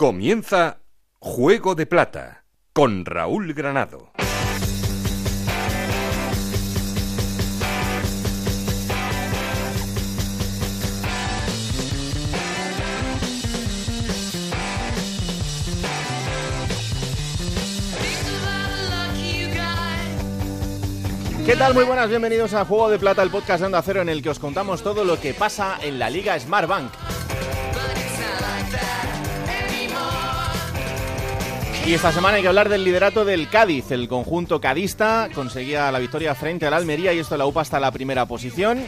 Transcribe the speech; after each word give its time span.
Comienza 0.00 0.78
Juego 1.18 1.74
de 1.74 1.84
Plata 1.84 2.46
con 2.72 3.04
Raúl 3.04 3.52
Granado. 3.52 4.12
¿Qué 21.44 21.56
tal? 21.56 21.74
Muy 21.74 21.84
buenas, 21.84 22.08
bienvenidos 22.08 22.54
a 22.54 22.64
Juego 22.64 22.88
de 22.88 22.98
Plata, 22.98 23.22
el 23.22 23.28
podcast 23.28 23.60
de 23.60 23.66
Onda 23.66 23.82
Cero 23.82 24.00
en 24.00 24.08
el 24.08 24.22
que 24.22 24.30
os 24.30 24.38
contamos 24.38 24.82
todo 24.82 25.04
lo 25.04 25.20
que 25.20 25.34
pasa 25.34 25.76
en 25.82 25.98
la 25.98 26.08
Liga 26.08 26.40
Smartbank. 26.40 26.90
Y 31.86 31.94
esta 31.94 32.12
semana 32.12 32.36
hay 32.36 32.42
que 32.42 32.48
hablar 32.48 32.68
del 32.68 32.84
liderato 32.84 33.24
del 33.24 33.48
Cádiz. 33.48 33.90
El 33.90 34.06
conjunto 34.06 34.60
cadista 34.60 35.28
conseguía 35.34 35.90
la 35.90 35.98
victoria 35.98 36.34
frente 36.34 36.66
al 36.66 36.74
Almería 36.74 37.12
y 37.12 37.18
esto 37.18 37.36
la 37.36 37.46
UPA 37.46 37.62
hasta 37.62 37.80
la 37.80 37.90
primera 37.90 38.26
posición. 38.26 38.84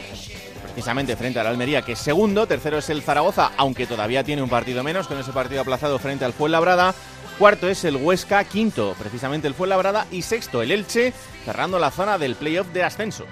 Precisamente 0.63 1.15
frente 1.15 1.39
al 1.39 1.47
Almería, 1.47 1.81
que 1.81 1.93
es 1.93 1.99
segundo. 1.99 2.47
Tercero 2.47 2.77
es 2.77 2.89
el 2.89 3.01
Zaragoza, 3.01 3.51
aunque 3.57 3.87
todavía 3.87 4.23
tiene 4.23 4.41
un 4.41 4.49
partido 4.49 4.83
menos, 4.83 5.07
con 5.07 5.17
ese 5.17 5.33
partido 5.33 5.61
aplazado 5.61 5.99
frente 5.99 6.23
al 6.23 6.33
Fuenlabrada. 6.33 6.95
Cuarto 7.37 7.67
es 7.67 7.83
el 7.83 7.97
Huesca, 7.97 8.43
quinto 8.43 8.95
precisamente 8.97 9.47
el 9.47 9.53
Fuenlabrada 9.53 10.05
y 10.11 10.21
sexto 10.21 10.61
el 10.61 10.71
Elche, 10.71 11.13
cerrando 11.45 11.79
la 11.79 11.91
zona 11.91 12.17
del 12.17 12.35
playoff 12.35 12.67
de 12.67 12.83
ascenso. 12.83 13.25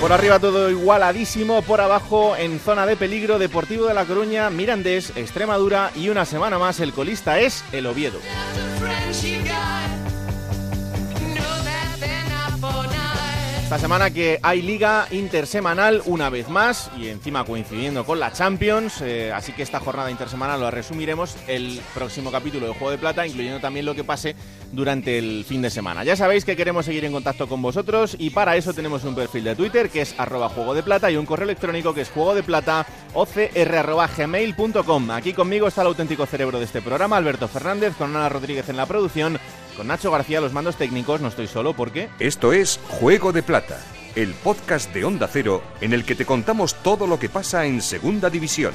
Por 0.00 0.12
arriba 0.12 0.38
todo 0.38 0.70
igualadísimo, 0.70 1.62
por 1.62 1.80
abajo 1.80 2.36
en 2.36 2.60
zona 2.60 2.86
de 2.86 2.96
peligro 2.96 3.40
Deportivo 3.40 3.86
de 3.86 3.94
La 3.94 4.04
Coruña, 4.04 4.48
Mirandés, 4.48 5.12
Extremadura 5.16 5.90
y 5.96 6.08
una 6.08 6.24
semana 6.24 6.56
más 6.56 6.78
el 6.78 6.92
colista 6.92 7.40
es 7.40 7.64
el 7.72 7.84
Oviedo. 7.86 8.20
Esta 13.68 13.80
semana 13.80 14.10
que 14.10 14.40
hay 14.42 14.62
liga 14.62 15.06
intersemanal 15.10 16.00
una 16.06 16.30
vez 16.30 16.48
más 16.48 16.90
y 16.98 17.08
encima 17.08 17.44
coincidiendo 17.44 18.06
con 18.06 18.18
la 18.18 18.32
Champions, 18.32 19.02
eh, 19.02 19.30
así 19.30 19.52
que 19.52 19.62
esta 19.62 19.78
jornada 19.78 20.10
intersemanal 20.10 20.58
lo 20.58 20.70
resumiremos 20.70 21.36
el 21.48 21.78
próximo 21.92 22.32
capítulo 22.32 22.66
de 22.66 22.72
Juego 22.72 22.92
de 22.92 22.96
Plata, 22.96 23.26
incluyendo 23.26 23.60
también 23.60 23.84
lo 23.84 23.94
que 23.94 24.04
pase 24.04 24.34
durante 24.72 25.18
el 25.18 25.44
fin 25.44 25.60
de 25.60 25.68
semana. 25.68 26.02
Ya 26.02 26.16
sabéis 26.16 26.46
que 26.46 26.56
queremos 26.56 26.86
seguir 26.86 27.04
en 27.04 27.12
contacto 27.12 27.46
con 27.46 27.60
vosotros 27.60 28.16
y 28.18 28.30
para 28.30 28.56
eso 28.56 28.72
tenemos 28.72 29.04
un 29.04 29.14
perfil 29.14 29.44
de 29.44 29.54
Twitter 29.54 29.90
que 29.90 30.00
es 30.00 30.14
arroba 30.16 30.48
juego 30.48 30.72
de 30.72 30.82
plata 30.82 31.10
y 31.10 31.18
un 31.18 31.26
correo 31.26 31.44
electrónico 31.44 31.92
que 31.92 32.00
es 32.00 32.08
juego 32.08 32.34
de 32.34 32.42
plata 32.42 32.86
ocr.gmail.com. 33.12 35.10
Aquí 35.10 35.34
conmigo 35.34 35.68
está 35.68 35.82
el 35.82 35.88
auténtico 35.88 36.24
cerebro 36.24 36.58
de 36.58 36.64
este 36.64 36.80
programa, 36.80 37.18
Alberto 37.18 37.48
Fernández, 37.48 37.94
con 37.98 38.16
Ana 38.16 38.30
Rodríguez 38.30 38.66
en 38.70 38.78
la 38.78 38.86
producción 38.86 39.38
con 39.78 39.86
Nacho 39.86 40.10
García 40.10 40.40
los 40.40 40.52
mandos 40.52 40.76
técnicos, 40.76 41.20
no 41.20 41.28
estoy 41.28 41.46
solo 41.46 41.72
porque... 41.72 42.08
Esto 42.18 42.52
es 42.52 42.80
Juego 42.88 43.32
de 43.32 43.44
Plata, 43.44 43.80
el 44.16 44.34
podcast 44.34 44.92
de 44.92 45.04
Onda 45.04 45.28
Cero 45.28 45.62
en 45.80 45.92
el 45.92 46.04
que 46.04 46.16
te 46.16 46.26
contamos 46.26 46.74
todo 46.82 47.06
lo 47.06 47.20
que 47.20 47.28
pasa 47.28 47.64
en 47.64 47.80
Segunda 47.80 48.28
División. 48.28 48.72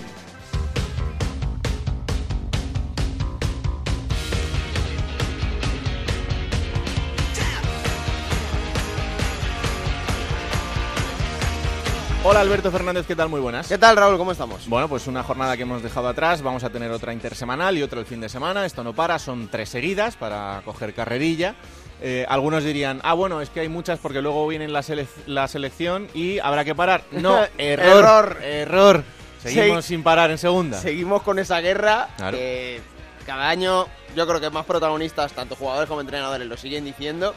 Hola 12.25 12.39
Alberto 12.39 12.71
Fernández, 12.71 13.05
¿qué 13.05 13.17
tal? 13.17 13.27
Muy 13.27 13.41
buenas. 13.41 13.67
¿Qué 13.67 13.77
tal, 13.77 13.97
Raúl? 13.97 14.17
¿Cómo 14.17 14.31
estamos? 14.31 14.69
Bueno, 14.69 14.87
pues 14.87 15.07
una 15.07 15.23
jornada 15.23 15.57
que 15.57 15.63
hemos 15.63 15.83
dejado 15.83 16.07
atrás, 16.07 16.41
vamos 16.41 16.63
a 16.63 16.69
tener 16.69 16.89
otra 16.89 17.11
intersemanal 17.11 17.77
y 17.77 17.83
otra 17.83 17.99
el 17.99 18.05
fin 18.05 18.21
de 18.21 18.29
semana, 18.29 18.65
esto 18.65 18.81
no 18.81 18.93
para, 18.93 19.19
son 19.19 19.49
tres 19.49 19.67
seguidas 19.67 20.15
para 20.15 20.61
coger 20.63 20.93
carrerilla. 20.93 21.53
Eh, 22.01 22.25
algunos 22.29 22.63
dirían, 22.63 23.01
ah, 23.03 23.13
bueno, 23.13 23.41
es 23.41 23.49
que 23.49 23.59
hay 23.59 23.67
muchas 23.67 23.99
porque 23.99 24.21
luego 24.21 24.47
viene 24.47 24.69
la, 24.69 24.83
sele 24.83 25.05
la 25.25 25.49
selección 25.49 26.07
y 26.13 26.39
habrá 26.39 26.63
que 26.63 26.73
parar. 26.73 27.03
No, 27.11 27.41
error, 27.57 28.37
error. 28.41 29.03
Seguimos 29.43 29.83
sin 29.83 30.01
parar 30.01 30.31
en 30.31 30.37
segunda. 30.37 30.79
Seguimos 30.79 31.23
con 31.23 31.39
esa 31.39 31.59
guerra 31.59 32.07
claro. 32.15 32.37
que 32.37 32.79
cada 33.25 33.49
año 33.49 33.87
yo 34.15 34.25
creo 34.25 34.39
que 34.39 34.49
más 34.49 34.65
protagonistas, 34.65 35.33
tanto 35.33 35.57
jugadores 35.57 35.89
como 35.89 35.99
entrenadores, 35.99 36.47
lo 36.47 36.55
siguen 36.55 36.85
diciendo, 36.85 37.33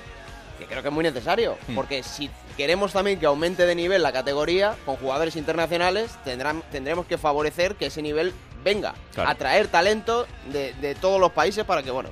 que 0.57 0.67
creo 0.67 0.83
que 0.83 0.89
es 0.89 0.95
muy 0.95 1.05
necesario, 1.05 1.57
hmm. 1.69 1.75
porque 1.75 2.03
si 2.03 2.31
queremos 2.57 2.93
también 2.93 3.19
que 3.19 3.27
aumente 3.27 3.67
de 3.67 3.75
nivel 3.75 4.03
la 4.03 4.13
categoría 4.13 4.75
con 4.85 4.97
jugadores 4.97 5.37
internacionales, 5.37 6.13
tendrán, 6.25 6.63
tendremos 6.71 7.07
que 7.07 7.19
favorecer 7.19 7.77
que 7.77 7.87
ese 7.87 8.03
nivel 8.03 8.33
venga, 8.65 8.95
claro. 9.15 9.31
atraer 9.31 9.69
talento 9.69 10.27
de, 10.53 10.73
de, 10.75 10.95
todos 10.95 11.21
los 11.21 11.33
países 11.33 11.65
para 11.65 11.83
que, 11.83 11.91
bueno, 11.91 12.11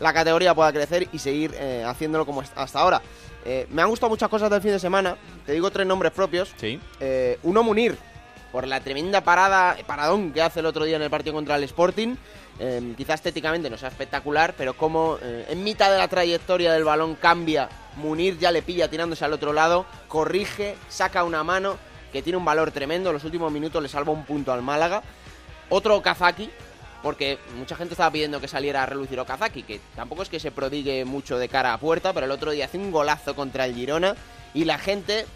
la 0.00 0.12
categoría 0.12 0.54
pueda 0.54 0.72
crecer 0.72 1.08
y 1.12 1.18
seguir 1.18 1.54
eh, 1.58 1.84
haciéndolo 1.86 2.26
como 2.26 2.42
hasta 2.54 2.78
ahora. 2.78 3.02
Eh, 3.44 3.66
me 3.70 3.82
han 3.82 3.88
gustado 3.88 4.10
muchas 4.10 4.28
cosas 4.28 4.50
del 4.50 4.60
fin 4.60 4.72
de 4.72 4.78
semana, 4.78 5.16
te 5.46 5.52
digo 5.52 5.70
tres 5.70 5.86
nombres 5.86 6.12
propios. 6.12 6.52
Sí. 6.56 6.78
Eh, 7.00 7.38
uno, 7.42 7.62
Munir, 7.62 7.96
por 8.52 8.66
la 8.66 8.80
tremenda 8.80 9.22
parada, 9.22 9.76
paradón 9.86 10.32
que 10.32 10.42
hace 10.42 10.60
el 10.60 10.66
otro 10.66 10.84
día 10.84 10.96
en 10.96 11.02
el 11.02 11.10
partido 11.10 11.34
contra 11.34 11.56
el 11.56 11.64
Sporting. 11.64 12.16
Eh, 12.60 12.94
quizá 12.96 13.14
estéticamente 13.14 13.70
no 13.70 13.78
sea 13.78 13.88
espectacular, 13.88 14.54
pero 14.56 14.74
como 14.74 15.18
eh, 15.22 15.46
en 15.48 15.62
mitad 15.62 15.92
de 15.92 15.98
la 15.98 16.08
trayectoria 16.08 16.72
del 16.72 16.84
balón 16.84 17.14
cambia, 17.14 17.68
Munir 17.96 18.38
ya 18.38 18.50
le 18.50 18.62
pilla 18.62 18.88
tirándose 18.88 19.24
al 19.24 19.32
otro 19.32 19.52
lado, 19.52 19.86
corrige, 20.08 20.76
saca 20.88 21.22
una 21.22 21.44
mano 21.44 21.76
que 22.12 22.22
tiene 22.22 22.36
un 22.36 22.44
valor 22.44 22.70
tremendo, 22.70 23.10
en 23.10 23.14
los 23.14 23.24
últimos 23.24 23.52
minutos 23.52 23.82
le 23.82 23.88
salva 23.88 24.12
un 24.12 24.24
punto 24.24 24.52
al 24.52 24.62
Málaga. 24.62 25.02
Otro 25.68 25.96
Okazaki, 25.96 26.50
porque 27.02 27.38
mucha 27.56 27.76
gente 27.76 27.94
estaba 27.94 28.10
pidiendo 28.10 28.40
que 28.40 28.48
saliera 28.48 28.82
a 28.82 28.86
relucir 28.86 29.20
Okazaki, 29.20 29.62
que 29.62 29.80
tampoco 29.94 30.22
es 30.22 30.28
que 30.28 30.40
se 30.40 30.50
prodigue 30.50 31.04
mucho 31.04 31.38
de 31.38 31.48
cara 31.48 31.74
a 31.74 31.78
puerta, 31.78 32.12
pero 32.12 32.26
el 32.26 32.32
otro 32.32 32.50
día 32.50 32.64
hace 32.64 32.78
un 32.78 32.90
golazo 32.90 33.36
contra 33.36 33.66
el 33.66 33.74
Girona 33.74 34.16
y 34.54 34.64
la 34.64 34.78
gente 34.78 35.26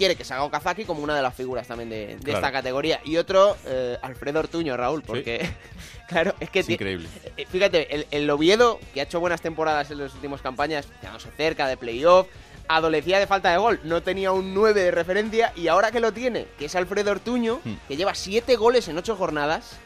quiere 0.00 0.16
que 0.16 0.24
se 0.24 0.32
haga 0.32 0.44
Okazaki 0.44 0.86
como 0.86 1.02
una 1.02 1.14
de 1.14 1.20
las 1.20 1.34
figuras 1.34 1.66
también 1.66 1.90
de, 1.90 2.06
de 2.06 2.16
claro. 2.16 2.38
esta 2.38 2.50
categoría. 2.50 3.02
Y 3.04 3.18
otro, 3.18 3.54
eh, 3.66 3.98
Alfredo 4.00 4.38
Ortuño, 4.38 4.74
Raúl, 4.74 5.02
porque, 5.02 5.44
¿Sí? 5.44 5.52
claro, 6.08 6.34
es 6.40 6.48
que... 6.48 6.60
Es 6.60 6.70
increíble. 6.70 7.06
Eh, 7.36 7.44
fíjate, 7.46 7.94
el, 7.94 8.06
el, 8.10 8.30
Oviedo, 8.30 8.80
que 8.94 9.00
ha 9.00 9.04
hecho 9.04 9.20
buenas 9.20 9.42
temporadas 9.42 9.90
en 9.90 9.98
las 9.98 10.14
últimas 10.14 10.40
campañas, 10.40 10.88
quedándose 11.02 11.28
cerca 11.36 11.68
de 11.68 11.76
playoff, 11.76 12.28
adolecía 12.66 13.18
de 13.18 13.26
falta 13.26 13.50
de 13.50 13.58
gol, 13.58 13.78
no 13.84 14.02
tenía 14.02 14.32
un 14.32 14.54
9 14.54 14.84
de 14.84 14.90
referencia, 14.90 15.52
y 15.54 15.68
ahora 15.68 15.90
que 15.90 16.00
lo 16.00 16.12
tiene, 16.12 16.46
que 16.58 16.64
es 16.64 16.74
Alfredo 16.74 17.10
Ortuño, 17.10 17.60
hmm. 17.62 17.74
que 17.86 17.98
lleva 17.98 18.14
7 18.14 18.56
goles 18.56 18.88
en 18.88 18.96
8 18.96 19.16
jornadas, 19.16 19.76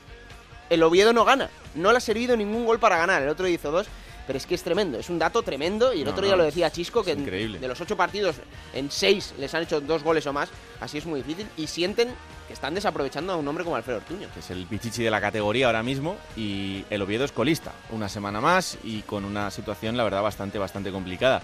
el 0.70 0.84
Oviedo 0.84 1.12
no 1.12 1.24
gana. 1.24 1.50
No 1.74 1.90
le 1.90 1.98
ha 1.98 2.00
servido 2.00 2.36
ningún 2.36 2.66
gol 2.66 2.78
para 2.78 2.98
ganar, 2.98 3.20
el 3.20 3.30
otro 3.30 3.48
hizo 3.48 3.72
dos 3.72 3.88
pero 4.26 4.36
es 4.36 4.46
que 4.46 4.54
es 4.54 4.62
tremendo, 4.62 4.98
es 4.98 5.10
un 5.10 5.18
dato 5.18 5.42
tremendo 5.42 5.92
y 5.92 6.00
el 6.00 6.04
no, 6.04 6.10
otro 6.12 6.24
día 6.24 6.32
no, 6.32 6.38
lo 6.38 6.44
decía 6.44 6.70
Chisco 6.70 7.02
que 7.02 7.12
en, 7.12 7.24
de 7.24 7.68
los 7.68 7.80
ocho 7.80 7.96
partidos 7.96 8.36
en 8.72 8.90
seis 8.90 9.34
les 9.38 9.54
han 9.54 9.62
hecho 9.62 9.80
dos 9.80 10.02
goles 10.02 10.26
o 10.26 10.32
más, 10.32 10.48
así 10.80 10.98
es 10.98 11.06
muy 11.06 11.22
difícil 11.22 11.46
y 11.56 11.66
sienten 11.66 12.08
que 12.46 12.52
están 12.52 12.74
desaprovechando 12.74 13.32
a 13.32 13.36
un 13.36 13.48
hombre 13.48 13.64
como 13.64 13.76
Alfredo 13.76 13.98
Ortuño. 13.98 14.28
Que 14.34 14.40
es 14.40 14.50
el 14.50 14.66
pichichi 14.66 15.02
de 15.02 15.10
la 15.10 15.20
categoría 15.20 15.66
ahora 15.66 15.82
mismo 15.82 16.16
y 16.36 16.84
el 16.90 17.00
Oviedo 17.02 17.24
es 17.24 17.32
colista, 17.32 17.72
una 17.90 18.08
semana 18.08 18.40
más 18.40 18.78
y 18.84 19.00
con 19.02 19.24
una 19.24 19.50
situación 19.50 19.96
la 19.96 20.04
verdad 20.04 20.22
bastante, 20.22 20.58
bastante 20.58 20.90
complicada. 20.90 21.42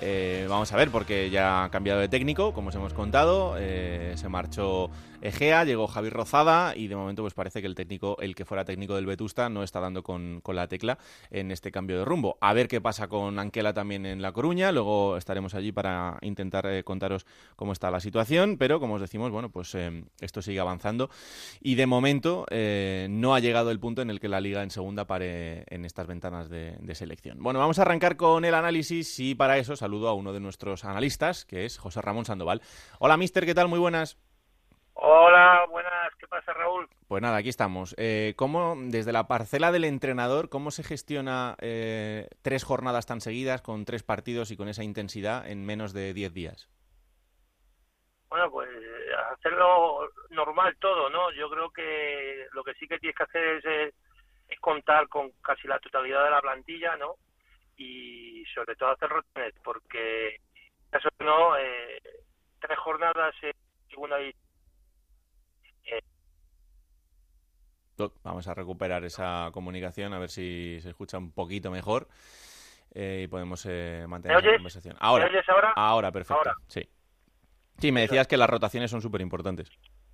Eh, 0.00 0.46
vamos 0.48 0.72
a 0.72 0.76
ver, 0.76 0.90
porque 0.90 1.28
ya 1.28 1.64
ha 1.64 1.70
cambiado 1.70 2.00
de 2.00 2.08
técnico, 2.08 2.52
como 2.52 2.68
os 2.68 2.74
hemos 2.74 2.92
contado. 2.92 3.56
Eh, 3.58 4.14
se 4.16 4.28
marchó 4.28 4.90
Egea, 5.20 5.64
llegó 5.64 5.88
Javi 5.88 6.10
Rozada 6.10 6.76
y 6.76 6.86
de 6.86 6.94
momento 6.94 7.22
pues 7.22 7.34
parece 7.34 7.60
que 7.60 7.66
el 7.66 7.74
técnico, 7.74 8.16
el 8.20 8.36
que 8.36 8.44
fuera 8.44 8.64
técnico 8.64 8.94
del 8.94 9.04
Vetusta, 9.04 9.48
no 9.48 9.64
está 9.64 9.80
dando 9.80 10.04
con, 10.04 10.40
con, 10.42 10.54
la 10.54 10.68
tecla 10.68 10.96
en 11.30 11.50
este 11.50 11.72
cambio 11.72 11.98
de 11.98 12.04
rumbo. 12.04 12.38
A 12.40 12.52
ver 12.52 12.68
qué 12.68 12.80
pasa 12.80 13.08
con 13.08 13.36
Anquela 13.40 13.74
también 13.74 14.06
en 14.06 14.22
La 14.22 14.30
Coruña. 14.30 14.70
Luego 14.70 15.16
estaremos 15.16 15.54
allí 15.54 15.72
para 15.72 16.18
intentar 16.20 16.66
eh, 16.66 16.84
contaros 16.84 17.26
cómo 17.56 17.72
está 17.72 17.90
la 17.90 17.98
situación. 17.98 18.58
Pero 18.58 18.78
como 18.78 18.94
os 18.94 19.00
decimos, 19.00 19.32
bueno, 19.32 19.50
pues 19.50 19.74
eh, 19.74 20.04
esto 20.20 20.40
sigue 20.40 20.60
avanzando. 20.60 21.10
Y 21.60 21.74
de 21.74 21.86
momento 21.86 22.46
eh, 22.50 23.08
no 23.10 23.34
ha 23.34 23.40
llegado 23.40 23.72
el 23.72 23.80
punto 23.80 24.02
en 24.02 24.10
el 24.10 24.20
que 24.20 24.28
la 24.28 24.40
liga 24.40 24.62
en 24.62 24.70
segunda 24.70 25.08
pare 25.08 25.64
en 25.66 25.84
estas 25.84 26.06
ventanas 26.06 26.48
de, 26.48 26.76
de 26.80 26.94
selección. 26.94 27.42
Bueno, 27.42 27.58
vamos 27.58 27.80
a 27.80 27.82
arrancar 27.82 28.16
con 28.16 28.44
el 28.44 28.54
análisis 28.54 29.18
y 29.18 29.34
para 29.34 29.58
eso 29.58 29.74
saludo 29.74 30.08
a 30.08 30.14
uno 30.14 30.32
de 30.32 30.38
nuestros 30.38 30.84
analistas, 30.84 31.44
que 31.44 31.64
es 31.64 31.76
José 31.76 32.00
Ramón 32.02 32.24
Sandoval. 32.24 32.62
Hola, 33.00 33.16
mister, 33.16 33.44
¿qué 33.44 33.54
tal? 33.54 33.66
Muy 33.66 33.80
buenas. 33.80 34.16
Hola, 35.00 35.64
buenas, 35.70 36.12
¿qué 36.18 36.26
pasa 36.26 36.52
Raúl? 36.52 36.88
Pues 37.06 37.22
nada, 37.22 37.36
aquí 37.36 37.48
estamos. 37.48 37.94
Eh, 37.98 38.34
¿Cómo, 38.36 38.74
desde 38.76 39.12
la 39.12 39.28
parcela 39.28 39.70
del 39.70 39.84
entrenador, 39.84 40.48
cómo 40.48 40.72
se 40.72 40.82
gestiona 40.82 41.54
eh, 41.60 42.26
tres 42.42 42.64
jornadas 42.64 43.06
tan 43.06 43.20
seguidas, 43.20 43.62
con 43.62 43.84
tres 43.84 44.02
partidos 44.02 44.50
y 44.50 44.56
con 44.56 44.68
esa 44.68 44.82
intensidad 44.82 45.48
en 45.48 45.64
menos 45.64 45.92
de 45.92 46.12
diez 46.14 46.34
días? 46.34 46.68
Bueno, 48.28 48.50
pues 48.50 48.68
hacerlo 49.34 50.10
normal 50.30 50.76
todo, 50.80 51.08
¿no? 51.10 51.30
Yo 51.30 51.48
creo 51.48 51.70
que 51.70 52.48
lo 52.52 52.64
que 52.64 52.74
sí 52.74 52.88
que 52.88 52.98
tienes 52.98 53.16
que 53.16 53.22
hacer 53.22 53.44
es, 53.44 53.64
es, 53.64 53.94
es 54.48 54.58
contar 54.58 55.06
con 55.06 55.30
casi 55.42 55.68
la 55.68 55.78
totalidad 55.78 56.24
de 56.24 56.30
la 56.30 56.40
plantilla, 56.40 56.96
¿no? 56.96 57.14
Y 57.76 58.44
sobre 58.52 58.74
todo 58.74 58.90
hacer 58.90 59.10
rotaciones, 59.10 59.54
porque 59.62 60.40
eso 60.90 61.08
no, 61.20 61.56
eh, 61.56 62.02
tres 62.58 62.78
jornadas 62.80 63.36
en 63.42 63.52
segunda 63.88 64.16
división 64.16 64.47
Vamos 68.22 68.48
a 68.48 68.54
recuperar 68.54 69.04
esa 69.04 69.50
comunicación 69.52 70.12
a 70.14 70.18
ver 70.18 70.30
si 70.30 70.78
se 70.80 70.90
escucha 70.90 71.18
un 71.18 71.32
poquito 71.32 71.70
mejor 71.70 72.08
eh, 72.94 73.22
y 73.24 73.28
podemos 73.28 73.64
eh, 73.66 74.04
mantener 74.08 74.42
la 74.42 74.54
conversación. 74.54 74.96
Ahora, 75.00 75.28
ahora? 75.48 75.72
ahora? 75.76 76.12
perfecto. 76.12 76.50
Sí. 76.66 76.88
Sí, 77.78 77.92
me 77.92 78.00
decías 78.02 78.26
que 78.26 78.36
las 78.36 78.50
rotaciones 78.50 78.90
son 78.90 79.00
súper 79.00 79.20
importantes. 79.20 79.70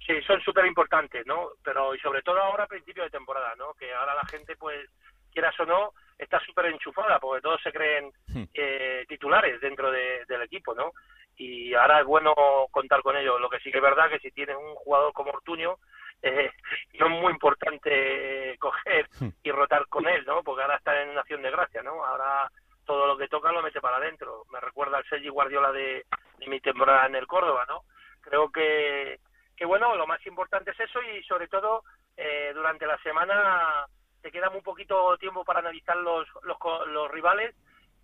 Sí, 0.07 0.21
son 0.27 0.41
súper 0.43 0.67
importantes, 0.67 1.27
¿no? 1.27 1.51
Pero 1.63 1.95
y 1.95 1.99
sobre 1.99 2.21
todo 2.23 2.39
ahora 2.39 2.65
a 2.65 2.69
principio 2.69 3.05
de 3.05 3.11
temporada, 3.11 3.55
¿no? 3.57 3.73
Que 3.75 3.93
ahora 3.95 4.15
la 4.15 4.27
gente, 4.27 4.55
pues, 4.57 4.87
quieras 5.33 5.59
o 5.61 5.65
no, 5.65 5.93
está 6.19 6.39
súper 6.41 6.67
enchufada 6.67 7.19
porque 7.19 7.41
todos 7.41 7.61
se 7.63 7.73
creen 7.73 8.13
hmm. 8.29 8.45
eh, 8.53 9.05
titulares 9.09 9.61
dentro 9.61 9.91
del 9.91 10.43
equipo, 10.43 10.75
¿no? 10.75 10.93
Y 11.37 11.75
ahora 11.75 12.01
es 12.01 12.07
bueno 12.07 12.35
contar 12.71 13.03
con 13.03 13.17
ellos. 13.17 13.41
Lo 13.41 13.49
que 13.49 13.59
sí 13.61 13.71
que 13.71 13.79
es 13.79 13.83
verdad 13.83 14.11
que 14.11 14.21
si 14.21 14.31
tienes 14.31 14.57
un 14.57 14.75
jugador 14.75 15.13
como 15.13 15.31
Ortuño, 15.31 15.79
eh, 16.25 16.51
no 16.99 17.07
es 17.07 17.13
muy 17.13 17.33
importante 17.33 18.57
coger 18.59 19.09
hmm. 19.21 19.29
y 19.43 19.51
rotar 19.51 19.87
con 19.89 20.07
él, 20.09 20.25
¿no? 20.27 20.43
Porque 20.43 20.63
ahora 20.63 20.77
está 20.77 21.01
en 21.03 21.17
acción 21.17 21.43
de 21.43 21.51
gracia, 21.51 21.83
¿no? 21.83 22.05
Ahora 22.05 22.51
todo 22.85 23.07
lo 23.07 23.17
que 23.17 23.29
toca 23.29 23.53
lo 23.53 23.63
mete 23.63 23.81
para 23.81 23.99
adentro. 23.99 24.45
Me 24.51 24.61
recuerda 24.61 24.99
al 24.99 25.07
Sergi 25.07 25.29
Guardiola 25.29 25.73
de, 25.73 26.05
mi 26.47 26.61
temporada 26.61 27.07
en 27.07 27.15
el 27.15 27.27
Córdoba, 27.27 27.65
¿no? 27.69 27.83
Creo 28.21 28.51
que, 28.51 29.19
que, 29.57 29.65
bueno, 29.65 29.95
lo 29.97 30.07
más 30.07 30.25
importante 30.27 30.71
es 30.73 30.81
eso 30.81 31.01
y 31.03 31.23
sobre 31.25 31.49
todo 31.49 31.85
eh, 32.17 32.53
durante 32.55 32.87
la 32.87 32.99
semana 32.99 33.87
te 34.21 34.31
queda 34.31 34.51
muy 34.51 34.63
poquito 34.63 35.17
tiempo 35.19 35.45
para 35.45 35.61
analizar 35.61 35.97
los, 35.97 36.27
los, 36.43 36.57
los 36.89 37.11
rivales 37.11 37.55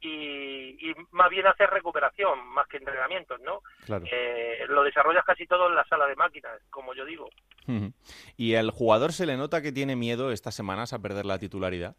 y, 0.00 0.94
más 1.10 1.28
bien 1.30 1.46
hacer 1.46 1.68
recuperación 1.70 2.46
más 2.48 2.66
que 2.68 2.78
entrenamientos, 2.78 3.40
¿no? 3.40 3.62
Eh, 4.10 4.64
lo 4.68 4.82
desarrollas 4.82 5.24
casi 5.24 5.46
todo 5.46 5.68
en 5.68 5.74
la 5.74 5.84
sala 5.84 6.06
de 6.06 6.16
máquinas, 6.16 6.60
como 6.70 6.94
yo 6.94 7.04
digo. 7.04 7.28
¿Y 8.36 8.54
el 8.54 8.70
jugador 8.70 9.12
se 9.12 9.26
le 9.26 9.36
nota 9.36 9.62
que 9.62 9.72
tiene 9.72 9.96
miedo 9.96 10.32
estas 10.32 10.54
semanas 10.54 10.92
a 10.92 10.98
perder 10.98 11.26
la 11.26 11.38
titularidad? 11.38 11.96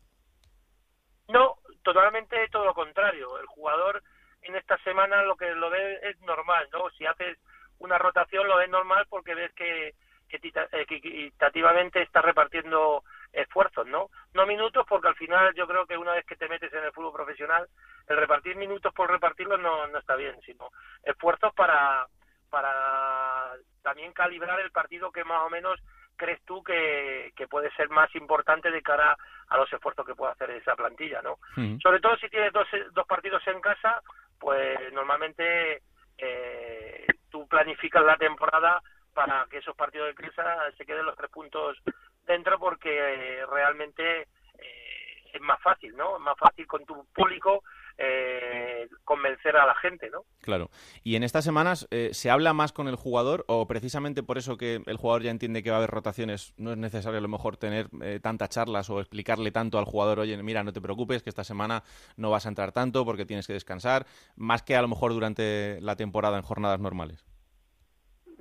No, 1.27 1.57
totalmente 1.83 2.47
todo 2.49 2.65
lo 2.65 2.73
contrario. 2.73 3.39
El 3.39 3.45
jugador 3.47 4.03
en 4.41 4.55
esta 4.55 4.77
semana 4.79 5.23
lo 5.23 5.35
que 5.35 5.53
lo 5.53 5.69
ve 5.69 5.99
es 6.03 6.19
normal, 6.21 6.67
¿no? 6.73 6.89
Si 6.97 7.05
haces 7.05 7.37
una 7.79 7.97
rotación 7.97 8.47
lo 8.47 8.57
ves 8.57 8.69
normal 8.69 9.05
porque 9.09 9.33
ves 9.33 9.51
que, 9.53 9.87
eh, 9.87 10.85
equitativamente 10.89 12.01
estás 12.01 12.23
repartiendo 12.23 13.03
esfuerzos, 13.33 13.87
¿no? 13.87 14.09
No 14.33 14.45
minutos 14.45 14.85
porque 14.87 15.07
al 15.07 15.15
final 15.15 15.53
yo 15.55 15.67
creo 15.67 15.85
que 15.85 15.97
una 15.97 16.13
vez 16.13 16.25
que 16.25 16.35
te 16.35 16.47
metes 16.47 16.71
en 16.73 16.83
el 16.83 16.91
fútbol 16.91 17.13
profesional, 17.13 17.67
el 18.07 18.17
repartir 18.17 18.55
minutos 18.55 18.93
por 18.93 19.09
repartirlos 19.09 19.59
no 19.59 19.97
está 19.97 20.15
bien, 20.15 20.39
sino 20.45 20.69
esfuerzos 21.03 21.53
para, 21.53 22.07
para 22.51 23.53
también 23.81 24.13
calibrar 24.13 24.59
el 24.59 24.71
partido 24.71 25.11
que 25.11 25.23
más 25.23 25.41
o 25.41 25.49
menos 25.49 25.79
crees 26.15 26.43
tú 26.45 26.61
que, 26.63 27.31
que 27.35 27.47
puede 27.47 27.71
ser 27.71 27.89
más 27.89 28.13
importante 28.13 28.69
de 28.69 28.83
cara 28.83 29.17
a 29.47 29.57
los 29.57 29.71
esfuerzos 29.73 30.05
que 30.05 30.13
puede 30.13 30.33
hacer 30.33 30.51
esa 30.51 30.75
plantilla, 30.75 31.21
¿no? 31.23 31.39
Sobre 31.81 31.99
todo 31.99 32.15
si 32.17 32.29
tienes 32.29 32.53
dos, 32.53 32.67
dos 32.93 33.07
partidos 33.07 33.41
en 33.47 33.59
casa, 33.59 34.01
pues 34.39 34.93
normalmente 34.93 35.81
eh, 36.17 37.07
tú 37.29 37.47
planificas 37.47 38.03
la 38.03 38.17
temporada 38.17 38.81
para 39.13 39.47
que 39.49 39.57
esos 39.57 39.75
partidos 39.75 40.09
de 40.09 40.15
crisis 40.15 40.35
se 40.77 40.85
queden 40.85 41.05
los 41.05 41.15
tres 41.15 41.31
puntos 41.31 41.77
dentro 42.25 42.59
porque 42.59 43.43
realmente 43.49 44.27
eh, 44.59 45.23
es 45.33 45.41
más 45.41 45.59
fácil, 45.61 45.95
¿no? 45.97 46.17
Es 46.17 46.21
más 46.21 46.37
fácil 46.37 46.67
con 46.67 46.85
tu 46.85 47.05
público 47.13 47.63
eh, 48.01 48.87
convencer 49.03 49.55
a 49.57 49.65
la 49.65 49.75
gente, 49.75 50.09
¿no? 50.09 50.23
Claro. 50.41 50.69
Y 51.03 51.15
en 51.15 51.23
estas 51.23 51.43
semanas 51.43 51.87
eh, 51.91 52.09
se 52.13 52.29
habla 52.29 52.53
más 52.53 52.73
con 52.73 52.87
el 52.87 52.95
jugador 52.95 53.45
o 53.47 53.67
precisamente 53.67 54.23
por 54.23 54.37
eso 54.37 54.57
que 54.57 54.81
el 54.85 54.97
jugador 54.97 55.23
ya 55.23 55.31
entiende 55.31 55.63
que 55.63 55.69
va 55.69 55.77
a 55.77 55.79
haber 55.79 55.91
rotaciones, 55.91 56.53
no 56.57 56.71
es 56.71 56.77
necesario 56.77 57.19
a 57.19 57.21
lo 57.21 57.27
mejor 57.27 57.57
tener 57.57 57.89
tantas 58.21 58.49
charlas 58.49 58.89
o 58.89 58.99
explicarle 58.99 59.51
tanto 59.51 59.77
al 59.77 59.85
jugador, 59.85 60.19
oye, 60.19 60.41
mira, 60.41 60.63
no 60.63 60.73
te 60.73 60.81
preocupes 60.81 61.23
que 61.23 61.29
esta 61.29 61.43
semana 61.43 61.83
no 62.17 62.31
vas 62.31 62.45
a 62.45 62.49
entrar 62.49 62.71
tanto 62.71 63.05
porque 63.05 63.25
tienes 63.25 63.47
que 63.47 63.53
descansar, 63.53 64.05
más 64.35 64.63
que 64.63 64.75
a 64.75 64.81
lo 64.81 64.87
mejor 64.87 65.13
durante 65.13 65.79
la 65.81 65.95
temporada 65.95 66.37
en 66.37 66.43
jornadas 66.43 66.79
normales. 66.79 67.25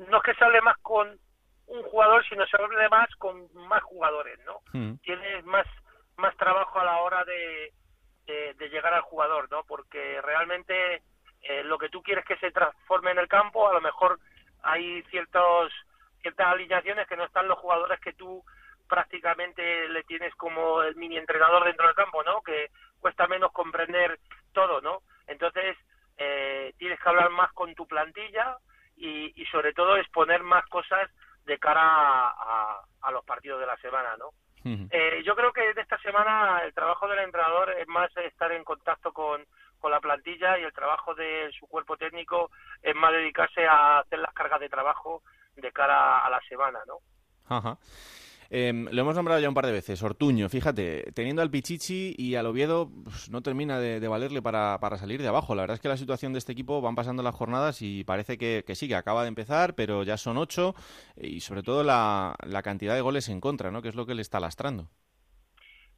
No 0.08 0.16
es 0.18 0.22
que 0.22 0.34
se 0.34 0.44
hable 0.44 0.60
más 0.62 0.76
con 0.78 1.18
un 1.66 1.82
jugador, 1.84 2.24
sino 2.28 2.46
se 2.46 2.56
hable 2.56 2.88
más 2.88 3.08
con 3.16 3.48
más 3.68 3.82
jugadores, 3.82 4.38
¿no? 4.44 4.60
Hmm. 4.72 4.96
Tienes 5.02 5.44
más, 5.44 5.66
más 6.16 6.36
trabajo 6.36 6.80
a 6.80 6.84
la 6.84 7.00
hora 7.00 7.24
de, 7.24 7.72
de, 8.58 8.68
llegar 8.68 8.94
al 8.94 9.02
jugador, 9.02 9.50
¿no? 9.50 9.64
Porque 9.64 10.20
realmente 10.22 11.02
eh, 11.42 11.62
lo 11.64 11.78
que 11.78 11.88
tú 11.88 12.02
quieres 12.02 12.24
que 12.24 12.36
se 12.36 12.50
transforme 12.50 13.10
en 13.10 13.18
el 13.18 13.28
campo, 13.28 13.68
a 13.68 13.72
lo 13.72 13.80
mejor 13.80 14.18
hay 14.62 15.02
ciertos 15.04 15.72
ciertas 16.20 16.48
alineaciones 16.48 17.08
que 17.08 17.16
no 17.16 17.24
están 17.24 17.48
los 17.48 17.58
jugadores 17.58 17.98
que 18.00 18.12
tú 18.12 18.44
prácticamente 18.88 19.88
le 19.88 20.02
tienes 20.02 20.34
como 20.34 20.82
el 20.82 20.96
mini 20.96 21.16
entrenador 21.16 21.64
dentro 21.64 21.86
del 21.86 21.94
campo, 21.94 22.22
¿no? 22.22 22.42
Que 22.42 22.70
cuesta 23.00 23.26
menos 23.26 23.52
comprender 23.52 24.18
todo, 24.52 24.80
¿no? 24.80 25.00
Entonces, 25.26 25.76
eh, 26.18 26.74
tienes 26.76 27.00
que 27.00 27.08
hablar 27.08 27.30
más 27.30 27.52
con 27.52 27.74
tu 27.74 27.86
plantilla 27.86 28.58
y, 28.96 29.32
y 29.40 29.46
sobre 29.46 29.72
todo 29.72 29.96
exponer 29.96 30.42
más 30.42 30.66
cosas 30.66 31.08
de 31.46 31.58
cara 31.58 31.80
a, 31.82 32.82
a, 33.00 33.10
los 33.10 33.24
partidos 33.24 33.60
de 33.60 33.66
la 33.66 33.76
semana, 33.78 34.16
¿no? 34.18 34.30
Eh, 34.62 35.22
yo 35.24 35.34
creo 35.34 35.54
que 35.54 35.72
de 35.72 35.80
esta 35.80 35.96
semana 36.02 36.60
el 36.64 36.74
trabajo 36.74 37.08
del 37.08 37.20
entrenador 37.20 37.70
es 37.70 37.88
más 37.88 38.14
estar 38.18 38.52
en 38.52 38.62
contacto 38.62 39.10
con, 39.10 39.42
con 39.78 39.90
la 39.90 40.00
plantilla 40.00 40.58
y 40.58 40.64
el 40.64 40.72
trabajo 40.74 41.14
de 41.14 41.50
su 41.58 41.66
cuerpo 41.66 41.96
técnico 41.96 42.50
es 42.82 42.94
más 42.94 43.10
dedicarse 43.10 43.66
a 43.66 44.00
hacer 44.00 44.18
las 44.18 44.34
cargas 44.34 44.60
de 44.60 44.68
trabajo 44.68 45.22
de 45.56 45.72
cara 45.72 46.18
Em, 48.52 48.88
lo 48.90 49.02
hemos 49.02 49.14
nombrado 49.14 49.40
ya 49.40 49.48
un 49.48 49.54
par 49.54 49.66
de 49.66 49.72
veces. 49.72 50.02
Ortuño, 50.02 50.48
fíjate, 50.48 51.12
teniendo 51.14 51.40
al 51.40 51.52
Pichichi 51.52 52.16
y 52.18 52.34
al 52.34 52.46
Oviedo, 52.46 52.90
pues, 53.04 53.30
no 53.30 53.42
termina 53.42 53.78
de, 53.78 54.06
valerle 54.08 54.42
para, 54.42 54.78
para, 54.80 54.96
salir 54.96 55.22
de 55.22 55.28
abajo. 55.28 55.54
La 55.54 55.62
verdad 55.62 55.76
es 55.76 55.80
que 55.80 55.88
la 55.88 55.96
situación 55.96 56.32
de 56.32 56.40
este 56.40 56.50
equipo 56.50 56.80
van 56.80 56.96
pasando 56.96 57.22
las 57.22 57.34
jornadas 57.36 57.80
y 57.80 58.02
parece 58.02 58.38
que, 58.38 58.64
que 58.66 58.74
sí, 58.74 58.88
que 58.88 58.96
acaba 58.96 59.22
de 59.22 59.28
empezar, 59.28 59.76
pero 59.76 60.02
ya 60.02 60.16
son 60.16 60.36
ocho 60.36 60.74
y 61.16 61.40
sobre 61.40 61.62
todo 61.62 61.84
la, 61.84 62.34
la 62.44 62.62
cantidad 62.62 62.96
de 62.96 63.02
goles 63.02 63.28
en 63.28 63.40
contra, 63.40 63.70
¿no? 63.70 63.82
Que 63.82 63.88
es 63.90 63.94
lo 63.94 64.04
que 64.04 64.16
le 64.16 64.22
está 64.22 64.40
lastrando. 64.40 64.88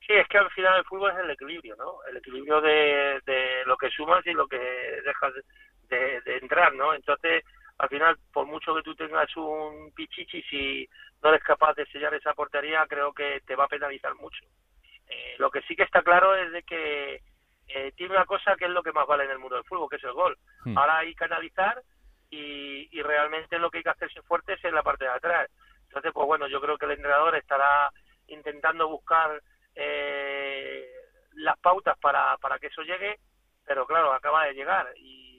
Sí, 0.06 0.12
es 0.12 0.28
que 0.28 0.36
al 0.36 0.50
final 0.50 0.78
el 0.78 0.84
fútbol 0.84 1.10
es 1.12 1.24
el 1.24 1.30
equilibrio, 1.30 1.74
¿no? 1.76 2.00
El 2.10 2.18
equilibrio 2.18 2.60
de, 2.60 3.18
de 3.24 3.64
lo 3.64 3.78
que 3.78 3.88
sumas 3.88 4.26
y 4.26 4.32
lo 4.32 4.46
que 4.46 4.58
dejas 4.58 5.32
de, 5.88 6.20
de 6.20 6.36
entrar, 6.36 6.74
¿no? 6.74 6.92
Entonces, 6.92 7.44
al 7.82 7.88
final, 7.88 8.16
por 8.32 8.46
mucho 8.46 8.76
que 8.76 8.82
tú 8.82 8.94
tengas 8.94 9.36
un 9.36 9.90
pichichi, 9.92 10.40
si 10.42 10.88
no 11.20 11.30
eres 11.30 11.42
capaz 11.42 11.74
de 11.74 11.84
sellar 11.86 12.14
esa 12.14 12.32
portería, 12.32 12.86
creo 12.88 13.12
que 13.12 13.40
te 13.44 13.56
va 13.56 13.64
a 13.64 13.68
penalizar 13.68 14.14
mucho. 14.14 14.44
Eh, 15.08 15.34
lo 15.38 15.50
que 15.50 15.62
sí 15.62 15.74
que 15.74 15.82
está 15.82 16.00
claro 16.00 16.36
es 16.36 16.52
de 16.52 16.62
que 16.62 17.20
eh, 17.66 17.92
tiene 17.96 18.14
una 18.14 18.24
cosa 18.24 18.54
que 18.54 18.66
es 18.66 18.70
lo 18.70 18.84
que 18.84 18.92
más 18.92 19.04
vale 19.08 19.24
en 19.24 19.32
el 19.32 19.40
mundo 19.40 19.56
del 19.56 19.64
fútbol, 19.64 19.90
que 19.90 19.96
es 19.96 20.04
el 20.04 20.12
gol. 20.12 20.38
Hmm. 20.64 20.78
Ahora 20.78 20.98
hay 20.98 21.12
que 21.12 21.24
analizar 21.24 21.82
y, 22.30 22.88
y 22.96 23.02
realmente 23.02 23.58
lo 23.58 23.68
que 23.68 23.78
hay 23.78 23.82
que 23.84 23.90
hacerse 23.90 24.22
fuerte 24.22 24.52
es 24.52 24.64
en 24.64 24.76
la 24.76 24.84
parte 24.84 25.04
de 25.06 25.10
atrás. 25.10 25.50
Entonces, 25.86 26.12
pues 26.12 26.26
bueno, 26.28 26.46
yo 26.46 26.60
creo 26.60 26.78
que 26.78 26.86
el 26.86 26.92
entrenador 26.92 27.34
estará 27.34 27.90
intentando 28.28 28.88
buscar 28.88 29.42
eh, 29.74 30.86
las 31.32 31.58
pautas 31.58 31.98
para, 31.98 32.36
para 32.36 32.60
que 32.60 32.68
eso 32.68 32.82
llegue, 32.82 33.18
pero 33.66 33.86
claro, 33.86 34.12
acaba 34.12 34.44
de 34.44 34.54
llegar 34.54 34.86
y 34.98 35.31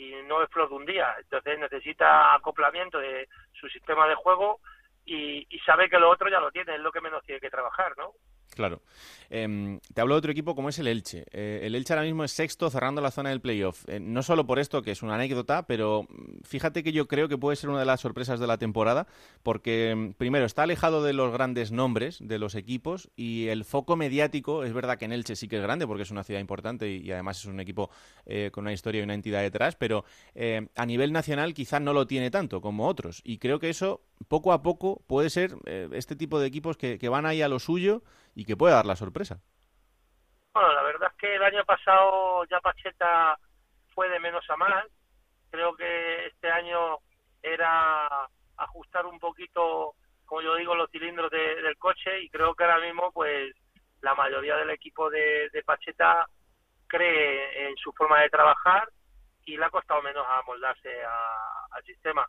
y 0.00 0.14
no 0.26 0.42
es 0.42 0.50
flor 0.50 0.70
de 0.70 0.74
un 0.76 0.86
día. 0.86 1.14
Entonces 1.18 1.58
necesita 1.58 2.34
acoplamiento 2.34 2.98
de 2.98 3.28
su 3.52 3.68
sistema 3.68 4.08
de 4.08 4.14
juego 4.14 4.60
y, 5.04 5.46
y 5.50 5.58
sabe 5.60 5.90
que 5.90 5.98
lo 5.98 6.08
otro 6.08 6.30
ya 6.30 6.40
lo 6.40 6.50
tiene, 6.50 6.74
es 6.74 6.80
lo 6.80 6.90
que 6.90 7.02
menos 7.02 7.22
tiene 7.24 7.40
que 7.40 7.50
trabajar, 7.50 7.96
¿no? 7.98 8.14
Claro. 8.54 8.82
Em, 9.32 9.78
te 9.94 10.00
hablo 10.00 10.14
de 10.14 10.18
otro 10.18 10.32
equipo 10.32 10.56
como 10.56 10.68
es 10.68 10.78
el 10.80 10.88
Elche. 10.88 11.24
Eh, 11.30 11.60
el 11.62 11.76
Elche 11.76 11.92
ahora 11.92 12.04
mismo 12.04 12.24
es 12.24 12.32
sexto 12.32 12.68
cerrando 12.68 13.00
la 13.00 13.12
zona 13.12 13.30
del 13.30 13.40
playoff. 13.40 13.88
Eh, 13.88 14.00
no 14.00 14.24
solo 14.24 14.44
por 14.44 14.58
esto, 14.58 14.82
que 14.82 14.90
es 14.90 15.02
una 15.02 15.14
anécdota, 15.14 15.68
pero 15.68 16.02
mm, 16.02 16.42
fíjate 16.42 16.82
que 16.82 16.90
yo 16.90 17.06
creo 17.06 17.28
que 17.28 17.38
puede 17.38 17.56
ser 17.56 17.70
una 17.70 17.78
de 17.78 17.84
las 17.84 18.00
sorpresas 18.00 18.40
de 18.40 18.48
la 18.48 18.58
temporada, 18.58 19.06
porque 19.44 19.94
mm, 19.94 20.12
primero 20.14 20.46
está 20.46 20.64
alejado 20.64 21.04
de 21.04 21.12
los 21.12 21.32
grandes 21.32 21.70
nombres 21.70 22.18
de 22.20 22.40
los 22.40 22.56
equipos 22.56 23.08
y 23.14 23.46
el 23.46 23.64
foco 23.64 23.94
mediático, 23.94 24.64
es 24.64 24.72
verdad 24.72 24.98
que 24.98 25.04
en 25.04 25.12
Elche 25.12 25.36
sí 25.36 25.46
que 25.46 25.56
es 25.56 25.62
grande 25.62 25.86
porque 25.86 26.02
es 26.02 26.10
una 26.10 26.24
ciudad 26.24 26.40
importante 26.40 26.90
y, 26.90 27.12
además 27.12 27.38
es 27.38 27.44
un 27.44 27.60
equipo 27.60 27.88
eh, 28.26 28.50
con 28.52 28.64
una 28.64 28.72
historia 28.72 29.00
y 29.00 29.04
una 29.04 29.14
entidad 29.14 29.42
detrás, 29.42 29.76
pero 29.76 30.04
a 30.76 30.86
nivel 30.86 31.12
nacional 31.12 31.54
quizá 31.54 31.78
no 31.78 31.92
lo 31.92 32.06
tiene 32.06 32.30
tanto 32.30 32.60
como 32.60 32.88
otros. 32.88 33.20
Y 33.24 33.38
creo 33.38 33.58
que 33.58 33.68
eso 33.68 34.02
poco 34.28 34.52
a 34.52 34.62
poco 34.62 35.02
puede 35.06 35.30
ser 35.30 35.56
este 35.92 36.16
tipo 36.16 36.40
de 36.40 36.46
equipos 36.46 36.76
que, 36.76 36.98
que 36.98 37.08
van 37.08 37.26
ahí 37.26 37.42
a 37.42 37.48
lo 37.48 37.58
suyo 37.58 38.02
y 38.34 38.44
que 38.44 38.56
puede 38.56 38.74
dar 38.74 38.86
la 38.86 38.96
sorpresa. 38.96 39.40
Bueno, 40.52 40.72
la 40.72 40.82
verdad 40.82 41.10
es 41.12 41.16
que 41.18 41.34
el 41.34 41.42
año 41.42 41.64
pasado 41.64 42.44
ya 42.46 42.60
Pacheta 42.60 43.38
fue 43.94 44.08
de 44.08 44.18
menos 44.18 44.44
a 44.48 44.56
más. 44.56 44.86
Creo 45.50 45.74
que 45.74 46.26
este 46.26 46.50
año 46.50 46.98
era 47.42 48.28
ajustar 48.56 49.06
un 49.06 49.18
poquito, 49.18 49.94
como 50.26 50.42
yo 50.42 50.56
digo, 50.56 50.74
los 50.74 50.90
cilindros 50.90 51.30
del 51.30 51.76
coche 51.78 52.20
y 52.22 52.28
creo 52.28 52.54
que 52.54 52.64
ahora 52.64 52.80
mismo 52.80 53.10
pues 53.12 53.54
la 54.02 54.14
mayoría 54.14 54.56
del 54.56 54.70
equipo 54.70 55.10
de, 55.10 55.50
Pacheta 55.64 56.26
cree 56.86 57.68
en 57.68 57.76
su 57.76 57.92
forma 57.92 58.20
de 58.20 58.30
trabajar 58.30 58.88
y 59.44 59.56
le 59.56 59.64
ha 59.64 59.70
costado 59.70 60.02
menos 60.02 60.26
amoldarse 60.28 60.90
al 61.04 61.84
sistema. 61.84 62.26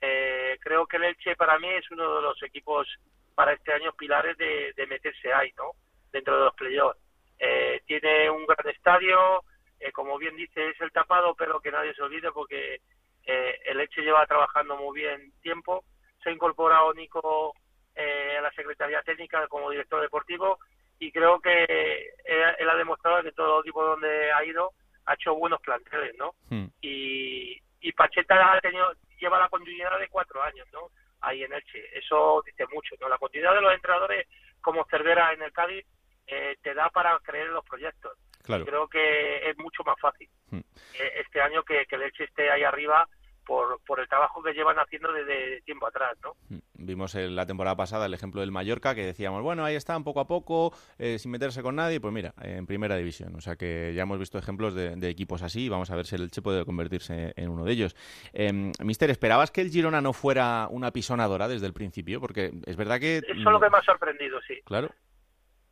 Eh, 0.00 0.58
creo 0.60 0.86
que 0.86 0.96
el 0.96 1.04
Elche 1.04 1.36
para 1.36 1.58
mí 1.58 1.68
es 1.68 1.90
uno 1.90 2.16
de 2.16 2.22
los 2.22 2.42
equipos 2.42 2.86
para 3.34 3.52
este 3.52 3.72
año 3.72 3.92
pilares 3.92 4.36
de, 4.36 4.72
de 4.74 4.86
meterse 4.86 5.32
ahí, 5.32 5.52
¿no? 5.56 5.72
Dentro 6.12 6.36
de 6.38 6.44
los 6.44 6.54
playoffs. 6.54 6.98
Eh, 7.38 7.82
tiene 7.86 8.30
un 8.30 8.46
gran 8.46 8.68
estadio, 8.68 9.42
eh, 9.80 9.92
como 9.92 10.18
bien 10.18 10.36
dice, 10.36 10.70
es 10.70 10.80
el 10.80 10.92
tapado, 10.92 11.34
pero 11.34 11.60
que 11.60 11.72
nadie 11.72 11.94
se 11.94 12.02
olvide 12.02 12.30
porque 12.32 12.80
eh, 13.26 13.58
el 13.66 13.80
Elche 13.80 14.02
lleva 14.02 14.26
trabajando 14.26 14.76
muy 14.76 15.00
bien 15.00 15.32
tiempo. 15.42 15.84
Se 16.22 16.30
ha 16.30 16.32
incorporado 16.32 16.94
Nico 16.94 17.54
eh, 17.94 18.36
a 18.38 18.42
la 18.42 18.52
Secretaría 18.52 19.02
Técnica 19.02 19.46
como 19.48 19.70
director 19.70 20.00
deportivo 20.00 20.58
y 20.98 21.10
creo 21.10 21.40
que 21.40 21.64
él, 21.64 22.42
él 22.58 22.70
ha 22.70 22.76
demostrado 22.76 23.22
que 23.22 23.32
todo 23.32 23.60
equipo 23.60 23.84
donde 23.84 24.32
ha 24.32 24.44
ido 24.44 24.72
ha 25.06 25.14
hecho 25.14 25.34
buenos 25.34 25.60
planteles, 25.60 26.14
¿no? 26.16 26.34
Hmm. 26.48 26.66
Y, 26.80 27.60
y 27.80 27.92
Pacheta 27.92 28.54
ha 28.54 28.60
tenido, 28.60 28.90
lleva 29.20 29.38
la 29.38 29.48
continuidad 29.48 29.98
de 29.98 30.08
cuatro 30.08 30.42
años, 30.42 30.66
¿no? 30.72 30.90
Ahí 31.26 31.42
en 31.42 31.52
Elche. 31.52 31.98
Eso 31.98 32.42
dice 32.44 32.64
mucho, 32.72 32.94
¿no? 33.00 33.08
La 33.08 33.18
continuidad 33.18 33.54
de 33.54 33.62
los 33.62 33.74
entrenadores 33.74 34.26
como 34.60 34.84
Cervera 34.90 35.32
en 35.32 35.42
el 35.42 35.52
Cádiz 35.52 35.86
eh, 36.26 36.56
te 36.62 36.74
da 36.74 36.88
para 36.90 37.18
creer 37.20 37.48
en 37.48 37.54
los 37.54 37.64
proyectos. 37.64 38.12
Claro. 38.42 38.64
Creo 38.64 38.88
que 38.88 39.48
es 39.48 39.56
mucho 39.58 39.82
más 39.84 39.98
fácil 40.00 40.28
Hmm. 40.50 40.60
eh, 41.00 41.12
este 41.24 41.40
año 41.40 41.62
que, 41.62 41.86
que 41.86 41.96
el 41.96 42.02
Elche 42.02 42.24
esté 42.24 42.50
ahí 42.50 42.62
arriba 42.62 43.08
por, 43.46 43.80
por 43.84 44.00
el 44.00 44.08
trabajo 44.08 44.42
que 44.42 44.52
llevan 44.52 44.76
haciendo 44.78 45.12
desde 45.12 45.62
tiempo 45.62 45.86
atrás, 45.86 46.16
¿no? 46.22 46.34
Mm. 46.48 46.58
Vimos 46.84 47.14
en 47.14 47.34
la 47.34 47.46
temporada 47.46 47.76
pasada 47.76 48.06
el 48.06 48.14
ejemplo 48.14 48.40
del 48.40 48.52
Mallorca, 48.52 48.94
que 48.94 49.04
decíamos, 49.04 49.42
bueno, 49.42 49.64
ahí 49.64 49.74
están 49.74 50.04
poco 50.04 50.20
a 50.20 50.26
poco, 50.26 50.72
eh, 50.98 51.18
sin 51.18 51.30
meterse 51.30 51.62
con 51.62 51.76
nadie, 51.76 52.00
pues 52.00 52.12
mira, 52.12 52.34
en 52.40 52.66
primera 52.66 52.96
división. 52.96 53.34
O 53.36 53.40
sea 53.40 53.56
que 53.56 53.92
ya 53.94 54.02
hemos 54.02 54.18
visto 54.18 54.38
ejemplos 54.38 54.74
de, 54.74 54.96
de 54.96 55.08
equipos 55.08 55.42
así 55.42 55.64
y 55.64 55.68
vamos 55.68 55.90
a 55.90 55.96
ver 55.96 56.06
si 56.06 56.16
el 56.16 56.22
Elche 56.22 56.42
puede 56.42 56.64
convertirse 56.64 57.32
en 57.36 57.48
uno 57.48 57.64
de 57.64 57.72
ellos. 57.72 57.96
Eh, 58.32 58.72
Mister, 58.80 59.10
¿esperabas 59.10 59.50
que 59.50 59.60
el 59.60 59.70
Girona 59.70 60.00
no 60.00 60.12
fuera 60.12 60.68
una 60.70 60.90
pisonadora 60.90 61.48
desde 61.48 61.66
el 61.66 61.72
principio? 61.72 62.20
Porque 62.20 62.52
es 62.66 62.76
verdad 62.76 63.00
que... 63.00 63.18
Eso 63.18 63.32
es 63.32 63.38
lo 63.38 63.60
que 63.60 63.70
me 63.70 63.78
ha 63.78 63.82
sorprendido, 63.82 64.40
sí. 64.46 64.60
Claro. 64.64 64.90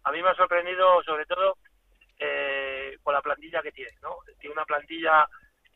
A 0.04 0.12
mí 0.12 0.22
me 0.22 0.30
ha 0.30 0.34
sorprendido 0.34 1.02
sobre 1.04 1.26
todo 1.26 1.56
eh, 2.18 2.98
con 3.02 3.14
la 3.14 3.22
plantilla 3.22 3.62
que 3.62 3.72
tiene, 3.72 3.92
¿no? 4.02 4.16
Tiene 4.40 4.54
una 4.54 4.64
plantilla 4.64 5.28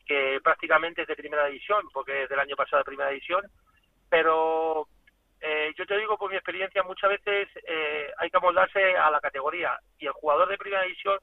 que 0.05 0.39
prácticamente 0.43 1.01
es 1.01 1.07
de 1.07 1.15
primera 1.15 1.45
división, 1.47 1.85
porque 1.93 2.23
es 2.23 2.29
del 2.29 2.39
año 2.39 2.55
pasado 2.55 2.79
de 2.79 2.85
primera 2.85 3.09
división, 3.09 3.41
pero 4.09 4.87
eh, 5.39 5.73
yo 5.77 5.85
te 5.85 5.97
digo 5.97 6.17
por 6.17 6.29
mi 6.29 6.35
experiencia, 6.35 6.83
muchas 6.83 7.11
veces 7.11 7.47
eh, 7.67 8.11
hay 8.17 8.29
que 8.29 8.37
amoldarse 8.37 8.97
a 8.97 9.11
la 9.11 9.19
categoría 9.19 9.77
y 9.99 10.07
el 10.07 10.13
jugador 10.13 10.49
de 10.49 10.57
primera 10.57 10.83
división 10.83 11.19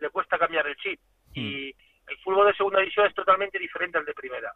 le 0.00 0.10
cuesta 0.10 0.38
cambiar 0.38 0.66
el 0.66 0.76
chip 0.76 1.00
y 1.34 1.68
el 2.08 2.18
fútbol 2.18 2.46
de 2.46 2.54
segunda 2.54 2.80
división 2.80 3.06
es 3.06 3.14
totalmente 3.14 3.58
diferente 3.58 3.98
al 3.98 4.04
de 4.04 4.14
primera. 4.14 4.52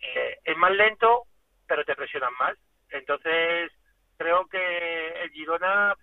Eh, 0.00 0.38
es 0.44 0.56
más 0.56 0.72
lento, 0.72 1.24
pero 1.66 1.84
te 1.84 1.94
presionan 1.94 2.32
más. 2.38 2.56
Entonces, 2.90 3.70
creo 4.18 4.46
que 4.46 5.22
el 5.22 5.30
Girona 5.30 5.94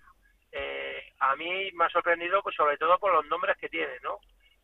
eh, 0.52 1.14
a 1.20 1.36
mí 1.36 1.72
me 1.74 1.86
ha 1.86 1.90
sorprendido 1.90 2.42
pues 2.42 2.56
sobre 2.56 2.78
todo 2.78 2.98
por 2.98 3.14
los 3.14 3.26
nombres 3.28 3.58
que 3.58 3.70
tiene, 3.70 4.00
¿no? 4.02 4.18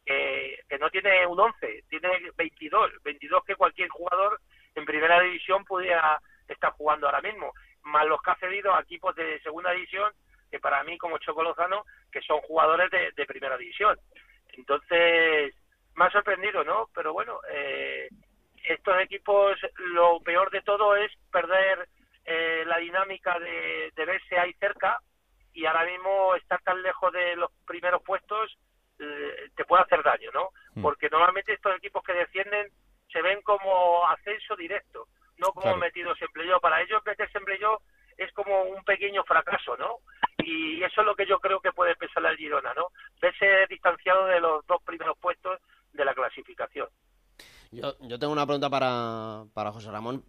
Que, 0.06 0.64
que 0.70 0.78
no 0.78 0.90
tiene 0.90 1.26
un 1.28 1.40
11, 1.40 1.84
tiene 1.90 2.32
22, 2.38 3.04
22 3.04 3.44
que 3.44 3.56
cualquier 3.56 3.90
jugador 3.90 4.40
en 4.74 4.86
primera 4.86 5.20
división 5.20 5.66
pudiera 5.66 6.20
estar 6.54 6.72
jugando 6.74 7.08
ahora 7.08 7.22
mismo, 7.22 7.54
más 7.84 8.06
los 8.06 8.22
que 8.22 8.32
ha 8.32 8.36
cedido 8.36 8.74
a 8.74 8.82
equipos 8.82 9.16
de 9.16 9.39
segunda 9.42 9.72
división, 9.72 10.12
que 10.50 10.60
para 10.60 10.84
mí 10.84 10.98
como 10.98 11.18
Choco 11.18 11.44
Lozano, 11.44 11.84
que 12.12 12.22
son 12.22 12.39
jugadores 12.42 12.89
de, 12.92 13.12
de 13.16 13.25
primera 13.25 13.58
división. 13.58 13.98
Entonces, 14.54 15.54
me 15.96 16.06
ha 16.06 16.12
sorprendido, 16.12 16.63
¿no? 16.63 16.89
Pero 16.94 17.13
bueno, 17.13 17.39
eh, 17.50 18.10
estos 18.63 19.00
equipos, 19.01 19.58
lo 19.75 20.20
peor 20.22 20.50
de 20.51 20.62
todo 20.62 20.96
es 20.96 21.12
perder 21.32 21.88
eh, 22.25 22.63
la 22.66 22.77
dinámica 22.77 23.39
de, 23.39 23.92
de 23.96 24.06
verse 24.06 24.38
ahí 24.38 24.54
cerca 24.54 25.00
y 25.54 25.66
ahora 25.66 25.86
mismo 25.86 26.36
estar 26.36 26.62
tan 26.62 26.82
lejos 26.82 27.12
de 27.13 27.36
los 27.36 27.51
primeros 27.66 28.04
puestos 28.04 28.58
eh, 29.00 29.50
te 29.56 29.66
puede 29.66 29.84
hacer 29.84 30.04
daño, 30.04 30.32
¿no? 30.34 30.50
Mm. 30.75 30.82
Porque 30.82 31.10
normalmente 31.10 31.54
estos 31.54 31.75
equipos 31.77 32.04
que 32.04 32.13
descienden 32.13 32.68
se 33.12 33.22
ven 33.22 33.42
como 33.42 34.08
ascenso 34.08 34.56
directo, 34.56 35.08
no 35.38 35.48
como 35.50 35.63
Claro. 35.63 35.77
metidos 35.77 36.22
en 36.22 36.27
playoff. 36.29 36.62
Para 36.62 36.82
ellos 36.82 37.01
meterse 37.06 37.38
en 37.38 37.46
playoff 37.46 37.82
es 38.17 38.32
como 38.34 38.63
un 38.63 38.84
pequeño 38.84 39.24
fracaso, 39.24 39.77
¿no? 39.77 39.98
Y 40.39 40.82
eso 40.84 41.01
es 41.01 41.08
lo 41.08 41.15
que 41.15 41.25
yo 41.25 41.39
creo 41.39 41.60
que 41.60 41.72
puede 41.72 41.96
pesar 41.96 42.25
al 42.25 42.38
Girona, 42.38 42.74
¿no? 42.74 42.88
Verse 43.22 43.65
distanciado 43.70 44.25
de 44.27 44.39
los 44.39 44.65
dos 44.65 44.82
primeros 44.84 45.17
puestos 45.20 45.60
de 45.94 46.06
la 46.06 46.13
clasificación. 46.13 46.88
Yo, 47.72 47.98
yo 48.02 48.18
tengo 48.20 48.32
una 48.32 48.46
pregunta 48.46 48.70
para, 48.70 49.46
para 49.54 49.72
José 49.72 49.92
Ramón. 49.92 50.24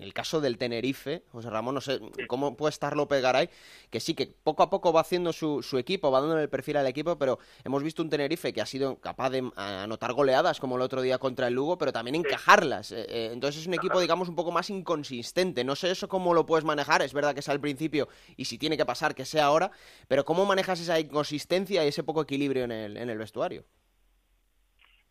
El 0.00 0.12
caso 0.12 0.40
del 0.40 0.58
Tenerife, 0.58 1.24
José 1.32 1.50
Ramón, 1.50 1.74
no 1.74 1.80
sé 1.80 2.00
cómo 2.28 2.56
puede 2.56 2.70
estar 2.70 2.96
López 2.96 3.22
Garay, 3.22 3.50
que 3.90 4.00
sí, 4.00 4.14
que 4.14 4.26
poco 4.26 4.62
a 4.62 4.70
poco 4.70 4.92
va 4.92 5.00
haciendo 5.00 5.32
su, 5.32 5.62
su 5.62 5.78
equipo, 5.78 6.10
va 6.10 6.20
dándole 6.20 6.42
el 6.42 6.48
perfil 6.48 6.76
al 6.76 6.86
equipo, 6.86 7.18
pero 7.18 7.38
hemos 7.64 7.82
visto 7.82 8.02
un 8.02 8.10
Tenerife 8.10 8.52
que 8.52 8.60
ha 8.60 8.66
sido 8.66 9.00
capaz 9.00 9.30
de 9.30 9.50
anotar 9.56 10.12
goleadas, 10.12 10.60
como 10.60 10.76
el 10.76 10.82
otro 10.82 11.02
día 11.02 11.18
contra 11.18 11.48
el 11.48 11.54
Lugo, 11.54 11.78
pero 11.78 11.92
también 11.92 12.14
encajarlas. 12.14 12.92
Eh, 12.92 13.06
eh, 13.08 13.30
entonces 13.32 13.62
es 13.62 13.66
un 13.66 13.74
equipo, 13.74 14.00
digamos, 14.00 14.28
un 14.28 14.36
poco 14.36 14.52
más 14.52 14.70
inconsistente. 14.70 15.64
No 15.64 15.76
sé 15.76 15.90
eso 15.90 16.08
cómo 16.08 16.34
lo 16.34 16.46
puedes 16.46 16.64
manejar, 16.64 17.02
es 17.02 17.12
verdad 17.12 17.34
que 17.34 17.40
es 17.40 17.48
al 17.48 17.60
principio 17.60 18.08
y 18.36 18.44
si 18.44 18.58
tiene 18.58 18.76
que 18.76 18.86
pasar, 18.86 19.14
que 19.14 19.24
sea 19.24 19.46
ahora, 19.46 19.70
pero 20.08 20.24
¿cómo 20.24 20.44
manejas 20.44 20.80
esa 20.80 21.00
inconsistencia 21.00 21.84
y 21.84 21.88
ese 21.88 22.04
poco 22.04 22.22
equilibrio 22.22 22.64
en 22.64 22.72
el, 22.72 22.96
en 22.96 23.10
el 23.10 23.18
vestuario? 23.18 23.64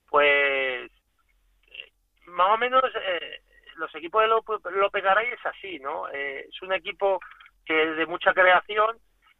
Pues 0.10 0.65
más 2.36 2.50
o 2.54 2.58
menos 2.58 2.84
eh, 3.02 3.42
los 3.78 3.94
equipos 3.96 4.22
de 4.22 4.28
López, 4.28 4.60
López 4.72 5.04
Garay 5.04 5.28
es 5.30 5.46
así, 5.46 5.80
¿no? 5.80 6.08
Eh, 6.10 6.46
es 6.50 6.62
un 6.62 6.72
equipo 6.74 7.20
que 7.66 7.84
es 7.92 7.98
de 7.98 8.06
mucha 8.06 8.34
creación 8.34 8.98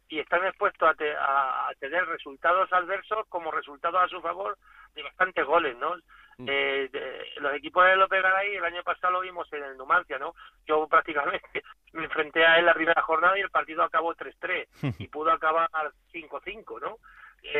y 0.08 0.18
están 0.20 0.44
expuestos 0.46 0.88
a, 0.88 0.94
te- 0.94 1.16
a- 1.16 1.68
a 1.68 1.74
tener 1.80 2.06
resultados 2.06 2.72
adversos 2.72 3.26
como 3.28 3.50
resultados 3.50 4.02
a 4.02 4.08
su 4.08 4.20
favor 4.20 4.56
de 4.94 5.02
bastantes 5.02 5.44
goles, 5.44 5.76
¿no? 5.78 5.96
Mm. 6.38 6.46
Eh, 6.48 6.88
de- 6.92 7.26
los 7.40 7.54
equipos 7.54 7.84
de 7.86 7.96
López 7.96 8.22
Garay 8.22 8.54
el 8.56 8.64
año 8.64 8.82
pasado 8.82 9.14
lo 9.14 9.20
vimos 9.20 9.50
en 9.52 9.64
el 9.64 9.76
Numancia, 9.76 10.18
¿no? 10.18 10.34
Yo 10.66 10.86
prácticamente 11.42 11.62
me 11.92 12.04
enfrenté 12.04 12.44
a 12.46 12.58
él 12.58 12.66
la 12.66 12.74
primera 12.74 13.00
jornada 13.02 13.36
y 13.38 13.42
el 13.42 13.50
partido 13.50 13.82
acabó 13.82 14.14
3-3 14.14 14.66
y 15.00 15.08
pudo 15.08 15.32
acabar 15.32 15.68
5-5, 16.12 16.80
¿no? 16.80 16.98
Eh, 17.42 17.52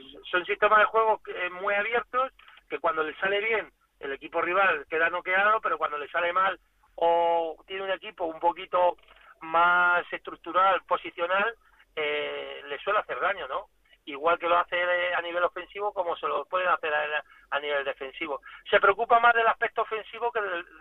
son 0.30 0.44
sistemas 0.44 0.80
de 0.80 0.84
juego 0.86 1.20
que- 1.22 1.50
muy 1.50 1.74
abiertos 1.74 2.30
que 2.68 2.78
cuando 2.78 3.02
le 3.02 3.14
sale 3.16 3.40
bien 3.40 3.70
el 4.04 4.12
equipo 4.12 4.40
rival 4.40 4.86
queda 4.88 5.10
noqueado, 5.10 5.60
pero 5.60 5.78
cuando 5.78 5.98
le 5.98 6.08
sale 6.08 6.32
mal 6.32 6.58
o 6.96 7.56
tiene 7.66 7.82
un 7.82 7.90
equipo 7.90 8.24
un 8.24 8.38
poquito 8.38 8.96
más 9.40 10.04
estructural, 10.12 10.82
posicional, 10.86 11.54
eh, 11.96 12.62
le 12.66 12.78
suele 12.78 13.00
hacer 13.00 13.18
daño, 13.20 13.48
¿no? 13.48 13.68
Igual 14.06 14.38
que 14.38 14.48
lo 14.48 14.58
hace 14.58 14.76
a 15.14 15.20
nivel 15.22 15.42
ofensivo 15.44 15.92
como 15.92 16.14
se 16.16 16.28
lo 16.28 16.44
pueden 16.44 16.68
hacer 16.68 16.92
a, 16.92 17.24
a 17.50 17.60
nivel 17.60 17.84
defensivo. 17.84 18.40
Se 18.68 18.80
preocupa 18.80 19.18
más 19.20 19.34
del 19.34 19.46
aspecto 19.46 19.82
ofensivo 19.82 20.30
que 20.30 20.40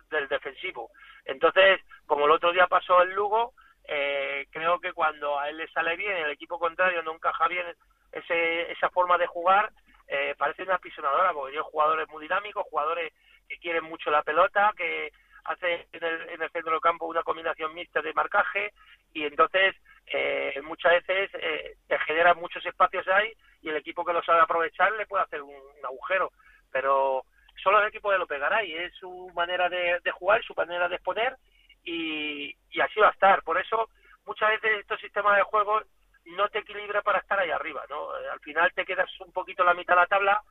del, 0.10 0.28
defensivo. 0.28 0.92
Entonces, 1.26 1.80
como 2.06 2.26
el 2.26 2.32
otro 2.32 2.52
día 2.52 2.68
pasó 2.68 3.02
el 3.02 3.14
Lugo, 3.14 3.54
eh, 3.86 4.48
creo 4.52 4.80
que 4.80 4.92
cuando 4.92 5.40
a 5.40 5.50
él 5.50 5.58
le 5.58 5.68
sale 5.70 5.96
bien, 5.96 6.18
el 6.18 6.32
equipo 6.32 6.60
contrario 6.60 7.02
no 7.04 7.14
encaja 7.14 7.48
bien 7.48 7.66
ese, 8.12 8.72
esa 8.72 8.90
forma 8.90 9.18
de 9.18 9.28
jugar, 9.28 9.72
eh, 10.08 10.36
parece 10.38 10.64
una 10.64 10.78
pisonadora, 10.78 11.34
porque 11.34 11.56
yo 11.56 11.64
jugadores 11.64 12.08
muy 12.10 12.24
dinámicos, 12.24 12.66
jugadores 12.70 13.14
que 13.48 13.58
quieren 13.58 13.84
mucho 13.84 14.10
la 14.12 14.24
pelota, 14.24 14.74
que 14.76 15.12
hace 15.46 15.88
en 15.92 16.04
el, 16.04 16.30
en 16.30 16.42
el 16.42 16.52
centro 16.52 16.72
del 16.72 16.82
campo 16.82 17.06
una 17.06 17.24
combinación 17.24 17.74
mixta 17.74 18.02
de 18.02 18.14
marcaje 18.14 18.72
y 19.14 19.26
entonces 19.26 19.76
eh, 20.08 20.60
muchas 20.64 20.94
veces 20.94 21.30
eh, 21.34 21.76
generan 22.06 22.38
muchos 22.38 22.66
espacios 22.66 23.06
ahí 23.08 23.34
y 23.62 23.70
el 23.70 23.78
equipo 23.78 24.06
que 24.06 24.14
lo 24.14 24.24
sabe 24.24 24.42
aprovechar 24.42 24.92
le 24.94 25.06
puede 25.06 25.24
hacer 25.24 25.42
un, 25.42 25.54
agujero. 25.84 26.32
Pero 26.72 27.26
solo 27.62 27.82
el 27.82 27.88
equipo 27.88 28.12
de 28.12 28.18
lo 28.18 28.28
pegará 28.28 28.64
y 28.64 28.74
es 28.74 28.94
su 28.96 29.30
manera 29.36 29.70
de, 29.70 30.00
de 30.04 30.12
jugar 30.12 30.44
su 30.44 30.54
manera 30.56 30.88
de 30.88 30.96
exponer 30.96 31.36
y 31.84 32.56
así 32.80 33.00
va 33.00 33.10
a 33.10 33.12
estar. 33.12 33.44
Por 33.44 33.60
eso 33.60 33.90
muchas 34.26 34.50
veces 34.50 34.80
estos 34.80 35.00
sistemas 35.00 35.36
de 35.38 35.44
juego 35.44 35.82
no 36.26 36.48
te 36.50 36.60
equilibra 36.60 37.02
para 37.02 37.20
estar 37.20 37.40
ahí 37.40 37.52
arriba 37.52 37.84
no 37.90 38.18
Eh, 38.20 38.30
al 38.30 38.40
final 38.40 38.72
te 38.74 38.86
quedas 38.86 39.10
un 39.22 39.32
poquito 39.32 39.64
en 39.64 39.68
la 39.68 39.74
mitad 39.74 39.96
de 39.96 40.02
la 40.02 40.08
tabla 40.08 40.42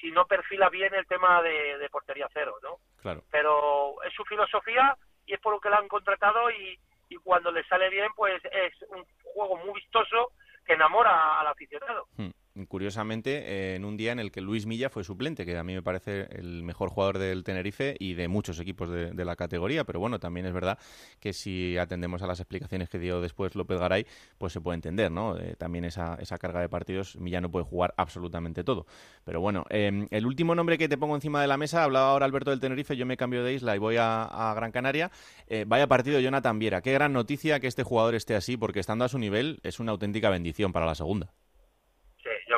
si 0.00 0.10
no 0.10 0.26
perfilas 0.26 0.70
bien 0.70 0.92
el 0.94 1.06
tema 1.06 1.42
de, 1.42 1.78
de 1.78 1.88
portería 1.90 2.28
cero 2.32 2.56
no 2.62 2.76
Claro. 3.00 3.22
pero 3.30 4.02
es 4.04 4.12
su 4.14 4.24
filosofía 4.24 4.96
y 5.26 5.34
es 5.34 5.40
por 5.40 5.52
lo 5.54 5.60
que 5.60 5.70
la 5.70 5.78
han 5.78 5.88
contratado 5.88 6.50
y, 6.50 6.78
y 7.08 7.16
cuando 7.16 7.50
le 7.50 7.64
sale 7.64 7.88
bien 7.90 8.10
pues 8.14 8.42
es 8.44 8.74
un 8.90 9.04
juego 9.22 9.56
muy 9.56 9.74
vistoso 9.74 10.32
que 10.64 10.74
enamora 10.74 11.40
al 11.40 11.46
aficionado. 11.48 12.06
Hmm. 12.16 12.30
Curiosamente, 12.68 13.74
en 13.74 13.84
un 13.84 13.96
día 13.96 14.12
en 14.12 14.18
el 14.18 14.30
que 14.30 14.40
Luis 14.40 14.66
Milla 14.66 14.90
fue 14.90 15.04
suplente, 15.04 15.44
que 15.46 15.56
a 15.56 15.64
mí 15.64 15.74
me 15.74 15.82
parece 15.82 16.28
el 16.32 16.62
mejor 16.62 16.90
jugador 16.90 17.18
del 17.18 17.44
Tenerife 17.44 17.96
y 17.98 18.14
de 18.14 18.28
muchos 18.28 18.60
equipos 18.60 18.90
de, 18.90 19.24
la 19.24 19.36
categoría. 19.36 19.84
Pero 19.84 20.00
bueno, 20.00 20.18
también 20.18 20.46
es 20.46 20.52
verdad 20.52 20.78
que 21.20 21.32
si 21.32 21.78
atendemos 21.78 22.22
a 22.22 22.26
las 22.26 22.40
explicaciones 22.40 22.88
que 22.88 22.98
dio 22.98 23.20
después 23.20 23.54
López 23.54 23.78
Garay, 23.78 24.06
pues 24.38 24.52
se 24.52 24.60
puede 24.60 24.74
entender, 24.74 25.10
¿no? 25.10 25.38
Eh, 25.38 25.54
también 25.56 25.84
esa, 25.84 26.16
esa 26.20 26.38
carga 26.38 26.60
de 26.60 26.68
partidos, 26.68 27.16
Milla 27.16 27.40
no 27.40 27.50
puede 27.50 27.64
jugar 27.64 27.94
absolutamente 27.96 28.64
todo. 28.64 28.86
Pero 29.24 29.40
bueno, 29.40 29.64
em, 29.70 30.06
el 30.10 30.26
último 30.26 30.54
nombre 30.54 30.76
que 30.76 30.88
te 30.88 30.98
pongo 30.98 31.14
encima 31.14 31.40
de 31.40 31.46
la 31.46 31.56
mesa, 31.56 31.84
hablaba 31.84 32.10
ahora 32.10 32.26
Alberto 32.26 32.50
del 32.50 32.60
Tenerife, 32.60 32.96
yo 32.96 33.06
me 33.06 33.16
cambio 33.16 33.44
de 33.44 33.54
isla 33.54 33.76
y 33.76 33.78
voy 33.78 33.96
a, 33.98 34.52
Gran 34.56 34.72
Canaria. 34.72 35.10
Eh, 35.46 35.64
vaya 35.66 35.86
partido 35.86 36.20
Jonathan 36.20 36.58
Viera. 36.58 36.82
Qué 36.82 36.92
gran 36.92 37.12
noticia 37.12 37.60
que 37.60 37.66
este 37.66 37.82
jugador 37.82 38.14
esté 38.14 38.34
así, 38.34 38.56
porque 38.56 38.80
estando 38.80 39.04
a 39.04 39.08
su 39.08 39.18
nivel 39.18 39.60
es 39.62 39.80
una 39.80 39.92
auténtica 39.92 40.30
bendición 40.30 40.72
para 40.72 40.86
la 40.86 40.94
segunda. 40.94 41.32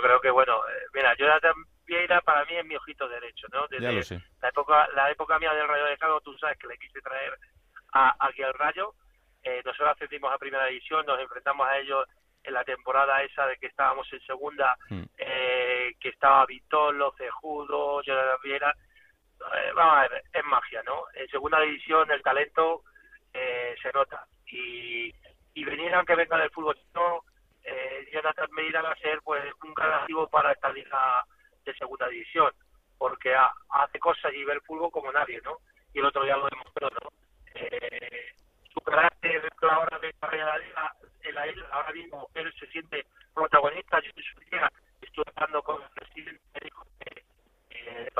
Creo 0.04 0.20
que, 0.20 0.30
bueno, 0.30 0.60
eh, 0.68 0.82
mira, 0.92 1.14
Jonathan 1.16 1.54
Vieira 1.86 2.20
para 2.20 2.44
mí 2.44 2.54
es 2.56 2.64
mi 2.66 2.76
ojito 2.76 3.08
derecho, 3.08 3.46
¿no? 3.50 3.66
Desde 3.68 4.20
La 4.42 4.48
época, 4.50 4.86
la 4.94 5.10
época 5.10 5.38
mía 5.38 5.54
del 5.54 5.66
Rayo 5.66 5.86
de 5.86 5.96
Cago, 5.96 6.20
tú 6.20 6.36
sabes 6.36 6.58
que 6.58 6.66
le 6.66 6.76
quise 6.76 7.00
traer 7.00 7.38
a, 7.94 8.14
aquí 8.18 8.42
al 8.42 8.52
Rayo. 8.52 8.92
Eh, 9.42 9.62
nosotros 9.64 9.92
ascendimos 9.92 10.30
a 10.30 10.36
primera 10.36 10.66
división, 10.66 11.06
nos 11.06 11.18
enfrentamos 11.18 11.66
a 11.66 11.78
ellos 11.78 12.06
en 12.42 12.52
la 12.52 12.64
temporada 12.64 13.22
esa 13.22 13.46
de 13.46 13.56
que 13.56 13.68
estábamos 13.68 14.06
en 14.12 14.20
segunda, 14.26 14.76
hmm. 14.90 15.04
eh, 15.16 15.92
que 15.98 16.10
estaba 16.10 16.44
Vitolo, 16.44 17.14
Cejudo, 17.16 18.02
Jonathan 18.02 18.38
Vieira. 18.42 18.74
Eh, 19.56 19.72
vamos 19.74 19.96
a 19.96 20.00
ver, 20.02 20.22
es 20.34 20.44
magia, 20.44 20.82
¿no? 20.82 21.04
En 21.14 21.26
segunda 21.28 21.60
división 21.60 22.10
el 22.10 22.22
talento 22.22 22.82
eh, 23.32 23.74
se 23.80 23.90
nota. 23.92 24.26
Y, 24.48 25.14
y 25.54 25.64
venir 25.64 25.94
aunque 25.94 26.14
venga 26.14 26.36
del 26.36 26.50
fútbol 26.50 26.78
no 26.92 27.24
eh, 27.64 28.08
Jonathan 28.12 28.48
Medina 28.52 28.82
va 28.82 28.92
a 28.92 28.96
ser 28.96 29.20
pues 29.22 29.42
un 29.62 29.74
gran 29.74 30.06
para 30.30 30.52
esta 30.52 30.70
liga 30.72 31.24
de 31.64 31.74
segunda 31.74 32.08
división, 32.08 32.52
porque 32.98 33.34
hace 33.70 33.98
cosas 33.98 34.32
y 34.34 34.44
ve 34.44 34.52
el 34.54 34.60
fútbol 34.62 34.90
como 34.90 35.10
nadie, 35.10 35.40
¿no? 35.42 35.58
Y 35.92 36.00
el 36.00 36.06
otro 36.06 36.24
día 36.24 36.36
lo 36.36 36.48
demostró, 36.48 36.90
¿no? 36.90 37.08
Eh, 37.54 38.34
su 38.72 38.80
carácter 38.80 39.42
la 39.62 39.78
hora 39.78 39.98
de 39.98 40.14
la 40.20 40.58
liga, 40.58 40.94
en 41.22 41.34
la 41.34 41.46
isla, 41.46 41.68
ahora 41.72 41.92
mismo 41.92 42.28
él 42.34 42.52
se 42.58 42.66
siente 42.66 43.06
protagonista. 43.32 44.00
Yo 44.00 44.10
en 44.14 44.22
su 44.22 44.40
día 44.50 44.70
estuve 45.00 45.24
hablando 45.34 45.62
con 45.62 45.82
el 45.82 45.88
presidente, 45.90 46.42
me 46.52 46.60
dijo 46.64 46.84
que, 47.00 47.24
eh, 47.70 48.10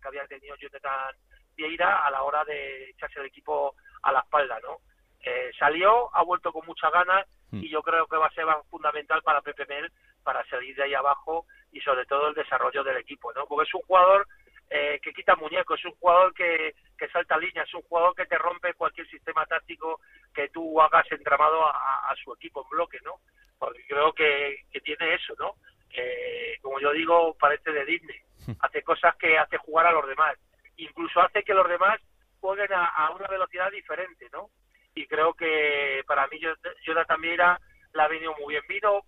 que 0.00 0.08
había 0.08 0.26
tenido 0.26 0.56
Jonathan 0.56 1.14
Vieira 1.56 2.06
a 2.06 2.10
la 2.10 2.22
hora 2.22 2.44
de 2.44 2.90
echarse 2.90 3.20
el 3.20 3.26
equipo 3.26 3.74
a 4.02 4.12
la 4.12 4.20
espalda, 4.20 4.58
¿no? 4.60 4.78
Eh, 5.20 5.50
salió, 5.58 6.14
ha 6.14 6.22
vuelto 6.22 6.52
con 6.52 6.66
muchas 6.66 6.90
ganas 6.92 7.26
hmm. 7.50 7.64
y 7.64 7.68
yo 7.68 7.82
creo 7.82 8.06
que 8.06 8.16
va 8.16 8.26
a 8.26 8.34
ser 8.34 8.46
fundamental 8.70 9.22
para 9.22 9.42
Pepe 9.42 9.66
Mel 9.66 9.90
para 10.22 10.44
salir 10.46 10.76
de 10.76 10.82
ahí 10.82 10.94
abajo 10.94 11.46
y 11.72 11.80
sobre 11.80 12.04
todo 12.06 12.28
el 12.28 12.34
desarrollo 12.34 12.84
del 12.84 12.98
equipo, 12.98 13.32
¿no? 13.32 13.46
Porque 13.46 13.68
es 13.68 13.74
un 13.74 13.82
jugador 13.82 14.26
eh, 14.70 15.00
que 15.02 15.14
quita 15.14 15.34
muñecos, 15.36 15.78
es 15.78 15.86
un 15.86 15.96
jugador 15.98 16.34
que, 16.34 16.74
que 16.98 17.08
salta 17.08 17.38
líneas, 17.38 17.66
es 17.66 17.74
un 17.74 17.82
jugador 17.82 18.14
que 18.14 18.26
te 18.26 18.36
rompe 18.36 18.74
cualquier 18.74 19.08
sistema 19.08 19.46
táctico 19.46 20.00
que 20.34 20.50
tú 20.50 20.80
hagas 20.82 21.10
entramado 21.10 21.64
a, 21.64 22.14
su 22.22 22.34
equipo 22.34 22.62
en 22.62 22.68
bloque, 22.68 22.98
¿no? 23.04 23.20
Porque 23.58 23.82
creo 23.88 24.12
que, 24.12 24.64
que 24.70 24.80
tiene 24.80 25.14
eso, 25.14 25.34
¿no? 25.38 25.54
Eh, 25.94 26.58
como 26.60 26.78
yo 26.80 26.92
digo, 26.92 27.34
parece 27.40 27.72
de 27.72 27.84
Disney. 27.86 28.20
Hmm. 28.46 28.52
Hace 28.60 28.82
cosas 28.82 29.16
que 29.16 29.38
hace 29.38 29.56
jugar 29.56 29.86
a 29.86 29.92
los 29.92 30.06
demás. 30.06 30.36
Incluso 30.76 31.20
hace 31.20 31.42
que 31.42 31.54
los 31.54 31.68
demás 31.68 31.98
jueguen 32.40 32.72
a, 32.72 32.86
a 32.86 33.10
una 33.10 33.26
velocidad 33.26 33.70
diferente, 33.70 34.28
¿no? 34.32 34.50
Y 34.98 35.06
creo 35.06 35.32
que 35.34 36.02
para 36.06 36.26
mí 36.26 36.40
Jonathan 36.84 37.20
Vieira 37.20 37.60
la 37.92 38.04
ha 38.04 38.08
venido 38.08 38.34
muy 38.34 38.54
bien. 38.54 38.64
Vino 38.68 39.04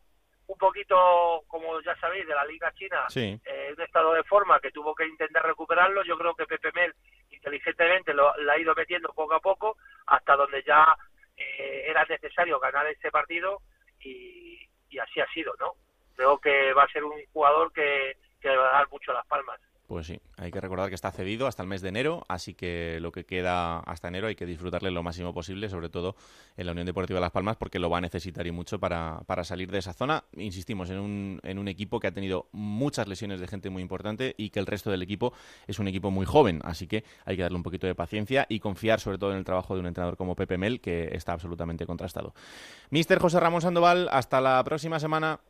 un 0.47 0.57
poquito, 0.57 1.43
como 1.49 1.81
ya 1.81 1.97
sabéis, 1.97 2.27
de 2.29 2.35
la 2.35 2.45
Liga 2.45 2.73
China, 2.75 3.07
en 3.17 3.41
eh, 3.45 3.75
un 3.77 3.83
estado 3.83 4.13
de 4.15 4.23
forma 4.23 4.61
que 4.61 4.71
tuvo 4.71 4.95
que 4.95 5.07
intentar 5.07 5.45
recuperarlo. 5.45 6.05
Yo 6.05 6.17
creo 6.17 6.35
que 6.35 6.47
Pepe 6.47 6.71
Mel 6.75 6.95
inteligentemente 7.31 8.15
lo, 8.15 8.33
ha 8.33 8.59
ido 8.59 8.73
metiendo 8.75 9.13
poco 9.13 9.35
a 9.35 9.41
poco 9.41 9.77
hasta 10.07 10.37
donde 10.37 10.63
ya 10.63 10.97
eh, 11.37 11.87
era 11.89 12.05
necesario 12.05 12.61
ganar 12.61 12.87
este 12.87 13.11
partido 13.11 13.61
y, 14.01 14.69
así 15.01 15.21
ha 15.21 15.27
sido, 15.33 15.55
¿no? 15.59 15.73
Creo 16.15 16.39
que 16.39 16.73
va 16.73 16.85
a 16.85 16.93
ser 16.93 17.03
un 17.03 17.21
jugador 17.33 17.73
que, 17.73 18.17
que 18.41 18.49
le 18.49 18.57
va 18.57 18.69
a 18.69 18.79
dar 18.79 18.89
mucho 18.91 19.13
las 19.13 19.27
palmas. 19.27 19.61
Pues 19.91 20.07
sí, 20.07 20.21
hay 20.37 20.53
que 20.53 20.61
recordar 20.61 20.89
que 20.89 20.95
está 20.95 21.11
cedido 21.11 21.49
hasta 21.49 21.65
el 21.65 21.69
mes 21.69 21.83
de 21.83 21.89
enero, 21.89 22.25
así 22.29 22.55
que 22.55 22.99
lo 23.01 23.11
que 23.11 23.27
queda 23.27 23.81
hasta 23.81 24.07
enero 24.07 24.29
hay 24.29 24.37
que 24.37 24.47
disfrutarle 24.47 24.93
lo 24.93 25.03
máximo 25.03 25.35
posible, 25.35 25.69
sobre 25.69 25.89
todo 25.89 26.15
en 26.57 26.67
la 26.67 26.71
Unión 26.71 26.87
Deportiva 26.87 27.17
de 27.17 27.23
Las 27.23 27.33
Palmas, 27.33 27.57
porque 27.57 27.81
lo 27.81 27.91
va 27.91 27.99
a 27.99 28.01
necesitar 28.01 28.47
y 28.47 28.53
mucho 28.53 28.79
para, 28.79 29.23
para 29.27 29.43
salir 29.43 29.69
de 29.69 29.79
esa 29.79 29.93
zona. 29.93 30.23
Insistimos, 30.37 30.91
en 30.91 31.01
un, 31.01 31.41
en 31.43 31.59
un 31.59 31.67
equipo 31.67 31.99
que 31.99 32.07
ha 32.07 32.13
tenido 32.13 32.47
muchas 32.53 33.09
lesiones 33.09 33.41
de 33.41 33.49
gente 33.49 33.69
muy 33.69 33.83
importante 33.83 34.37
y 34.39 34.51
que 34.51 34.61
el 34.61 34.67
resto 34.67 34.93
del 34.93 35.03
equipo 35.03 35.33
es 35.67 35.81
un 35.81 35.89
equipo 35.89 36.13
muy 36.13 36.25
joven, 36.25 36.61
así 36.63 36.87
que 36.87 37.03
hay 37.25 37.35
que 37.35 37.43
darle 37.43 37.57
un 37.57 37.65
poquito 37.65 37.89
de 37.89 37.97
paciencia 37.97 38.47
y 38.49 38.61
confiar 38.61 39.01
sobre 39.01 39.19
todo 39.19 39.33
en 39.33 39.39
el 39.39 39.45
trabajo 39.45 39.75
de 39.75 39.81
un 39.81 39.87
entrenador 39.87 40.17
como 40.17 40.37
Pepe 40.37 40.57
Mel, 40.57 40.81
que 40.81 41.09
está 41.17 41.33
absolutamente 41.33 41.85
contrastado. 41.85 42.33
Mister 42.91 43.19
José 43.19 43.41
Ramón 43.41 43.61
Sandoval, 43.61 44.09
hasta 44.13 44.41
la 44.41 44.63
próxima 44.63 45.01
semana. 45.01 45.41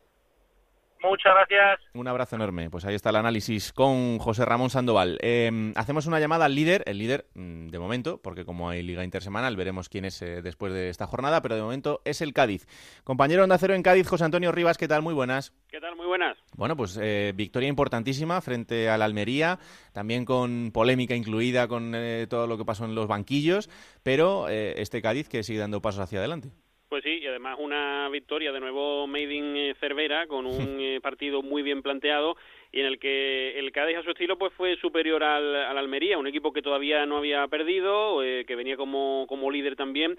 Muchas 1.03 1.33
gracias. 1.35 1.81
Un 1.95 2.09
abrazo 2.09 2.37
enorme. 2.37 2.69
Pues 2.69 2.85
ahí 2.85 2.95
está 2.95 3.11
el 3.11 3.17
análisis 3.17 3.73
con 3.73 4.19
José 4.19 4.45
Ramón 4.45 4.69
Sandoval. 4.69 5.19
Em, 5.23 5.73
hacemos 5.77 6.07
una 6.07 6.21
llamada 6.21 6.45
al 6.45 6.55
líder, 6.55 6.83
el 6.87 6.99
líder 6.99 7.27
mm, 7.35 7.69
de 7.69 7.79
momento, 7.79 8.21
porque 8.23 8.45
como 8.45 8.69
hay 8.69 8.83
liga 8.83 9.03
intersemanal, 9.03 9.57
veremos 9.57 9.89
quién 9.89 10.05
es 10.05 10.21
eh, 10.21 10.43
después 10.43 10.73
de 10.75 10.91
esta 10.91 11.07
jornada, 11.07 11.41
pero 11.41 11.55
de 11.55 11.63
momento 11.63 12.03
es 12.05 12.21
el 12.21 12.35
Cádiz. 12.35 12.67
Compañero 13.03 13.43
Onda 13.43 13.57
Cero 13.57 13.75
en 13.75 13.83
Cádiz, 13.83 14.09
José 14.09 14.25
Antonio 14.25 14.53
Rivas, 14.53 14.77
¿qué 14.77 14.89
tal? 14.89 15.01
Muy 15.01 15.15
buenas. 15.15 15.55
¿Qué 15.69 15.81
tal? 15.81 15.97
Muy 15.97 16.07
buenas. 16.07 16.37
Bueno, 16.55 16.77
pues 16.77 16.99
eh, 17.01 17.33
victoria 17.35 17.69
importantísima 17.69 18.41
frente 18.43 18.91
al 18.91 19.01
Almería, 19.01 19.59
también 19.93 20.27
con 20.27 20.71
polémica 20.73 21.15
incluida 21.15 21.67
con 21.67 21.95
eh, 21.95 22.27
todo 22.29 22.47
lo 22.47 22.59
que 22.59 22.67
pasó 22.67 22.85
en 22.85 22.95
los 22.95 23.07
banquillos, 23.07 23.71
pero 24.03 24.49
este 24.49 25.01
Cádiz 25.01 25.29
que 25.29 25.43
sigue 25.43 25.61
dando 25.61 25.81
pasos 25.81 26.01
hacia 26.01 26.19
adelante. 26.19 26.51
Pues 26.91 27.05
sí, 27.05 27.21
y 27.23 27.27
además 27.29 27.57
una 27.61 28.09
victoria 28.09 28.51
de 28.51 28.59
nuevo 28.59 29.07
Made 29.07 29.33
in 29.33 29.57
eh, 29.57 29.75
Cervera 29.79 30.27
con 30.27 30.45
un 30.45 30.51
eh, 30.81 30.99
partido 31.01 31.41
muy 31.41 31.63
bien 31.63 31.83
planteado 31.83 32.37
y 32.73 32.81
en 32.81 32.87
el 32.87 32.99
que 32.99 33.57
el 33.61 33.71
Cádiz 33.71 33.99
a 33.99 34.03
su 34.03 34.11
estilo 34.11 34.37
pues 34.37 34.53
fue 34.55 34.75
superior 34.75 35.23
al, 35.23 35.55
al 35.55 35.79
Almería, 35.79 36.19
un 36.19 36.27
equipo 36.27 36.53
que 36.53 36.63
todavía 36.63 37.07
no 37.07 37.19
había 37.19 37.47
perdido, 37.47 38.25
eh, 38.25 38.45
que 38.45 38.57
venía 38.57 38.77
como, 38.77 39.27
como 39.29 39.53
líder 39.53 39.77
también, 39.77 40.19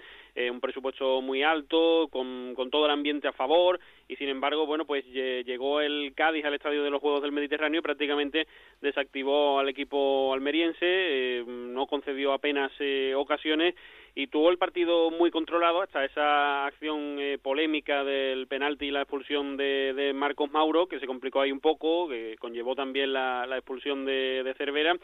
un 0.50 0.60
presupuesto 0.60 1.20
muy 1.20 1.42
alto, 1.42 2.08
con, 2.10 2.54
con 2.54 2.70
todo 2.70 2.86
el 2.86 2.92
ambiente 2.92 3.28
a 3.28 3.32
favor 3.32 3.78
y 4.08 4.16
sin 4.16 4.28
embargo, 4.28 4.64
bueno, 4.64 4.86
pues 4.86 5.04
llegó 5.06 5.82
el 5.82 6.14
Cádiz 6.14 6.44
al 6.44 6.54
estadio 6.54 6.82
de 6.82 6.90
los 6.90 7.02
Juegos 7.02 7.22
del 7.22 7.32
Mediterráneo 7.32 7.80
y 7.80 7.82
prácticamente 7.82 8.46
desactivó 8.80 9.58
al 9.58 9.68
equipo 9.68 10.32
almeriense, 10.32 11.44
no 11.46 11.86
concedió 11.86 12.32
apenas 12.32 12.72
ocasiones 13.14 13.74
y 14.14 14.26
tuvo 14.26 14.50
el 14.50 14.58
partido 14.58 15.10
muy 15.10 15.30
controlado 15.30 15.80
hasta 15.82 16.04
esa 16.04 16.66
acción 16.66 17.16
eh, 17.18 17.38
polémica 17.42 18.04
del 18.04 18.46
penalti 18.46 18.86
y 18.86 18.90
la 18.90 19.02
expulsión 19.02 19.56
de, 19.56 19.94
de, 19.94 20.12
Marcos 20.12 20.50
Mauro, 20.50 20.86
que 20.86 21.00
se 21.00 21.06
complicó 21.06 21.40
ahí 21.40 21.50
un 21.50 21.60
poco, 21.60 22.08
que 22.08 22.36
conllevó 22.38 22.74
también 22.74 23.12
la, 23.12 23.46
expulsión 23.56 24.04
de 24.04 24.54
Cervera. 24.58 24.96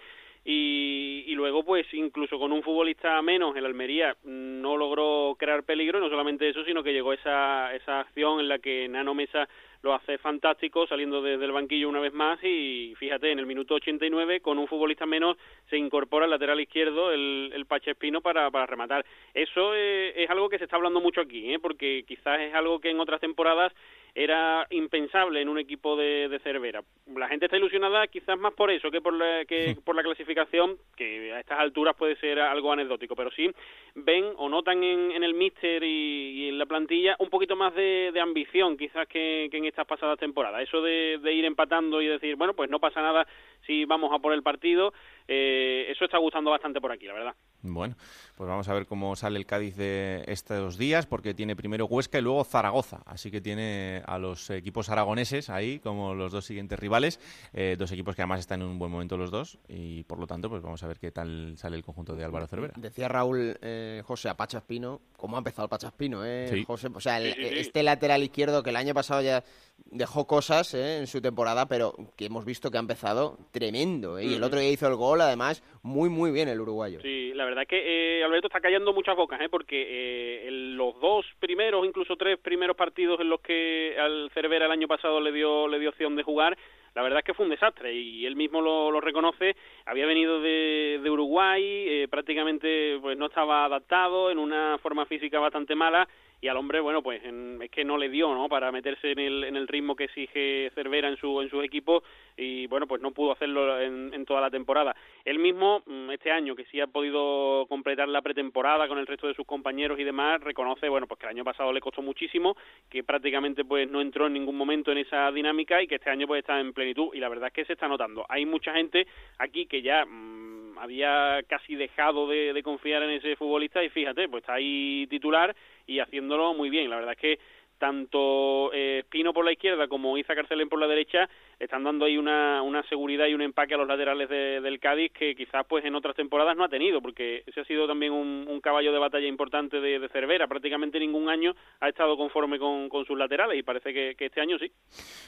Y, 0.44 1.24
y, 1.26 1.34
luego 1.34 1.62
pues 1.62 1.86
incluso 1.92 2.38
con 2.38 2.52
un 2.52 2.62
futbolista 2.62 3.20
menos 3.22 3.54
el 3.56 3.66
Almería 3.66 4.16
no 4.24 4.76
logró 4.76 5.36
crear 5.38 5.62
peligro 5.62 6.00
no 6.00 6.08
solamente 6.08 6.48
eso 6.48 6.64
sino 6.64 6.82
que 6.82 6.92
llegó 6.92 7.12
esa 7.12 7.74
esa 7.74 8.00
acción 8.00 8.40
en 8.40 8.48
la 8.48 8.58
que 8.58 8.88
Nano 8.88 9.14
Mesa 9.14 9.48
lo 9.82 9.94
hace 9.94 10.18
fantástico 10.18 10.86
saliendo 10.86 11.22
desde 11.22 11.44
el 11.44 11.52
banquillo 11.52 11.88
una 11.88 12.00
vez 12.00 12.12
más 12.12 12.42
y 12.42 12.94
fíjate, 12.98 13.30
en 13.30 13.38
el 13.38 13.46
minuto 13.46 13.74
89 13.74 14.40
con 14.40 14.58
un 14.58 14.66
futbolista 14.66 15.06
menos 15.06 15.36
se 15.70 15.76
incorpora 15.76 16.24
el 16.24 16.30
lateral 16.30 16.60
izquierdo, 16.60 17.12
el, 17.12 17.52
el 17.54 17.66
Pache 17.66 17.92
Espino 17.92 18.20
para, 18.20 18.50
para 18.50 18.66
rematar. 18.66 19.04
Eso 19.34 19.74
es, 19.74 20.14
es 20.16 20.30
algo 20.30 20.48
que 20.48 20.58
se 20.58 20.64
está 20.64 20.76
hablando 20.76 21.00
mucho 21.00 21.20
aquí, 21.20 21.52
¿eh? 21.52 21.58
porque 21.58 22.04
quizás 22.06 22.40
es 22.40 22.54
algo 22.54 22.80
que 22.80 22.90
en 22.90 23.00
otras 23.00 23.20
temporadas 23.20 23.72
era 24.18 24.66
impensable 24.70 25.40
en 25.40 25.48
un 25.48 25.58
equipo 25.58 25.96
de, 25.96 26.28
de 26.28 26.40
Cervera. 26.40 26.82
La 27.16 27.28
gente 27.28 27.46
está 27.46 27.56
ilusionada 27.56 28.04
quizás 28.08 28.36
más 28.36 28.52
por 28.52 28.68
eso 28.68 28.90
que 28.90 29.00
por 29.00 29.14
la, 29.14 29.44
que 29.44 29.76
por 29.84 29.94
la 29.94 30.02
clasificación, 30.02 30.76
que 30.96 31.32
a 31.32 31.38
estas 31.38 31.60
alturas 31.60 31.94
puede 31.96 32.16
ser 32.16 32.40
algo 32.40 32.72
anecdótico, 32.72 33.14
pero 33.14 33.30
sí 33.30 33.48
ven 33.94 34.24
o 34.36 34.48
notan 34.48 34.82
en, 34.82 35.12
en 35.12 35.22
el 35.22 35.34
míster 35.34 35.84
y, 35.84 36.48
en 36.48 36.58
la 36.58 36.66
plantilla 36.66 37.14
un 37.20 37.30
poquito 37.30 37.54
más 37.54 37.72
de, 37.76 38.10
de 38.12 38.20
ambición 38.20 38.76
quizás 38.76 39.06
que, 39.06 39.46
que, 39.52 39.56
en 39.56 39.66
estas 39.66 39.86
pasadas 39.86 40.18
temporadas. 40.18 40.62
Eso 40.62 40.82
de, 40.82 41.18
de 41.22 41.32
ir 41.32 41.44
empatando 41.44 42.02
y 42.02 42.08
decir, 42.08 42.34
bueno, 42.34 42.54
pues 42.54 42.68
no 42.70 42.80
pasa 42.80 43.00
nada 43.00 43.24
si 43.66 43.84
vamos 43.84 44.12
a 44.12 44.18
por 44.18 44.32
el 44.32 44.42
partido, 44.42 44.92
eh, 45.28 45.86
eso 45.90 46.04
está 46.04 46.18
gustando 46.18 46.50
bastante 46.50 46.80
por 46.80 46.90
aquí, 46.90 47.06
la 47.06 47.12
verdad. 47.12 47.34
Bueno, 47.60 47.96
pues 48.36 48.48
vamos 48.48 48.68
a 48.68 48.72
ver 48.72 48.86
cómo 48.86 49.16
sale 49.16 49.36
el 49.36 49.44
Cádiz 49.44 49.76
de 49.76 50.22
estos 50.28 50.78
días, 50.78 51.06
porque 51.06 51.34
tiene 51.34 51.56
primero 51.56 51.86
Huesca 51.86 52.18
y 52.18 52.22
luego 52.22 52.44
Zaragoza. 52.44 53.02
Así 53.04 53.32
que 53.32 53.40
tiene 53.40 54.00
a 54.06 54.16
los 54.18 54.48
equipos 54.50 54.88
aragoneses 54.90 55.50
ahí 55.50 55.80
como 55.80 56.14
los 56.14 56.30
dos 56.32 56.44
siguientes 56.44 56.78
rivales, 56.78 57.18
eh, 57.52 57.74
dos 57.76 57.90
equipos 57.90 58.14
que 58.14 58.22
además 58.22 58.40
están 58.40 58.62
en 58.62 58.68
un 58.68 58.78
buen 58.78 58.92
momento 58.92 59.16
los 59.16 59.32
dos, 59.32 59.58
y 59.68 60.04
por 60.04 60.20
lo 60.20 60.26
tanto, 60.28 60.48
pues 60.48 60.62
vamos 60.62 60.82
a 60.84 60.86
ver 60.86 60.98
qué 61.00 61.10
tal 61.10 61.54
sale 61.58 61.76
el 61.76 61.82
conjunto 61.82 62.14
de 62.14 62.24
Álvaro 62.24 62.46
Cervera. 62.46 62.74
Decía 62.76 63.08
Raúl 63.08 63.58
eh, 63.60 64.02
José 64.06 64.28
a 64.28 64.36
Pachaspino, 64.36 65.00
¿cómo 65.16 65.36
ha 65.36 65.38
empezado 65.40 65.64
el 65.64 65.70
Pachaspino, 65.70 66.24
eh, 66.24 66.46
Sí. 66.48 66.64
José? 66.64 66.88
O 66.94 67.00
sea, 67.00 67.18
el- 67.18 67.34
Sí, 67.34 67.42
sí, 67.42 67.48
sí. 67.48 67.58
este 67.58 67.82
lateral 67.82 68.22
izquierdo 68.22 68.62
que 68.62 68.70
el 68.70 68.76
año 68.76 68.94
pasado 68.94 69.20
ya 69.20 69.42
dejó 69.86 70.26
cosas 70.26 70.74
eh, 70.74 70.98
en 70.98 71.06
su 71.06 71.20
temporada, 71.22 71.66
pero 71.66 71.94
que 72.16 72.26
hemos 72.26 72.44
visto 72.44 72.70
que 72.70 72.76
ha 72.76 72.80
empezado 72.80 73.38
tremendo. 73.52 74.18
eh, 74.18 74.24
Y 74.26 74.34
el 74.34 74.42
otro 74.42 74.58
día 74.60 74.70
hizo 74.70 74.86
el 74.86 74.96
gol, 74.96 75.20
además, 75.20 75.62
muy, 75.82 76.10
muy 76.10 76.30
bien 76.30 76.48
el 76.48 76.60
uruguayo. 76.60 77.00
Sí, 77.00 77.32
la 77.34 77.44
verdad 77.44 77.62
es 77.62 77.68
que 77.68 78.18
eh, 78.20 78.24
Alberto 78.24 78.48
está 78.48 78.60
callando 78.60 78.92
muchas 78.92 79.16
bocas, 79.16 79.40
¿eh? 79.40 79.48
porque 79.48 79.82
eh, 79.88 80.48
en 80.48 80.76
los 80.76 81.00
dos 81.00 81.24
primeros, 81.38 81.86
incluso 81.86 82.16
tres 82.16 82.38
primeros 82.38 82.76
partidos 82.76 83.18
en 83.20 83.30
los 83.30 83.40
que 83.40 83.96
al 83.98 84.30
Cervera 84.34 84.66
el 84.66 84.72
año 84.72 84.88
pasado 84.88 85.20
le 85.20 85.32
dio, 85.32 85.66
le 85.68 85.78
dio 85.78 85.88
opción 85.90 86.16
de 86.16 86.22
jugar, 86.22 86.56
la 86.94 87.02
verdad 87.02 87.20
es 87.20 87.24
que 87.24 87.34
fue 87.34 87.44
un 87.44 87.50
desastre 87.50 87.94
y 87.94 88.26
él 88.26 88.34
mismo 88.34 88.60
lo, 88.60 88.90
lo 88.90 89.00
reconoce. 89.00 89.54
Había 89.86 90.06
venido 90.06 90.40
de, 90.40 90.98
de 91.00 91.10
Uruguay, 91.10 91.62
eh, 91.62 92.08
prácticamente 92.10 92.98
pues 93.00 93.16
no 93.16 93.26
estaba 93.26 93.64
adaptado, 93.66 94.30
en 94.30 94.38
una 94.38 94.78
forma 94.82 95.06
física 95.06 95.38
bastante 95.38 95.74
mala 95.76 96.08
y 96.40 96.48
al 96.48 96.56
hombre, 96.56 96.80
bueno, 96.80 97.02
pues 97.02 97.22
en- 97.24 97.60
es 97.62 97.70
que 97.70 97.84
no 97.84 97.96
le 97.98 98.08
dio, 98.08 98.32
¿no? 98.34 98.48
Para 98.48 98.70
meterse 98.70 99.10
en 99.12 99.18
el, 99.18 99.44
en 99.44 99.56
el 99.56 99.66
ritmo 99.68 99.96
que 99.96 100.04
exige 100.04 100.70
Cervera 100.74 101.08
en 101.08 101.16
su 101.16 101.40
en 101.42 101.50
sus 101.50 101.64
equipos 101.64 102.02
y 102.36 102.66
bueno, 102.68 102.86
pues 102.86 103.02
no 103.02 103.10
pudo 103.10 103.32
hacerlo 103.32 103.80
en, 103.80 104.12
en 104.14 104.24
toda 104.24 104.40
la 104.40 104.50
temporada. 104.50 104.94
Él 105.24 105.38
mismo 105.40 105.82
mm, 105.86 106.10
este 106.10 106.30
año 106.30 106.54
que 106.54 106.64
sí 106.66 106.80
ha 106.80 106.86
podido 106.86 107.66
completar 107.68 108.08
la 108.08 108.22
pretemporada 108.22 108.86
con 108.86 108.98
el 108.98 109.06
resto 109.06 109.26
de 109.26 109.34
sus 109.34 109.46
compañeros 109.46 109.98
y 109.98 110.04
demás, 110.04 110.40
reconoce, 110.40 110.88
bueno, 110.88 111.06
pues 111.08 111.18
que 111.18 111.26
el 111.26 111.30
año 111.30 111.44
pasado 111.44 111.72
le 111.72 111.80
costó 111.80 112.02
muchísimo, 112.02 112.56
que 112.88 113.02
prácticamente 113.02 113.64
pues 113.64 113.90
no 113.90 114.00
entró 114.00 114.26
en 114.28 114.34
ningún 114.34 114.56
momento 114.56 114.92
en 114.92 114.98
esa 114.98 115.30
dinámica 115.32 115.82
y 115.82 115.88
que 115.88 115.96
este 115.96 116.10
año 116.10 116.26
pues 116.28 116.40
está 116.40 116.60
en 116.60 116.72
plenitud 116.72 117.08
y 117.14 117.18
la 117.18 117.28
verdad 117.28 117.48
es 117.48 117.52
que 117.54 117.64
se 117.64 117.72
está 117.72 117.88
notando. 117.88 118.24
Hay 118.28 118.46
mucha 118.46 118.72
gente 118.72 119.06
aquí 119.38 119.66
que 119.66 119.82
ya 119.82 120.04
mm, 120.06 120.78
había 120.78 121.42
casi 121.48 121.74
dejado 121.74 122.28
de, 122.28 122.52
de 122.52 122.62
confiar 122.62 123.02
en 123.02 123.10
ese 123.10 123.34
futbolista 123.34 123.82
y 123.82 123.88
fíjate, 123.88 124.28
pues 124.28 124.42
está 124.42 124.54
ahí 124.54 125.06
titular 125.10 125.54
y 125.88 125.98
haciéndolo 125.98 126.54
muy 126.54 126.70
bien. 126.70 126.88
La 126.90 126.96
verdad 126.96 127.14
es 127.14 127.18
que 127.20 127.38
tanto 127.78 128.72
eh, 128.72 128.98
Espino 129.04 129.32
por 129.32 129.44
la 129.44 129.52
izquierda 129.52 129.86
como 129.86 130.18
Iza 130.18 130.34
Carcelén 130.34 130.68
por 130.68 130.80
la 130.80 130.88
derecha 130.88 131.28
están 131.60 131.84
dando 131.84 132.04
ahí 132.06 132.18
una, 132.18 132.60
una 132.62 132.82
seguridad 132.88 133.26
y 133.28 133.34
un 133.34 133.40
empaque 133.42 133.74
a 133.74 133.76
los 133.76 133.86
laterales 133.86 134.28
de- 134.28 134.60
del 134.60 134.80
Cádiz 134.80 135.12
que 135.12 135.36
quizás 135.36 135.64
pues 135.68 135.84
en 135.84 135.94
otras 135.94 136.16
temporadas 136.16 136.56
no 136.56 136.64
ha 136.64 136.68
tenido 136.68 137.00
porque 137.00 137.44
ese 137.46 137.60
ha 137.60 137.64
sido 137.64 137.86
también 137.86 138.12
un, 138.12 138.46
un 138.48 138.60
caballo 138.60 138.92
de 138.92 138.98
batalla 138.98 139.28
importante 139.28 139.80
de, 139.80 140.00
de 140.00 140.08
Cervera 140.08 140.48
prácticamente 140.48 140.98
ningún 140.98 141.28
año 141.28 141.54
ha 141.80 141.88
estado 141.88 142.16
conforme 142.16 142.58
con, 142.58 142.88
con 142.88 143.04
sus 143.04 143.16
laterales 143.16 143.56
y 143.56 143.62
parece 143.62 143.92
que, 143.94 144.16
que 144.16 144.26
este 144.26 144.40
año 144.40 144.58
sí 144.58 144.72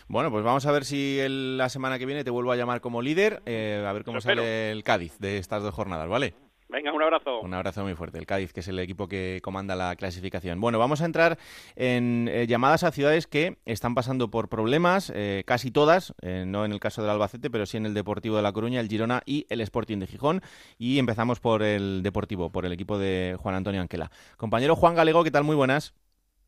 Bueno, 0.08 0.30
pues 0.32 0.42
vamos 0.42 0.66
a 0.66 0.72
ver 0.72 0.84
si 0.84 1.20
el- 1.20 1.56
la 1.56 1.68
semana 1.68 2.00
que 2.00 2.06
viene 2.06 2.24
te 2.24 2.30
vuelvo 2.30 2.50
a 2.50 2.56
llamar 2.56 2.80
como 2.80 3.00
líder, 3.00 3.42
eh, 3.46 3.84
a 3.86 3.92
ver 3.92 4.02
cómo 4.02 4.18
espero. 4.18 4.42
sale 4.42 4.72
el 4.72 4.82
Cádiz 4.82 5.18
de 5.20 5.38
estas 5.38 5.62
dos 5.62 5.72
jornadas, 5.72 6.08
¿vale? 6.08 6.34
Venga 6.70 6.92
un 6.92 7.02
abrazo 7.02 7.40
Un 7.40 7.54
abrazo 7.54 7.82
muy 7.82 7.94
fuerte. 7.94 8.18
El 8.18 8.26
Cádiz, 8.26 8.52
que 8.52 8.60
es 8.60 8.68
el 8.68 8.78
equipo 8.78 9.08
que 9.08 9.40
comanda 9.42 9.74
la 9.76 9.96
clasificación. 9.96 10.60
Bueno, 10.60 10.78
vamos 10.78 11.02
a 11.02 11.04
entrar 11.04 11.38
en 11.76 12.28
eh, 12.30 12.46
llamadas 12.46 12.84
a 12.84 12.92
ciudades 12.92 13.26
que 13.26 13.58
están 13.64 13.94
pasando 13.94 14.30
por 14.30 14.48
problemas, 14.48 15.12
eh, 15.14 15.42
casi 15.46 15.70
todas, 15.70 16.14
eh, 16.22 16.44
no 16.46 16.64
en 16.64 16.72
el 16.72 16.80
caso 16.80 17.02
del 17.02 17.10
Albacete, 17.10 17.50
pero 17.50 17.66
sí 17.66 17.76
en 17.76 17.86
el 17.86 17.94
Deportivo 17.94 18.36
de 18.36 18.42
La 18.42 18.52
Coruña, 18.52 18.80
el 18.80 18.88
Girona 18.88 19.22
y 19.26 19.46
el 19.50 19.60
Sporting 19.60 19.98
de 19.98 20.06
Gijón. 20.06 20.42
Y 20.78 20.98
empezamos 20.98 21.40
por 21.40 21.62
el 21.62 22.02
Deportivo, 22.02 22.50
por 22.50 22.66
el 22.66 22.72
equipo 22.72 22.98
de 22.98 23.36
Juan 23.38 23.54
Antonio 23.54 23.80
Anquela. 23.80 24.10
Compañero 24.36 24.76
Juan 24.76 24.94
Galego, 24.94 25.24
¿qué 25.24 25.30
tal? 25.30 25.44
Muy 25.44 25.56
buenas. 25.56 25.94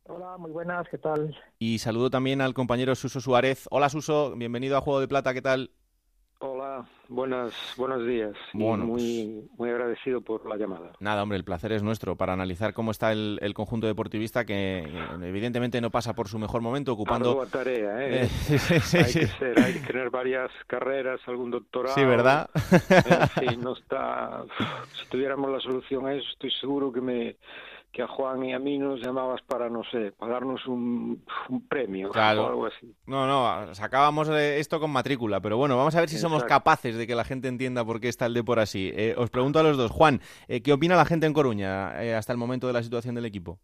Hola, 0.05 0.37
muy 0.37 0.51
buenas, 0.51 0.89
¿qué 0.89 0.99
tal? 0.99 1.37
Y 1.59 1.79
saludo 1.79 2.11
también 2.11 2.41
al 2.41 2.55
compañero 2.55 2.95
Suso 2.97 3.21
Suárez. 3.21 3.69
Hola 3.71 3.89
Suso, 3.89 4.35
bienvenido 4.37 4.77
a 4.77 4.81
Juego 4.81 5.01
de 5.01 5.07
Plata, 5.07 5.33
¿qué 5.33 5.43
tal? 5.43 5.71
Hola, 6.45 6.85
buenas, 7.09 7.55
buenos 7.77 8.05
días. 8.05 8.33
Bueno, 8.53 8.85
muy, 8.85 9.49
muy 9.57 9.71
agradecido 9.71 10.23
por 10.23 10.45
la 10.45 10.57
llamada. 10.57 10.91
Nada, 10.99 11.23
hombre, 11.23 11.39
el 11.39 11.45
placer 11.45 11.71
es 11.71 11.85
nuestro 11.85 12.17
para 12.17 12.33
analizar 12.33 12.75
cómo 12.75 12.91
está 12.91 13.13
el, 13.13 13.39
el 13.43 13.55
conjunto 13.55 13.87
deportivista 13.87 14.45
que 14.45 14.81
eh, 14.81 15.19
evidentemente 15.23 15.81
no 15.81 15.91
pasa 15.91 16.15
por 16.15 16.27
su 16.27 16.41
mejor 16.41 16.61
momento, 16.61 16.95
ocupando... 16.95 17.31
Ardua 17.31 17.47
tarea, 17.47 18.05
¿eh? 18.05 18.25
Eh, 18.25 18.27
sí, 18.29 18.59
sí, 18.59 18.81
sí, 18.81 18.99
hay 18.99 19.13
que 19.13 19.27
ser, 19.29 19.61
hay 19.61 19.75
que 19.75 19.87
tener 19.87 20.11
varias 20.11 20.51
carreras, 20.67 21.21
algún 21.29 21.53
doctorado. 21.53 21.95
Sí, 21.95 22.05
¿verdad? 22.05 22.51
No 23.59 23.75
está. 23.75 24.43
Si 24.95 25.07
tuviéramos 25.11 25.49
la 25.49 25.61
solución 25.61 26.07
a 26.07 26.15
eso, 26.15 26.27
estoy 26.33 26.51
seguro 26.61 26.93
que 26.93 27.01
me 27.01 27.37
que 27.93 28.03
a 28.03 28.09
Juan 28.09 28.43
y 28.45 28.55
a 28.55 28.59
mí 28.59 28.79
nos 28.79 29.01
llamabas 29.01 29.43
para, 29.43 29.69
no 29.69 29.83
sé, 29.85 30.13
pagarnos 30.13 30.67
un, 30.67 31.23
un 31.51 31.69
premio 31.69 32.11
Claro. 32.11 32.45
o 32.45 32.49
algo 32.49 32.67
así. 32.67 32.95
No, 33.07 33.27
no, 33.27 33.75
sacábamos 33.75 34.29
eh, 34.31 34.59
esto 34.59 34.81
con 34.81 34.91
matrícula, 34.91 35.41
pero 35.41 35.57
bueno, 35.59 35.77
vamos 35.77 35.95
a 35.95 36.01
ver 36.01 36.09
si 36.09 36.19
somos 36.19 36.43
capaces 36.45 36.97
de 36.97 37.07
que 37.07 37.15
la 37.15 37.25
gente 37.25 37.49
entienda 37.49 37.85
por 37.85 38.01
qué 38.01 38.09
está 38.09 38.27
el 38.27 38.35
de 38.35 38.43
por 38.43 38.59
así. 38.59 38.91
Eh, 38.95 39.15
os 39.19 39.31
pregunto 39.31 39.59
a 39.59 39.63
los 39.63 39.77
dos, 39.77 39.91
Juan, 39.91 40.21
eh, 40.49 40.63
¿qué 40.63 40.73
opina 40.73 40.97
la 40.97 41.05
gente 41.05 41.27
en 41.27 41.35
Coruña 41.35 42.03
eh, 42.03 42.15
hasta 42.15 42.33
el 42.33 42.39
momento 42.39 42.67
de 42.67 42.73
la 42.73 42.83
situación 42.83 43.15
del 43.15 43.27
equipo? 43.27 43.59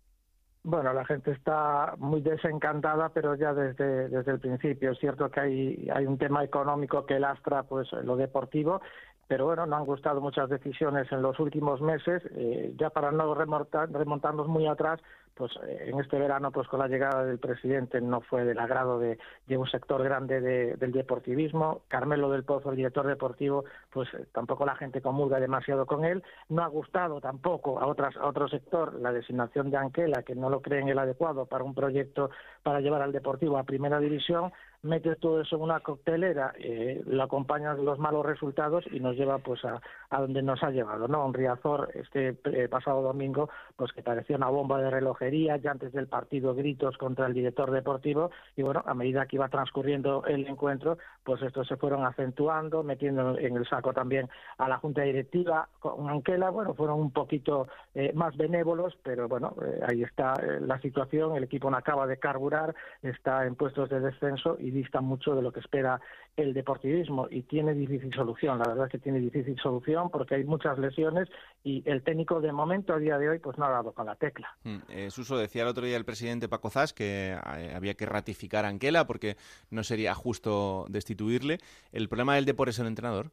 Bueno, 0.64 0.92
la 0.92 1.04
gente 1.06 1.30
está 1.30 1.94
muy 1.98 2.20
desencantada, 2.20 3.08
pero 3.10 3.34
ya 3.36 3.54
desde, 3.54 4.08
desde 4.10 4.32
el 4.32 4.40
principio. 4.40 4.90
Es 4.90 4.98
cierto 4.98 5.30
que 5.30 5.40
hay, 5.40 5.88
hay 5.94 6.04
un 6.04 6.18
tema 6.18 6.44
económico 6.44 7.06
que 7.06 7.18
lastra 7.18 7.62
pues 7.62 7.88
lo 8.02 8.16
deportivo, 8.16 8.82
pero 9.28 9.44
bueno, 9.44 9.66
no 9.66 9.76
han 9.76 9.84
gustado 9.84 10.20
muchas 10.20 10.48
decisiones 10.48 11.10
en 11.12 11.22
los 11.22 11.38
últimos 11.38 11.80
meses. 11.82 12.22
Eh, 12.34 12.72
ya 12.76 12.90
para 12.90 13.12
no 13.12 13.34
remontar, 13.34 13.90
remontarnos 13.92 14.48
muy 14.48 14.66
atrás, 14.66 15.00
pues 15.34 15.52
eh, 15.68 15.90
en 15.92 16.00
este 16.00 16.18
verano, 16.18 16.50
pues 16.50 16.66
con 16.66 16.80
la 16.80 16.88
llegada 16.88 17.24
del 17.24 17.38
presidente 17.38 18.00
no 18.00 18.22
fue 18.22 18.44
del 18.44 18.58
agrado 18.58 18.98
de, 18.98 19.18
un 19.56 19.68
sector 19.68 20.02
grande 20.02 20.40
de- 20.40 20.74
del 20.76 20.92
deportivismo. 20.92 21.82
Carmelo 21.88 22.30
del 22.30 22.42
Pozo, 22.42 22.70
el 22.70 22.76
director 22.76 23.06
deportivo, 23.06 23.64
pues 23.92 24.08
eh, 24.14 24.26
tampoco 24.32 24.64
la 24.66 24.74
gente 24.74 25.00
comulga 25.02 25.38
demasiado 25.38 25.86
con 25.86 26.04
él. 26.04 26.24
No 26.48 26.62
ha 26.64 26.66
gustado 26.68 27.20
tampoco 27.20 27.78
a, 27.78 27.86
otras, 27.86 28.16
a 28.16 28.26
otro 28.26 28.48
sector 28.48 28.94
la 28.94 29.12
designación 29.12 29.70
de 29.70 29.76
Anquela, 29.76 30.22
que 30.24 30.34
no 30.34 30.50
lo 30.50 30.60
creen 30.62 30.88
el 30.88 30.98
adecuado 30.98 31.46
para 31.46 31.62
un 31.64 31.74
proyecto 31.74 32.30
para 32.62 32.80
llevar 32.80 33.02
al 33.02 33.12
deportivo 33.12 33.58
a 33.58 33.64
primera 33.64 34.00
división. 34.00 34.50
Metes 34.82 35.18
todo 35.18 35.40
eso 35.40 35.56
en 35.56 35.62
una 35.62 35.80
coctelera, 35.80 36.52
eh, 36.58 37.02
lo 37.06 37.22
acompañan 37.22 37.84
los 37.84 37.98
malos 37.98 38.24
resultados 38.24 38.84
y 38.90 39.00
nos 39.00 39.16
lleva 39.16 39.38
pues 39.38 39.64
a, 39.64 39.80
a 40.10 40.20
donde 40.20 40.42
nos 40.42 40.62
ha 40.62 40.70
llevado, 40.70 41.08
¿no? 41.08 41.26
Un 41.26 41.34
Riazor 41.34 41.90
este 41.94 42.38
eh, 42.44 42.68
pasado 42.68 43.02
domingo, 43.02 43.50
pues 43.76 43.92
que 43.92 44.02
parecía 44.02 44.36
una 44.36 44.48
bomba 44.48 44.80
de 44.80 44.90
relojería, 44.90 45.56
ya 45.56 45.72
antes 45.72 45.92
del 45.92 46.06
partido 46.06 46.54
gritos 46.54 46.96
contra 46.96 47.26
el 47.26 47.34
director 47.34 47.70
deportivo 47.70 48.30
y 48.56 48.62
bueno, 48.62 48.82
a 48.86 48.94
medida 48.94 49.26
que 49.26 49.36
iba 49.36 49.48
transcurriendo 49.48 50.24
el 50.26 50.46
encuentro, 50.46 50.98
pues 51.24 51.42
estos 51.42 51.66
se 51.66 51.76
fueron 51.76 52.04
acentuando, 52.04 52.82
metiendo 52.82 53.38
en 53.38 53.56
el 53.56 53.68
saco 53.68 53.92
también 53.92 54.28
a 54.58 54.68
la 54.68 54.78
junta 54.78 55.02
directiva 55.02 55.68
con 55.80 56.08
Anquela, 56.08 56.50
bueno, 56.50 56.74
fueron 56.74 57.00
un 57.00 57.10
poquito 57.10 57.68
eh, 57.94 58.12
más 58.14 58.36
benévolos, 58.36 58.96
pero 59.02 59.28
bueno, 59.28 59.54
eh, 59.62 59.80
ahí 59.88 60.02
está 60.02 60.34
eh, 60.42 60.60
la 60.60 60.80
situación, 60.80 61.36
el 61.36 61.44
equipo 61.44 61.70
no 61.70 61.76
acaba 61.76 62.06
de 62.06 62.18
carburar, 62.18 62.74
está 63.02 63.46
en 63.46 63.54
puestos 63.54 63.88
de 63.90 64.00
descenso 64.00 64.56
y 64.58 64.67
dista 64.70 65.00
mucho 65.00 65.34
de 65.34 65.42
lo 65.42 65.52
que 65.52 65.60
espera 65.60 66.00
el 66.36 66.54
deportivismo 66.54 67.26
y 67.30 67.42
tiene 67.42 67.74
difícil 67.74 68.12
solución, 68.14 68.58
la 68.58 68.68
verdad 68.68 68.86
es 68.86 68.92
que 68.92 68.98
tiene 68.98 69.18
difícil 69.20 69.58
solución 69.60 70.10
porque 70.10 70.36
hay 70.36 70.44
muchas 70.44 70.78
lesiones 70.78 71.28
y 71.64 71.82
el 71.88 72.02
técnico 72.02 72.40
de 72.40 72.52
momento 72.52 72.92
a 72.94 72.98
día 72.98 73.18
de 73.18 73.28
hoy 73.28 73.38
pues 73.38 73.58
no 73.58 73.64
ha 73.64 73.70
dado 73.70 73.92
con 73.92 74.06
la 74.06 74.14
tecla. 74.16 74.48
Mm, 74.64 74.78
eh, 74.88 75.10
Suso, 75.10 75.36
decía 75.36 75.62
el 75.62 75.68
otro 75.68 75.84
día 75.84 75.96
el 75.96 76.04
presidente 76.04 76.48
Paco 76.48 76.70
Zas 76.70 76.92
que 76.92 77.30
eh, 77.56 77.72
había 77.74 77.94
que 77.94 78.06
ratificar 78.06 78.64
a 78.64 78.68
Anquela 78.68 79.06
porque 79.06 79.36
no 79.70 79.82
sería 79.82 80.14
justo 80.14 80.86
destituirle. 80.88 81.58
¿El 81.92 82.08
problema 82.08 82.36
del 82.36 82.44
Depor 82.44 82.68
es 82.68 82.78
el 82.78 82.86
entrenador? 82.86 83.30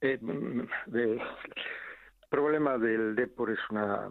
Eh, 0.00 0.18
mm, 0.20 0.60
de- 0.86 1.12
el 1.14 2.28
problema 2.28 2.76
del 2.78 3.14
Depor 3.14 3.50
es 3.52 3.58
una 3.70 4.08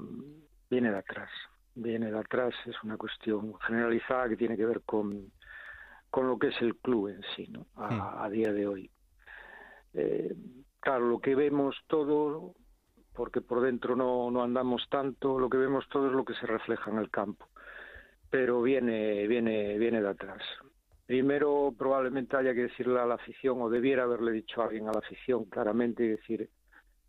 viene 0.69 0.89
de 0.91 0.97
atrás, 0.97 1.29
viene 1.75 2.11
de 2.11 2.17
atrás, 2.17 2.53
es 2.65 2.75
una 2.83 2.97
cuestión 2.97 3.53
generalizada 3.59 4.29
que 4.29 4.37
tiene 4.37 4.57
que 4.57 4.65
ver 4.65 4.81
con, 4.81 5.31
con 6.09 6.27
lo 6.27 6.39
que 6.39 6.47
es 6.47 6.61
el 6.61 6.75
club 6.77 7.09
en 7.09 7.21
sí, 7.35 7.47
¿no? 7.47 7.67
A, 7.75 8.23
a 8.23 8.29
día 8.29 8.51
de 8.51 8.67
hoy. 8.67 8.89
Eh, 9.93 10.35
claro, 10.79 11.07
lo 11.07 11.19
que 11.19 11.35
vemos 11.35 11.75
todo, 11.87 12.55
porque 13.13 13.41
por 13.41 13.61
dentro 13.61 13.95
no, 13.95 14.31
no 14.31 14.43
andamos 14.43 14.87
tanto, 14.89 15.39
lo 15.39 15.49
que 15.49 15.57
vemos 15.57 15.87
todo 15.89 16.07
es 16.07 16.13
lo 16.13 16.25
que 16.25 16.33
se 16.35 16.47
refleja 16.47 16.91
en 16.91 16.97
el 16.97 17.09
campo, 17.09 17.47
pero 18.29 18.61
viene, 18.61 19.27
viene, 19.27 19.77
viene 19.77 20.01
de 20.01 20.09
atrás. 20.09 20.41
Primero 21.05 21.73
probablemente 21.77 22.35
haya 22.35 22.53
que 22.53 22.63
decirle 22.63 22.99
a 22.99 23.05
la 23.05 23.15
afición, 23.15 23.61
o 23.61 23.69
debiera 23.69 24.03
haberle 24.03 24.31
dicho 24.31 24.61
a 24.61 24.65
alguien 24.65 24.87
a 24.87 24.91
la 24.91 24.99
afición 24.99 25.45
claramente, 25.45 26.03
y 26.03 26.07
decir 26.09 26.49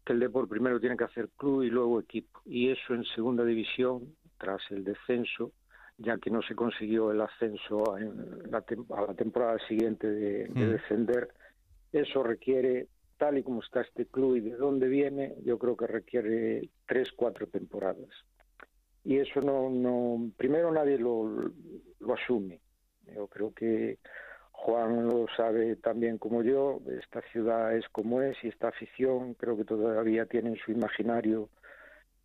que 0.05 0.13
el 0.13 0.21
Depor 0.21 0.49
primero 0.49 0.79
tiene 0.79 0.97
que 0.97 1.05
hacer 1.05 1.31
club 1.37 1.63
y 1.63 1.71
luego 1.71 1.99
equipo. 1.99 2.41
Y 2.45 2.69
eso 2.71 2.95
en 2.95 3.05
segunda 3.05 3.45
división, 3.45 4.15
tras 4.39 4.63
el 4.71 4.85
descenso, 4.85 5.53
ya 5.99 6.19
que 6.19 6.31
no 6.31 6.43
se 6.43 6.55
consiguió 6.55 7.11
el 7.11 7.21
ascenso 7.21 7.97
en 7.99 8.51
la 8.51 8.59
a 8.59 9.01
la 9.03 9.15
temporada 9.15 9.59
siguiente 9.67 10.07
de, 10.07 10.49
de 10.49 10.67
Mm. 10.67 10.71
descender, 10.73 11.29
eso 11.93 12.23
requiere 12.23 12.89
tal 13.17 13.39
y 13.39 13.43
como 13.43 13.63
está 13.63 13.81
este 13.81 14.07
club 14.07 14.37
y 14.37 14.41
de 14.41 14.57
dónde 14.57 14.89
viene, 14.89 15.35
yo 15.45 15.59
creo 15.59 15.77
que 15.77 15.87
requiere 15.87 16.69
tres, 16.87 17.11
cuatro 17.17 17.47
temporadas. 17.47 18.11
Y 19.05 19.19
eso 19.19 19.41
no, 19.41 19.71
no 19.71 20.31
primero 20.37 20.71
nadie 20.73 20.99
lo, 20.99 21.25
lo 22.01 22.15
asume. 22.15 22.61
Yo 23.15 23.29
creo 23.29 23.55
que 23.55 23.99
Juan 24.51 25.07
lo 25.07 25.27
sabe 25.37 25.77
también 25.77 26.19
como 26.19 26.43
yo, 26.43 26.81
esta 27.01 27.23
ciudad 27.31 27.77
es 27.77 27.89
como 27.91 28.21
es 28.21 28.37
y 28.43 28.49
esta 28.49 28.69
afición 28.69 29.35
creo 29.35 29.57
que 29.57 29.65
todavía 29.65 30.27
tiene 30.27 30.51
en 30.51 30.57
su 30.57 30.73
imaginario 30.73 31.49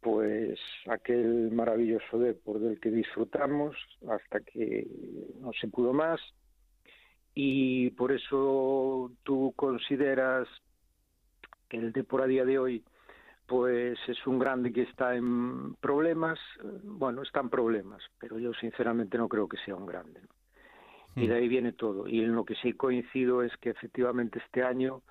pues 0.02 0.60
aquel 0.88 1.52
maravilloso 1.52 2.20
deporte 2.20 2.66
del 2.66 2.80
que 2.80 2.90
disfrutamos 2.90 3.76
hasta 4.10 4.40
que 4.40 4.88
no 5.40 5.52
se 5.54 5.68
pudo 5.68 5.94
más 5.94 6.20
y 7.34 7.92
por 7.92 8.12
eso 8.12 9.12
tú 9.24 9.54
consideras 9.56 10.48
que 11.70 11.78
el 11.78 11.94
deporte 11.94 12.26
a 12.26 12.28
día 12.28 12.46
de 12.46 12.60
hoy 12.60 12.84
pues 13.52 14.00
es 14.08 14.26
un 14.28 14.40
grande 14.40 14.72
que 14.72 14.84
está 14.84 15.14
en 15.14 15.76
problemas, 15.76 16.40
bueno, 16.84 17.22
está 17.22 17.42
en 17.42 17.50
problemas, 17.50 18.02
pero 18.18 18.40
yo 18.40 18.54
sinceramente 18.54 19.18
no 19.18 19.28
creo 19.28 19.50
que 19.50 19.58
sea 19.66 19.76
un 19.76 19.86
grande. 19.86 20.22
Y 21.18 21.28
de 21.28 21.34
hmm. 21.34 21.38
ahí 21.38 21.48
viene 21.50 21.74
todo. 21.74 22.08
Y 22.08 22.22
en 22.22 22.34
lo 22.34 22.46
que 22.46 22.56
sí 22.56 22.72
coincido 22.72 23.44
es 23.44 23.52
que 23.58 23.72
efectivamente 23.72 24.40
este 24.40 24.64
año 24.64 25.02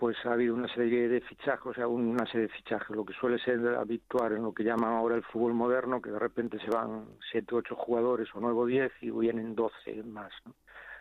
pues 0.00 0.16
ha 0.24 0.32
habido 0.32 0.54
una 0.54 0.66
serie 0.74 1.10
de 1.10 1.20
fichajes, 1.20 1.66
o 1.66 1.74
sea, 1.74 1.86
una 1.86 2.24
serie 2.24 2.46
de 2.46 2.54
fichajes, 2.54 2.96
lo 2.96 3.04
que 3.04 3.12
suele 3.12 3.38
ser 3.38 3.58
habitual 3.76 4.32
en 4.32 4.44
lo 4.44 4.54
que 4.54 4.64
llaman 4.64 4.94
ahora 4.94 5.14
el 5.14 5.22
fútbol 5.24 5.52
moderno, 5.52 6.00
que 6.00 6.10
de 6.10 6.18
repente 6.18 6.58
se 6.58 6.70
van 6.70 7.04
siete, 7.30 7.54
ocho 7.54 7.76
jugadores 7.76 8.26
o 8.34 8.40
nueve 8.40 8.58
o 8.60 8.64
diez 8.64 8.90
y 9.02 9.10
vienen 9.10 9.54
doce 9.54 10.02
más. 10.04 10.32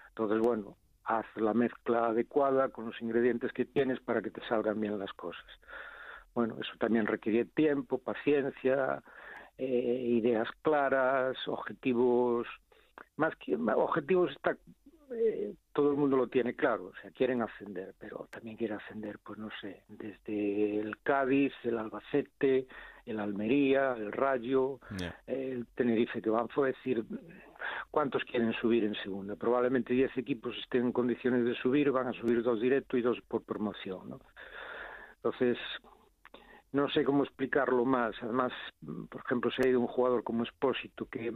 Entonces, 0.09 0.39
bueno, 0.39 0.75
haz 1.05 1.25
la 1.38 1.53
mezcla 1.53 2.07
adecuada 2.07 2.67
con 2.67 2.88
los 2.88 3.01
ingredientes 3.01 3.53
que 3.53 3.63
tienes 3.63 4.01
para 4.01 4.21
que 4.21 4.31
te 4.31 4.45
salgan 4.49 4.81
bien 4.81 4.99
las 4.99 5.13
cosas. 5.13 5.47
Bueno, 6.35 6.57
eso 6.59 6.73
también 6.77 7.07
requiere 7.07 7.45
tiempo, 7.45 7.99
paciencia, 7.99 9.01
eh, 9.57 10.07
ideas 10.09 10.49
claras, 10.62 11.38
objetivos 11.47 12.47
más 13.15 13.35
que 13.35 13.55
objetivos 13.55 14.31
está 14.31 14.57
eh, 15.11 15.53
todo 15.73 15.91
el 15.91 15.97
mundo 15.97 16.17
lo 16.17 16.27
tiene 16.27 16.55
claro, 16.55 16.87
o 16.87 17.01
sea, 17.01 17.11
quieren 17.11 17.41
ascender, 17.41 17.93
pero 17.99 18.27
también 18.31 18.57
quiere 18.57 18.75
ascender, 18.75 19.19
pues 19.23 19.39
no 19.39 19.49
sé, 19.61 19.83
desde 19.87 20.79
el 20.79 20.97
Cádiz, 20.99 21.53
el 21.63 21.77
Albacete, 21.77 22.67
el 23.05 23.19
Almería, 23.19 23.93
el 23.93 24.11
Rayo, 24.11 24.79
el 25.25 25.65
Tenerife, 25.75 26.21
que 26.21 26.29
vamos 26.29 26.51
a 26.57 26.61
decir, 26.61 27.03
¿cuántos 27.91 28.23
quieren 28.23 28.53
subir 28.53 28.83
en 28.83 28.95
segunda? 28.95 29.35
Probablemente 29.35 29.93
10 29.93 30.17
equipos 30.17 30.55
estén 30.57 30.85
en 30.85 30.91
condiciones 30.91 31.45
de 31.45 31.55
subir, 31.55 31.91
van 31.91 32.07
a 32.07 32.13
subir 32.13 32.43
dos 32.43 32.61
directo 32.61 32.97
y 32.97 33.01
dos 33.01 33.19
por 33.27 33.43
promoción, 33.43 34.09
¿no? 34.09 34.19
Entonces, 35.15 35.57
no 36.71 36.89
sé 36.89 37.03
cómo 37.03 37.23
explicarlo 37.23 37.83
más. 37.83 38.15
Además, 38.21 38.53
por 39.09 39.21
ejemplo, 39.25 39.51
se 39.51 39.65
ha 39.65 39.69
ido 39.69 39.79
un 39.79 39.87
jugador 39.87 40.23
como 40.23 40.43
Espósito 40.43 41.05
que 41.05 41.33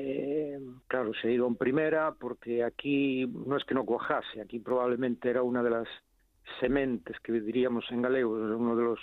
eh, 0.00 0.60
claro, 0.86 1.12
se 1.14 1.32
ido 1.32 1.46
en 1.46 1.56
primera 1.56 2.14
porque 2.18 2.64
aquí 2.64 3.26
no 3.26 3.56
es 3.56 3.64
que 3.64 3.74
no 3.74 3.84
cuajase, 3.84 4.40
aquí 4.40 4.58
probablemente 4.58 5.28
era 5.28 5.42
una 5.42 5.62
de 5.62 5.70
las 5.70 5.88
sementes 6.60 7.18
que 7.20 7.32
diríamos 7.32 7.84
en 7.90 8.02
galego, 8.02 8.32
uno 8.32 8.76
de 8.76 8.82
los 8.84 9.00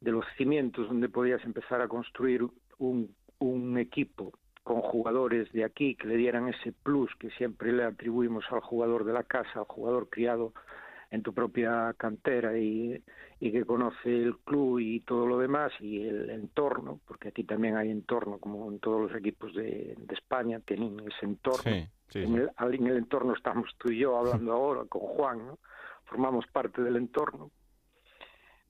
de 0.00 0.10
los 0.10 0.24
cimientos 0.36 0.88
donde 0.88 1.08
podías 1.08 1.44
empezar 1.44 1.80
a 1.80 1.86
construir 1.86 2.44
un 2.78 3.78
equipo 3.78 4.32
con 4.64 4.80
jugadores 4.80 5.50
de 5.52 5.64
aquí 5.64 5.94
que 5.94 6.08
le 6.08 6.16
dieran 6.16 6.48
ese 6.48 6.72
plus 6.72 7.10
que 7.18 7.30
siempre 7.30 7.72
le 7.72 7.84
atribuimos 7.84 8.44
al 8.50 8.60
jugador 8.60 9.04
de 9.04 9.12
la 9.12 9.22
casa, 9.22 9.60
al 9.60 9.64
jugador 9.64 10.08
criado 10.08 10.52
en 11.12 11.22
tu 11.22 11.32
propia 11.34 11.94
cantera 11.96 12.58
y, 12.58 13.00
que 13.38 13.64
conoce 13.66 14.08
el 14.08 14.38
club 14.38 14.78
y 14.78 15.00
todo 15.00 15.26
lo 15.26 15.38
demás 15.38 15.72
y 15.80 16.06
el 16.06 16.30
entorno, 16.30 17.00
porque 17.06 17.28
aquí 17.28 17.44
también 17.44 17.76
hay 17.76 17.90
entorno, 17.90 18.38
como 18.38 18.70
en 18.70 18.78
todos 18.78 19.02
los 19.02 19.14
equipos 19.18 19.54
de, 19.54 19.94
España, 20.08 20.60
tienen 20.60 20.98
ese 21.00 21.26
entorno. 21.26 21.70
En, 22.14 22.34
el, 22.34 22.50
en, 22.58 22.86
el, 22.86 22.96
entorno 22.96 23.34
estamos 23.34 23.68
tú 23.78 23.92
y 23.92 23.98
yo 23.98 24.16
hablando 24.16 24.52
ahora 24.52 24.84
con 24.86 25.02
Juan, 25.02 25.46
¿no? 25.46 25.58
formamos 26.06 26.46
parte 26.46 26.82
del 26.82 26.96
entorno. 26.96 27.50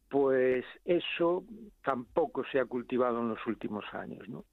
Pues 0.09 0.65
eso 0.85 1.45
tampoco 1.85 2.45
se 2.51 2.59
ha 2.59 2.65
cultivado 2.67 3.21
en 3.21 3.31
los 3.31 3.47
últimos 3.47 3.85
años, 3.93 4.29
¿no? 4.29 4.45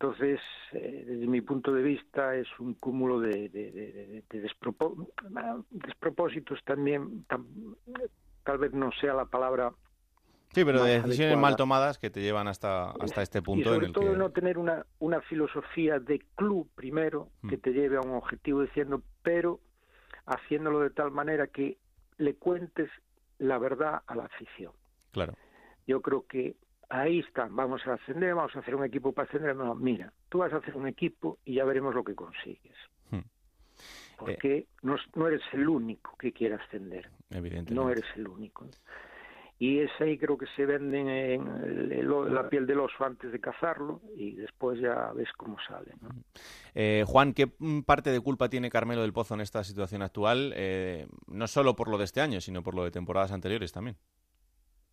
Entonces, 0.00 0.38
eh, 0.72 1.04
desde 1.08 1.26
mi 1.26 1.40
punto 1.40 1.72
de 1.72 1.82
vista, 1.82 2.36
es 2.36 2.46
un 2.60 2.74
cúmulo 2.74 3.18
de, 3.18 3.48
de, 3.48 4.22
despropósitos 5.70 6.62
también, 6.64 7.26
tal 8.44 8.58
vez 8.58 8.72
no 8.72 8.92
sea 9.00 9.14
la 9.14 9.24
palabra. 9.24 9.72
Sí, 10.52 10.64
pero 10.64 10.84
de 10.84 11.02
decisiones 11.02 11.36
mal 11.36 11.56
tomadas 11.56 11.98
que 11.98 12.10
te 12.10 12.20
llevan 12.20 12.46
hasta, 12.46 12.92
hasta 12.92 13.22
este 13.22 13.42
punto. 13.42 13.70
Y 13.70 13.74
sobre 13.74 13.90
todo 13.90 14.16
no 14.16 14.30
tener 14.30 14.56
una, 14.56 14.86
una 15.00 15.20
filosofía 15.22 15.98
de 15.98 16.22
club 16.36 16.70
primero 16.76 17.30
que 17.48 17.56
mm. 17.56 17.60
te 17.60 17.72
lleve 17.72 17.96
a 17.96 18.00
un 18.00 18.14
objetivo 18.14 18.62
diciendo, 18.62 19.02
pero 19.22 19.58
haciéndolo 20.26 20.78
de 20.78 20.90
tal 20.90 21.10
manera 21.10 21.48
que 21.48 21.76
le 22.18 22.36
cuentes 22.36 22.88
la 23.38 23.58
verdad 23.58 24.02
a 24.06 24.14
la 24.14 24.26
afición. 24.26 24.72
Claro. 25.10 25.34
Yo 25.88 26.02
creo 26.02 26.24
que 26.28 26.54
ahí 26.88 27.20
está, 27.20 27.48
vamos 27.50 27.86
a 27.86 27.94
ascender, 27.94 28.34
vamos 28.34 28.54
a 28.56 28.60
hacer 28.60 28.74
un 28.74 28.84
equipo 28.84 29.12
para 29.12 29.28
ascender. 29.28 29.54
No, 29.54 29.74
mira, 29.74 30.12
tú 30.28 30.38
vas 30.38 30.52
a 30.52 30.56
hacer 30.56 30.76
un 30.76 30.86
equipo 30.86 31.38
y 31.44 31.54
ya 31.54 31.64
veremos 31.64 31.94
lo 31.94 32.04
que 32.04 32.14
consigues. 32.14 32.76
Hmm. 33.10 33.20
Porque 34.18 34.56
eh. 34.56 34.66
no, 34.82 34.96
no, 35.14 35.28
eres 35.28 35.42
el 35.52 35.68
único 35.68 36.16
que 36.18 36.32
quiere 36.32 36.56
ascender. 36.56 37.10
Evidentemente. 37.30 37.74
No 37.74 37.90
eres 37.90 38.06
el 38.16 38.28
único. 38.28 38.66
Y 39.60 39.80
es 39.80 39.90
ahí 39.98 40.16
creo 40.18 40.38
que 40.38 40.46
se 40.54 40.64
venden 40.66 41.08
en 41.08 42.32
la 42.32 42.48
piel 42.48 42.64
del 42.64 42.78
oso 42.78 43.04
antes 43.04 43.32
de 43.32 43.40
cazarlo 43.40 44.00
y 44.16 44.36
después 44.36 44.80
ya 44.80 45.10
ves 45.12 45.28
cómo 45.36 45.56
sale. 45.66 45.94
¿no? 46.00 46.10
Eh, 46.76 47.02
Juan, 47.04 47.32
¿qué 47.32 47.50
parte 47.84 48.12
de 48.12 48.20
culpa 48.20 48.48
tiene 48.48 48.70
Carmelo 48.70 49.02
del 49.02 49.12
Pozo 49.12 49.34
en 49.34 49.40
esta 49.40 49.64
situación 49.64 50.02
actual? 50.02 50.52
Eh, 50.54 51.08
no 51.26 51.48
solo 51.48 51.74
por 51.74 51.88
lo 51.88 51.98
de 51.98 52.04
este 52.04 52.20
año, 52.20 52.40
sino 52.40 52.62
por 52.62 52.76
lo 52.76 52.84
de 52.84 52.92
temporadas 52.92 53.32
anteriores 53.32 53.72
también. 53.72 53.96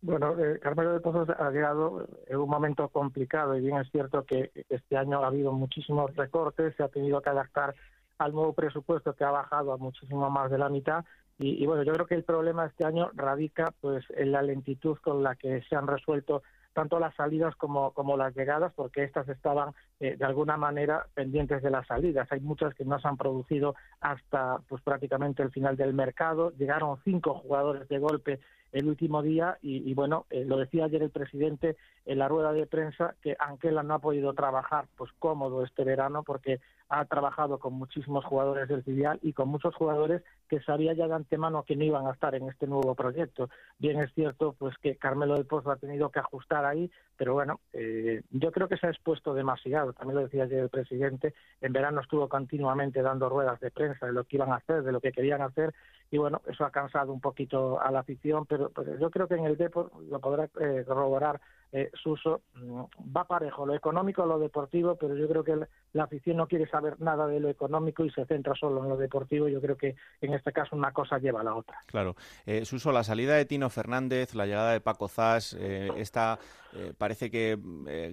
Bueno, 0.02 0.38
eh, 0.38 0.58
Carmelo 0.60 0.92
de 0.92 1.00
Pozos 1.00 1.28
ha 1.30 1.50
llegado 1.50 2.06
en 2.26 2.36
un 2.36 2.48
momento 2.48 2.88
complicado 2.88 3.56
y 3.56 3.60
bien 3.60 3.78
es 3.78 3.90
cierto 3.90 4.24
que 4.24 4.50
este 4.68 4.96
año 4.96 5.22
ha 5.22 5.26
habido 5.26 5.52
muchísimos 5.52 6.14
recortes, 6.14 6.74
se 6.76 6.82
ha 6.82 6.88
tenido 6.88 7.20
que 7.22 7.30
adaptar 7.30 7.74
al 8.18 8.32
nuevo 8.32 8.52
presupuesto 8.52 9.14
que 9.14 9.24
ha 9.24 9.30
bajado 9.30 9.72
a 9.72 9.78
muchísimo 9.78 10.30
más 10.30 10.50
de 10.50 10.58
la 10.58 10.68
mitad 10.68 11.04
y, 11.38 11.66
bueno, 11.66 11.82
yo 11.82 11.92
creo 11.92 12.06
que 12.06 12.14
el 12.14 12.24
problema 12.24 12.64
este 12.64 12.86
año 12.86 13.10
radica 13.14 13.74
pues 13.82 14.04
en 14.16 14.32
la 14.32 14.40
lentitud 14.40 14.96
con 15.02 15.22
la 15.22 15.34
que 15.34 15.62
se 15.68 15.76
han 15.76 15.86
resuelto 15.86 16.42
tanto 16.72 16.98
las 16.98 17.14
salidas 17.14 17.54
como, 17.56 17.92
como 17.92 18.16
las 18.16 18.34
llegadas, 18.34 18.72
porque 18.74 19.04
estas 19.04 19.28
estaban 19.28 19.74
eh, 20.00 20.16
de 20.16 20.24
alguna 20.24 20.56
manera 20.56 21.06
pendientes 21.14 21.62
de 21.62 21.70
las 21.70 21.86
salidas. 21.86 22.30
Hay 22.30 22.40
muchas 22.40 22.74
que 22.74 22.84
no 22.84 22.98
se 23.00 23.08
han 23.08 23.16
producido 23.16 23.74
hasta 24.00 24.60
pues 24.68 24.82
prácticamente 24.82 25.42
el 25.42 25.50
final 25.50 25.76
del 25.76 25.94
mercado. 25.94 26.52
Llegaron 26.56 26.98
cinco 27.04 27.34
jugadores 27.34 27.86
de 27.88 27.98
golpe 27.98 28.40
el 28.72 28.86
último 28.86 29.22
día 29.22 29.58
y, 29.62 29.92
bueno, 29.94 30.26
eh, 30.30 30.44
lo 30.44 30.58
decía 30.58 30.84
ayer 30.84 31.02
el 31.02 31.10
presidente 31.10 31.76
en 32.04 32.18
la 32.18 32.28
rueda 32.28 32.52
de 32.52 32.66
prensa 32.66 33.14
que 33.22 33.36
Anquela 33.38 33.82
no 33.82 33.94
ha 33.94 33.98
podido 33.98 34.32
trabajar 34.34 34.86
pues 34.96 35.10
cómodo 35.18 35.64
este 35.64 35.84
verano 35.84 36.22
porque 36.22 36.60
ha 36.88 37.04
trabajado 37.04 37.58
con 37.58 37.74
muchísimos 37.74 38.24
jugadores 38.24 38.68
del 38.68 38.82
filial 38.82 39.18
y 39.22 39.32
con 39.32 39.48
muchos 39.48 39.74
jugadores 39.74 40.22
que 40.48 40.60
sabía 40.60 40.92
ya 40.92 41.08
de 41.08 41.14
antemano 41.14 41.64
que 41.64 41.76
no 41.76 41.84
iban 41.84 42.06
a 42.06 42.12
estar 42.12 42.34
en 42.34 42.48
este 42.48 42.66
nuevo 42.66 42.94
proyecto. 42.94 43.48
Bien 43.78 44.00
es 44.00 44.12
cierto 44.14 44.54
pues 44.58 44.76
que 44.78 44.96
Carmelo 44.96 45.34
del 45.34 45.46
Pozo 45.46 45.70
ha 45.70 45.76
tenido 45.76 46.10
que 46.10 46.20
ajustar 46.20 46.64
ahí, 46.64 46.90
pero 47.16 47.34
bueno, 47.34 47.60
eh, 47.72 48.22
yo 48.30 48.52
creo 48.52 48.68
que 48.68 48.76
se 48.76 48.86
ha 48.86 48.90
expuesto 48.90 49.34
demasiado. 49.34 49.92
También 49.92 50.16
lo 50.16 50.24
decía 50.24 50.44
ayer 50.44 50.60
el 50.60 50.68
presidente, 50.68 51.34
en 51.60 51.72
verano 51.72 52.00
estuvo 52.00 52.28
continuamente 52.28 53.02
dando 53.02 53.28
ruedas 53.28 53.58
de 53.60 53.70
prensa 53.70 54.06
de 54.06 54.12
lo 54.12 54.24
que 54.24 54.36
iban 54.36 54.52
a 54.52 54.56
hacer, 54.56 54.82
de 54.82 54.92
lo 54.92 55.00
que 55.00 55.12
querían 55.12 55.42
hacer 55.42 55.74
y 56.10 56.18
bueno, 56.18 56.40
eso 56.46 56.64
ha 56.64 56.70
cansado 56.70 57.12
un 57.12 57.20
poquito 57.20 57.80
a 57.80 57.90
la 57.90 58.00
afición, 58.00 58.46
pero, 58.46 58.70
yo 59.00 59.10
creo 59.10 59.26
que 59.26 59.34
en 59.34 59.44
el 59.44 59.56
Depor 59.56 59.90
lo 60.08 60.20
podrá 60.20 60.48
eh, 60.60 60.84
corroborar 60.86 61.40
eh, 61.72 61.90
Suso, 61.94 62.42
mm, 62.54 62.82
va 63.16 63.24
parejo 63.24 63.66
lo 63.66 63.74
económico 63.74 64.22
a 64.22 64.26
lo 64.26 64.38
deportivo, 64.38 64.96
pero 64.96 65.16
yo 65.16 65.28
creo 65.28 65.44
que 65.44 65.56
la, 65.92 66.04
afición 66.04 66.36
no 66.36 66.46
quiere 66.46 66.68
saber 66.68 67.00
nada 67.00 67.26
de 67.26 67.40
lo 67.40 67.48
económico 67.48 68.04
y 68.04 68.10
se 68.10 68.24
centra 68.26 68.54
solo 68.54 68.82
en 68.82 68.88
lo 68.88 68.96
deportivo. 68.96 69.48
Yo 69.48 69.60
creo 69.60 69.76
que 69.76 69.96
en 70.20 70.34
este 70.34 70.52
caso 70.52 70.76
una 70.76 70.92
cosa 70.92 71.18
lleva 71.18 71.40
a 71.40 71.44
la 71.44 71.54
otra. 71.54 71.78
Claro. 71.86 72.14
Eh, 72.46 72.64
Suso, 72.64 72.92
la 72.92 73.02
salida 73.02 73.34
de 73.34 73.44
Tino 73.44 73.68
Fernández, 73.68 74.34
la 74.34 74.46
llegada 74.46 74.72
de 74.72 74.80
Paco 74.80 75.08
Zas, 75.08 75.56
eh, 75.58 75.90
esta 75.96 76.38
eh, 76.74 76.92
parece 76.96 77.30
que 77.30 77.58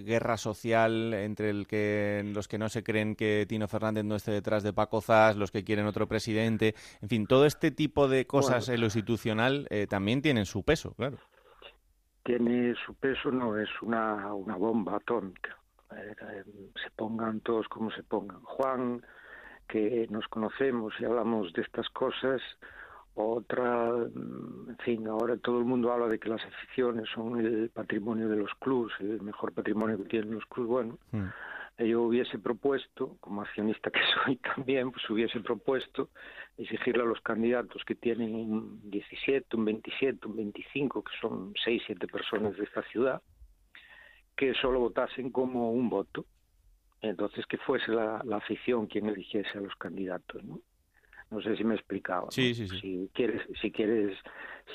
guerra 0.04 0.38
social 0.38 1.14
entre 1.14 1.50
el 1.50 1.68
que 1.68 2.24
los 2.34 2.48
que 2.48 2.58
no 2.58 2.70
se 2.70 2.84
creen 2.84 3.16
que 3.16 3.46
Tino 3.48 3.68
Fernández 3.68 4.04
no 4.04 4.16
esté 4.16 4.32
detrás 4.32 4.64
de 4.64 4.74
Paco 4.74 5.02
Zas, 5.02 5.36
los 5.36 5.52
que 5.52 5.64
quieren 5.64 5.86
otro 5.86 6.08
presidente, 6.08 6.76
en 7.02 7.10
fin, 7.10 7.28
todo 7.28 7.46
este 7.46 7.72
tipo 7.72 8.08
de 8.08 8.26
cosas 8.26 8.70
en 8.70 8.80
lo 8.80 8.88
institucional 8.88 9.68
también 9.90 10.22
tienen 10.22 10.46
su 10.46 10.64
peso, 10.64 10.94
claro 10.94 11.18
tiene 12.24 12.74
su 12.86 12.94
peso, 12.96 13.32
no 13.32 13.58
es 13.58 13.70
una, 13.82 14.34
una 14.34 14.56
bomba 14.56 14.98
atómica. 14.98 15.58
Eh, 15.92 16.44
se 16.82 16.90
pongan 16.96 17.42
todos 17.42 17.68
como 17.68 17.92
se 17.92 18.04
pongan. 18.04 18.42
Juan, 18.44 19.06
que 19.68 20.08
nos 20.10 20.28
conocemos 20.28 20.94
y 21.00 21.06
hablamos 21.06 21.54
de 21.54 21.62
estas 21.62 21.90
cosas, 21.90 22.42
Otra, 23.16 23.92
mm, 23.92 24.70
en 24.70 24.78
fin, 24.78 25.08
ahora 25.08 25.38
todo 25.38 25.60
el 25.60 25.66
mundo 25.66 25.92
habla 25.92 26.08
de 26.08 26.18
que 26.18 26.30
las 26.30 26.44
aficiones 26.44 27.08
son 27.14 27.40
el 27.40 27.70
patrimonio 27.70 28.28
de 28.28 28.38
los 28.38 28.52
clubes, 28.56 28.92
el 29.00 29.22
mejor 29.22 29.52
patrimonio 29.54 29.98
que 30.00 30.06
tienen 30.06 30.34
los 30.34 30.46
clubes. 30.48 30.70
Bueno, 30.70 30.98
mm. 31.12 31.30
Yo 31.80 32.04
hubiese 32.04 32.38
propuesto, 32.38 33.18
como 33.20 33.42
accionista 33.42 33.90
que 33.90 34.00
soy 34.26 34.38
también, 34.38 34.92
pues 34.92 35.10
hubiese 35.10 35.40
propuesto 35.40 36.10
exigirle 36.58 37.04
a 37.04 37.08
los 37.08 37.22
candidatos 37.22 37.84
que 37.86 37.96
tienen 37.96 38.36
un 38.36 38.90
17, 38.90 39.58
un 39.58 39.66
27, 39.66 40.28
un 40.28 40.36
25, 40.36 41.04
que 41.04 41.12
son 41.20 41.54
6, 41.64 41.84
7 41.88 42.08
personas 42.08 42.56
de 42.58 42.64
esta 42.64 42.84
ciudad, 42.84 43.22
que 44.36 44.54
solo 44.56 44.80
votasen 44.80 45.32
como 45.32 45.72
un 45.72 45.90
voto. 45.90 46.26
Entonces, 47.02 47.46
que 47.48 47.58
fuese 47.58 47.92
la, 47.92 48.22
la 48.24 48.38
afición 48.38 48.88
quien 48.88 49.08
eligiese 49.08 49.58
a 49.58 49.62
los 49.62 49.76
candidatos, 49.76 50.42
¿no? 50.44 50.62
No 51.34 51.42
sé 51.42 51.56
si 51.56 51.64
me 51.64 51.74
he 51.74 51.78
explicado. 51.78 52.28
Sí, 52.30 52.54
sí, 52.54 52.68
sí. 52.68 52.80
Si 52.80 53.10
quieres, 53.12 53.42
si 53.60 53.72
quieres, 53.72 54.16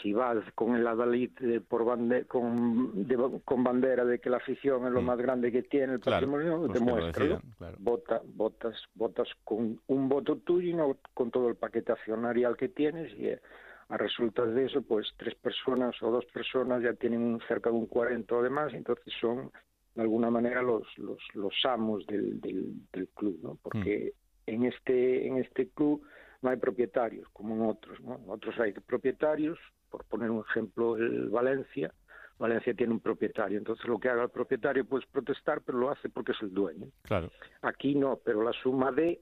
si 0.03 0.13
vas 0.13 0.39
con 0.57 0.75
el 0.75 0.85
Adalid 0.87 1.31
por 1.69 1.85
bande, 1.85 2.25
con, 2.25 3.07
con 3.45 3.63
bandera 3.63 4.05
de 4.05 4.19
que 4.19 4.29
la 4.29 4.39
afición 4.39 4.85
es 4.87 4.93
lo 4.93 5.01
mm. 5.01 5.05
más 5.05 5.19
grande 5.19 5.53
que 5.53 5.63
tiene 5.63 5.95
el 5.95 6.01
patrimonio, 6.01 6.59
pues 6.67 6.73
demuestra. 6.73 7.41
Vota, 7.79 8.21
votas, 8.25 8.75
votas 8.95 9.29
con 9.45 9.81
un 9.87 10.09
voto 10.09 10.39
tuyo 10.39 10.69
y 10.69 10.75
no 10.75 10.97
con 11.15 11.31
todo 11.31 11.49
el 11.49 11.55
paquete 11.55 11.93
accionarial 11.93 12.57
que 12.57 12.69
tienes 12.69 13.17
y 13.17 13.29
eh, 13.29 13.41
a 13.89 13.97
resultas 13.97 14.53
de 14.53 14.67
eso, 14.67 14.83
pues 14.83 15.07
tres 15.17 15.37
personas 15.37 15.95
o 16.03 16.11
dos 16.11 16.27
personas 16.27 16.83
ya 16.83 16.93
tienen 16.95 17.39
cerca 17.47 17.71
de 17.71 17.77
un 17.77 17.87
40 17.87 18.35
o 18.35 18.43
demás, 18.43 18.75
entonces 18.75 19.15
son 19.21 19.53
de 19.95 20.03
alguna 20.03 20.29
manera 20.29 20.61
los 20.61 20.87
los, 20.99 21.19
los 21.35 21.55
amos 21.65 22.05
del, 22.09 22.41
del, 22.41 23.09
club, 23.15 23.39
¿no? 23.45 23.59
Porque 23.63 24.13
mm. 24.47 24.51
en 24.51 24.65
este 24.65 25.27
en 25.29 25.37
este 25.39 25.69
club 25.69 26.03
no 26.43 26.51
hay 26.51 26.57
propietarios 26.57 27.29
como 27.33 27.55
en 27.55 27.63
otros. 27.63 28.01
¿no? 28.01 28.17
En 28.17 28.31
otros 28.31 28.59
hay 28.61 28.73
propietarios, 28.73 29.59
por 29.91 30.05
poner 30.05 30.31
un 30.31 30.45
ejemplo, 30.49 30.97
el 30.97 31.29
Valencia. 31.29 31.93
Valencia 32.39 32.73
tiene 32.73 32.93
un 32.93 33.01
propietario, 33.01 33.59
entonces 33.59 33.85
lo 33.87 33.99
que 33.99 34.09
haga 34.09 34.23
el 34.23 34.31
propietario 34.31 34.85
puede 34.85 35.05
protestar, 35.11 35.61
pero 35.63 35.79
lo 35.79 35.91
hace 35.91 36.09
porque 36.09 36.31
es 36.33 36.39
el 36.41 36.55
dueño. 36.55 36.87
Claro. 37.03 37.33
Aquí 37.63 37.97
no, 37.97 38.21
pero 38.25 38.45
la 38.45 38.53
suma 38.53 38.93
de, 38.93 39.21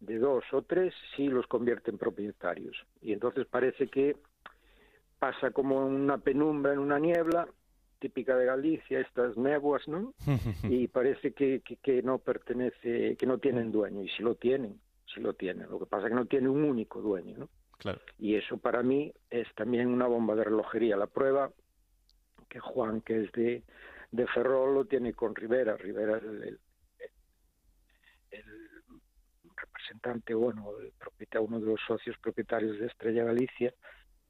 de 0.00 0.18
dos 0.18 0.42
o 0.52 0.62
tres 0.62 0.92
sí 1.16 1.28
los 1.28 1.46
convierte 1.46 1.92
en 1.92 1.98
propietarios. 1.98 2.76
Y 3.00 3.12
entonces 3.12 3.46
parece 3.46 3.86
que 3.86 4.16
pasa 5.20 5.52
como 5.52 5.86
una 5.86 6.18
penumbra 6.18 6.72
en 6.72 6.80
una 6.80 6.98
niebla, 6.98 7.46
típica 8.00 8.36
de 8.36 8.46
Galicia, 8.46 9.00
estas 9.00 9.36
nebuas, 9.36 9.86
¿no? 9.86 10.12
y 10.64 10.88
parece 10.88 11.32
que, 11.32 11.60
que, 11.60 11.76
que, 11.76 12.02
no 12.02 12.18
pertenece, 12.18 13.16
que 13.16 13.26
no 13.26 13.38
tienen 13.38 13.70
dueño, 13.70 14.02
y 14.02 14.08
si 14.08 14.24
lo 14.24 14.34
tienen 14.34 14.80
sí 15.12 15.20
lo 15.20 15.34
tiene. 15.34 15.66
Lo 15.66 15.78
que 15.78 15.86
pasa 15.86 16.06
es 16.06 16.10
que 16.10 16.16
no 16.16 16.26
tiene 16.26 16.48
un 16.48 16.64
único 16.64 17.00
dueño, 17.00 17.38
¿no? 17.38 17.48
Claro. 17.78 18.00
Y 18.18 18.34
eso 18.34 18.58
para 18.58 18.82
mí 18.82 19.12
es 19.30 19.46
también 19.54 19.88
una 19.88 20.06
bomba 20.06 20.34
de 20.34 20.44
relojería. 20.44 20.96
La 20.96 21.06
prueba 21.06 21.50
que 22.48 22.58
Juan, 22.58 23.00
que 23.02 23.24
es 23.24 23.32
de, 23.32 23.62
de 24.10 24.26
Ferrol, 24.26 24.74
lo 24.74 24.84
tiene 24.84 25.12
con 25.12 25.34
Rivera. 25.34 25.76
Rivera 25.76 26.16
es 26.16 26.24
el, 26.24 26.60
el, 28.30 28.44
representante, 29.56 30.34
bueno, 30.34 30.72
el 30.80 30.92
propietario, 30.92 31.46
uno 31.46 31.60
de 31.60 31.66
los 31.66 31.80
socios 31.86 32.16
propietarios 32.18 32.78
de 32.78 32.86
Estrella 32.86 33.24
Galicia, 33.24 33.72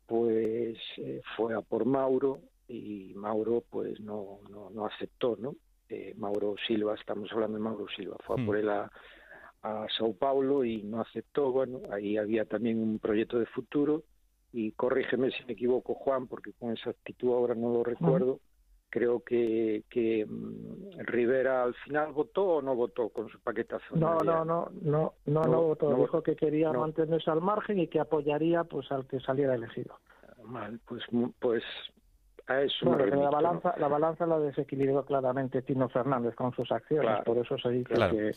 pues 0.07 0.79
eh, 0.99 1.21
fue 1.37 1.55
a 1.55 1.61
por 1.61 1.85
Mauro 1.85 2.41
y 2.67 3.13
Mauro 3.15 3.63
pues 3.69 3.99
no, 4.01 4.41
no, 4.51 4.71
no 4.71 4.87
aceptó, 4.87 5.37
¿no? 5.39 5.57
Eh, 5.89 6.15
Mauro 6.17 6.55
Silva, 6.67 6.95
estamos 6.95 7.33
hablando 7.33 7.57
de 7.57 7.65
Mauro 7.65 7.87
Silva, 7.89 8.17
fue 8.25 8.37
a 8.37 8.39
hmm. 8.39 8.47
por 8.47 8.57
él 8.57 8.69
a, 8.69 8.91
a 9.63 9.87
Sao 9.97 10.13
Paulo 10.13 10.65
y 10.65 10.83
no 10.83 11.01
aceptó. 11.01 11.53
Bueno, 11.53 11.81
ahí 11.91 12.17
había 12.17 12.45
también 12.45 12.81
un 12.81 12.99
proyecto 12.99 13.39
de 13.39 13.47
futuro 13.47 14.03
y 14.53 14.73
corrígeme 14.73 15.31
si 15.31 15.45
me 15.45 15.53
equivoco, 15.53 15.95
Juan, 15.95 16.27
porque 16.27 16.53
con 16.53 16.73
esa 16.73 16.91
actitud 16.91 17.33
ahora 17.33 17.55
no 17.55 17.73
lo 17.73 17.85
recuerdo. 17.85 18.41
Creo 18.91 19.21
que, 19.21 19.85
que 19.91 20.25
mm, 20.25 21.01
Rivera 21.01 21.63
al 21.63 21.75
final 21.75 22.13
votó 22.13 22.45
o 22.45 22.63
no 22.63 22.75
votó 22.75 23.11
con 23.11 23.29
su 23.29 23.39
paquetación. 23.41 24.01
No, 24.01 24.17
no, 24.21 24.47
no, 24.47 24.71
no, 24.81 25.13
no, 25.27 25.45
no, 25.45 25.63
votó. 25.63 25.95
Dijo 25.95 26.23
que 26.23 26.37
quería 26.37 26.73
mantenerse 26.73 27.31
al 27.31 27.43
margen 27.43 27.81
y 27.81 27.89
que 27.89 28.01
apoyaría 28.01 28.65
pues 28.65 28.91
al 28.91 29.07
que 29.07 29.21
saliera 29.21 29.55
elegido. 29.55 29.99
Mal, 30.43 30.81
pues, 30.87 31.03
pues 31.39 31.63
la 32.49 33.31
balanza, 33.31 33.75
la 33.79 33.89
balanza 33.89 34.27
la 34.27 34.39
desequilibró 34.39 35.05
claramente 35.05 35.63
Tino 35.63 35.89
Fernández 35.89 36.35
con 36.35 36.55
sus 36.55 36.71
acciones, 36.73 37.21
por 37.25 37.37
eso 37.37 37.59
se 37.59 37.69
dice 37.71 37.95
que, 37.95 38.29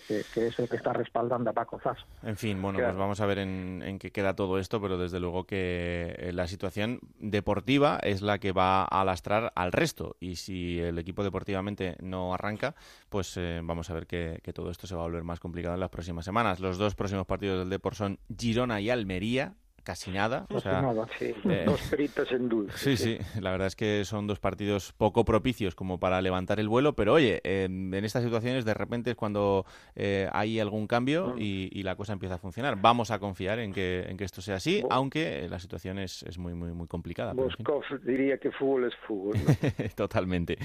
es 0.47 0.60
el 0.60 0.69
que 0.69 0.76
está 0.76 0.91
respaldando 0.93 1.50
a 1.50 1.54
Paco 1.54 1.80
Zas. 1.80 1.97
En 2.24 2.36
fin, 2.36 2.62
bueno, 2.62 2.80
pues 2.80 2.95
vamos 2.95 3.21
a 3.21 3.26
ver 3.26 3.39
en, 3.39 3.97
qué 4.00 4.12
queda 4.12 4.36
todo 4.36 4.60
esto, 4.60 4.82
pero 4.82 4.97
desde 4.97 5.19
luego 5.19 5.45
que 5.45 6.15
eh, 6.17 6.32
la 6.34 6.47
situación 6.47 7.00
deportiva 7.19 8.00
es 8.02 8.21
la 8.21 8.39
que 8.39 8.52
va 8.52 8.84
a 8.84 9.06
lastrar 9.06 9.54
al 9.56 9.71
resto 9.71 10.17
y 10.19 10.36
si 10.36 10.80
el 10.80 11.00
equipo 11.00 11.24
deportivamente 11.24 11.95
no 12.02 12.34
arranca, 12.34 12.76
pues 13.10 13.38
eh, 13.38 13.62
vamos 13.63 13.89
a 13.89 13.93
ver 13.93 14.08
que, 14.08 14.39
que, 14.43 14.52
todo 14.52 14.71
esto 14.71 14.88
se 14.88 14.95
va 14.95 15.02
a 15.02 15.06
volver 15.06 15.24
más 15.24 15.39
complicado 15.39 15.76
en 15.76 15.80
las 15.80 15.89
próximas 15.89 16.26
semanas. 16.26 16.60
Los 16.60 16.78
dos 16.78 16.95
próximos 16.95 17.26
partidos 17.26 17.60
del 17.60 17.69
Depor 17.69 17.95
son 17.95 18.19
Girona 18.38 18.82
y 18.82 18.89
Almería 18.89 19.56
casi 19.84 20.12
nada. 20.12 20.46
O 20.50 20.60
sea, 20.60 20.84
sí. 21.17 21.34
Eh, 21.46 21.63
dos 21.65 21.82
peritas 21.89 22.32
en 22.32 22.50
dulce. 22.50 22.78
Sí, 22.78 22.98
sí, 22.98 23.17
la 23.39 23.52
verdad 23.52 23.67
es 23.67 23.76
que 23.76 24.04
son 24.06 24.28
dos 24.28 24.39
partidos 24.39 24.94
poco 24.94 25.26
propicios 25.26 25.76
como 25.76 26.00
para 26.00 26.22
levantar 26.22 26.60
el 26.60 26.70
vuelo, 26.70 26.94
pero 26.94 27.13
oye, 27.13 27.41
en 27.44 27.94
estas 27.94 28.24
situaciones 28.24 28.65
de 28.65 28.74
repente 28.74 29.12
es 29.12 29.15
cuando 29.15 29.65
eh, 29.96 30.30
hay 30.32 30.60
algún 30.60 30.88
cambio 30.88 31.34
mm. 31.36 31.39
y, 31.39 31.82
la 31.82 31.96
cosa 31.96 32.13
empieza 32.13 32.36
a 32.36 32.38
funcionar. 32.38 32.80
Vamos 32.80 33.10
a 33.10 33.17
confiar 33.17 33.58
en 33.58 33.74
que, 33.74 34.06
en 34.08 34.15
que 34.15 34.24
esto 34.24 34.41
sea 34.41 34.56
así, 34.56 34.84
aunque 34.91 35.48
la 35.50 35.58
situación 35.58 35.98
es, 35.98 36.22
es, 36.24 36.38
muy, 36.38 36.54
muy, 36.54 36.72
muy 36.74 36.88
complicada. 36.88 37.34
Boskov 37.34 37.84
diría 38.04 38.38
que 38.38 38.52
fútbol 38.52 38.86
es 38.86 38.94
fútbol. 39.08 39.34
Totalmente. 39.96 40.58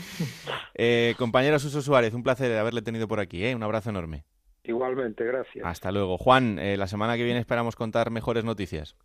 eh, 0.74 1.14
compañero 1.16 1.58
Suso 1.58 1.80
Suárez, 1.80 2.12
un 2.12 2.22
placer 2.22 2.54
haberle 2.58 2.82
tenido 2.82 3.08
por 3.08 3.20
aquí. 3.20 3.44
¿eh? 3.44 3.54
Un 3.54 3.62
abrazo 3.62 3.90
enorme. 3.90 4.24
Igualmente, 4.66 5.24
gracias. 5.24 5.64
Hasta 5.64 5.92
luego. 5.92 6.18
Juan, 6.18 6.58
eh, 6.58 6.76
la 6.76 6.86
semana 6.86 7.16
que 7.16 7.24
viene 7.24 7.40
esperamos 7.40 7.76
contar 7.76 8.10
mejores 8.10 8.44
noticias. 8.44 8.96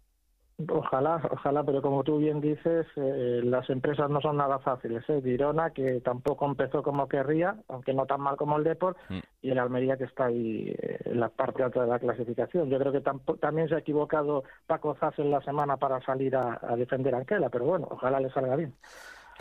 Ojalá, 0.69 1.21
ojalá, 1.31 1.63
pero 1.63 1.81
como 1.81 2.03
tú 2.03 2.17
bien 2.17 2.41
dices, 2.41 2.85
eh, 2.95 3.41
las 3.43 3.69
empresas 3.69 4.09
no 4.09 4.21
son 4.21 4.37
nada 4.37 4.59
fáciles. 4.59 5.03
¿eh? 5.09 5.21
Girona, 5.23 5.71
que 5.71 6.01
tampoco 6.01 6.45
empezó 6.45 6.83
como 6.83 7.07
querría, 7.07 7.55
aunque 7.67 7.93
no 7.93 8.05
tan 8.05 8.21
mal 8.21 8.37
como 8.37 8.57
el 8.57 8.63
Deport, 8.63 8.97
mm. 9.09 9.19
y 9.41 9.49
el 9.49 9.59
Almería, 9.59 9.97
que 9.97 10.03
está 10.03 10.25
ahí 10.25 10.73
eh, 10.77 10.99
en 11.05 11.19
la 11.19 11.29
parte 11.29 11.63
alta 11.63 11.81
de 11.81 11.87
la 11.87 11.99
clasificación. 11.99 12.69
Yo 12.69 12.77
creo 12.79 12.91
que 12.91 13.01
también 13.39 13.69
se 13.69 13.75
ha 13.75 13.79
equivocado 13.79 14.43
Paco 14.67 14.95
Zas 14.99 15.17
en 15.19 15.31
la 15.31 15.41
semana 15.41 15.77
para 15.77 16.01
salir 16.01 16.35
a, 16.35 16.59
a 16.61 16.75
defender 16.75 17.15
a 17.15 17.19
Anquela, 17.19 17.49
pero 17.49 17.65
bueno, 17.65 17.87
ojalá 17.89 18.19
le 18.19 18.29
salga 18.29 18.55
bien. 18.55 18.73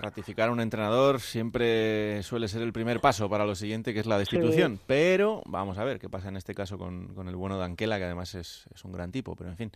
Ratificar 0.01 0.49
a 0.49 0.53
un 0.53 0.61
entrenador 0.61 1.21
siempre 1.21 2.23
suele 2.23 2.49
ser 2.49 2.63
el 2.63 2.73
primer 2.73 3.01
paso 3.01 3.29
para 3.29 3.45
lo 3.45 3.55
siguiente, 3.55 3.93
que 3.93 4.01
es 4.01 4.07
la 4.07 4.19
destitución. 4.19 4.81
Pero 4.87 5.43
vamos 5.47 5.79
a 5.79 5.85
ver 5.85 5.99
qué 5.99 6.09
pasa 6.09 6.29
en 6.29 6.37
este 6.37 6.55
caso 6.55 6.79
con, 6.79 7.15
el 7.29 7.37
bueno 7.37 7.59
de 7.59 7.65
Anquela, 7.65 7.99
que 7.99 8.05
además 8.05 8.35
es, 8.35 8.67
es, 8.75 8.85
un 8.85 8.93
gran 8.93 9.13
tipo. 9.13 9.37
Pero 9.37 9.51
en 9.51 9.57
fin, 9.57 9.73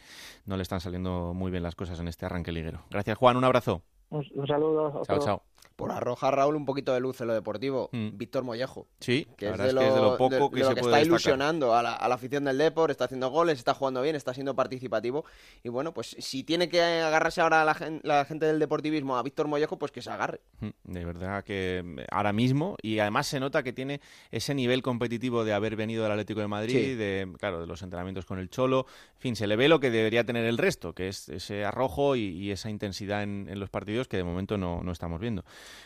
no 0.46 0.56
le 0.56 0.62
están 0.62 0.80
saliendo 0.80 1.34
muy 1.34 1.50
bien 1.50 1.62
las 1.62 1.74
cosas 1.74 2.00
en 2.00 2.08
este 2.08 2.26
arranque 2.26 2.52
liguero. 2.52 2.82
Gracias, 2.90 3.18
Juan. 3.18 3.36
Un 3.36 3.44
abrazo. 3.44 3.82
Un, 4.10 4.46
saludo. 4.46 5.02
Chao, 5.06 5.18
chao. 5.18 5.42
Por 5.76 5.90
arrojar, 5.90 6.36
Raúl, 6.36 6.54
un 6.54 6.64
poquito 6.64 6.94
de 6.94 7.00
luz 7.00 7.20
en 7.20 7.26
lo 7.26 7.34
deportivo. 7.34 7.90
Mm. 7.92 8.16
Víctor 8.16 8.44
Mollejo. 8.44 8.86
Sí, 9.00 9.26
que, 9.36 9.50
es 9.50 9.58
de, 9.58 9.72
lo, 9.72 10.16
poco 10.16 10.50
que, 10.50 10.64
se 10.64 10.72
está 10.72 11.02
ilusionando 11.02 11.74
a 11.74 11.82
la, 11.82 11.94
afición 11.96 12.44
del 12.44 12.58
Depor, 12.58 12.92
está 12.92 13.06
haciendo 13.06 13.28
goles, 13.30 13.58
está 13.58 13.74
jugando 13.74 14.00
bien, 14.00 14.14
está 14.14 14.32
siendo 14.32 14.54
participativo. 14.54 15.24
Y 15.64 15.70
bueno, 15.70 15.92
pues 15.92 16.16
si 16.18 16.44
tiene 16.44 16.68
que 16.68 16.80
agarrarse 16.80 17.40
ahora 17.40 17.64
la, 17.64 17.76
la 18.02 18.24
gente 18.24 18.46
del 18.46 18.60
deportivismo 18.60 19.16
a 19.16 19.22
Víctor 19.22 19.48
Mollejo, 19.48 19.78
pues 19.78 19.90
que 19.90 20.00
se 20.00 20.10
agarre. 20.10 20.40
Mm, 20.60 20.68
de 20.84 21.04
verdad 21.04 21.42
que 21.42 21.82
mm, 21.84 21.98
ahora 22.10 22.32
mismo, 22.32 22.76
y 22.80 23.00
además 23.00 23.26
se 23.26 23.40
nota 23.40 23.64
que 23.64 23.72
tiene 23.72 24.00
ese 24.30 24.54
nivel 24.54 24.80
competitivo 24.82 25.44
de 25.44 25.54
haber 25.54 25.74
venido 25.74 26.04
del 26.04 26.12
Atlético 26.12 26.40
de 26.40 26.48
Madrid, 26.48 26.96
de 26.96 27.32
claro, 27.38 27.60
de 27.60 27.66
los 27.66 27.82
entrenamientos 27.82 28.26
con 28.26 28.38
el 28.38 28.48
Cholo. 28.48 28.86
En 29.16 29.20
fin, 29.20 29.36
se 29.36 29.46
le 29.48 29.56
ve 29.56 29.68
lo 29.68 29.80
que 29.80 29.90
debería 29.90 30.24
tener 30.24 30.44
el 30.44 30.58
resto, 30.58 30.92
que 30.92 31.08
es 31.08 31.28
ese 31.28 31.64
arrojo 31.64 32.14
y, 32.16 32.44
esa 32.54 32.70
intensidad 32.70 33.22
en, 33.22 33.48
en 33.50 33.58
los 33.58 33.70
partidos 33.70 34.06
que 34.06 34.16
de 34.16 34.22
momento 34.22 34.56
no, 34.56 34.82
no 34.82 34.92
estamos 34.92 35.20
viendo. 35.20 35.44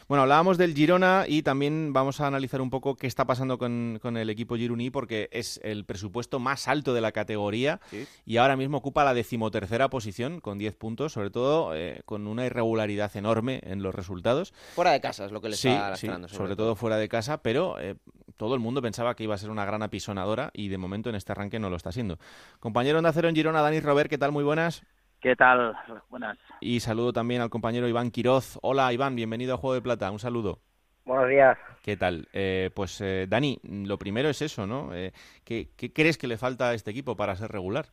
Bueno, 0.09 0.23
hablábamos 0.23 0.57
del 0.57 0.75
Girona 0.75 1.27
y 1.29 1.43
también 1.43 1.93
vamos 1.93 2.23
a 2.23 2.27
analizar 2.27 2.63
un 2.63 2.71
poco 2.71 2.97
qué 2.97 3.07
está 3.07 3.27
pasando 3.27 3.59
con, 3.59 4.01
el 4.03 4.31
equipo 4.31 4.57
gironí 4.57 4.89
porque 4.89 5.29
es 5.33 5.61
el 5.63 5.85
presupuesto 5.85 6.39
más 6.39 6.67
alto 6.67 6.95
de 6.95 7.03
la 7.03 7.13
categoría 7.13 7.79
y 8.25 8.39
ahora 8.39 8.57
mismo 8.57 8.79
ocupa 8.79 9.05
la 9.05 9.13
decimotercera 9.13 9.91
posición 9.91 10.41
con 10.41 10.57
10 10.57 10.77
puntos, 10.77 11.13
sobre 11.13 11.29
todo 11.29 11.75
eh, 11.75 12.01
con 12.07 12.27
una 12.27 12.47
irregularidad 12.47 13.15
enorme 13.19 13.61
en 13.65 13.83
los 13.83 13.95
resultados. 13.95 14.55
Fuera 14.75 14.93
de 14.93 15.03
casa 15.03 15.27
es 15.27 15.31
lo 15.31 15.43
que 15.43 15.51
le 15.51 15.57
está 15.57 15.95
sí, 15.97 16.09
sobre, 16.29 16.57
todo. 16.57 16.75
fuera 16.75 16.97
de 16.97 17.09
casa, 17.11 17.43
pero 17.43 17.79
eh, 17.79 17.97
todo 18.39 18.55
el 18.55 18.61
mundo 18.61 18.81
pensaba 18.81 19.15
que 19.15 19.25
iba 19.25 19.35
a 19.35 19.39
ser 19.39 19.51
una 19.51 19.67
gran 19.67 19.83
apisonadora 19.83 20.51
y 20.55 20.69
de 20.69 20.79
momento 20.79 21.11
en 21.11 21.17
este 21.17 21.33
arranque 21.33 21.59
no 21.59 21.69
lo 21.69 21.77
está 21.77 21.93
siendo. 21.93 22.19
Compañero 22.61 23.03
de 23.03 23.09
Acero 23.09 23.29
en 23.29 23.35
Girona, 23.35 23.61
Dani 23.61 23.81
Robert, 23.81 24.09
¿qué 24.09 24.17
tal? 24.17 24.33
Muy 24.33 24.45
buenas. 24.45 24.85
¿Qué 25.21 25.35
tal? 25.35 25.75
Buenas. 26.11 26.39
Y 26.61 26.81
saludo 26.81 27.13
también 27.13 27.41
al 27.41 27.51
compañero 27.51 27.89
Iván 27.89 28.11
Quiroz. 28.11 28.59
Hola 28.63 28.93
Iván, 28.93 29.17
bienvenido 29.17 29.55
a 29.55 29.57
Juego 29.57 29.75
de 29.75 29.83
Plata. 29.83 30.11
Un 30.11 30.21
saludo. 30.21 30.61
Buenos 31.05 31.29
días. 31.29 31.59
¿Qué 31.83 31.97
tal? 31.97 32.29
Eh, 32.33 32.71
pues 32.75 33.01
eh, 33.01 33.27
Dani, 33.29 33.59
lo 33.63 33.99
primero 33.99 34.29
es 34.29 34.43
eso, 34.43 34.67
¿no? 34.67 34.95
Eh, 34.95 35.13
¿qué, 35.43 35.71
crees 35.93 36.19
que 36.19 36.29
le 36.29 36.37
falta 36.37 36.69
a 36.69 36.75
este 36.75 36.91
equipo 36.91 37.17
para 37.17 37.35
ser 37.35 37.51
regular? 37.51 37.87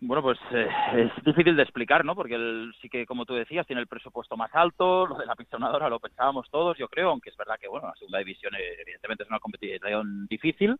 Bueno, 0.00 0.22
pues 0.22 0.38
eh, 0.52 0.68
es 0.94 1.24
difícil 1.24 1.56
de 1.56 1.62
explicar, 1.64 2.04
¿no? 2.04 2.14
Porque 2.14 2.36
él 2.36 2.72
sí 2.80 2.88
que, 2.88 3.04
como 3.04 3.26
tú 3.26 3.34
decías, 3.34 3.66
tiene 3.66 3.82
el 3.82 3.88
presupuesto 3.88 4.36
más 4.36 4.50
alto, 4.54 5.08
lo 5.08 5.16
de 5.16 5.26
la 5.26 5.34
pisonadora 5.34 5.88
lo 5.88 5.98
pensábamos 5.98 6.48
todos, 6.50 6.78
yo 6.78 6.86
creo, 6.86 7.10
aunque 7.10 7.30
es 7.30 7.36
verdad 7.36 7.56
que, 7.60 7.66
bueno, 7.66 7.88
la 7.88 7.94
segunda 7.94 8.20
división 8.20 8.54
eh, 8.54 8.76
evidentemente 8.80 9.24
es 9.24 9.28
una 9.28 9.40
competición 9.40 10.28
difícil, 10.28 10.76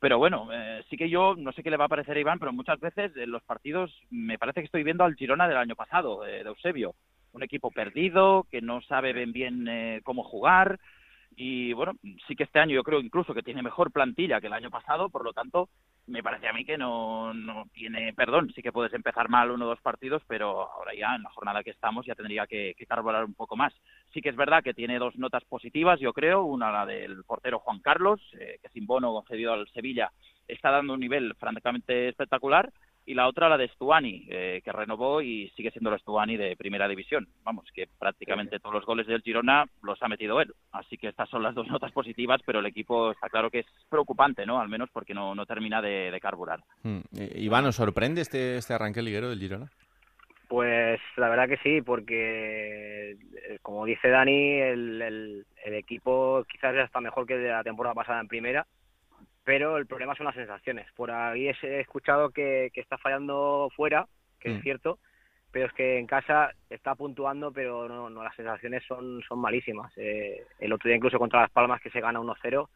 pero 0.00 0.16
bueno, 0.16 0.48
eh, 0.50 0.82
sí 0.88 0.96
que 0.96 1.10
yo, 1.10 1.34
no 1.36 1.52
sé 1.52 1.62
qué 1.62 1.70
le 1.70 1.76
va 1.76 1.84
a 1.84 1.88
parecer 1.88 2.16
a 2.16 2.20
Iván, 2.20 2.38
pero 2.38 2.54
muchas 2.54 2.80
veces 2.80 3.14
en 3.14 3.30
los 3.30 3.42
partidos 3.42 3.92
me 4.08 4.38
parece 4.38 4.60
que 4.60 4.66
estoy 4.66 4.84
viendo 4.84 5.04
al 5.04 5.16
Girona 5.16 5.48
del 5.48 5.58
año 5.58 5.76
pasado, 5.76 6.22
de 6.22 6.40
Eusebio, 6.40 6.94
un 7.32 7.42
equipo 7.42 7.70
perdido, 7.70 8.46
que 8.50 8.62
no 8.62 8.80
sabe 8.80 9.12
bien 9.12 9.32
bien 9.32 10.00
cómo 10.02 10.24
jugar, 10.24 10.78
y 11.36 11.72
bueno, 11.72 11.92
sí 12.26 12.36
que 12.36 12.44
este 12.44 12.58
año 12.58 12.74
yo 12.74 12.82
creo 12.82 13.00
incluso 13.00 13.34
que 13.34 13.42
tiene 13.42 13.62
mejor 13.62 13.90
plantilla 13.90 14.40
que 14.40 14.48
el 14.48 14.52
año 14.52 14.70
pasado, 14.70 15.08
por 15.08 15.24
lo 15.24 15.32
tanto, 15.32 15.68
me 16.06 16.22
parece 16.22 16.48
a 16.48 16.52
mí 16.52 16.64
que 16.64 16.76
no, 16.76 17.32
no 17.32 17.64
tiene 17.72 18.12
perdón. 18.12 18.52
Sí 18.54 18.62
que 18.62 18.72
puedes 18.72 18.92
empezar 18.92 19.28
mal 19.28 19.50
uno 19.50 19.64
o 19.64 19.68
dos 19.68 19.80
partidos, 19.80 20.22
pero 20.26 20.70
ahora 20.72 20.92
ya 20.94 21.14
en 21.14 21.22
la 21.22 21.30
jornada 21.30 21.62
que 21.62 21.70
estamos 21.70 22.04
ya 22.06 22.14
tendría 22.14 22.46
que, 22.46 22.74
que 22.76 22.86
carburar 22.86 23.24
un 23.24 23.34
poco 23.34 23.56
más. 23.56 23.72
Sí 24.12 24.20
que 24.20 24.28
es 24.28 24.36
verdad 24.36 24.62
que 24.62 24.74
tiene 24.74 24.98
dos 24.98 25.16
notas 25.16 25.44
positivas, 25.44 26.00
yo 26.00 26.12
creo. 26.12 26.44
Una 26.44 26.70
la 26.70 26.86
del 26.86 27.24
portero 27.24 27.60
Juan 27.60 27.80
Carlos, 27.80 28.20
eh, 28.38 28.58
que 28.62 28.68
sin 28.70 28.86
bono 28.86 29.12
concedido 29.12 29.52
al 29.52 29.68
Sevilla 29.68 30.10
está 30.48 30.70
dando 30.70 30.94
un 30.94 31.00
nivel 31.00 31.34
francamente 31.36 32.08
espectacular 32.08 32.70
y 33.04 33.14
la 33.14 33.26
otra 33.26 33.48
la 33.48 33.58
de 33.58 33.68
Stuani, 33.68 34.26
eh, 34.28 34.60
que 34.64 34.72
renovó 34.72 35.20
y 35.20 35.50
sigue 35.56 35.70
siendo 35.70 35.92
el 35.92 35.98
Stuani 36.00 36.36
de 36.36 36.56
primera 36.56 36.86
división. 36.86 37.26
Vamos, 37.42 37.66
que 37.74 37.88
prácticamente 37.98 38.60
todos 38.60 38.74
los 38.74 38.86
goles 38.86 39.06
del 39.06 39.22
Girona 39.22 39.64
los 39.82 40.00
ha 40.02 40.08
metido 40.08 40.40
él. 40.40 40.52
Así 40.70 40.96
que 40.96 41.08
estas 41.08 41.28
son 41.28 41.42
las 41.42 41.54
dos 41.54 41.66
notas 41.70 41.92
positivas, 41.92 42.40
pero 42.46 42.60
el 42.60 42.66
equipo 42.66 43.10
está 43.10 43.28
claro 43.28 43.50
que 43.50 43.60
es 43.60 43.66
preocupante, 43.88 44.46
¿no? 44.46 44.60
Al 44.60 44.68
menos 44.68 44.88
porque 44.92 45.14
no, 45.14 45.34
no 45.34 45.46
termina 45.46 45.82
de, 45.82 46.18
carburar. 46.22 46.60
Hmm. 46.84 47.00
Eh, 47.18 47.32
Iván, 47.36 47.66
¿os 47.66 47.74
sorprende 47.74 48.20
este, 48.20 48.56
este 48.56 48.74
arranque 48.74 49.02
liguero 49.02 49.28
del 49.28 49.40
Girona? 49.40 49.70
Pues 50.46 51.00
la 51.16 51.28
verdad 51.28 51.48
que 51.48 51.56
sí, 51.56 51.80
porque 51.80 53.12
eh, 53.12 53.58
como 53.62 53.86
dice 53.86 54.08
Dani, 54.08 54.60
el, 54.60 55.02
el, 55.02 55.46
el 55.64 55.74
equipo 55.74 56.44
quizás 56.46 56.74
ya 56.74 56.82
está 56.82 57.00
mejor 57.00 57.26
que 57.26 57.38
de 57.38 57.48
la 57.48 57.64
temporada 57.64 57.94
pasada 57.94 58.20
en 58.20 58.28
primera 58.28 58.66
pero 59.44 59.76
el 59.76 59.86
problema 59.86 60.14
son 60.14 60.26
las 60.26 60.34
sensaciones. 60.34 60.86
Por 60.92 61.10
ahí 61.10 61.48
he 61.48 61.80
escuchado 61.80 62.30
que, 62.30 62.70
está 62.74 62.98
fallando 62.98 63.70
fuera, 63.74 64.06
que 64.40 64.52
es 64.52 64.58
mm. 64.58 64.62
cierto, 64.62 64.98
pero 65.50 65.66
es 65.66 65.72
que 65.72 65.98
en 65.98 66.06
casa 66.06 66.50
está 66.70 66.94
puntuando, 66.94 67.52
pero 67.52 67.88
no, 67.88 68.08
no 68.08 68.22
las 68.22 68.34
sensaciones 68.36 68.82
son, 68.86 69.22
son 69.28 69.38
malísimas. 69.38 69.92
Eh, 69.96 70.44
el 70.58 70.72
otro 70.72 70.88
día 70.88 70.96
incluso 70.96 71.18
contra 71.18 71.42
Las 71.42 71.50
Palmas 71.50 71.80
que 71.80 71.90
se 71.90 72.00
gana 72.00 72.20
1-0, 72.20 72.68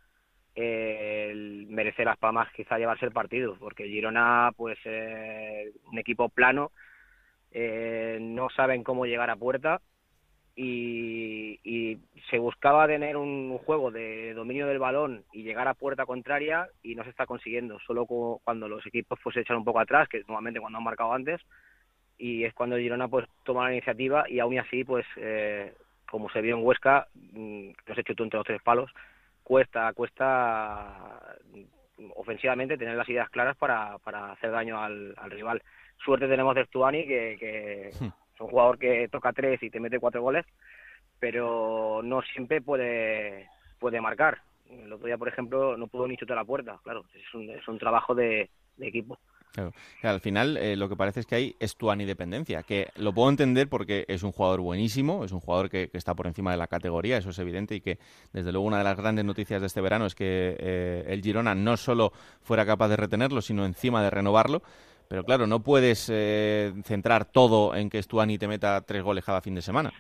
eh, 0.57 1.33
merece 1.69 2.05
Las 2.05 2.17
Palmas 2.17 2.51
quizá 2.53 2.79
llevarse 2.79 3.05
el 3.05 3.13
partido, 3.13 3.57
porque 3.59 3.89
Girona, 3.89 4.53
pues 4.57 4.79
eh, 4.85 5.71
un 5.91 5.99
equipo 5.99 6.31
plano, 6.31 6.73
eh, 7.51 8.19
no 8.21 8.49
saben 8.51 8.83
cómo 8.83 9.07
llegar 9.07 9.31
a 9.31 9.37
puerta 9.37 9.81
y, 10.57 11.99
se 12.31 12.39
buscaba 12.39 12.89
tener 12.89 13.17
un 13.17 13.57
juego 13.59 13.93
de 13.93 14.35
dominio 14.35 14.67
del 14.67 14.81
balón 14.81 15.23
y 15.33 15.45
llegar 15.45 15.69
a 15.69 15.75
puerta 15.75 16.07
contraria 16.07 16.69
y 16.83 16.97
no 16.97 17.05
se 17.05 17.11
está 17.11 17.25
consiguiendo, 17.25 17.79
solo 17.87 18.05
cuando 18.05 18.67
los 18.67 18.85
equipos 18.85 19.21
pues 19.23 19.35
se 19.35 19.43
echan 19.43 19.59
un 19.59 19.65
poco 19.65 19.79
atrás, 19.79 20.09
que 20.09 20.25
normalmente 20.27 20.59
cuando 20.59 20.79
han 20.79 20.85
marcado 20.85 21.13
antes, 21.13 21.41
y 22.19 22.43
es 22.43 22.53
cuando 22.53 22.79
Girona 22.79 23.07
pues 23.07 23.27
toma 23.45 23.67
la 23.67 23.75
iniciativa 23.75 24.25
y 24.29 24.41
aún 24.41 24.59
así 24.59 24.83
pues 24.83 25.07
eh, 25.17 25.73
como 26.11 26.29
se 26.31 26.41
vio 26.41 26.57
en 26.57 26.65
Huesca, 26.65 27.07
que 27.15 27.95
se 27.95 28.01
hecho 28.01 28.15
tú 28.17 28.25
entre 28.25 28.39
los 28.39 28.47
tres 28.47 28.63
palos, 28.63 28.91
cuesta, 29.45 29.93
cuesta 29.93 31.37
mm, 31.99 32.11
ofensivamente 32.17 32.77
tener 32.77 32.97
las 32.97 33.09
ideas 33.09 33.31
claras 33.31 33.57
para, 33.57 33.99
para 33.99 34.33
hacer 34.33 34.51
daño 34.51 34.83
al, 34.83 35.15
rival. 35.31 35.63
Suerte 36.05 36.27
tenemos 36.27 36.55
de 36.57 36.65
Stuani 36.65 37.07
que, 37.07 37.37
que 37.39 37.91
hmm. 38.01 38.09
Es 38.37 38.41
un 38.43 38.49
jugador 38.49 38.79
que 38.79 39.09
toca 39.09 39.33
tres 39.33 39.63
y 39.63 39.71
te 39.71 39.81
mete 39.81 39.99
cuatro 39.99 40.21
goles, 40.21 40.45
pero 41.19 42.03
no 42.05 42.21
siempre 42.21 42.61
puede, 42.61 43.49
puede 43.79 43.99
marcar. 43.99 44.43
El 44.69 44.93
otro 44.93 45.07
día, 45.07 45.17
por 45.17 45.29
ejemplo, 45.29 45.77
no 45.79 45.87
pudo 45.87 46.07
ni 46.07 46.19
chutar 46.19 46.37
la 46.37 46.45
puerta. 46.45 46.79
Claro, 46.85 47.07
es 47.15 47.35
un, 47.35 47.49
es 47.49 47.67
un 47.67 47.79
trabajo 47.79 48.15
de, 48.15 48.51
equipo. 48.79 49.19
Al 50.03 50.21
final 50.21 50.59
eh, 50.59 50.77
lo 50.77 50.87
que 50.87 50.97
parece 50.97 51.21
es 51.21 51.27
que 51.27 51.35
hay 51.35 51.57
es 51.59 51.77
tu 51.77 51.91
anidependencia, 51.91 52.63
que 52.63 52.91
lo 52.97 53.15
puedo 53.15 53.31
entender 53.31 53.71
porque 53.71 54.05
es 54.07 54.23
un 54.23 54.33
jugador 54.33 54.61
buenísimo, 54.61 55.25
es 55.25 55.33
un 55.33 55.41
jugador 55.41 55.71
que, 55.71 55.89
está 55.95 56.15
por 56.15 56.27
encima 56.27 56.51
de 56.51 56.59
la 56.59 56.67
categoría, 56.67 57.17
eso 57.17 57.31
es 57.31 57.39
evidente, 57.39 57.75
y 57.75 57.81
que 57.81 57.99
desde 58.35 58.53
luego 58.53 58.67
una 58.67 58.77
de 58.77 58.85
las 58.85 58.99
grandes 58.99 59.25
noticias 59.25 59.63
de 59.63 59.69
este 59.69 59.81
verano 59.81 60.05
es 60.05 60.15
que 60.15 60.57
eh, 60.59 61.05
el 61.09 61.23
Girona 61.23 61.55
no 61.55 61.79
solo 61.79 62.13
fuera 62.43 62.67
capaz 62.67 62.89
de 62.89 62.97
retenerlo, 62.97 63.41
sino 63.41 63.65
encima 63.65 64.03
de 64.03 64.11
renovarlo. 64.11 64.63
Pero 65.09 65.25
claro, 65.25 65.47
no 65.47 65.61
puedes 65.61 66.11
eh, 66.13 66.73
centrar 66.85 67.25
todo 67.27 67.75
en 67.75 67.91
que 67.91 68.03
Stuani 68.03 68.39
te 68.39 68.49
meta 68.49 68.81
tres 68.83 69.03
goles 69.03 69.25
cada 69.25 69.41
fin 69.41 69.55
de 69.55 69.63
semana. 69.63 69.93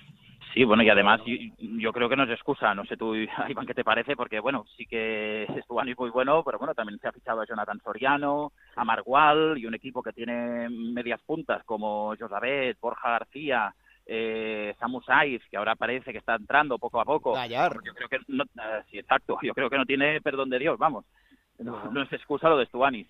Sí, 0.56 0.64
bueno, 0.64 0.82
y 0.82 0.88
además 0.88 1.20
yo, 1.58 1.92
creo 1.92 2.08
que 2.08 2.16
no 2.16 2.24
es 2.24 2.30
excusa, 2.30 2.74
no 2.74 2.86
sé 2.86 2.96
tú, 2.96 3.14
Iván, 3.48 3.66
qué 3.66 3.74
te 3.74 3.84
parece, 3.84 4.16
porque 4.16 4.40
bueno, 4.40 4.64
sí 4.74 4.86
que 4.86 5.46
Stuani 5.64 5.90
es 5.90 5.98
muy 5.98 6.08
bueno, 6.08 6.42
pero 6.42 6.58
bueno, 6.58 6.74
también 6.74 6.98
se 6.98 7.08
ha 7.08 7.12
fichado 7.12 7.42
a 7.42 7.46
Jonathan 7.46 7.78
Soriano, 7.84 8.52
a 8.74 8.82
Margual 8.82 9.58
y 9.58 9.66
un 9.66 9.74
equipo 9.74 10.02
que 10.02 10.14
tiene 10.14 10.70
medias 10.70 11.20
puntas 11.26 11.62
como 11.64 12.14
Josabet, 12.18 12.78
Borja 12.80 13.10
García, 13.10 13.74
eh, 14.06 14.74
Samu 14.78 15.02
Saiz, 15.02 15.42
que 15.50 15.58
ahora 15.58 15.74
parece 15.74 16.10
que 16.10 16.18
está 16.18 16.36
entrando 16.36 16.78
poco 16.78 17.00
a 17.00 17.04
poco. 17.04 17.34
Yo 17.84 17.92
creo 17.92 18.08
que 18.08 18.18
no, 18.28 18.44
eh, 18.44 18.82
sí, 18.90 18.98
exacto, 18.98 19.38
yo 19.42 19.52
creo 19.52 19.68
que 19.68 19.76
no 19.76 19.84
tiene 19.84 20.22
perdón 20.22 20.48
de 20.48 20.58
Dios, 20.58 20.78
vamos. 20.78 21.04
No, 21.58 21.90
no 21.90 22.02
es 22.02 22.12
excusa 22.14 22.48
lo 22.48 22.56
de 22.56 22.64
Stuani. 22.64 23.06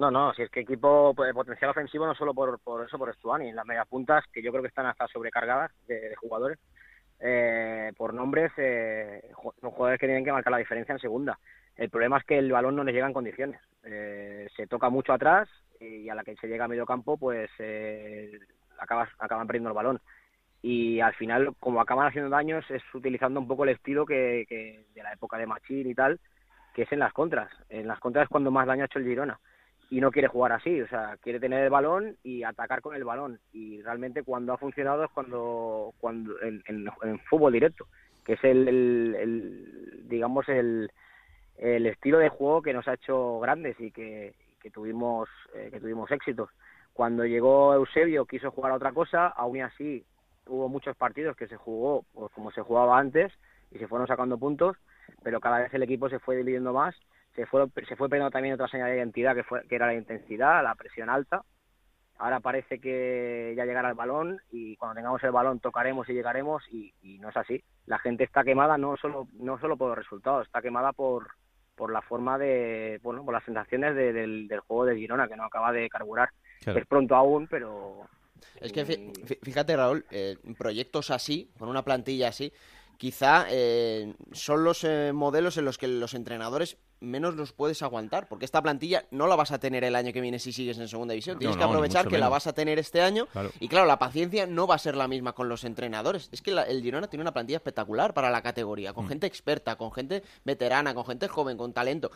No, 0.00 0.10
no, 0.10 0.32
si 0.32 0.40
es 0.40 0.50
que 0.50 0.60
equipo 0.60 1.14
de 1.18 1.34
potencial 1.34 1.72
ofensivo 1.72 2.06
no 2.06 2.14
solo 2.14 2.32
por, 2.32 2.58
por 2.60 2.86
eso, 2.86 2.96
por 2.96 3.14
Stuani, 3.14 3.50
en 3.50 3.56
las 3.56 3.66
mediapuntas 3.66 4.24
que 4.32 4.40
yo 4.40 4.50
creo 4.50 4.62
que 4.62 4.68
están 4.68 4.86
hasta 4.86 5.06
sobrecargadas 5.08 5.72
de, 5.86 6.16
jugadores, 6.16 6.58
eh, 7.18 7.92
por 7.98 8.14
nombres, 8.14 8.50
eh, 8.56 9.30
jugadores 9.34 10.00
que 10.00 10.06
tienen 10.06 10.24
que 10.24 10.32
marcar 10.32 10.52
la 10.52 10.56
diferencia 10.56 10.94
en 10.94 11.00
segunda. 11.00 11.38
El 11.76 11.90
problema 11.90 12.16
es 12.16 12.24
que 12.24 12.38
el 12.38 12.50
balón 12.50 12.76
no 12.76 12.84
les 12.84 12.94
llega 12.94 13.08
en 13.08 13.12
condiciones. 13.12 13.60
Eh, 13.84 14.48
se 14.56 14.66
toca 14.66 14.88
mucho 14.88 15.12
atrás 15.12 15.50
y 15.78 16.08
a 16.08 16.14
la 16.14 16.24
que 16.24 16.34
se 16.36 16.48
llega 16.48 16.64
a 16.64 16.68
medio 16.68 16.86
campo, 16.86 17.18
pues 17.18 17.50
eh, 17.58 18.38
acaban 18.78 19.46
perdiendo 19.46 19.68
el 19.68 19.76
balón. 19.76 20.00
Y 20.62 21.00
al 21.00 21.12
final, 21.12 21.54
como 21.60 21.78
acaban 21.78 22.06
haciendo 22.06 22.30
daños, 22.30 22.64
es 22.70 22.82
utilizando 22.94 23.38
un 23.38 23.46
poco 23.46 23.64
el 23.64 23.70
estilo 23.76 24.06
que 24.06 24.86
de 24.94 25.02
la 25.02 25.12
época 25.12 25.36
de 25.36 25.46
Machín 25.46 25.90
y 25.90 25.94
tal, 25.94 26.18
que 26.72 26.84
es 26.84 26.92
en 26.92 27.00
las 27.00 27.12
contras. 27.12 27.52
En 27.68 27.86
las 27.86 28.00
contras 28.00 28.22
es 28.24 28.30
cuando 28.30 28.50
más 28.50 28.66
daño 28.66 28.84
ha 28.84 28.86
hecho 28.86 28.98
el 28.98 29.04
Girona 29.04 29.38
y 29.90 30.00
no 30.00 30.12
quiere 30.12 30.28
jugar 30.28 30.52
así, 30.52 30.80
o 30.80 30.86
sea, 30.86 31.16
quiere 31.20 31.40
tener 31.40 31.64
el 31.64 31.70
balón 31.70 32.16
y 32.22 32.44
atacar 32.44 32.80
con 32.80 32.94
el 32.94 33.02
balón. 33.02 33.40
Y 33.52 33.82
realmente 33.82 34.22
cuando 34.22 34.52
ha 34.52 34.56
funcionado 34.56 35.02
es 35.02 35.10
cuando, 35.10 35.92
cuando 35.98 36.40
en, 36.42 37.18
fútbol 37.28 37.52
directo, 37.52 37.88
que 38.24 38.34
es 38.34 38.44
el, 38.44 38.68
el, 38.68 40.08
digamos, 40.08 40.48
el, 40.48 40.92
el, 41.58 41.86
estilo 41.86 42.18
de 42.18 42.28
juego 42.28 42.62
que 42.62 42.72
nos 42.72 42.86
ha 42.86 42.94
hecho 42.94 43.40
grandes 43.40 43.80
y 43.80 43.90
que, 43.90 44.32
que 44.62 44.70
tuvimos, 44.70 45.28
eh, 45.54 45.70
que 45.72 45.80
tuvimos 45.80 46.08
éxitos. 46.12 46.50
Cuando 46.92 47.24
llegó 47.26 47.74
Eusebio 47.74 48.26
quiso 48.26 48.52
jugar 48.52 48.70
a 48.70 48.76
otra 48.76 48.92
cosa, 48.92 49.26
aún 49.26 49.60
así 49.60 50.04
hubo 50.46 50.68
muchos 50.68 50.96
partidos 50.96 51.36
que 51.36 51.48
se 51.48 51.56
jugó 51.56 52.04
pues, 52.14 52.30
como 52.32 52.52
se 52.52 52.62
jugaba 52.62 52.96
antes 52.96 53.32
y 53.72 53.78
se 53.78 53.88
fueron 53.88 54.06
sacando 54.06 54.38
puntos, 54.38 54.76
pero 55.24 55.40
cada 55.40 55.58
vez 55.58 55.74
el 55.74 55.82
equipo 55.82 56.08
se 56.08 56.20
fue 56.20 56.36
dividiendo 56.36 56.72
más 56.72 56.94
se 57.34 57.46
fue, 57.46 57.66
se 57.88 57.96
fue 57.96 58.08
perdiendo 58.08 58.30
también 58.30 58.54
otra 58.54 58.68
señal 58.68 58.90
de 58.90 58.96
identidad 58.96 59.34
que, 59.34 59.44
fue, 59.44 59.66
que 59.66 59.74
era 59.74 59.86
la 59.86 59.94
intensidad, 59.94 60.62
la 60.62 60.74
presión 60.74 61.08
alta. 61.08 61.42
Ahora 62.18 62.40
parece 62.40 62.80
que 62.80 63.54
ya 63.56 63.64
llegará 63.64 63.88
el 63.88 63.94
balón 63.94 64.40
y 64.50 64.76
cuando 64.76 64.96
tengamos 64.96 65.24
el 65.24 65.30
balón 65.30 65.58
tocaremos 65.58 66.06
y 66.08 66.12
llegaremos 66.12 66.62
y, 66.70 66.92
no 67.18 67.30
es 67.30 67.36
así. 67.36 67.64
La 67.86 67.98
gente 67.98 68.24
está 68.24 68.44
quemada 68.44 68.76
no 68.76 68.96
solo, 68.98 69.26
no 69.38 69.58
solo 69.58 69.78
por 69.78 69.88
los 69.88 69.98
resultados, 69.98 70.46
está 70.46 70.60
quemada 70.60 70.92
por, 70.92 71.28
por 71.76 71.90
la 71.90 72.02
forma 72.02 72.36
de, 72.36 73.00
bueno, 73.02 73.24
por 73.24 73.32
las 73.32 73.44
sensaciones 73.44 73.94
del, 73.94 74.48
del, 74.48 74.60
juego 74.60 74.84
de 74.84 74.96
Girona 74.96 75.28
que 75.28 75.36
no 75.36 75.44
acaba 75.44 75.72
de 75.72 75.88
carburar. 75.88 76.28
Es 76.66 76.86
pronto 76.86 77.16
aún, 77.16 77.46
pero... 77.48 78.02
Es 78.60 78.72
que 78.72 78.84
fíjate 79.42 79.76
Raúl, 79.76 80.04
eh, 80.10 80.36
proyectos 80.58 81.10
así, 81.10 81.50
con 81.58 81.68
una 81.68 81.82
plantilla 81.82 82.28
así, 82.28 82.52
quizá 83.00 83.46
eh, 83.48 84.12
son 84.32 84.62
los 84.62 84.84
eh, 84.84 85.12
modelos 85.14 85.56
en 85.56 85.64
los 85.64 85.78
que 85.78 85.88
los 85.88 86.12
entrenadores 86.12 86.76
menos 87.00 87.34
los 87.34 87.54
puedes 87.54 87.80
aguantar, 87.80 88.28
porque 88.28 88.44
esta 88.44 88.60
plantilla 88.60 89.06
no 89.10 89.26
la 89.26 89.36
vas 89.36 89.52
a 89.52 89.58
tener 89.58 89.84
el 89.84 89.96
año 89.96 90.12
que 90.12 90.20
viene 90.20 90.38
si 90.38 90.52
sigues 90.52 90.76
en 90.76 90.86
segunda 90.86 91.12
división. 91.12 91.38
Tienes 91.38 91.56
que 91.56 91.64
aprovechar 91.64 92.08
que 92.08 92.18
la 92.18 92.28
vas 92.28 92.46
a 92.46 92.52
tener 92.52 92.78
este 92.78 93.00
año. 93.00 93.26
Y 93.58 93.68
claro, 93.68 93.86
la 93.86 93.98
paciencia 93.98 94.46
no 94.46 94.66
va 94.66 94.74
a 94.74 94.78
ser 94.78 94.96
la 94.96 95.08
misma 95.08 95.32
con 95.32 95.48
los 95.48 95.64
entrenadores. 95.64 96.28
Es 96.30 96.42
que 96.42 96.50
el 96.50 96.82
Girona 96.82 97.08
tiene 97.08 97.22
una 97.22 97.32
plantilla 97.32 97.56
espectacular 97.56 98.12
para 98.12 98.28
la 98.28 98.42
categoría, 98.42 98.92
con 98.92 99.06
mm. 99.06 99.08
gente 99.08 99.26
experta, 99.26 99.76
con 99.76 99.92
gente 99.92 100.22
veterana, 100.44 100.92
con 100.92 101.06
gente 101.06 101.26
joven, 101.26 101.56
con 101.56 101.72
talento 101.72 102.10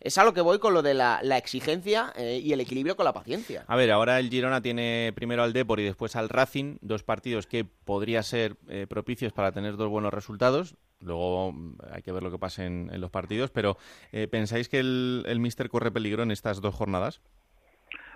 es 0.00 0.18
a 0.18 0.24
lo 0.24 0.32
que 0.32 0.40
voy 0.40 0.58
con 0.58 0.74
lo 0.74 0.82
de 0.82 0.94
la, 0.94 1.20
exigencia 1.36 2.12
eh, 2.16 2.40
y 2.42 2.52
el 2.52 2.60
equilibrio 2.60 2.96
con 2.96 3.04
la 3.04 3.12
paciencia. 3.12 3.64
A 3.66 3.76
ver, 3.76 3.90
ahora 3.90 4.18
el 4.18 4.30
Girona 4.30 4.62
tiene 4.62 5.12
primero 5.14 5.42
al 5.42 5.52
Depor 5.52 5.80
y 5.80 5.84
después 5.84 6.16
al 6.16 6.28
Racing, 6.28 6.78
dos 6.80 7.02
partidos 7.02 7.46
que 7.46 7.64
podría 7.64 8.22
ser 8.22 8.56
eh, 8.68 8.86
propicios 8.88 9.32
para 9.32 9.52
tener 9.52 9.76
dos 9.76 9.88
buenos 9.88 10.12
resultados. 10.12 10.74
Luego 11.00 11.52
mm, 11.52 11.76
hay 11.92 12.02
que 12.02 12.12
ver 12.12 12.22
lo 12.22 12.30
que 12.30 12.38
pase 12.38 12.64
en, 12.64 13.00
los 13.00 13.10
partidos, 13.10 13.50
pero 13.50 13.76
eh, 14.12 14.26
¿pensáis 14.26 14.68
que 14.68 14.78
el, 14.78 15.24
el 15.26 15.38
Mister 15.38 15.68
corre 15.68 15.90
peligro 15.90 16.22
en 16.22 16.30
estas 16.30 16.60
dos 16.60 16.74
jornadas? 16.74 17.20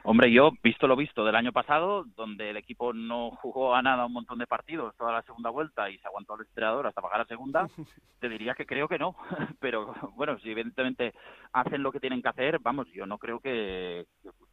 Hombre, 0.07 0.31
yo, 0.31 0.53
visto 0.63 0.87
lo 0.87 0.97
visto 0.97 1.25
del 1.25 1.35
año 1.35 1.51
pasado, 1.51 2.05
donde 2.15 2.51
el 2.51 2.59
equipo 2.59 2.93
no 2.93 3.31
jugó 3.41 3.75
a 3.75 3.81
nada 3.81 4.05
un 4.05 4.13
montón 4.13 4.39
de 4.39 4.47
partidos 4.47 4.95
toda 4.99 5.15
la 5.15 5.23
segunda 5.23 5.49
vuelta 5.49 5.89
y 5.89 5.97
se 5.97 6.07
aguantó 6.07 6.35
el 6.35 6.43
estrenador 6.43 6.87
hasta 6.87 7.01
pagar 7.01 7.21
la 7.21 7.25
segunda, 7.25 7.67
te 8.21 8.29
diría 8.29 8.53
que 8.53 8.67
creo 8.67 8.87
que 8.87 8.99
no. 8.99 9.17
Pero 9.61 9.95
bueno, 10.15 10.39
si 10.41 10.51
evidentemente 10.51 11.15
hacen 11.55 11.83
lo 11.83 11.91
que 11.91 12.01
tienen 12.01 12.21
que 12.21 12.29
hacer, 12.29 12.59
vamos, 12.59 12.87
yo 12.93 13.07
no 13.07 13.17
creo 13.17 13.41
que. 13.41 14.05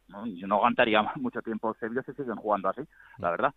no, 0.08 0.26
yo 0.26 0.46
no 0.46 0.54
aguantaría 0.54 1.02
mucho 1.16 1.42
tiempo 1.42 1.74
Sevilla 1.74 2.02
si 2.02 2.14
siguen 2.14 2.36
jugando 2.36 2.70
así, 2.70 2.80
la 3.18 3.30
verdad. 3.30 3.54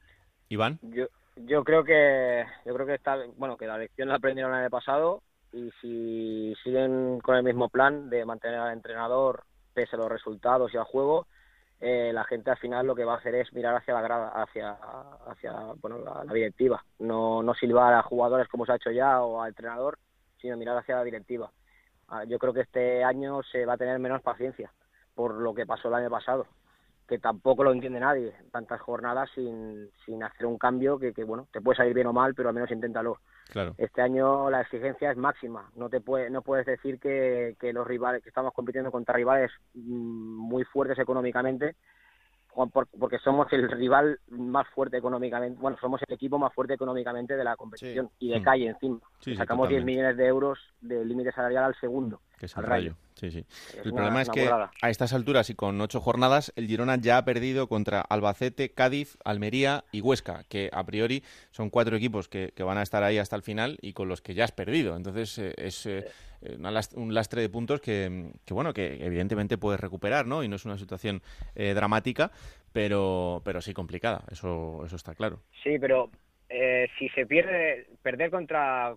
Iván. 0.50 0.78
Yo, 0.82 1.06
yo 1.38 1.64
creo 1.64 1.86
que 1.86 2.46
yo 2.66 2.74
creo 2.74 2.86
que 2.88 2.96
está 2.96 3.18
bueno 3.38 3.56
que 3.56 3.68
la 3.68 3.78
lección 3.78 4.10
la 4.10 4.16
aprendieron 4.16 4.52
el 4.52 4.60
año 4.60 4.70
pasado 4.70 5.24
y 5.54 5.72
si 5.80 6.54
siguen 6.62 7.22
con 7.22 7.38
el 7.38 7.44
mismo 7.44 7.70
plan 7.70 8.10
de 8.10 8.26
mantener 8.26 8.60
al 8.60 8.74
entrenador 8.74 9.46
pese 9.74 9.96
a 9.96 10.00
los 10.00 10.10
resultados 10.10 10.74
y 10.74 10.78
al 10.78 10.84
juego 10.84 11.28
eh, 11.82 12.12
la 12.14 12.24
gente 12.24 12.52
al 12.52 12.58
final 12.58 12.88
lo 12.88 12.96
que 12.96 13.06
va 13.06 13.16
a 13.16 13.18
hacer 13.18 13.36
es 13.36 13.52
mirar 13.54 13.76
hacia 13.76 13.94
la 13.94 14.02
grada, 14.02 14.30
hacia, 14.30 14.78
hacia 15.28 15.54
bueno, 15.82 16.00
la, 16.00 16.24
la 16.24 16.34
directiva, 16.34 16.84
no, 17.00 17.44
no 17.44 17.54
silbar 17.54 17.94
a 17.94 18.04
jugadores 18.04 18.48
como 18.48 18.66
se 18.66 18.72
ha 18.72 18.76
hecho 18.76 18.92
ya 18.92 19.22
o 19.22 19.42
al 19.42 19.50
entrenador, 19.50 20.00
sino 20.40 20.58
mirar 20.58 20.78
hacia 20.78 20.96
la 20.96 21.04
directiva. 21.04 21.52
Ah, 22.08 22.24
Yo 22.24 22.40
creo 22.40 22.54
que 22.54 22.62
este 22.62 23.04
año 23.04 23.42
se 23.44 23.66
va 23.66 23.74
a 23.74 23.78
tener 23.78 24.00
menos 24.00 24.22
paciencia 24.22 24.72
por 25.16 25.34
lo 25.34 25.54
que 25.54 25.66
pasó 25.66 25.88
el 25.88 25.96
año 25.96 26.10
pasado, 26.10 26.46
que 27.08 27.20
tampoco 27.20 27.64
lo 27.64 27.72
entiende 27.72 28.00
nadie, 28.00 28.34
tantas 28.52 28.82
jornadas 28.82 29.30
sin, 29.36 29.90
sin 30.06 30.24
hacer 30.24 30.46
un 30.46 30.58
cambio 30.58 30.98
que, 30.98 31.14
que, 31.14 31.24
bueno, 31.24 31.48
te 31.52 31.62
puede 31.62 31.78
salir 31.78 31.94
bien 31.94 32.08
o 32.08 32.14
mal, 32.14 32.34
pero 32.34 32.50
al 32.50 32.56
menos 32.56 32.72
inténtalo. 32.72 33.20
Claro. 33.50 33.76
Este 33.78 34.02
año 34.02 34.50
la 34.50 34.62
exigencia 34.62 35.12
es 35.12 35.18
máxima. 35.18 35.70
No 35.76 35.90
te 35.90 36.02
puede, 36.02 36.30
no 36.30 36.42
puedes 36.42 36.66
decir 36.66 37.00
que, 37.00 37.56
que 37.60 37.74
los 37.74 37.86
rivales 37.86 38.24
que 38.24 38.30
estamos 38.30 38.54
compitiendo 38.54 38.92
contra 38.92 39.14
rivales 39.14 39.52
mm, 39.76 39.80
muy 39.84 40.64
fuertes 40.64 40.98
económicamente, 40.98 41.76
porque 42.56 43.20
somos 43.20 43.52
el 43.52 43.70
rival 43.70 44.20
más 44.30 44.68
fuerte 44.74 44.98
económicamente. 44.98 45.60
Bueno, 45.60 45.78
somos 45.80 46.02
el 46.08 46.14
equipo 46.14 46.38
más 46.40 46.54
fuerte 46.54 46.74
económicamente 46.74 47.36
de 47.36 47.44
la 47.44 47.56
competición 47.56 48.10
y 48.20 48.30
de 48.30 48.40
Mm. 48.40 48.44
calle 48.44 48.68
encima. 48.68 49.00
Sí, 49.20 49.36
Sacamos 49.36 49.68
10 49.70 49.80
totalmente. 49.82 49.86
millones 50.02 50.18
de 50.18 50.26
euros 50.28 50.60
de 50.82 51.04
límite 51.06 51.32
salarial 51.32 51.66
al 51.66 51.76
segundo. 51.80 52.22
Que 52.40 52.48
es 52.48 52.54
el 52.58 52.64
al 52.64 52.70
rayo. 52.70 52.96
Sí, 53.16 53.32
sí. 53.32 53.46
Es 53.48 53.76
el 53.86 53.92
una- 53.94 53.96
problema 54.02 54.22
es 54.22 54.30
que 54.30 54.50
a 54.50 54.90
estas 54.90 55.14
alturas 55.14 55.50
y 55.50 55.56
con 55.56 55.80
ocho 55.80 56.02
jornadas, 56.02 56.52
el 56.58 56.68
Girona 56.68 56.98
ya 56.98 57.18
ha 57.18 57.24
perdido 57.26 57.68
contra 57.68 58.02
Albacete, 58.02 58.74
Cádiz, 58.74 59.18
Almería 59.24 59.86
y 59.94 60.02
Huesca, 60.02 60.44
que 60.50 60.70
a 60.74 60.84
priori 60.86 61.24
son 61.52 61.70
cuatro 61.70 61.96
equipos 61.96 62.28
que, 62.28 62.52
que 62.56 62.64
van 62.64 62.78
a 62.78 62.82
estar 62.84 63.04
ahí 63.04 63.18
hasta 63.18 63.38
el 63.38 63.42
final 63.42 63.78
y 63.82 63.94
con 63.94 64.10
los 64.10 64.22
que 64.22 64.34
ya 64.34 64.44
has 64.44 64.52
perdido. 64.52 64.98
Entonces 64.98 65.38
eh, 65.38 65.54
es 65.58 65.86
eh, 65.86 66.00
eh, 66.00 66.12
un 66.96 67.14
lastre 67.14 67.42
de 67.42 67.50
puntos 67.50 67.82
que, 67.82 68.32
que, 68.46 68.54
bueno, 68.54 68.74
que 68.74 69.06
evidentemente 69.06 69.58
puedes 69.58 69.80
recuperar, 69.80 70.26
¿no? 70.26 70.44
Y 70.44 70.48
no 70.48 70.56
es 70.56 70.66
una 70.66 70.78
situación 70.78 71.22
eh, 71.56 71.74
dramática, 71.74 72.32
pero, 72.72 73.42
pero 73.44 73.62
sí 73.62 73.74
complicada. 73.74 74.24
Eso, 74.32 74.84
eso 74.86 74.96
está 74.96 75.16
claro. 75.16 75.42
Sí, 75.64 75.78
pero 75.80 76.10
eh, 76.50 76.88
si 77.00 77.10
se 77.10 77.26
pierde, 77.26 77.88
perder 78.02 78.30
contra. 78.30 78.96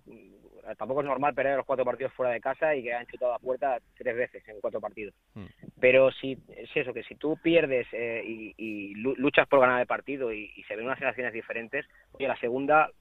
Tampoco 0.77 0.99
es 1.01 1.07
normal 1.07 1.33
perder 1.33 1.57
los 1.57 1.65
cuatro 1.65 1.83
partidos 1.83 2.13
fuera 2.13 2.31
de 2.31 2.39
casa 2.41 2.75
y 2.75 2.83
que 2.83 2.93
han 2.93 3.07
chutado 3.07 3.33
a 3.33 3.39
puerta 3.39 3.79
tres 3.97 4.15
veces 4.15 4.47
en 4.47 4.59
cuatro 4.61 4.79
partidos. 4.79 5.15
Mm. 5.33 5.45
Pero 5.79 6.11
si 6.11 6.37
es 6.55 6.69
eso, 6.75 6.93
que 6.93 7.01
si 7.03 7.15
tú 7.15 7.37
pierdes 7.41 7.87
eh, 7.91 8.21
y, 8.23 8.53
y 8.55 8.93
lu- 8.93 9.15
luchas 9.15 9.47
por 9.47 9.61
ganar 9.61 9.81
el 9.81 9.87
partido 9.87 10.31
y, 10.31 10.51
y 10.55 10.63
se 10.63 10.75
ven 10.75 10.85
unas 10.85 10.99
sensaciones 10.99 11.33
diferentes, 11.33 11.87
oye, 12.11 12.27
la 12.27 12.37
segunda 12.39 12.91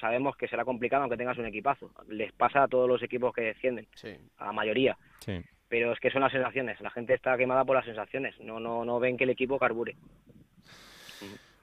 sabemos 0.00 0.36
que 0.36 0.48
será 0.48 0.64
complicado 0.64 1.02
aunque 1.02 1.16
tengas 1.16 1.38
un 1.38 1.46
equipazo. 1.46 1.90
Les 2.08 2.32
pasa 2.32 2.62
a 2.62 2.68
todos 2.68 2.88
los 2.88 3.02
equipos 3.02 3.34
que 3.34 3.42
descienden, 3.42 3.86
a 4.38 4.46
la 4.46 4.52
mayoría. 4.52 4.96
Sí. 5.20 5.40
Pero 5.68 5.92
es 5.92 6.00
que 6.00 6.10
son 6.10 6.22
las 6.22 6.32
sensaciones. 6.32 6.80
La 6.80 6.90
gente 6.90 7.14
está 7.14 7.36
quemada 7.36 7.64
por 7.64 7.76
las 7.76 7.84
sensaciones. 7.84 8.38
No, 8.40 8.58
no, 8.58 8.84
no 8.84 8.98
ven 8.98 9.16
que 9.16 9.24
el 9.24 9.30
equipo 9.30 9.58
carbure. 9.58 9.96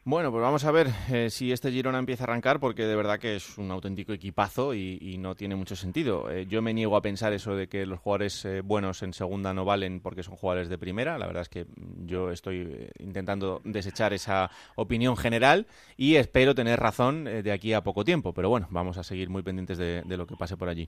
Bueno, 0.08 0.30
pues 0.32 0.44
vamos 0.44 0.64
a 0.66 0.72
ver 0.72 0.88
eh, 1.12 1.32
si 1.32 1.52
este 1.52 1.72
Girona 1.72 1.98
empieza 1.98 2.26
a 2.26 2.28
arrancar, 2.28 2.60
porque 2.60 2.86
de 2.86 2.96
verdad 2.96 3.18
que 3.18 3.38
es 3.38 3.58
un 3.58 3.72
auténtico 3.72 4.14
equipazo 4.14 4.76
y, 4.76 5.18
no 5.18 5.34
tiene 5.34 5.56
mucho 5.56 5.76
sentido. 5.76 6.30
Eh, 6.30 6.46
yo 6.46 6.62
me 6.62 6.76
niego 6.76 6.96
a 6.96 7.02
pensar 7.02 7.34
eso 7.34 7.56
de 7.56 7.68
que 7.68 7.88
los 7.88 8.00
jugadores 8.00 8.46
eh, 8.46 8.62
buenos 8.62 9.02
en 9.02 9.14
segunda 9.14 9.52
no 9.52 9.66
valen 9.66 10.02
porque 10.02 10.22
son 10.22 10.36
jugadores 10.36 10.70
de 10.70 10.78
primera. 10.78 11.18
La 11.18 11.26
verdad 11.26 11.42
es 11.42 11.50
que 11.50 11.66
yo 12.06 12.30
estoy 12.30 12.68
eh, 12.70 12.92
intentando 13.00 13.62
desechar 13.64 14.14
esa 14.14 14.52
opinión 14.76 15.18
general 15.18 15.66
y 15.98 16.18
espero 16.18 16.54
tener 16.54 16.80
razón 16.80 17.24
de 17.24 17.52
aquí 17.52 17.74
a 17.74 17.82
poco 17.82 18.06
tiempo. 18.06 18.32
Pero 18.32 18.48
bueno, 18.48 18.68
vamos 18.70 19.00
a 19.00 19.04
seguir 19.04 19.32
muy 19.32 19.42
pendientes 19.42 19.80
de, 19.80 20.04
de 20.06 20.18
lo 20.18 20.28
que 20.28 20.36
pase 20.36 20.56
por 20.56 20.70
allí. 20.70 20.88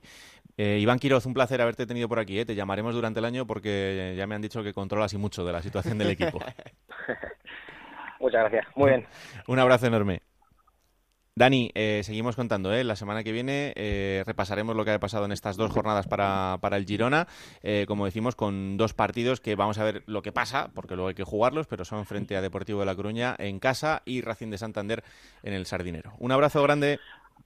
Iván 0.56 1.00
Quiroz, 1.00 1.26
un 1.26 1.34
placer 1.34 1.60
haberte 1.60 1.86
tenido 1.86 2.08
por 2.08 2.20
aquí. 2.20 2.44
Te 2.44 2.54
llamaremos 2.54 2.94
durante 2.94 3.18
el 3.18 3.24
año 3.24 3.48
porque 3.48 4.14
ya 4.16 4.28
me 4.28 4.36
han 4.36 4.42
dicho 4.42 4.62
que 4.62 4.72
controlas 4.72 5.12
y 5.12 5.18
mucho 5.18 5.44
de 5.44 5.52
la 5.52 5.60
situación 5.60 5.98
del 5.98 6.10
equipo. 6.10 6.38
Muchas 8.20 8.40
gracias. 8.40 8.66
Muy 8.76 8.90
bien. 8.90 9.06
Un 9.46 9.58
abrazo 9.58 9.86
enorme. 9.86 10.22
Dani, 11.38 11.70
eh, 11.76 12.00
seguimos 12.02 12.34
contando. 12.34 12.74
¿eh? 12.74 12.82
La 12.82 12.96
semana 12.96 13.22
que 13.22 13.30
viene 13.30 13.72
eh, 13.76 14.24
repasaremos 14.26 14.74
lo 14.74 14.84
que 14.84 14.90
ha 14.90 14.98
pasado 14.98 15.24
en 15.24 15.30
estas 15.30 15.56
dos 15.56 15.70
jornadas 15.70 16.08
para, 16.08 16.58
para 16.60 16.76
el 16.76 16.84
Girona. 16.84 17.28
eh, 17.62 17.84
como 17.86 18.06
decimos, 18.06 18.34
con 18.34 18.76
dos 18.76 18.92
partidos 18.92 19.40
que 19.40 19.54
vamos 19.54 19.78
a 19.78 19.84
ver 19.84 20.02
lo 20.06 20.20
que 20.20 20.32
pasa, 20.32 20.72
porque 20.74 20.96
luego 20.96 21.10
hay 21.10 21.14
que 21.14 21.22
jugarlos, 21.22 21.68
pero 21.68 21.84
son 21.84 22.06
frente 22.06 22.36
a 22.36 22.42
Deportivo 22.42 22.80
de 22.80 22.86
La 22.86 22.96
Coruña 22.96 23.36
en 23.38 23.60
casa 23.60 24.02
y 24.04 24.20
Racing 24.20 24.50
de 24.50 24.58
Santander 24.58 25.04
en 25.44 25.52
el 25.54 25.64
Sardinero. 25.64 26.12
Un 26.18 26.32
abrazo 26.32 26.60
grande. 26.60 26.98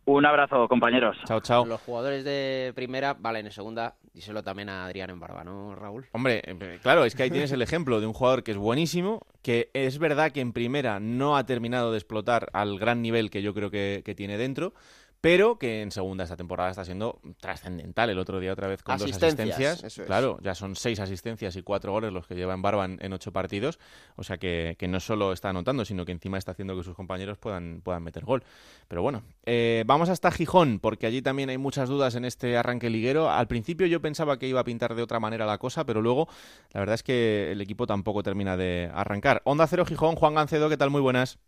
Un 0.04 0.26
abrazo, 0.26 0.66
compañeros. 0.68 1.16
Chao, 1.26 1.40
chao. 1.40 1.64
Los 1.64 1.80
jugadores 1.80 2.24
de 2.24 2.72
primera 2.74 3.14
valen 3.14 3.46
en 3.46 3.52
segunda. 3.52 3.94
Díselo 4.12 4.42
también 4.42 4.68
a 4.68 4.84
Adrián 4.84 5.10
en 5.10 5.20
Barba, 5.20 5.44
¿no, 5.44 5.74
Raúl? 5.74 6.06
Hombre, 6.12 6.42
eh, 6.44 6.78
claro, 6.82 7.04
es 7.04 7.14
que 7.14 7.22
ahí 7.22 7.30
tienes 7.30 7.52
el 7.52 7.62
ejemplo 7.62 8.00
de 8.00 8.06
un 8.06 8.12
jugador 8.12 8.42
que 8.42 8.50
es 8.50 8.58
buenísimo, 8.58 9.26
que 9.42 9.70
es 9.72 9.98
verdad 9.98 10.32
que 10.32 10.40
en 10.40 10.52
primera 10.52 11.00
no 11.00 11.36
ha 11.36 11.46
terminado 11.46 11.92
de 11.92 11.98
explotar 11.98 12.48
al 12.52 12.78
gran 12.78 13.00
nivel 13.00 13.30
que 13.30 13.42
yo 13.42 13.54
creo 13.54 13.70
que, 13.70 14.02
que 14.04 14.14
tiene 14.14 14.36
dentro, 14.36 14.74
pero 15.22 15.56
que 15.56 15.82
en 15.82 15.92
segunda 15.92 16.24
esta 16.24 16.36
temporada 16.36 16.70
está 16.70 16.84
siendo 16.84 17.20
trascendental. 17.40 18.10
El 18.10 18.18
otro 18.18 18.40
día 18.40 18.52
otra 18.52 18.66
vez 18.66 18.82
con 18.82 18.98
dos 18.98 19.04
Asistencias, 19.04 19.38
asistencias. 19.38 19.84
eso 19.84 20.02
es. 20.02 20.06
Claro, 20.06 20.38
ya 20.42 20.56
son 20.56 20.74
seis 20.74 20.98
asistencias 20.98 21.54
y 21.54 21.62
cuatro 21.62 21.92
goles 21.92 22.12
los 22.12 22.26
que 22.26 22.34
lleva 22.34 22.54
en 22.54 22.60
Barba 22.60 22.84
en, 22.84 22.98
en 23.00 23.12
ocho 23.12 23.32
partidos. 23.32 23.78
O 24.16 24.24
sea 24.24 24.36
que, 24.36 24.74
que 24.76 24.88
no 24.88 24.98
solo 24.98 25.32
está 25.32 25.48
anotando, 25.48 25.84
sino 25.84 26.04
que 26.04 26.10
encima 26.10 26.38
está 26.38 26.50
haciendo 26.50 26.76
que 26.76 26.82
sus 26.82 26.96
compañeros 26.96 27.38
puedan, 27.38 27.82
puedan 27.82 28.02
meter 28.02 28.24
gol. 28.24 28.42
Pero 28.88 29.02
bueno, 29.02 29.22
eh, 29.46 29.84
vamos 29.86 30.08
hasta 30.08 30.32
Gijón, 30.32 30.80
porque 30.80 31.06
allí 31.06 31.22
también 31.22 31.50
hay 31.50 31.58
muchas 31.58 31.88
dudas 31.88 32.16
en 32.16 32.24
este 32.24 32.56
arranque 32.56 32.90
liguero. 32.90 33.30
Al 33.30 33.46
principio 33.46 33.86
yo 33.86 34.02
pensaba 34.02 34.40
que 34.40 34.48
iba 34.48 34.58
a 34.58 34.64
pintar 34.64 34.96
de 34.96 35.02
otra 35.02 35.20
manera 35.20 35.46
la 35.46 35.58
cosa, 35.58 35.86
pero 35.86 36.02
luego 36.02 36.26
la 36.72 36.80
verdad 36.80 36.94
es 36.94 37.04
que 37.04 37.52
el 37.52 37.60
equipo 37.60 37.86
tampoco 37.86 38.24
termina 38.24 38.56
de 38.56 38.90
arrancar. 38.92 39.40
Onda 39.44 39.68
Cero 39.68 39.86
Gijón, 39.86 40.16
Juan 40.16 40.34
Gancedo, 40.34 40.68
¿qué 40.68 40.76
tal? 40.76 40.90
Muy 40.90 41.00
buenas. 41.00 41.38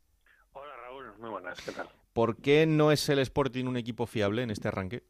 Hola 0.53 0.77
Raúl, 0.81 1.19
muy 1.19 1.31
buenas, 1.31 1.61
¿qué 1.61 1.73
tal? 1.73 1.89
¿Por 2.15 2.41
qué 2.41 2.65
no 2.65 2.93
es 2.93 3.09
el 3.09 3.19
Sporting 3.19 3.67
un 3.67 3.77
equipo 3.77 4.07
fiable 4.07 4.43
en 4.43 4.51
este 4.51 4.69
arranque? 4.69 5.03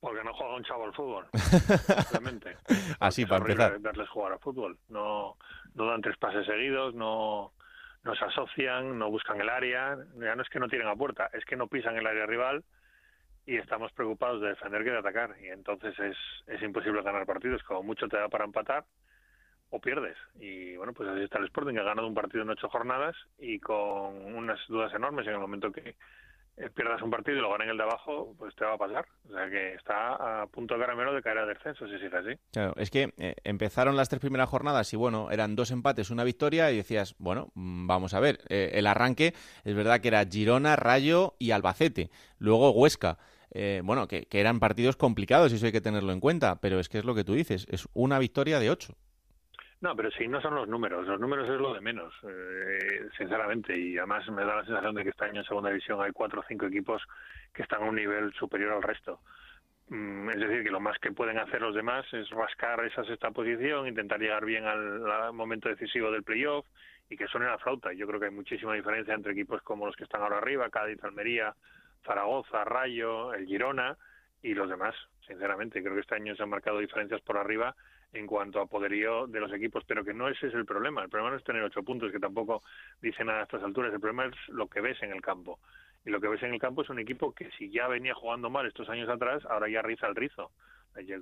Porque 0.00 0.24
no 0.24 0.34
juega 0.34 0.56
un 0.56 0.64
chavo 0.64 0.84
al 0.84 0.92
fútbol, 0.92 1.28
simplemente. 1.32 2.56
Así, 2.98 3.24
para 3.26 3.42
empezar. 3.42 3.78
verles 3.78 4.08
jugar 4.08 4.32
al 4.32 4.40
fútbol. 4.40 4.76
No, 4.88 5.36
no 5.74 5.86
dan 5.86 6.00
tres 6.00 6.16
pases 6.16 6.46
seguidos, 6.46 6.94
no, 6.94 7.52
no 8.02 8.14
se 8.16 8.24
asocian, 8.24 8.98
no 8.98 9.08
buscan 9.08 9.40
el 9.40 9.48
área. 9.48 9.96
Ya 10.18 10.34
no 10.34 10.42
es 10.42 10.48
que 10.48 10.58
no 10.58 10.68
tiren 10.68 10.88
a 10.88 10.96
puerta, 10.96 11.30
es 11.32 11.44
que 11.44 11.54
no 11.54 11.68
pisan 11.68 11.96
el 11.96 12.06
área 12.06 12.26
rival 12.26 12.64
y 13.46 13.56
estamos 13.56 13.92
preocupados 13.92 14.40
de 14.40 14.48
defender 14.48 14.82
que 14.82 14.90
de 14.90 14.98
atacar. 14.98 15.36
Y 15.40 15.48
entonces 15.48 15.96
es, 16.00 16.16
es 16.48 16.60
imposible 16.62 17.02
ganar 17.02 17.24
partidos. 17.24 17.62
Como 17.62 17.84
mucho 17.84 18.08
te 18.08 18.16
da 18.16 18.28
para 18.28 18.46
empatar 18.46 18.84
o 19.70 19.80
pierdes. 19.80 20.16
Y 20.38 20.76
bueno, 20.76 20.92
pues 20.92 21.08
así 21.08 21.22
está 21.22 21.38
el 21.38 21.46
Sporting, 21.46 21.74
que 21.74 21.80
ha 21.80 21.84
ganado 21.84 22.08
un 22.08 22.14
partido 22.14 22.42
en 22.42 22.50
ocho 22.50 22.68
jornadas 22.68 23.16
y 23.38 23.58
con 23.58 24.34
unas 24.34 24.58
dudas 24.68 24.92
enormes 24.94 25.26
en 25.26 25.34
el 25.34 25.40
momento 25.40 25.72
que 25.72 25.94
eh, 26.56 26.68
pierdas 26.74 27.00
un 27.00 27.10
partido 27.10 27.38
y 27.38 27.40
lo 27.40 27.50
ganen 27.50 27.70
el 27.70 27.76
de 27.76 27.84
abajo, 27.84 28.34
pues 28.36 28.54
te 28.54 28.64
va 28.64 28.74
a 28.74 28.78
pasar. 28.78 29.06
O 29.28 29.32
sea 29.32 29.48
que 29.48 29.74
está 29.74 30.42
a 30.42 30.46
punto 30.48 30.78
caramelo 30.78 31.14
de 31.14 31.22
caer 31.22 31.38
a 31.38 31.46
descenso 31.46 31.86
si 31.86 31.98
sigue 31.98 32.16
así. 32.16 32.38
Claro, 32.52 32.74
es 32.76 32.90
que 32.90 33.14
eh, 33.16 33.34
empezaron 33.44 33.96
las 33.96 34.08
tres 34.08 34.20
primeras 34.20 34.48
jornadas 34.48 34.92
y 34.92 34.96
bueno, 34.96 35.30
eran 35.30 35.56
dos 35.56 35.70
empates, 35.70 36.10
una 36.10 36.24
victoria 36.24 36.70
y 36.70 36.76
decías, 36.76 37.14
bueno, 37.18 37.50
mm, 37.54 37.86
vamos 37.86 38.12
a 38.12 38.20
ver, 38.20 38.40
eh, 38.48 38.72
el 38.74 38.86
arranque 38.86 39.34
es 39.64 39.74
verdad 39.74 40.00
que 40.00 40.08
era 40.08 40.26
Girona, 40.26 40.76
Rayo 40.76 41.34
y 41.38 41.52
Albacete, 41.52 42.10
luego 42.38 42.72
Huesca. 42.72 43.18
Eh, 43.52 43.82
bueno, 43.82 44.06
que, 44.06 44.26
que 44.26 44.38
eran 44.40 44.60
partidos 44.60 44.96
complicados 44.96 45.50
y 45.50 45.56
eso 45.56 45.66
hay 45.66 45.72
que 45.72 45.80
tenerlo 45.80 46.12
en 46.12 46.20
cuenta, 46.20 46.60
pero 46.60 46.78
es 46.78 46.88
que 46.88 46.98
es 46.98 47.04
lo 47.04 47.16
que 47.16 47.24
tú 47.24 47.34
dices, 47.34 47.66
es 47.68 47.88
una 47.94 48.18
victoria 48.18 48.60
de 48.60 48.70
ocho. 48.70 48.94
No, 49.80 49.96
pero 49.96 50.10
sí, 50.10 50.28
no 50.28 50.42
son 50.42 50.54
los 50.54 50.68
números. 50.68 51.06
Los 51.06 51.18
números 51.18 51.48
es 51.48 51.58
lo 51.58 51.72
de 51.72 51.80
menos, 51.80 52.12
eh, 52.24 53.08
sinceramente. 53.16 53.76
Y 53.76 53.96
además 53.96 54.28
me 54.28 54.44
da 54.44 54.56
la 54.56 54.64
sensación 54.64 54.94
de 54.94 55.04
que 55.04 55.10
este 55.10 55.24
año 55.24 55.40
en 55.40 55.46
Segunda 55.46 55.70
División 55.70 56.02
hay 56.02 56.12
cuatro 56.12 56.40
o 56.40 56.44
cinco 56.46 56.66
equipos 56.66 57.02
que 57.54 57.62
están 57.62 57.82
a 57.82 57.86
un 57.86 57.96
nivel 57.96 58.30
superior 58.34 58.72
al 58.74 58.82
resto. 58.82 59.20
Mm, 59.88 60.28
Es 60.30 60.38
decir, 60.38 60.64
que 60.64 60.70
lo 60.70 60.80
más 60.80 60.98
que 60.98 61.12
pueden 61.12 61.38
hacer 61.38 61.62
los 61.62 61.74
demás 61.74 62.04
es 62.12 62.28
rascar 62.30 62.84
esa 62.84 63.04
sexta 63.04 63.30
posición, 63.30 63.88
intentar 63.88 64.20
llegar 64.20 64.44
bien 64.44 64.66
al, 64.66 65.10
al 65.10 65.32
momento 65.32 65.70
decisivo 65.70 66.10
del 66.10 66.24
playoff 66.24 66.66
y 67.08 67.16
que 67.16 67.26
suene 67.26 67.46
la 67.46 67.58
flauta. 67.58 67.92
Yo 67.94 68.06
creo 68.06 68.20
que 68.20 68.26
hay 68.26 68.32
muchísima 68.32 68.74
diferencia 68.74 69.14
entre 69.14 69.32
equipos 69.32 69.62
como 69.62 69.86
los 69.86 69.96
que 69.96 70.04
están 70.04 70.20
ahora 70.20 70.38
arriba, 70.38 70.68
Cádiz, 70.68 71.02
Almería, 71.02 71.54
Zaragoza, 72.04 72.64
Rayo, 72.64 73.32
el 73.32 73.46
Girona 73.46 73.96
y 74.42 74.52
los 74.54 74.68
demás, 74.68 74.94
sinceramente. 75.26 75.82
Creo 75.82 75.94
que 75.94 76.00
este 76.02 76.14
año 76.16 76.36
se 76.36 76.42
han 76.42 76.50
marcado 76.50 76.78
diferencias 76.78 77.22
por 77.22 77.38
arriba 77.38 77.74
en 78.12 78.26
cuanto 78.26 78.60
a 78.60 78.66
poderío 78.66 79.26
de 79.26 79.40
los 79.40 79.52
equipos, 79.52 79.84
pero 79.86 80.04
que 80.04 80.12
no 80.12 80.28
ese 80.28 80.48
es 80.48 80.54
el 80.54 80.66
problema. 80.66 81.02
El 81.02 81.10
problema 81.10 81.30
no 81.30 81.36
es 81.36 81.44
tener 81.44 81.62
ocho 81.62 81.82
puntos, 81.82 82.10
que 82.10 82.18
tampoco 82.18 82.62
dice 83.00 83.24
nada 83.24 83.40
a 83.40 83.42
estas 83.44 83.62
alturas. 83.62 83.92
El 83.92 84.00
problema 84.00 84.26
es 84.26 84.34
lo 84.48 84.68
que 84.68 84.80
ves 84.80 85.00
en 85.02 85.12
el 85.12 85.20
campo. 85.20 85.58
Y 86.04 86.10
lo 86.10 86.20
que 86.20 86.28
ves 86.28 86.42
en 86.42 86.54
el 86.54 86.60
campo 86.60 86.82
es 86.82 86.88
un 86.88 86.98
equipo 86.98 87.32
que 87.32 87.50
si 87.52 87.70
ya 87.70 87.86
venía 87.86 88.14
jugando 88.14 88.50
mal 88.50 88.66
estos 88.66 88.88
años 88.88 89.08
atrás, 89.08 89.44
ahora 89.46 89.68
ya 89.68 89.82
riza 89.82 90.06
el 90.06 90.16
rizo. 90.16 90.50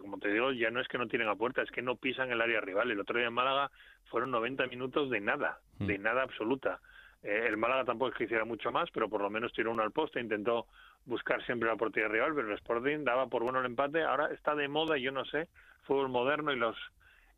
Como 0.01 0.19
te 0.19 0.33
digo, 0.33 0.53
ya 0.53 0.71
no 0.71 0.81
es 0.81 0.89
que 0.89 0.99
no 0.99 1.09
tienen 1.09 1.29
a 1.29 1.37
puerta, 1.37 1.63
es 1.63 1.71
que 1.71 1.83
no 1.83 1.97
pisan 1.97 2.31
el 2.31 2.41
área 2.41 2.61
rival. 2.61 2.91
El 2.91 3.01
otro 3.01 3.19
día 3.19 3.29
en 3.29 3.35
Málaga 3.35 3.71
fueron 4.07 4.31
90 4.31 4.67
minutos 4.69 5.11
de 5.11 5.21
nada, 5.21 5.61
de 5.79 5.99
nada 5.99 6.23
absoluta. 6.23 6.81
Eh, 7.23 7.47
el 7.49 7.57
Málaga 7.57 7.85
tampoco 7.85 8.11
es 8.11 8.17
que 8.17 8.25
hiciera 8.25 8.45
mucho 8.45 8.71
más, 8.71 8.91
pero 8.93 9.09
por 9.09 9.21
lo 9.21 9.31
menos 9.31 9.53
tiró 9.53 9.73
uno 9.73 9.83
al 9.83 9.93
poste, 9.93 10.21
intentó 10.21 10.67
buscar 11.05 11.45
siempre 11.45 11.69
la 11.69 11.77
portería 11.77 12.09
rival, 12.09 12.35
pero 12.35 12.49
el 12.49 12.55
Sporting 12.55 13.05
daba 13.05 13.27
por 13.27 13.43
bueno 13.43 13.61
el 13.61 13.67
empate. 13.67 14.03
Ahora 14.03 14.29
está 14.33 14.55
de 14.55 14.69
moda, 14.69 14.97
yo 14.99 15.11
no 15.11 15.25
sé, 15.25 15.49
fútbol 15.85 16.09
moderno 16.09 16.53
y 16.53 16.57
los 16.57 16.77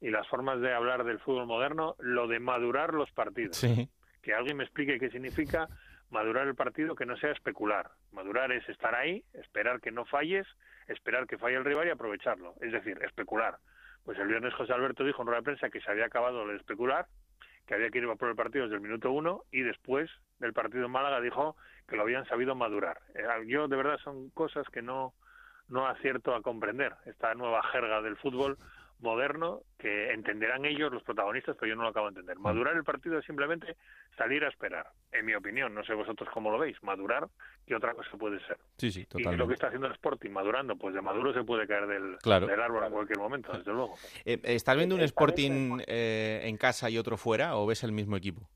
y 0.02 0.10
las 0.10 0.26
formas 0.28 0.60
de 0.60 0.72
hablar 0.72 1.04
del 1.04 1.18
fútbol 1.18 1.46
moderno, 1.46 1.94
lo 1.98 2.26
de 2.26 2.40
madurar 2.40 2.94
los 2.94 3.10
partidos. 3.10 3.60
Que 4.22 4.34
alguien 4.34 4.56
me 4.56 4.64
explique 4.64 4.98
qué 4.98 5.10
significa 5.10 5.68
madurar 6.10 6.46
el 6.46 6.54
partido, 6.54 6.94
que 6.94 7.04
no 7.04 7.16
sea 7.18 7.32
especular. 7.32 7.90
Madurar 8.12 8.50
es 8.50 8.66
estar 8.68 8.94
ahí, 8.94 9.22
esperar 9.34 9.80
que 9.80 9.90
no 9.90 10.06
falles, 10.06 10.46
esperar 10.88 11.26
que 11.26 11.38
falle 11.38 11.56
el 11.56 11.64
rival 11.64 11.86
y 11.86 11.90
aprovecharlo. 11.90 12.54
Es 12.60 12.72
decir, 12.72 12.98
especular. 13.02 13.58
Pues 14.04 14.18
el 14.18 14.28
viernes 14.28 14.54
José 14.54 14.72
Alberto 14.72 15.04
dijo 15.04 15.22
en 15.22 15.26
rueda 15.26 15.40
de 15.40 15.44
prensa 15.44 15.70
que 15.70 15.80
se 15.80 15.90
había 15.90 16.06
acabado 16.06 16.42
el 16.42 16.56
especular 16.56 17.06
que 17.70 17.76
había 17.76 17.90
que 17.90 17.98
ir 17.98 18.04
a 18.10 18.16
por 18.16 18.28
el 18.28 18.34
partido 18.34 18.64
desde 18.64 18.74
el 18.74 18.80
minuto 18.82 19.12
uno 19.12 19.44
y 19.52 19.60
después 19.60 20.10
del 20.40 20.52
partido 20.52 20.86
en 20.86 20.90
Málaga 20.90 21.20
dijo 21.20 21.54
que 21.86 21.94
lo 21.94 22.02
habían 22.02 22.26
sabido 22.26 22.56
madurar. 22.56 22.98
Eh, 23.14 23.22
yo 23.46 23.68
de 23.68 23.76
verdad 23.76 23.96
son 24.02 24.30
cosas 24.30 24.66
que 24.70 24.82
no, 24.82 25.14
no 25.68 25.86
acierto 25.86 26.34
a 26.34 26.42
comprender. 26.42 26.96
Esta 27.06 27.32
nueva 27.36 27.62
jerga 27.62 28.02
del 28.02 28.16
fútbol 28.16 28.58
moderno 29.02 29.60
que 29.78 30.12
entenderán 30.12 30.64
ellos 30.64 30.92
los 30.92 31.02
protagonistas, 31.02 31.56
pero 31.58 31.70
yo 31.70 31.76
no 31.76 31.82
lo 31.82 31.88
acabo 31.88 32.06
de 32.06 32.20
entender. 32.20 32.38
Madurar 32.38 32.76
el 32.76 32.84
partido 32.84 33.18
es 33.18 33.24
simplemente 33.24 33.76
salir 34.16 34.44
a 34.44 34.48
esperar, 34.48 34.86
en 35.12 35.26
mi 35.26 35.34
opinión. 35.34 35.74
No 35.74 35.84
sé 35.84 35.94
vosotros 35.94 36.28
cómo 36.32 36.50
lo 36.50 36.58
veis. 36.58 36.82
Madurar, 36.82 37.28
¿qué 37.66 37.74
otra 37.74 37.94
cosa 37.94 38.10
puede 38.18 38.38
ser? 38.46 38.58
Sí, 38.76 38.90
sí, 38.90 39.06
totalmente. 39.06 39.34
Y 39.34 39.38
lo 39.38 39.48
que 39.48 39.54
está 39.54 39.68
haciendo 39.68 39.86
el 39.86 39.94
Sporting, 39.94 40.30
madurando, 40.30 40.76
pues 40.76 40.94
de 40.94 41.00
maduro 41.00 41.32
se 41.32 41.44
puede 41.44 41.66
caer 41.66 41.86
del, 41.86 42.18
del 42.18 42.60
árbol 42.60 42.84
en 42.84 42.92
cualquier 42.92 43.18
momento, 43.18 43.52
desde 43.52 43.72
luego. 43.72 43.94
Eh, 44.24 44.38
¿Estás 44.42 44.76
viendo 44.76 44.94
un 44.94 45.02
Sporting 45.02 45.80
eh, 45.86 46.42
en 46.44 46.56
casa 46.56 46.90
y 46.90 46.98
otro 46.98 47.16
fuera 47.16 47.56
o 47.56 47.66
ves 47.66 47.82
el 47.84 47.92
mismo 47.92 48.16
equipo? 48.16 48.48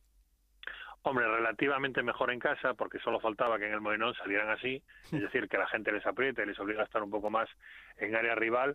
Hombre, 1.07 1.27
relativamente 1.29 2.03
mejor 2.03 2.31
en 2.31 2.39
casa, 2.39 2.73
porque 2.73 2.99
solo 2.99 3.21
faltaba 3.21 3.59
que 3.59 3.67
en 3.67 3.75
el 3.75 3.83
Molinón 3.83 4.15
salieran 4.15 4.49
así, 4.49 4.83
es 5.13 5.21
decir, 5.21 5.51
que 5.51 5.59
la 5.59 5.67
gente 5.67 5.93
les 5.93 6.05
apriete, 6.07 6.47
les 6.47 6.59
obliga 6.59 6.81
a 6.81 6.85
estar 6.87 7.03
un 7.03 7.11
poco 7.11 7.29
más 7.29 7.47
en 7.99 8.17
área 8.17 8.35
rival, 8.35 8.75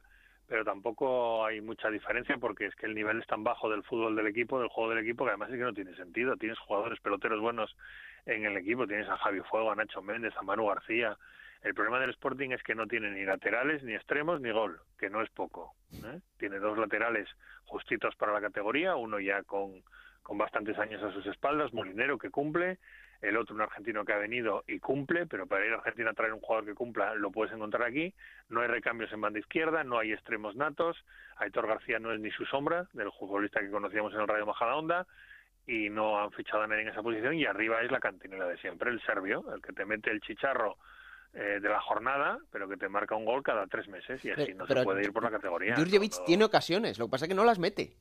pero 0.50 0.66
tampoco 0.66 1.46
hay 1.46 1.62
mucha 1.62 1.92
diferencia 1.92 2.36
porque 2.38 2.66
es 2.66 2.76
que 2.76 2.88
el 2.88 2.96
nivel 2.96 3.20
es 3.20 3.28
tan 3.28 3.44
bajo 3.44 3.70
del 3.70 3.84
fútbol 3.84 4.16
del 4.16 4.26
equipo, 4.26 4.60
del 4.60 4.68
juego 4.68 4.90
del 4.90 5.04
equipo, 5.06 5.24
que 5.24 5.30
además 5.30 5.52
es 5.52 5.58
que 5.58 5.64
no 5.64 5.74
tiene 5.76 5.96
sentido. 5.96 6.36
Tienes 6.38 6.58
jugadores 6.58 7.00
peloteros 7.02 7.40
buenos 7.40 7.78
en 8.26 8.46
el 8.46 8.58
equipo, 8.58 8.88
tienes 8.88 9.08
a 9.08 9.18
Javi 9.18 9.42
Fuego, 9.42 9.72
a 9.72 9.76
Nacho 9.76 10.02
Méndez, 10.02 10.34
a 10.36 10.42
Manu 10.42 10.66
García. 10.66 11.16
El 11.62 11.76
problema 11.76 12.00
del 12.00 12.10
Sporting 12.10 12.50
es 12.50 12.64
que 12.64 12.74
no 12.74 12.88
tiene 12.88 13.12
ni 13.12 13.26
laterales, 13.26 13.84
ni 13.84 13.94
extremos, 13.94 14.42
ni 14.42 14.50
gol, 14.50 14.80
que 14.98 15.12
no 15.12 15.22
es 15.22 15.30
poco. 15.30 15.76
¿eh? 15.94 16.20
Tiene 16.40 16.58
dos 16.58 16.80
laterales 16.80 17.30
justitos 17.66 18.16
para 18.16 18.34
la 18.34 18.42
categoría, 18.42 18.96
uno 18.96 19.20
ya 19.20 19.44
con, 19.44 19.84
con 20.24 20.40
bastantes 20.40 20.80
años 20.80 21.04
a 21.04 21.12
sus 21.12 21.28
espaldas, 21.28 21.74
Molinero 21.74 22.18
que 22.18 22.32
cumple, 22.32 22.80
el 23.22 23.38
otro 23.38 23.56
un 23.56 23.62
argentino 23.62 24.06
que 24.06 24.14
ha 24.14 24.18
venido 24.18 24.64
y 24.68 24.80
cumple, 24.80 25.26
pero 25.26 25.46
para 25.46 25.66
ir 25.66 25.74
a 25.74 25.78
Argentina 25.78 26.12
a 26.12 26.14
traer 26.14 26.34
un 26.34 26.40
jugador 26.40 26.66
que 26.66 26.74
cumpla 26.74 27.16
lo 27.16 27.32
puedes 27.32 27.54
encontrar 27.54 27.84
aquí. 27.84 28.14
No 28.48 28.62
hay 28.62 28.68
recambios 28.68 29.12
en 29.12 29.22
banda 29.22 29.40
izquierda, 29.40 29.84
no 29.84 30.00
hay 30.00 30.14
extremos 30.14 30.56
natos. 30.56 30.98
Aitor 31.38 31.68
García 31.68 32.00
no 32.00 32.14
es 32.14 32.20
ni 32.20 32.32
su 32.32 32.46
sombra 32.46 32.88
del 32.94 33.12
futbolista 33.12 33.60
que 33.60 33.70
conocíamos 33.70 34.14
en 34.14 34.22
el 34.22 34.28
Radio 34.28 34.46
Majadahonda 34.46 35.06
y 35.68 35.90
no 35.90 36.20
han 36.20 36.32
fichado 36.32 36.64
a 36.64 36.68
nadie 36.68 36.84
en 36.84 36.90
esa 36.90 37.04
posición 37.04 37.36
y 37.36 37.46
arriba 37.46 37.82
es 37.82 37.92
la 37.92 38.00
cantinera 38.00 38.48
de 38.48 38.58
siempre, 38.58 38.90
el 38.90 39.02
serbio, 39.02 39.44
el 39.54 39.62
que 39.62 39.72
te 39.74 39.86
mete 39.86 40.10
el 40.10 40.20
chicharro 40.22 40.78
eh, 41.34 41.60
de 41.62 41.70
la 41.70 41.80
jornada, 41.80 42.40
pero 42.52 42.68
que 42.68 42.76
te 42.76 42.90
marca 42.90 43.16
un 43.16 43.26
gol 43.26 43.44
cada 43.44 43.68
tres 43.68 43.88
meses 43.88 44.24
y 44.26 44.32
así 44.32 44.54
no 44.56 44.66
se 44.66 44.84
puede 44.84 45.04
ir 45.04 45.14
por 45.14 45.24
la 45.24 45.30
categoría. 45.30 45.76
Jurjevic 45.76 46.26
tiene 46.26 46.44
ocasiones, 46.44 46.98
lo 46.98 47.06
que 47.06 47.12
pasa 47.12 47.26
es 47.26 47.30
que 47.30 47.36
no 47.36 47.44
las 47.44 47.60
mete. 47.60 47.94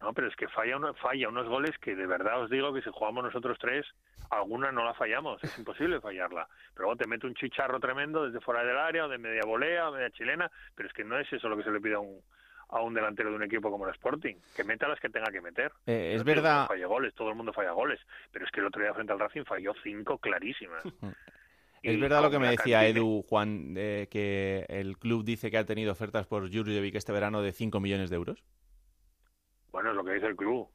No, 0.00 0.12
pero 0.12 0.28
es 0.28 0.36
que 0.36 0.46
falla, 0.48 0.76
uno, 0.76 0.92
falla 0.94 1.28
unos 1.28 1.48
goles 1.48 1.76
que 1.78 1.96
de 1.96 2.06
verdad 2.06 2.42
os 2.42 2.50
digo 2.50 2.72
que 2.72 2.82
si 2.82 2.90
jugamos 2.90 3.24
nosotros 3.24 3.58
tres, 3.58 3.86
alguna 4.30 4.70
no 4.70 4.84
la 4.84 4.94
fallamos, 4.94 5.42
es 5.42 5.58
imposible 5.58 6.00
fallarla. 6.00 6.46
Pero 6.74 6.86
luego 6.86 6.96
te 6.96 7.08
mete 7.08 7.26
un 7.26 7.34
chicharro 7.34 7.80
tremendo 7.80 8.24
desde 8.24 8.40
fuera 8.40 8.62
del 8.62 8.76
área, 8.76 9.06
o 9.06 9.08
de 9.08 9.18
media 9.18 9.42
volea, 9.46 9.88
o 9.88 9.92
media 9.92 10.10
chilena, 10.10 10.50
pero 10.74 10.88
es 10.88 10.94
que 10.94 11.04
no 11.04 11.18
es 11.18 11.32
eso 11.32 11.48
lo 11.48 11.56
que 11.56 11.64
se 11.64 11.70
le 11.70 11.80
pide 11.80 11.94
a 11.94 12.00
un, 12.00 12.20
a 12.68 12.82
un 12.82 12.92
delantero 12.92 13.30
de 13.30 13.36
un 13.36 13.42
equipo 13.42 13.70
como 13.70 13.86
el 13.86 13.94
Sporting, 13.94 14.36
que 14.54 14.64
meta 14.64 14.86
las 14.86 15.00
que 15.00 15.08
tenga 15.08 15.30
que 15.30 15.40
meter. 15.40 15.72
Eh, 15.86 16.12
es 16.14 16.24
verdad. 16.24 16.66
Falla 16.66 16.86
goles, 16.86 17.14
todo 17.14 17.30
el 17.30 17.34
mundo 17.34 17.52
falla 17.52 17.70
goles, 17.70 18.00
pero 18.30 18.44
es 18.44 18.50
que 18.50 18.60
el 18.60 18.66
otro 18.66 18.82
día 18.82 18.92
frente 18.92 19.12
al 19.12 19.18
Racing 19.18 19.44
falló 19.44 19.72
cinco 19.82 20.18
clarísimas. 20.18 20.82
Es 21.82 22.00
verdad 22.00 22.20
lo 22.20 22.30
que 22.30 22.40
me 22.40 22.48
decía 22.48 22.84
Edu, 22.84 23.22
Juan, 23.28 23.74
de 23.74 24.08
que 24.10 24.66
el 24.68 24.98
club 24.98 25.24
dice 25.24 25.52
que 25.52 25.58
ha 25.58 25.64
tenido 25.64 25.92
ofertas 25.92 26.26
por 26.26 26.52
Jurjevic 26.52 26.96
este 26.96 27.12
verano 27.12 27.42
de 27.42 27.52
5 27.52 27.78
millones 27.78 28.10
de 28.10 28.16
euros. 28.16 28.42
Bueno, 29.76 29.90
es 29.90 29.96
lo 29.96 30.04
que 30.04 30.14
dice 30.14 30.28
el 30.28 30.36
club. 30.36 30.66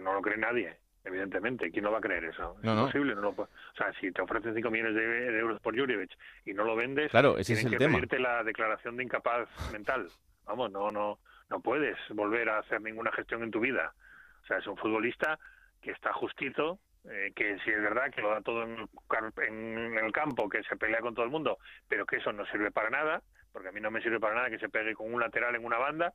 no 0.00 0.14
lo 0.14 0.22
cree 0.22 0.36
nadie, 0.36 0.76
evidentemente. 1.02 1.72
¿Quién 1.72 1.82
no 1.82 1.90
va 1.90 1.98
a 1.98 2.00
creer 2.00 2.26
eso? 2.26 2.56
Es 2.62 2.70
imposible. 2.70 3.16
No 3.16 3.30
o 3.30 3.48
sea, 3.76 3.92
si 4.00 4.12
te 4.12 4.22
ofrecen 4.22 4.54
5 4.54 4.70
millones 4.70 4.94
de, 4.94 5.40
euros 5.40 5.60
por 5.60 5.76
Jurjevic 5.76 6.12
y 6.44 6.54
no 6.54 6.62
lo 6.62 6.76
vendes, 6.76 7.10
claro, 7.10 7.36
ese 7.36 7.54
es 7.54 7.64
el 7.64 7.72
que 7.72 7.78
tema. 7.78 7.94
pedirte 7.94 8.20
la 8.20 8.44
declaración 8.44 8.96
de 8.96 9.02
incapaz 9.02 9.48
mental. 9.72 10.06
Vamos, 10.44 10.70
no, 10.70 10.92
no, 10.92 11.18
no 11.50 11.60
puedes 11.62 11.98
volver 12.10 12.48
a 12.48 12.58
hacer 12.58 12.80
ninguna 12.80 13.10
gestión 13.10 13.42
en 13.42 13.50
tu 13.50 13.58
vida. 13.58 13.92
O 14.44 14.46
sea, 14.46 14.58
es 14.58 14.66
un 14.68 14.76
futbolista 14.76 15.36
que 15.82 15.90
está 15.90 16.12
justito, 16.12 16.78
eh, 17.10 17.32
que 17.34 17.58
si 17.64 17.70
es 17.70 17.82
verdad 17.82 18.12
que 18.12 18.22
lo 18.22 18.30
da 18.30 18.40
todo 18.40 18.62
en 18.62 18.88
en 19.48 19.98
el, 19.98 20.12
campo, 20.12 20.48
que 20.48 20.62
se 20.62 20.76
pelea 20.76 21.00
con 21.00 21.12
todo 21.12 21.24
el 21.24 21.32
mundo, 21.32 21.58
pero 21.88 22.06
que 22.06 22.18
eso 22.18 22.32
no 22.32 22.46
sirve 22.46 22.70
para 22.70 22.88
nada, 22.88 23.20
porque 23.50 23.70
a 23.70 23.72
mí 23.72 23.80
no 23.80 23.90
me 23.90 24.00
sirve 24.00 24.20
para 24.20 24.36
nada 24.36 24.50
que 24.50 24.60
se 24.60 24.68
pegue 24.68 24.94
con 24.94 25.12
un 25.12 25.20
lateral 25.20 25.56
en 25.56 25.64
una 25.64 25.78
banda, 25.78 26.12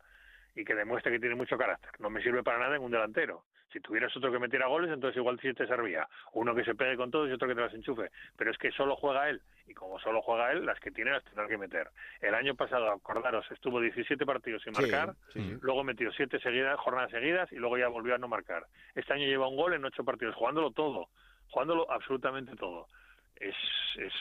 y 0.55 0.65
que 0.65 0.75
demuestre 0.75 1.11
que 1.11 1.19
tiene 1.19 1.35
mucho 1.35 1.57
carácter. 1.57 1.91
No 1.99 2.09
me 2.09 2.21
sirve 2.21 2.43
para 2.43 2.59
nada 2.59 2.75
en 2.75 2.83
un 2.83 2.91
delantero. 2.91 3.43
Si 3.71 3.79
tuvieras 3.79 4.15
otro 4.17 4.31
que 4.31 4.39
metiera 4.39 4.67
goles, 4.67 4.91
entonces 4.91 5.17
igual 5.17 5.39
sí 5.39 5.53
te 5.53 5.67
servía. 5.67 6.07
Uno 6.33 6.55
que 6.55 6.63
se 6.63 6.73
pegue 6.73 6.97
con 6.97 7.11
todos 7.11 7.29
y 7.29 7.33
otro 7.33 7.47
que 7.47 7.53
te 7.53 7.61
las 7.61 7.73
enchufe. 7.73 8.09
Pero 8.35 8.49
es 8.49 8.57
que 8.57 8.71
solo 8.71 8.95
juega 8.95 9.29
él. 9.29 9.41
Y 9.67 9.75
como 9.75 9.99
solo 9.99 10.21
juega 10.21 10.51
él, 10.51 10.65
las 10.65 10.79
que 10.79 10.89
tiene 10.89 11.11
las 11.11 11.23
tendrá 11.23 11.47
que 11.47 11.57
meter. 11.57 11.87
El 12.19 12.33
año 12.33 12.55
pasado, 12.55 12.91
acordaros, 12.91 13.49
estuvo 13.51 13.79
17 13.79 14.25
partidos 14.25 14.63
sin 14.63 14.73
marcar, 14.73 15.13
luego 15.61 15.83
metió 15.83 16.11
7 16.11 16.39
seguidas, 16.39 16.79
jornadas 16.79 17.11
seguidas 17.11 17.51
y 17.51 17.57
luego 17.57 17.77
ya 17.77 17.87
volvió 17.87 18.15
a 18.15 18.17
no 18.17 18.27
marcar. 18.27 18.65
Este 18.95 19.13
año 19.13 19.25
lleva 19.25 19.47
un 19.47 19.55
gol 19.55 19.73
en 19.73 19.85
8 19.85 20.03
partidos, 20.03 20.35
jugándolo 20.35 20.71
todo. 20.71 21.09
Jugándolo 21.51 21.91
absolutamente 21.91 22.55
todo. 22.55 22.87
Es, 23.35 23.55
es 23.97 24.13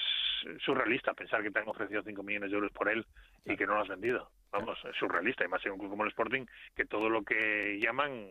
surrealista 0.65 1.15
pensar 1.15 1.43
que 1.43 1.51
te 1.51 1.59
han 1.59 1.69
ofrecido 1.69 2.03
5 2.03 2.23
millones 2.23 2.51
de 2.51 2.57
euros 2.57 2.73
por 2.73 2.89
él 2.89 3.05
y 3.45 3.57
que 3.57 3.67
no 3.67 3.75
lo 3.75 3.83
has 3.83 3.89
vendido. 3.89 4.31
Vamos, 4.51 4.79
es 4.85 4.97
surrealista, 4.97 5.45
y 5.45 5.49
más 5.49 5.65
en 5.65 5.73
un 5.73 5.79
club 5.79 5.91
como 5.91 6.05
el 6.05 6.11
Sporting, 6.11 6.47
que 6.75 6.85
todo 6.87 7.09
lo 7.09 7.23
que 7.23 7.79
llaman 7.81 8.29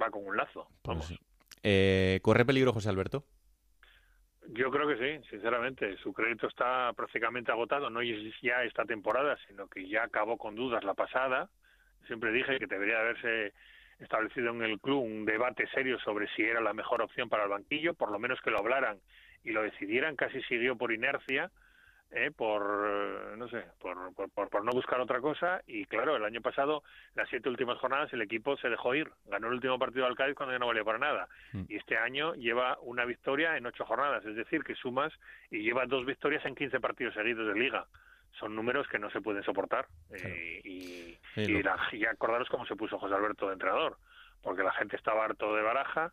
va 0.00 0.10
con 0.10 0.26
un 0.26 0.36
lazo. 0.36 0.68
Pues 0.82 0.98
Vamos. 0.98 1.20
Eh, 1.62 2.20
¿Corre 2.22 2.44
peligro 2.44 2.72
José 2.72 2.88
Alberto? 2.88 3.24
Yo 4.48 4.70
creo 4.70 4.86
que 4.86 4.96
sí, 4.96 5.28
sinceramente. 5.30 5.96
Su 5.98 6.12
crédito 6.12 6.46
está 6.46 6.92
prácticamente 6.92 7.50
agotado, 7.50 7.90
no 7.90 8.00
es 8.00 8.34
ya 8.40 8.62
esta 8.62 8.84
temporada, 8.84 9.36
sino 9.48 9.66
que 9.66 9.88
ya 9.88 10.04
acabó 10.04 10.36
con 10.36 10.54
dudas 10.54 10.84
la 10.84 10.94
pasada. 10.94 11.50
Siempre 12.06 12.30
dije 12.30 12.58
que 12.58 12.66
debería 12.66 13.00
haberse 13.00 13.52
establecido 13.98 14.50
en 14.50 14.62
el 14.62 14.78
club 14.78 15.02
un 15.02 15.24
debate 15.24 15.66
serio 15.68 15.98
sobre 15.98 16.28
si 16.34 16.42
era 16.42 16.60
la 16.60 16.74
mejor 16.74 17.02
opción 17.02 17.28
para 17.28 17.44
el 17.44 17.50
banquillo, 17.50 17.94
por 17.94 18.12
lo 18.12 18.18
menos 18.18 18.40
que 18.42 18.50
lo 18.50 18.58
hablaran 18.58 18.98
y 19.44 19.50
lo 19.50 19.62
decidieran, 19.62 20.16
casi 20.16 20.42
siguió 20.42 20.76
por 20.76 20.92
inercia, 20.92 21.50
eh, 22.12 22.30
por 22.30 23.36
no 23.36 23.48
sé, 23.48 23.64
por, 23.80 24.14
por, 24.14 24.48
por, 24.48 24.64
no 24.64 24.72
buscar 24.72 25.00
otra 25.00 25.20
cosa. 25.20 25.62
Y 25.66 25.86
claro, 25.86 26.16
el 26.16 26.24
año 26.24 26.40
pasado, 26.40 26.82
las 27.14 27.28
siete 27.28 27.48
últimas 27.48 27.78
jornadas, 27.78 28.12
el 28.12 28.22
equipo 28.22 28.56
se 28.56 28.68
dejó 28.68 28.94
ir, 28.94 29.10
ganó 29.26 29.48
el 29.48 29.54
último 29.54 29.78
partido 29.78 30.06
al 30.06 30.16
Cádiz 30.16 30.34
cuando 30.34 30.54
ya 30.54 30.58
no 30.58 30.68
valía 30.68 30.84
para 30.84 30.98
nada. 30.98 31.28
Mm. 31.52 31.64
y 31.68 31.76
este 31.76 31.96
año 31.96 32.34
lleva 32.34 32.78
una 32.82 33.04
victoria 33.04 33.56
en 33.56 33.66
ocho 33.66 33.84
jornadas, 33.84 34.24
es 34.24 34.36
decir, 34.36 34.62
que 34.62 34.74
sumas 34.74 35.12
y 35.50 35.62
lleva 35.62 35.86
dos 35.86 36.06
victorias 36.06 36.44
en 36.46 36.54
quince 36.54 36.80
partidos 36.80 37.14
seguidos 37.14 37.52
de 37.52 37.60
liga. 37.60 37.86
Son 38.38 38.54
números 38.54 38.86
que 38.88 38.98
no 38.98 39.10
se 39.10 39.20
pueden 39.20 39.42
soportar. 39.42 39.86
Eh, 40.10 40.60
y, 40.62 41.18
y, 41.36 41.62
y, 41.92 42.04
acordaros 42.04 42.48
cómo 42.50 42.66
se 42.66 42.76
puso 42.76 42.98
José 42.98 43.14
Alberto 43.14 43.46
de 43.46 43.54
entrenador 43.54 43.96
porque 44.46 44.62
la 44.62 44.72
gente 44.72 44.94
estaba 44.94 45.24
harto 45.24 45.56
de 45.56 45.62
baraja 45.62 46.12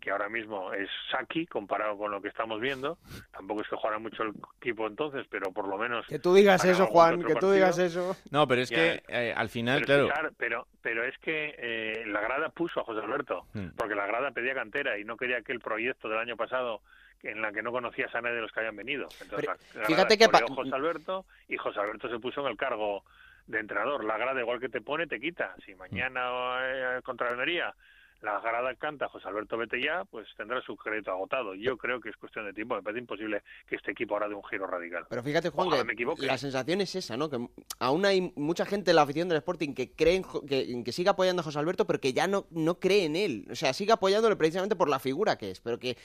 que 0.00 0.10
ahora 0.10 0.28
mismo 0.28 0.72
es 0.72 0.88
Saki 1.10 1.46
comparado 1.46 1.96
con 1.98 2.10
lo 2.10 2.20
que 2.20 2.28
estamos 2.28 2.60
viendo. 2.60 2.98
Tampoco 3.32 3.62
es 3.62 3.68
que 3.68 3.76
jugara 3.76 3.98
mucho 3.98 4.22
el 4.22 4.32
equipo 4.60 4.86
entonces, 4.86 5.26
pero 5.30 5.52
por 5.52 5.66
lo 5.66 5.78
menos... 5.78 6.06
Que 6.06 6.18
tú 6.18 6.34
digas 6.34 6.64
eso, 6.64 6.86
Juan, 6.86 7.22
que 7.22 7.34
tú 7.34 7.50
digas 7.50 7.78
eso. 7.78 8.16
No, 8.30 8.46
pero 8.46 8.62
es 8.62 8.70
que 8.70 9.02
eh, 9.08 9.34
al 9.36 9.48
final, 9.48 9.84
claro... 9.84 10.08
pero, 10.36 10.66
pero 10.82 11.04
es 11.04 11.16
que 11.18 11.54
eh, 11.58 12.04
la 12.06 12.20
grada 12.20 12.50
puso 12.50 12.80
a 12.80 12.84
José 12.84 13.00
Alberto, 13.00 13.46
mm. 13.54 13.68
porque 13.76 13.94
la 13.94 14.06
grada 14.06 14.30
pedía 14.30 14.54
cantera 14.54 14.98
y 14.98 15.04
no 15.04 15.16
quería 15.16 15.42
que 15.42 15.52
el 15.52 15.60
proyecto 15.60 16.08
del 16.08 16.18
año 16.18 16.36
pasado 16.36 16.82
en 17.22 17.42
la 17.42 17.52
que 17.52 17.62
no 17.62 17.72
conocías 17.72 18.14
a 18.14 18.20
nadie 18.20 18.36
de 18.36 18.42
los 18.42 18.52
que 18.52 18.60
habían 18.60 18.76
venido. 18.76 19.08
Entonces, 19.20 19.50
fíjate 19.86 20.16
que 20.18 20.26
José 20.26 20.74
Alberto 20.74 21.26
y 21.48 21.56
José 21.56 21.80
Alberto 21.80 22.08
se 22.08 22.18
puso 22.18 22.40
en 22.42 22.48
el 22.48 22.56
cargo 22.56 23.04
de 23.46 23.60
entrenador. 23.60 24.04
La 24.04 24.18
grada 24.18 24.40
igual 24.40 24.60
que 24.60 24.68
te 24.68 24.80
pone, 24.80 25.06
te 25.06 25.20
quita. 25.20 25.54
Si 25.64 25.74
mañana 25.74 26.58
eh, 26.62 27.00
contra 27.02 27.28
Almería 27.28 27.74
la 28.22 28.40
grada 28.40 28.74
canta 28.74 29.08
José 29.08 29.28
Alberto 29.28 29.56
ya, 29.76 30.04
pues 30.04 30.26
tendrá 30.36 30.60
su 30.62 30.76
crédito 30.76 31.10
agotado. 31.10 31.54
Yo 31.54 31.76
creo 31.76 32.00
que 32.00 32.08
es 32.08 32.16
cuestión 32.16 32.46
de 32.46 32.52
tiempo. 32.52 32.74
Me 32.74 32.82
parece 32.82 33.00
imposible 33.00 33.42
que 33.68 33.76
este 33.76 33.92
equipo 33.92 34.14
ahora 34.14 34.28
dé 34.28 34.34
un 34.34 34.44
giro 34.44 34.66
radical. 34.66 35.06
Pero 35.08 35.22
fíjate, 35.22 35.50
Juan, 35.50 35.68
Ojalá 35.68 35.84
que 35.94 36.26
la 36.26 36.38
sensación 36.38 36.80
es 36.80 36.94
esa, 36.94 37.16
¿no? 37.16 37.28
Que 37.28 37.46
aún 37.78 38.06
hay 38.06 38.32
mucha 38.36 38.64
gente 38.64 38.90
en 38.90 38.96
la 38.96 39.02
afición 39.02 39.28
del 39.28 39.38
Sporting 39.38 39.74
que 39.74 39.92
cree 39.92 40.16
en 40.16 40.24
que, 40.46 40.82
que 40.84 40.92
sigue 40.92 41.10
apoyando 41.10 41.40
a 41.40 41.44
José 41.44 41.58
Alberto, 41.58 41.86
pero 41.86 42.00
que 42.00 42.12
ya 42.12 42.26
no, 42.26 42.46
no 42.50 42.80
cree 42.80 43.04
en 43.04 43.16
él. 43.16 43.46
O 43.50 43.54
sea, 43.54 43.72
sigue 43.72 43.92
apoyándole 43.92 44.36
precisamente 44.36 44.76
por 44.76 44.88
la 44.88 44.98
figura 44.98 45.36
que 45.36 45.50
es, 45.50 45.60
pero 45.60 45.78
que 45.78 45.96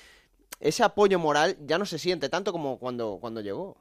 ese 0.59 0.83
apoyo 0.83 1.17
moral 1.17 1.57
ya 1.61 1.77
no 1.77 1.85
se 1.85 1.97
siente 1.97 2.29
tanto 2.29 2.51
como 2.51 2.77
cuando, 2.77 3.17
cuando 3.19 3.41
llegó. 3.41 3.77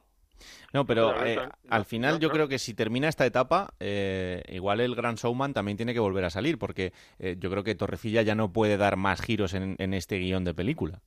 No, 0.73 0.85
pero 0.85 1.13
Claro, 1.13 1.25
eh, 1.25 1.49
al 1.69 1.85
final 1.85 2.19
yo 2.19 2.29
creo 2.29 2.47
que 2.47 2.59
si 2.59 2.73
termina 2.73 3.07
esta 3.07 3.25
etapa, 3.25 3.73
eh, 3.79 4.43
igual 4.49 4.79
el 4.81 4.95
gran 4.95 5.15
showman 5.15 5.53
también 5.53 5.77
tiene 5.77 5.93
que 5.93 5.99
volver 5.99 6.25
a 6.25 6.29
salir, 6.29 6.57
porque 6.57 6.93
eh, 7.19 7.35
yo 7.39 7.49
creo 7.51 7.63
que 7.63 7.75
Torrecilla 7.75 8.21
ya 8.21 8.35
no 8.35 8.51
puede 8.53 8.77
dar 8.77 8.95
más 8.97 9.21
giros 9.21 9.53
en, 9.53 9.75
en 9.79 9.93
este 9.93 10.17
guion 10.17 10.43
de 10.43 10.53
película. 10.53 11.01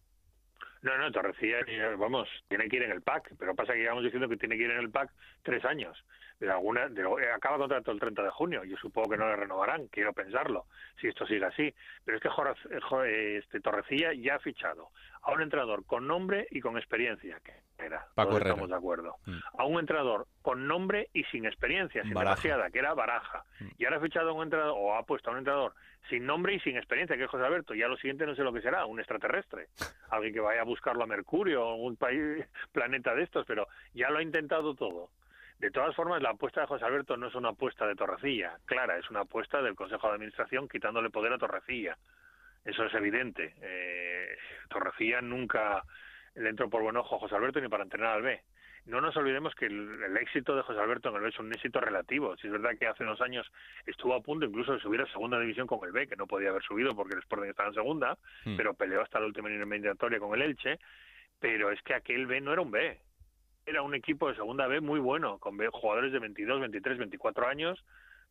No, 0.83 0.99
no, 0.99 1.11
Torrecilla, 1.11 1.57
vamos, 1.97 2.29
tiene 2.47 2.69
que 2.69 2.77
ir 2.77 2.83
en 2.83 2.91
el 2.91 3.01
pack, 3.01 3.33
pero 3.39 3.55
pasa 3.55 3.73
que 3.73 3.79
llevamos 3.79 4.05
diciendo 4.05 4.29
que 4.29 4.37
tiene 4.37 4.59
que 4.59 4.65
ir 4.65 4.71
en 4.71 4.81
el 4.81 4.91
pack 4.91 5.11
tres 5.43 5.65
años. 5.65 5.97
De 6.39 6.51
alguna, 6.51 6.89
de, 6.89 7.01
eh, 7.01 7.31
acaba 7.35 7.57
contrato 7.57 7.91
el 7.91 8.01
30 8.01 8.23
de 8.23 8.29
junio, 8.31 8.65
yo 8.65 8.77
supongo 8.77 9.09
que 9.09 9.17
no 9.17 9.27
le 9.29 9.37
renovarán, 9.37 9.87
quiero 9.87 10.13
pensarlo, 10.13 10.67
si 11.01 11.07
esto 11.09 11.27
sigue 11.27 11.47
así. 11.47 11.73
Pero 12.05 12.19
es 12.19 12.23
que 12.23 12.29
Jorge- 12.29 12.69
Jo- 12.83 13.03
este, 13.05 13.61
Torrecilla 13.61 14.13
ya 14.13 14.35
ha 14.35 14.39
fichado 14.41 14.91
a 15.23 15.33
un 15.33 15.41
entrenador 15.41 15.87
con 15.87 16.07
nombre 16.07 16.47
y 16.51 16.61
con 16.61 16.77
experiencia, 16.77 17.41
que 17.43 17.53
era, 17.79 18.07
Paco 18.15 18.31
todos 18.31 18.41
Herrera. 18.41 18.51
estamos 18.55 18.71
de 18.71 18.77
acuerdo. 18.77 19.17
Mm. 19.27 19.39
A 19.59 19.65
un 19.65 19.81
entrenador 19.81 20.27
con 20.43 20.67
nombre 20.67 21.09
y 21.13 21.25
sin 21.25 21.45
experiencia, 21.47 22.03
sin 22.03 22.15
Baraja. 22.15 22.37
demasiada, 22.37 22.71
que 22.71 22.79
era 22.79 22.95
Baraja. 22.95 23.45
Mm. 23.61 23.67
Y 23.79 23.85
ahora 23.85 23.97
ha 23.97 24.01
fichado 24.01 24.31
a 24.31 24.33
un 24.33 24.45
entrenador, 24.45 24.75
o 24.77 24.95
ha 24.95 25.03
puesto 25.05 25.31
a 25.31 25.33
un 25.33 25.39
entrenador 25.39 25.75
sin 26.09 26.27
nombre 26.27 26.55
y 26.55 26.61
sin 26.61 26.77
experiencia, 26.77 27.17
que 27.17 27.25
es 27.25 27.31
José 27.31 27.45
Alberto. 27.45 27.75
Ya 27.75 27.89
lo 27.89 27.97
siguiente 27.97 28.27
no 28.27 28.35
sé 28.35 28.43
lo 28.43 28.53
que 28.53 28.61
será, 28.61 28.87
un 28.87 28.99
extraterrestre. 28.99 29.69
Alguien 30.11 30.35
que 30.35 30.41
vaya 30.41 30.61
a 30.61 30.65
buscarlo 30.65 31.03
a 31.03 31.07
Mercurio 31.07 31.67
o 31.67 31.75
un 31.77 31.97
país, 31.97 32.47
planeta 32.73 33.15
de 33.15 33.23
estos, 33.23 33.47
pero 33.47 33.67
ya 33.95 34.11
lo 34.11 34.19
ha 34.19 34.23
intentado 34.23 34.75
todo. 34.75 35.11
De 35.59 35.71
todas 35.71 35.95
formas, 35.95 36.21
la 36.21 36.31
apuesta 36.31 36.61
de 36.61 36.67
José 36.67 36.85
Alberto 36.85 37.17
no 37.17 37.29
es 37.29 37.35
una 37.35 37.51
apuesta 37.51 37.87
de 37.87 37.95
Torrecilla, 37.95 38.59
clara, 38.67 38.99
es 38.99 39.09
una 39.09 39.21
apuesta 39.21 39.63
del 39.63 39.77
Consejo 39.77 40.09
de 40.09 40.15
Administración 40.15 40.69
quitándole 40.69 41.11
poder 41.11 41.33
a 41.33 41.39
Torrecilla. 41.39 41.97
Eso 42.65 42.85
es 42.85 42.95
evidente. 42.95 43.55
Eh, 43.63 44.37
Torrecilla 44.69 45.21
nunca 45.21 45.85
le 46.35 46.49
entró 46.51 46.69
por 46.69 46.83
buen 46.83 46.97
ojo 46.97 47.17
a 47.17 47.19
José 47.21 47.35
Alberto 47.37 47.61
ni 47.61 47.69
para 47.69 47.85
entrenar 47.85 48.15
al 48.17 48.23
B. 48.23 48.41
No 48.87 49.01
nos 49.01 49.17
olvidemos 49.17 49.55
que 49.55 49.65
el, 49.67 50.03
el 50.03 50.17
éxito 50.19 50.55
de 50.55 50.63
José 50.63 50.79
Alberto 50.79 51.09
en 51.09 51.17
el 51.17 51.23
B 51.23 51.29
es 51.29 51.39
un 51.39 51.51
éxito 51.53 51.81
relativo. 51.81 52.37
Si 52.37 52.47
es 52.49 52.53
verdad 52.53 52.73
que 52.79 52.87
hace 52.87 53.03
unos 53.03 53.21
años 53.23 53.51
estuvo 53.87 54.15
a 54.15 54.21
punto 54.21 54.45
incluso 54.45 54.75
de 54.75 54.81
subir 54.81 55.01
a 55.01 55.07
segunda 55.07 55.41
división 55.41 55.67
con 55.67 55.79
el 55.87 55.93
B, 55.93 56.07
que 56.07 56.17
no 56.17 56.27
podía 56.27 56.51
haber 56.51 56.63
subido 56.63 56.95
porque 56.95 57.15
el 57.15 57.21
Sporting 57.21 57.49
estaba 57.49 57.71
en 57.71 57.75
segunda, 57.75 58.19
Hmm. 58.45 58.57
pero 58.59 58.75
peleó 58.75 59.01
hasta 59.01 59.21
la 59.21 59.27
última 59.27 59.49
eliminatoria 59.49 60.19
con 60.19 60.35
el 60.35 60.43
Elche. 60.43 60.79
Pero 61.41 61.71
es 61.71 61.81
que 61.83 61.95
aquel 61.95 62.27
B 62.27 62.41
no 62.43 62.53
era 62.53 62.61
un 62.63 62.71
B. 62.71 62.99
Era 63.67 63.81
un 63.81 63.95
equipo 63.95 64.29
de 64.29 64.35
segunda 64.35 64.67
B 64.67 64.81
muy 64.83 65.01
bueno, 65.01 65.39
con 65.39 65.57
B- 65.57 65.69
jugadores 65.73 66.13
de 66.13 66.19
22, 66.19 66.61
23, 66.61 66.99
24 66.99 67.47
años 67.49 67.83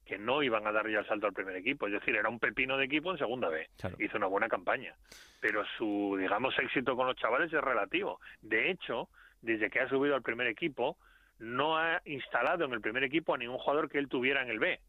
que 0.06 0.18
no 0.18 0.44
iban 0.44 0.68
a 0.68 0.72
dar 0.72 0.90
ya 0.90 1.00
el 1.00 1.08
salto 1.08 1.28
al 1.28 1.34
primer 1.34 1.56
equipo. 1.56 1.88
Es 1.88 1.94
decir, 1.94 2.16
era 2.16 2.30
un 2.30 2.40
pepino 2.40 2.78
de 2.78 2.86
equipo 2.86 3.12
en 3.12 3.18
segunda 3.18 3.50
B. 3.50 3.70
Claro. 3.80 3.96
Hizo 4.00 4.18
una 4.18 4.28
buena 4.28 4.50
campaña. 4.50 4.96
Pero 5.40 5.64
su, 5.78 6.16
digamos, 6.20 6.58
éxito 6.60 6.96
con 6.96 7.08
los 7.08 7.16
chavales 7.16 7.52
es 7.54 7.62
relativo. 7.62 8.20
De 8.42 8.70
hecho, 8.70 9.10
desde 9.42 9.70
que 9.70 9.80
ha 9.80 9.90
subido 9.90 10.16
al 10.16 10.22
primer 10.22 10.48
equipo, 10.48 10.98
no 11.40 11.78
ha 11.78 12.02
instalado 12.06 12.66
en 12.66 12.74
el 12.74 12.82
primer 12.82 13.04
equipo 13.04 13.34
a 13.34 13.38
ningún 13.38 13.58
jugador 13.58 13.90
que 13.90 13.98
él 13.98 14.08
tuviera 14.10 14.42
en 14.42 14.50
el 14.50 14.60
B. 14.60 14.80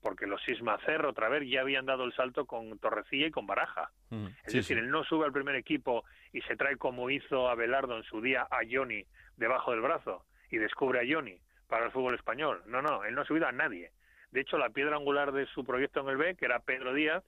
Porque 0.00 0.26
los 0.26 0.40
Sismacer 0.42 1.04
otra 1.06 1.28
vez 1.28 1.42
ya 1.48 1.62
habían 1.62 1.84
dado 1.86 2.04
el 2.04 2.12
salto 2.14 2.46
con 2.46 2.78
Torrecilla 2.78 3.26
y 3.26 3.30
con 3.32 3.46
Baraja. 3.46 3.90
Mm. 4.10 4.26
Es 4.44 4.52
Sí, 4.52 4.56
decir, 4.58 4.76
sí. 4.76 4.82
él 4.84 4.90
no 4.90 5.02
sube 5.04 5.24
al 5.26 5.32
primer 5.32 5.56
equipo 5.56 6.04
y 6.32 6.40
se 6.42 6.56
trae 6.56 6.76
como 6.76 7.10
hizo 7.10 7.48
Abelardo 7.48 7.96
en 7.96 8.04
su 8.04 8.20
día 8.20 8.42
a 8.50 8.58
Johnny 8.70 9.04
debajo 9.36 9.72
del 9.72 9.80
brazo 9.80 10.24
y 10.50 10.58
descubre 10.58 11.00
a 11.00 11.04
Johnny 11.12 11.36
para 11.66 11.86
el 11.86 11.90
fútbol 11.90 12.14
español. 12.14 12.62
No, 12.66 12.80
no, 12.80 13.02
él 13.04 13.14
no 13.14 13.22
ha 13.22 13.26
subido 13.26 13.46
a 13.48 13.52
nadie. 13.52 13.90
De 14.30 14.40
hecho, 14.40 14.58
la 14.58 14.70
piedra 14.70 14.96
angular 14.96 15.32
de 15.32 15.46
su 15.46 15.64
proyecto 15.64 16.00
en 16.00 16.08
el 16.08 16.16
B, 16.16 16.34
que 16.36 16.44
era 16.44 16.60
Pedro 16.60 16.92
Díaz, 16.92 17.24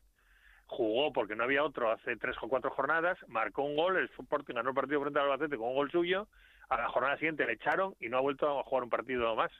jugó 0.67 1.13
porque 1.13 1.35
no 1.35 1.45
había 1.45 1.65
otro 1.65 1.91
hace 1.91 2.17
tres 2.17 2.37
o 2.41 2.49
cuatro 2.49 2.71
jornadas, 2.71 3.19
marcó 3.29 3.63
un 3.63 3.77
gol, 3.77 3.97
el 3.97 4.11
Sporting 4.19 4.55
ganó 4.55 4.71
el 4.71 4.75
partido 4.75 5.01
frente 5.01 5.19
al 5.19 5.27
Albacete 5.27 5.57
con 5.57 5.69
un 5.69 5.75
gol 5.75 5.91
suyo, 5.91 6.29
a 6.69 6.77
la 6.77 6.89
jornada 6.89 7.17
siguiente 7.17 7.45
le 7.45 7.55
echaron 7.55 7.95
y 8.01 8.09
no 8.09 8.19
ha 8.19 8.21
vuelto 8.21 8.59
a 8.59 8.63
jugar 8.63 8.85
un 8.85 8.91
partido 8.91 9.35
más. 9.35 9.51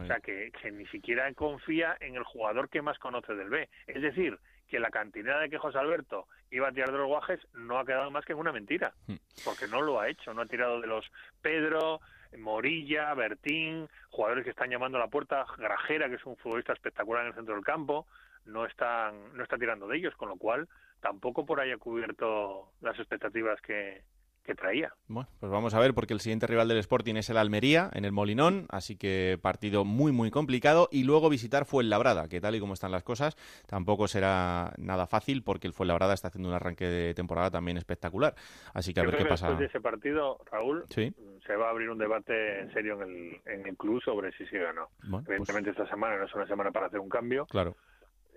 O 0.00 0.06
sea, 0.06 0.18
que, 0.20 0.50
que 0.62 0.72
ni 0.72 0.86
siquiera 0.86 1.30
confía 1.34 1.94
en 2.00 2.14
el 2.14 2.24
jugador 2.24 2.70
que 2.70 2.80
más 2.80 2.98
conoce 2.98 3.34
del 3.34 3.50
B. 3.50 3.68
Es 3.86 4.00
decir, 4.00 4.38
que 4.66 4.78
la 4.78 4.88
cantidad 4.88 5.40
de 5.40 5.50
que 5.50 5.58
José 5.58 5.78
Alberto 5.78 6.26
iba 6.50 6.68
a 6.68 6.72
tirar 6.72 6.90
de 6.90 6.98
los 6.98 7.06
guajes 7.06 7.38
no 7.52 7.78
ha 7.78 7.84
quedado 7.84 8.10
más 8.10 8.24
que 8.24 8.32
en 8.32 8.38
una 8.38 8.52
mentira. 8.52 8.94
Hmm. 9.06 9.16
Porque 9.44 9.68
no 9.68 9.82
lo 9.82 10.00
ha 10.00 10.08
hecho. 10.08 10.32
No 10.32 10.40
ha 10.42 10.46
tirado 10.46 10.80
de 10.80 10.86
los 10.86 11.04
Pedro, 11.42 12.00
Morilla, 12.38 13.12
Bertín, 13.14 13.88
jugadores 14.10 14.44
que 14.44 14.50
están 14.50 14.70
llamando 14.70 14.98
a 14.98 15.02
la 15.02 15.08
puerta, 15.08 15.44
Grajera, 15.58 16.08
que 16.08 16.16
es 16.16 16.26
un 16.26 16.36
futbolista 16.36 16.72
espectacular 16.72 17.22
en 17.22 17.28
el 17.28 17.34
centro 17.34 17.54
del 17.54 17.64
campo, 17.64 18.06
no 18.46 18.66
están 18.66 19.36
no 19.36 19.42
está 19.42 19.56
tirando 19.56 19.88
de 19.88 19.96
ellos, 19.96 20.14
con 20.16 20.28
lo 20.28 20.36
cual 20.36 20.68
tampoco 21.00 21.44
por 21.44 21.60
ahí 21.60 21.70
ha 21.70 21.78
cubierto 21.78 22.70
las 22.80 22.98
expectativas 22.98 23.60
que, 23.60 24.02
que 24.44 24.54
traía. 24.54 24.92
Bueno, 25.08 25.28
pues 25.40 25.50
vamos 25.50 25.74
a 25.74 25.80
ver, 25.80 25.94
porque 25.94 26.12
el 26.14 26.20
siguiente 26.20 26.46
rival 26.46 26.68
del 26.68 26.78
Sporting 26.78 27.14
es 27.16 27.30
el 27.30 27.36
Almería, 27.38 27.90
en 27.94 28.04
el 28.04 28.12
Molinón, 28.12 28.66
así 28.70 28.96
que 28.96 29.38
partido 29.40 29.84
muy, 29.84 30.12
muy 30.12 30.30
complicado. 30.30 30.88
Y 30.92 31.04
luego 31.04 31.28
visitar 31.30 31.64
Fuenlabrada, 31.64 32.28
que 32.28 32.40
tal 32.40 32.54
y 32.54 32.60
como 32.60 32.74
están 32.74 32.92
las 32.92 33.02
cosas, 33.02 33.36
tampoco 33.66 34.06
será 34.08 34.72
nada 34.76 35.06
fácil, 35.06 35.42
porque 35.42 35.66
el 35.66 35.72
Fuenlabrada 35.72 36.14
está 36.14 36.28
haciendo 36.28 36.48
un 36.48 36.54
arranque 36.54 36.86
de 36.86 37.14
temporada 37.14 37.50
también 37.50 37.76
espectacular. 37.78 38.34
Así 38.72 38.92
que 38.94 39.00
a 39.00 39.02
Yo 39.04 39.08
ver 39.10 39.16
creo 39.16 39.24
qué 39.24 39.28
que 39.28 39.32
pasa. 39.32 39.46
Después 39.48 39.60
de 39.60 39.66
ese 39.66 39.80
partido, 39.80 40.38
Raúl, 40.50 40.84
Sí. 40.90 41.12
se 41.46 41.56
va 41.56 41.66
a 41.68 41.70
abrir 41.70 41.90
un 41.90 41.98
debate 41.98 42.60
en 42.60 42.72
serio 42.72 43.00
en 43.02 43.08
el, 43.08 43.40
en 43.52 43.66
el 43.66 43.76
club 43.76 44.02
sobre 44.02 44.30
si 44.32 44.44
sigue 44.46 44.66
o 44.66 44.72
no. 44.72 44.88
Bueno, 45.04 45.24
pues, 45.24 45.28
Evidentemente 45.38 45.70
esta 45.70 45.88
semana 45.88 46.16
no 46.18 46.24
es 46.26 46.34
una 46.34 46.46
semana 46.46 46.70
para 46.70 46.86
hacer 46.86 47.00
un 47.00 47.08
cambio, 47.08 47.46
claro. 47.46 47.74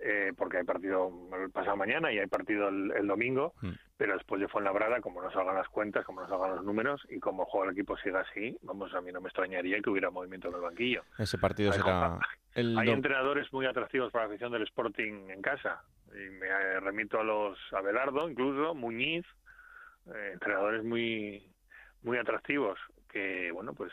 Eh, 0.00 0.32
porque 0.36 0.58
hay 0.58 0.64
partido 0.64 1.10
el 1.42 1.50
pasado 1.50 1.76
mañana 1.76 2.12
y 2.12 2.18
hay 2.18 2.26
partido 2.26 2.68
el, 2.68 2.92
el 2.92 3.06
domingo, 3.06 3.54
Mm. 3.62 3.70
pero 3.96 4.14
después 4.14 4.40
de 4.40 4.48
Fuenlabrada, 4.48 5.00
como 5.00 5.20
no 5.22 5.30
salgan 5.32 5.56
las 5.56 5.68
cuentas, 5.68 6.04
como 6.04 6.20
no 6.20 6.28
salgan 6.28 6.56
los 6.56 6.64
números 6.64 7.04
y 7.10 7.18
como 7.18 7.44
juega 7.46 7.66
el 7.70 7.72
equipo 7.72 7.96
siga 7.98 8.20
así, 8.20 8.56
vamos, 8.62 8.94
a 8.94 9.00
mí 9.00 9.10
no 9.12 9.20
me 9.20 9.28
extrañaría 9.28 9.80
que 9.80 9.90
hubiera 9.90 10.10
movimiento 10.10 10.48
en 10.48 10.54
el 10.54 10.60
banquillo. 10.60 11.02
Ese 11.18 11.36
partido 11.38 11.72
Hay 11.72 11.78
será 11.78 12.18
el 12.54 12.78
Hay 12.78 12.86
do- 12.86 12.92
entrenadores 12.92 13.52
muy 13.52 13.66
atractivos 13.66 14.12
para 14.12 14.24
la 14.26 14.30
afición 14.30 14.52
del 14.52 14.62
Sporting 14.62 15.30
en 15.30 15.42
casa. 15.42 15.82
Y 16.10 16.30
me 16.30 16.46
eh, 16.46 16.80
remito 16.80 17.20
a 17.20 17.24
los 17.24 17.58
Abelardo, 17.72 18.30
incluso, 18.30 18.74
Muñiz, 18.74 19.26
eh, 20.06 20.30
entrenadores 20.34 20.84
muy 20.84 21.44
muy 22.02 22.16
atractivos 22.16 22.78
que, 23.10 23.50
bueno, 23.52 23.74
pues 23.74 23.90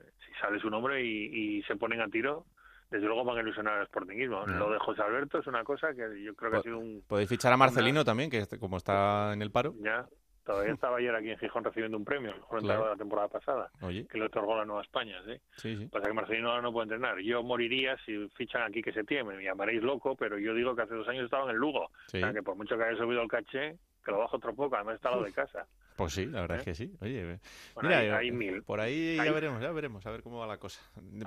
eh, 0.00 0.10
si 0.24 0.32
sale 0.40 0.60
su 0.60 0.70
nombre 0.70 1.02
y, 1.04 1.58
y 1.58 1.62
se 1.64 1.74
ponen 1.76 2.00
a 2.00 2.06
tiro, 2.08 2.46
desde 2.90 3.06
luego 3.06 3.24
van 3.24 3.38
a 3.38 3.40
ilusionar 3.40 3.78
al 3.78 3.86
Sportingismo. 3.86 4.46
Lo 4.46 4.70
de 4.70 4.78
José 4.78 5.02
Alberto 5.02 5.38
es 5.38 5.46
una 5.46 5.62
cosa 5.64 5.92
que 5.94 6.22
yo 6.22 6.34
creo 6.34 6.50
que 6.50 6.56
ha 6.58 6.62
sido 6.62 6.78
un... 6.78 7.02
Podéis 7.06 7.28
fichar 7.28 7.52
a 7.52 7.56
Marcelino 7.56 8.04
también, 8.04 8.30
que 8.30 8.38
este- 8.38 8.58
como 8.58 8.76
está 8.78 9.32
en 9.32 9.42
el 9.42 9.50
paro. 9.50 9.74
Ya, 9.80 10.06
todavía 10.44 10.72
estaba 10.72 10.96
ayer 10.96 11.14
aquí 11.14 11.30
en 11.30 11.38
Gijón 11.38 11.62
recibiendo 11.64 11.98
un 11.98 12.04
premio, 12.06 12.30
el 12.30 12.36
mejor 12.36 12.60
Claro. 12.60 12.84
de 12.84 12.90
la 12.90 12.96
temporada 12.96 13.28
pasada, 13.28 13.70
Oye, 13.82 14.06
que 14.06 14.16
le 14.18 14.24
otorgó 14.24 14.56
la 14.56 14.64
Nueva 14.64 14.80
España, 14.82 15.20
¿sí? 15.26 15.38
sí, 15.56 15.76
sí. 15.76 15.86
Pasa 15.88 16.06
que 16.06 16.14
Marcelino 16.14 16.48
ahora 16.50 16.62
no 16.62 16.72
puede 16.72 16.84
entrenar. 16.84 17.18
Yo 17.18 17.42
moriría 17.42 17.96
si 18.06 18.28
fichan 18.30 18.62
aquí 18.62 18.80
que 18.80 18.92
se 18.92 19.04
tiene. 19.04 19.24
Me 19.24 19.42
llamaréis 19.44 19.82
loco, 19.82 20.16
pero 20.16 20.38
yo 20.38 20.54
digo 20.54 20.74
que 20.74 20.82
hace 20.82 20.94
dos 20.94 21.06
años 21.08 21.24
estaba 21.24 21.44
en 21.44 21.50
el 21.50 21.56
Lugo. 21.56 21.90
Sí. 22.06 22.16
O 22.16 22.20
sea, 22.20 22.32
que 22.32 22.42
por 22.42 22.56
mucho 22.56 22.78
que 22.78 22.84
haya 22.84 22.96
subido 22.96 23.20
el 23.20 23.28
caché, 23.28 23.76
que 24.02 24.10
lo 24.10 24.18
bajo 24.20 24.38
otro 24.38 24.54
poco. 24.54 24.76
Además 24.76 24.94
está 24.94 25.10
lo 25.14 25.22
de 25.22 25.32
casa. 25.32 25.66
Pues 25.98 26.12
sí, 26.14 26.26
la 26.26 26.42
verdad 26.42 26.56
¿Eh? 26.56 26.60
es 26.60 26.64
que 26.64 26.74
sí. 26.74 26.96
Oye, 27.00 27.20
eh, 27.32 27.38
Bueno, 27.74 27.88
mira, 27.90 28.00
hay, 28.00 28.06
eh, 28.06 28.12
hay 28.14 28.30
mil. 28.30 28.62
por 28.62 28.80
ahí 28.80 29.16
ya 29.16 29.22
Hay- 29.24 29.30
veremos, 29.32 29.60
ya 29.60 29.72
veremos, 29.72 30.06
a 30.06 30.10
ver 30.10 30.22
cómo 30.22 30.38
va 30.38 30.46
la 30.46 30.56
cosa. 30.58 30.80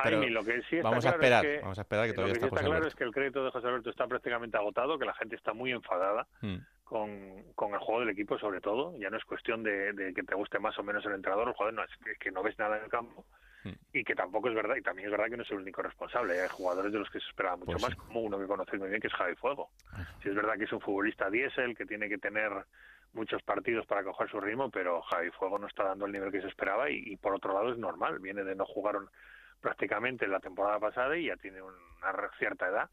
Pero 0.03 0.17
mil. 0.17 0.33
Lo 0.33 0.43
que 0.43 0.61
sí 0.69 0.77
está 0.77 0.89
vamos 0.89 1.05
a 1.05 1.09
esperar, 1.09 1.45
es 1.45 1.57
que, 1.57 1.61
vamos 1.61 1.77
a 1.77 1.81
esperar 1.81 2.03
que 2.05 2.09
lo 2.09 2.15
todavía 2.15 2.33
que 2.35 2.39
sí 2.39 2.45
está 2.47 2.61
claro 2.63 2.87
es 2.87 2.95
que 2.95 3.03
el 3.03 3.11
crédito 3.11 3.43
de 3.43 3.51
José 3.51 3.67
Alberto 3.67 3.89
está 3.89 4.07
prácticamente 4.07 4.57
agotado, 4.57 4.97
que 4.97 5.05
la 5.05 5.13
gente 5.13 5.35
está 5.35 5.53
muy 5.53 5.71
enfadada 5.71 6.25
Mm. 6.41 6.55
con, 6.85 7.43
con 7.55 7.73
el 7.73 7.79
juego 7.79 7.99
del 7.99 8.09
equipo, 8.09 8.39
sobre 8.39 8.61
todo. 8.61 8.97
Ya 8.97 9.09
no 9.09 9.17
es 9.17 9.25
cuestión 9.25 9.61
de, 9.61 9.93
de 9.93 10.13
que 10.13 10.23
te 10.23 10.35
guste 10.35 10.57
más 10.59 10.77
o 10.79 10.83
menos 10.83 11.05
el 11.05 11.13
entrenador, 11.13 11.49
el 11.49 11.53
jugador, 11.53 11.73
no, 11.73 11.83
es 11.83 11.91
que, 12.03 12.15
que 12.15 12.31
no 12.31 12.41
ves 12.41 12.57
nada 12.57 12.77
en 12.77 12.83
el 12.85 12.89
campo. 12.89 13.25
Mm. 13.63 13.69
Y 13.93 14.03
que 14.03 14.15
tampoco 14.15 14.49
es 14.49 14.55
verdad, 14.55 14.75
y 14.75 14.81
también 14.81 15.05
es 15.07 15.11
verdad 15.11 15.29
que 15.29 15.37
no 15.37 15.43
es 15.43 15.51
el 15.51 15.57
único 15.59 15.81
responsable. 15.83 16.39
Hay 16.41 16.49
jugadores 16.49 16.91
de 16.91 16.97
los 16.97 17.09
que 17.11 17.19
se 17.19 17.27
esperaba 17.27 17.57
mucho 17.57 17.73
Pues 17.73 17.81
más, 17.83 17.91
sí. 17.91 17.97
como 17.97 18.21
uno 18.21 18.39
que 18.39 18.47
conocéis 18.47 18.79
muy 18.79 18.89
bien, 18.89 18.99
que 19.01 19.07
es 19.07 19.13
Javi 19.13 19.35
Fuego. 19.35 19.69
Si 20.23 20.29
es 20.29 20.35
verdad 20.35 20.57
que 20.57 20.63
es 20.63 20.71
un 20.73 20.81
futbolista 20.81 21.29
diésel, 21.29 21.77
que 21.77 21.85
tiene 21.85 22.09
que 22.09 22.17
tener 22.17 22.51
muchos 23.13 23.41
partidos 23.43 23.85
para 23.85 24.03
coger 24.03 24.29
su 24.29 24.39
ritmo, 24.39 24.69
pero 24.69 25.01
Javi 25.01 25.29
Fuego 25.31 25.59
no 25.59 25.67
está 25.67 25.83
dando 25.83 26.05
el 26.05 26.11
nivel 26.11 26.31
que 26.31 26.41
se 26.41 26.47
esperaba 26.47 26.89
y, 26.89 26.97
y 27.05 27.17
por 27.17 27.35
otro 27.35 27.53
lado 27.53 27.71
es 27.71 27.77
normal, 27.77 28.19
viene 28.19 28.43
de 28.43 28.55
no 28.55 28.65
jugar 28.65 28.95
un- 28.95 29.09
prácticamente 29.59 30.27
la 30.27 30.39
temporada 30.39 30.79
pasada 30.79 31.15
y 31.17 31.27
ya 31.27 31.35
tiene 31.37 31.61
una 31.61 31.75
cierta 32.39 32.67
edad. 32.67 32.89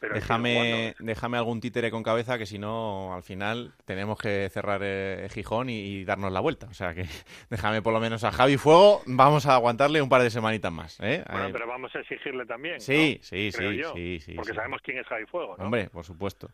Pero 0.00 0.14
déjame, 0.14 0.94
déjame 0.98 1.38
algún 1.38 1.60
títere 1.60 1.90
con 1.90 2.02
cabeza 2.02 2.36
que 2.36 2.44
si 2.44 2.58
no, 2.58 3.14
al 3.14 3.22
final 3.22 3.72
tenemos 3.86 4.18
que 4.18 4.48
cerrar 4.50 4.80
eh, 4.84 5.26
Gijón 5.30 5.70
y, 5.70 6.04
darnos 6.04 6.32
la 6.32 6.40
vuelta. 6.40 6.66
O 6.66 6.74
sea 6.74 6.94
que 6.94 7.04
déjame 7.50 7.80
por 7.82 7.92
lo 7.94 8.00
menos 8.00 8.22
a 8.24 8.30
Javi 8.30 8.56
Fuego, 8.58 9.00
vamos 9.06 9.46
a 9.46 9.54
aguantarle 9.54 10.02
un 10.02 10.08
par 10.08 10.22
de 10.22 10.30
semanitas 10.30 10.70
más. 10.72 10.98
¿eh? 11.00 11.24
Bueno, 11.30 11.48
pero 11.52 11.66
vamos 11.66 11.94
a 11.94 12.00
exigirle 12.00 12.44
también. 12.44 12.78
Sí, 12.80 13.18
sí, 13.22 13.50
sí, 13.52 13.82
sí, 13.94 14.20
sí, 14.20 14.34
Porque 14.34 14.52
sabemos 14.54 14.80
quién 14.82 14.98
es 14.98 15.06
Javi 15.06 15.24
Fuego. 15.26 15.56
¿no? 15.56 15.64
Hombre, 15.64 15.88
por 15.88 16.04
supuesto. 16.04 16.50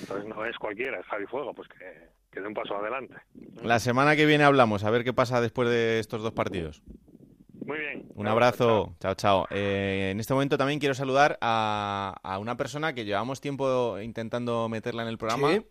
Entonces 0.00 0.26
no 0.26 0.44
es 0.46 0.56
cualquiera, 0.56 0.98
es 1.00 1.06
Javi 1.06 1.26
Fuego, 1.26 1.52
pues 1.54 1.68
que, 1.68 2.08
que 2.30 2.40
dé 2.40 2.46
un 2.46 2.54
paso 2.54 2.76
adelante. 2.76 3.14
La 3.62 3.78
semana 3.78 4.16
que 4.16 4.26
viene 4.26 4.44
hablamos, 4.44 4.84
a 4.84 4.90
ver 4.90 5.04
qué 5.04 5.12
pasa 5.12 5.40
después 5.40 5.68
de 5.68 5.98
estos 5.98 6.22
dos 6.22 6.32
partidos. 6.32 6.82
Muy 7.68 7.78
bien. 7.78 8.06
Un 8.14 8.26
abrazo. 8.26 8.94
Chao, 8.98 9.14
chao. 9.14 9.46
Eh, 9.50 10.08
en 10.12 10.20
este 10.20 10.32
momento 10.32 10.56
también 10.56 10.78
quiero 10.78 10.94
saludar 10.94 11.38
a, 11.42 12.38
una 12.40 12.56
persona 12.56 12.94
que 12.94 13.04
llevamos 13.04 13.42
tiempo 13.42 14.00
intentando 14.00 14.68
meterla 14.70 15.02
en 15.02 15.08
el 15.08 15.18
programa. 15.18 15.62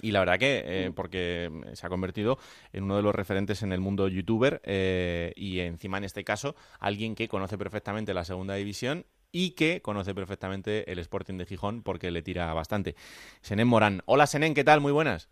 Y 0.00 0.10
la 0.10 0.20
verdad 0.20 0.38
que, 0.38 0.62
eh, 0.64 0.92
porque 0.94 1.50
se 1.74 1.86
ha 1.86 1.88
convertido 1.90 2.38
en 2.72 2.84
uno 2.84 2.96
de 2.96 3.02
los 3.02 3.14
referentes 3.14 3.62
en 3.62 3.72
el 3.72 3.80
mundo 3.80 4.08
youtuber 4.08 4.60
eh, 4.64 5.32
y 5.36 5.60
encima 5.60 5.98
en 5.98 6.04
este 6.04 6.24
caso 6.24 6.56
alguien 6.80 7.14
que 7.14 7.28
conoce 7.28 7.56
perfectamente 7.58 8.12
la 8.12 8.24
segunda 8.24 8.54
división 8.54 9.06
y 9.30 9.50
que 9.50 9.82
conoce 9.82 10.14
perfectamente 10.14 10.90
el 10.90 10.98
Sporting 10.98 11.36
de 11.38 11.46
Gijón 11.46 11.82
porque 11.82 12.10
le 12.10 12.22
tira 12.22 12.52
bastante. 12.54 12.96
Senén 13.40 13.68
Morán. 13.68 14.02
Hola 14.06 14.26
Senén, 14.26 14.54
¿qué 14.54 14.64
tal? 14.64 14.80
Muy 14.80 14.92
buenas. 14.92 15.28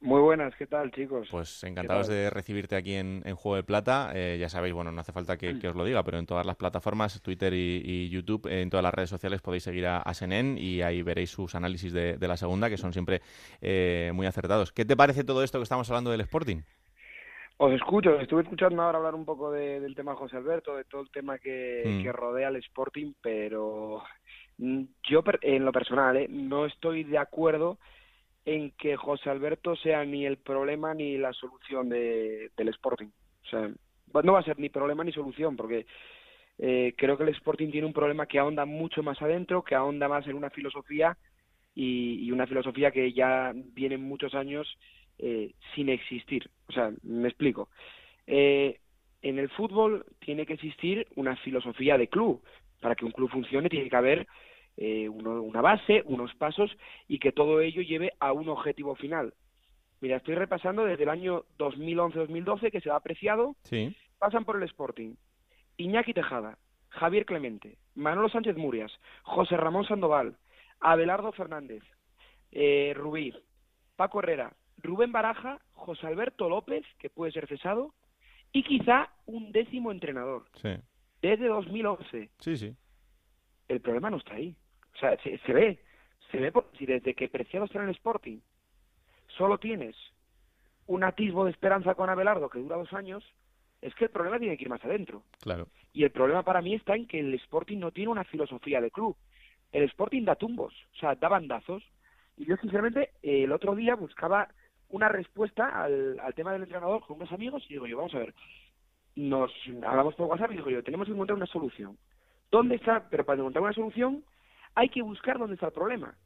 Muy 0.00 0.20
buenas, 0.20 0.54
¿qué 0.54 0.66
tal, 0.68 0.92
chicos? 0.92 1.26
Pues 1.28 1.64
encantados 1.64 2.06
de 2.06 2.30
recibirte 2.30 2.76
aquí 2.76 2.94
en, 2.94 3.20
Juego 3.34 3.56
de 3.56 3.64
Plata. 3.64 4.12
Eh, 4.14 4.36
ya 4.38 4.48
sabéis, 4.48 4.72
bueno, 4.72 4.92
no 4.92 5.00
hace 5.00 5.12
falta 5.12 5.36
que, 5.36 5.50
os 5.68 5.74
lo 5.74 5.84
diga, 5.84 6.04
pero 6.04 6.18
en 6.18 6.26
todas 6.26 6.46
las 6.46 6.54
plataformas, 6.54 7.20
Twitter 7.20 7.52
y, 7.52 8.08
YouTube, 8.08 8.46
en 8.46 8.70
todas 8.70 8.84
las 8.84 8.94
redes 8.94 9.10
sociales 9.10 9.42
podéis 9.42 9.64
seguir 9.64 9.86
a, 9.86 9.98
a 9.98 10.14
Senen 10.14 10.56
y 10.56 10.82
ahí 10.82 11.02
veréis 11.02 11.30
sus 11.30 11.56
análisis 11.56 11.92
de, 11.92 12.16
la 12.20 12.36
segunda, 12.36 12.70
que 12.70 12.76
son 12.76 12.92
siempre 12.92 13.22
eh, 13.60 14.12
muy 14.14 14.26
acertados. 14.26 14.70
¿Qué 14.72 14.84
te 14.84 14.96
parece 14.96 15.24
todo 15.24 15.42
esto 15.42 15.58
que 15.58 15.64
estamos 15.64 15.90
hablando 15.90 16.12
del 16.12 16.20
Sporting? 16.20 16.62
Os 17.56 17.72
escucho, 17.72 18.20
estuve 18.20 18.42
escuchando 18.42 18.80
ahora 18.82 18.98
hablar 18.98 19.16
un 19.16 19.24
poco 19.24 19.50
del 19.50 19.96
tema 19.96 20.14
José 20.14 20.36
Alberto, 20.36 20.76
de 20.76 20.84
todo 20.84 21.00
el 21.00 21.10
tema 21.10 21.38
que, 21.38 21.82
mm. 21.84 22.02
que 22.04 22.12
rodea 22.12 22.48
al 22.48 22.56
Sporting, 22.56 23.14
pero 23.20 24.04
mm, 24.58 24.82
yo 25.10 25.24
en 25.42 25.64
lo 25.64 25.72
personal 25.72 26.16
¿eh? 26.16 26.28
no 26.30 26.66
estoy 26.66 27.02
de 27.02 27.18
acuerdo 27.18 27.78
en 28.44 28.70
que 28.72 28.96
José 28.96 29.30
Alberto 29.30 29.76
sea 29.76 30.04
ni 30.04 30.26
el 30.26 30.38
problema 30.38 30.94
ni 30.94 31.18
la 31.18 31.32
solución 31.32 31.88
de, 31.88 32.50
del 32.56 32.68
Sporting. 32.68 33.08
O 33.44 33.48
sea, 33.48 33.70
no 34.22 34.32
va 34.32 34.40
a 34.40 34.44
ser 34.44 34.58
ni 34.58 34.68
problema 34.68 35.04
ni 35.04 35.12
solución, 35.12 35.56
porque 35.56 35.86
eh, 36.58 36.94
creo 36.96 37.16
que 37.16 37.24
el 37.24 37.30
Sporting 37.30 37.70
tiene 37.70 37.86
un 37.86 37.92
problema 37.92 38.26
que 38.26 38.38
ahonda 38.38 38.64
mucho 38.64 39.02
más 39.02 39.20
adentro, 39.22 39.62
que 39.62 39.74
ahonda 39.74 40.08
más 40.08 40.26
en 40.26 40.36
una 40.36 40.50
filosofía 40.50 41.16
y, 41.74 42.30
una 42.32 42.46
filosofía 42.46 42.90
que 42.90 43.12
ya 43.12 43.52
viene 43.54 43.96
muchos 43.98 44.34
años 44.34 44.66
eh, 45.18 45.52
sin 45.74 45.88
existir. 45.88 46.50
O 46.68 46.72
sea, 46.72 46.92
me 47.02 47.28
explico. 47.28 47.68
Eh, 48.26 48.80
en 49.22 49.38
el 49.38 49.48
fútbol 49.50 50.04
tiene 50.20 50.46
que 50.46 50.54
existir 50.54 51.06
una 51.16 51.36
filosofía 51.36 51.96
de 51.96 52.08
club. 52.08 52.42
Para 52.80 52.94
que 52.94 53.04
un 53.04 53.10
club 53.10 53.30
funcione 53.30 53.68
tiene 53.68 53.90
que 53.90 53.96
haber 53.96 54.26
eh, 54.80 55.08
una 55.08 55.60
base, 55.60 56.04
unos 56.06 56.32
pasos 56.36 56.70
y 57.08 57.18
que 57.18 57.32
todo 57.32 57.60
ello 57.60 57.82
lleve 57.82 58.12
a 58.20 58.32
un 58.32 58.48
objetivo 58.48 58.94
final. 58.94 59.34
Mira, 60.00 60.18
estoy 60.18 60.36
repasando 60.36 60.84
desde 60.84 61.02
el 61.02 61.08
año 61.08 61.44
2011-2012 61.58 62.70
que 62.70 62.80
se 62.80 62.88
ha 62.88 62.94
apreciado. 62.94 63.56
Sí. 63.64 63.92
Pasan 64.20 64.44
por 64.44 64.56
el 64.56 64.62
Sporting. 64.62 65.16
Iñaki 65.78 66.14
Tejada, 66.14 66.58
Javier 66.90 67.26
Clemente, 67.26 67.78
Manolo 67.96 68.28
Sánchez 68.28 68.56
Murias, 68.56 68.92
José 69.22 69.56
Ramón 69.56 69.84
Sandoval, 69.84 70.36
Abelardo 70.78 71.32
Fernández, 71.32 71.82
eh, 72.52 72.92
Rubí, 72.94 73.34
Paco 73.96 74.20
Herrera, 74.20 74.52
Rubén 74.76 75.10
Baraja, 75.10 75.60
José 75.72 76.06
Alberto 76.06 76.48
López, 76.48 76.84
que 77.00 77.10
puede 77.10 77.32
ser 77.32 77.48
cesado, 77.48 77.94
y 78.52 78.62
quizá 78.62 79.10
un 79.26 79.50
décimo 79.50 79.90
entrenador. 79.90 80.44
Sí. 80.54 80.70
Desde 81.20 81.48
2011. 81.48 82.30
Sí, 82.38 82.56
sí. 82.56 82.76
El 83.66 83.80
problema 83.80 84.08
no 84.08 84.18
está 84.18 84.34
ahí. 84.34 84.56
O 84.98 85.00
sea, 85.00 85.16
se, 85.22 85.52
ve, 85.52 85.78
se 86.32 86.38
ve 86.38 86.52
si 86.76 86.84
desde 86.84 87.14
que 87.14 87.28
Preciado 87.28 87.66
está 87.66 87.78
en 87.78 87.88
el 87.88 87.94
Sporting 87.94 88.40
solo 89.36 89.58
tienes 89.58 89.94
un 90.86 91.04
atisbo 91.04 91.44
de 91.44 91.52
esperanza 91.52 91.94
con 91.94 92.10
Abelardo 92.10 92.50
que 92.50 92.58
dura 92.58 92.76
dos 92.76 92.92
años, 92.92 93.24
es 93.80 93.94
que 93.94 94.06
el 94.06 94.10
problema 94.10 94.40
tiene 94.40 94.56
que 94.56 94.64
ir 94.64 94.70
más 94.70 94.84
adentro. 94.84 95.22
Claro. 95.40 95.68
Y 95.92 96.02
el 96.02 96.10
problema 96.10 96.42
para 96.42 96.62
mí 96.62 96.74
está 96.74 96.96
en 96.96 97.06
que 97.06 97.20
el 97.20 97.32
Sporting 97.34 97.78
no 97.78 97.92
tiene 97.92 98.10
una 98.10 98.24
filosofía 98.24 98.80
de 98.80 98.90
club. 98.90 99.16
El 99.70 99.84
Sporting 99.84 100.24
da 100.24 100.34
tumbos, 100.34 100.74
o 100.94 100.98
sea, 100.98 101.14
da 101.14 101.28
bandazos. 101.28 101.84
Y 102.36 102.46
yo, 102.46 102.56
sinceramente, 102.56 103.10
el 103.22 103.52
otro 103.52 103.76
día 103.76 103.94
buscaba 103.94 104.48
una 104.88 105.08
respuesta 105.08 105.84
al, 105.84 106.18
al 106.18 106.34
tema 106.34 106.52
del 106.52 106.62
entrenador 106.62 107.06
con 107.06 107.18
unos 107.18 107.30
amigos 107.30 107.62
y 107.66 107.74
digo 107.74 107.86
yo, 107.86 107.98
vamos 107.98 108.14
a 108.14 108.20
ver, 108.20 108.34
nos 109.14 109.52
hablamos 109.86 110.14
por 110.16 110.26
WhatsApp 110.26 110.52
y 110.52 110.56
digo 110.56 110.70
yo, 110.70 110.82
tenemos 110.82 111.06
que 111.06 111.12
encontrar 111.12 111.36
una 111.36 111.46
solución. 111.46 111.96
¿Dónde 112.50 112.76
está? 112.76 113.06
Pero 113.10 113.24
para 113.24 113.38
encontrar 113.38 113.62
una 113.62 113.74
solución 113.74 114.24
hay 114.78 114.90
que 114.90 115.02
buscar 115.02 115.38
dónde 115.38 115.54
está 115.54 115.66
el 115.66 115.72
problema. 115.72 116.16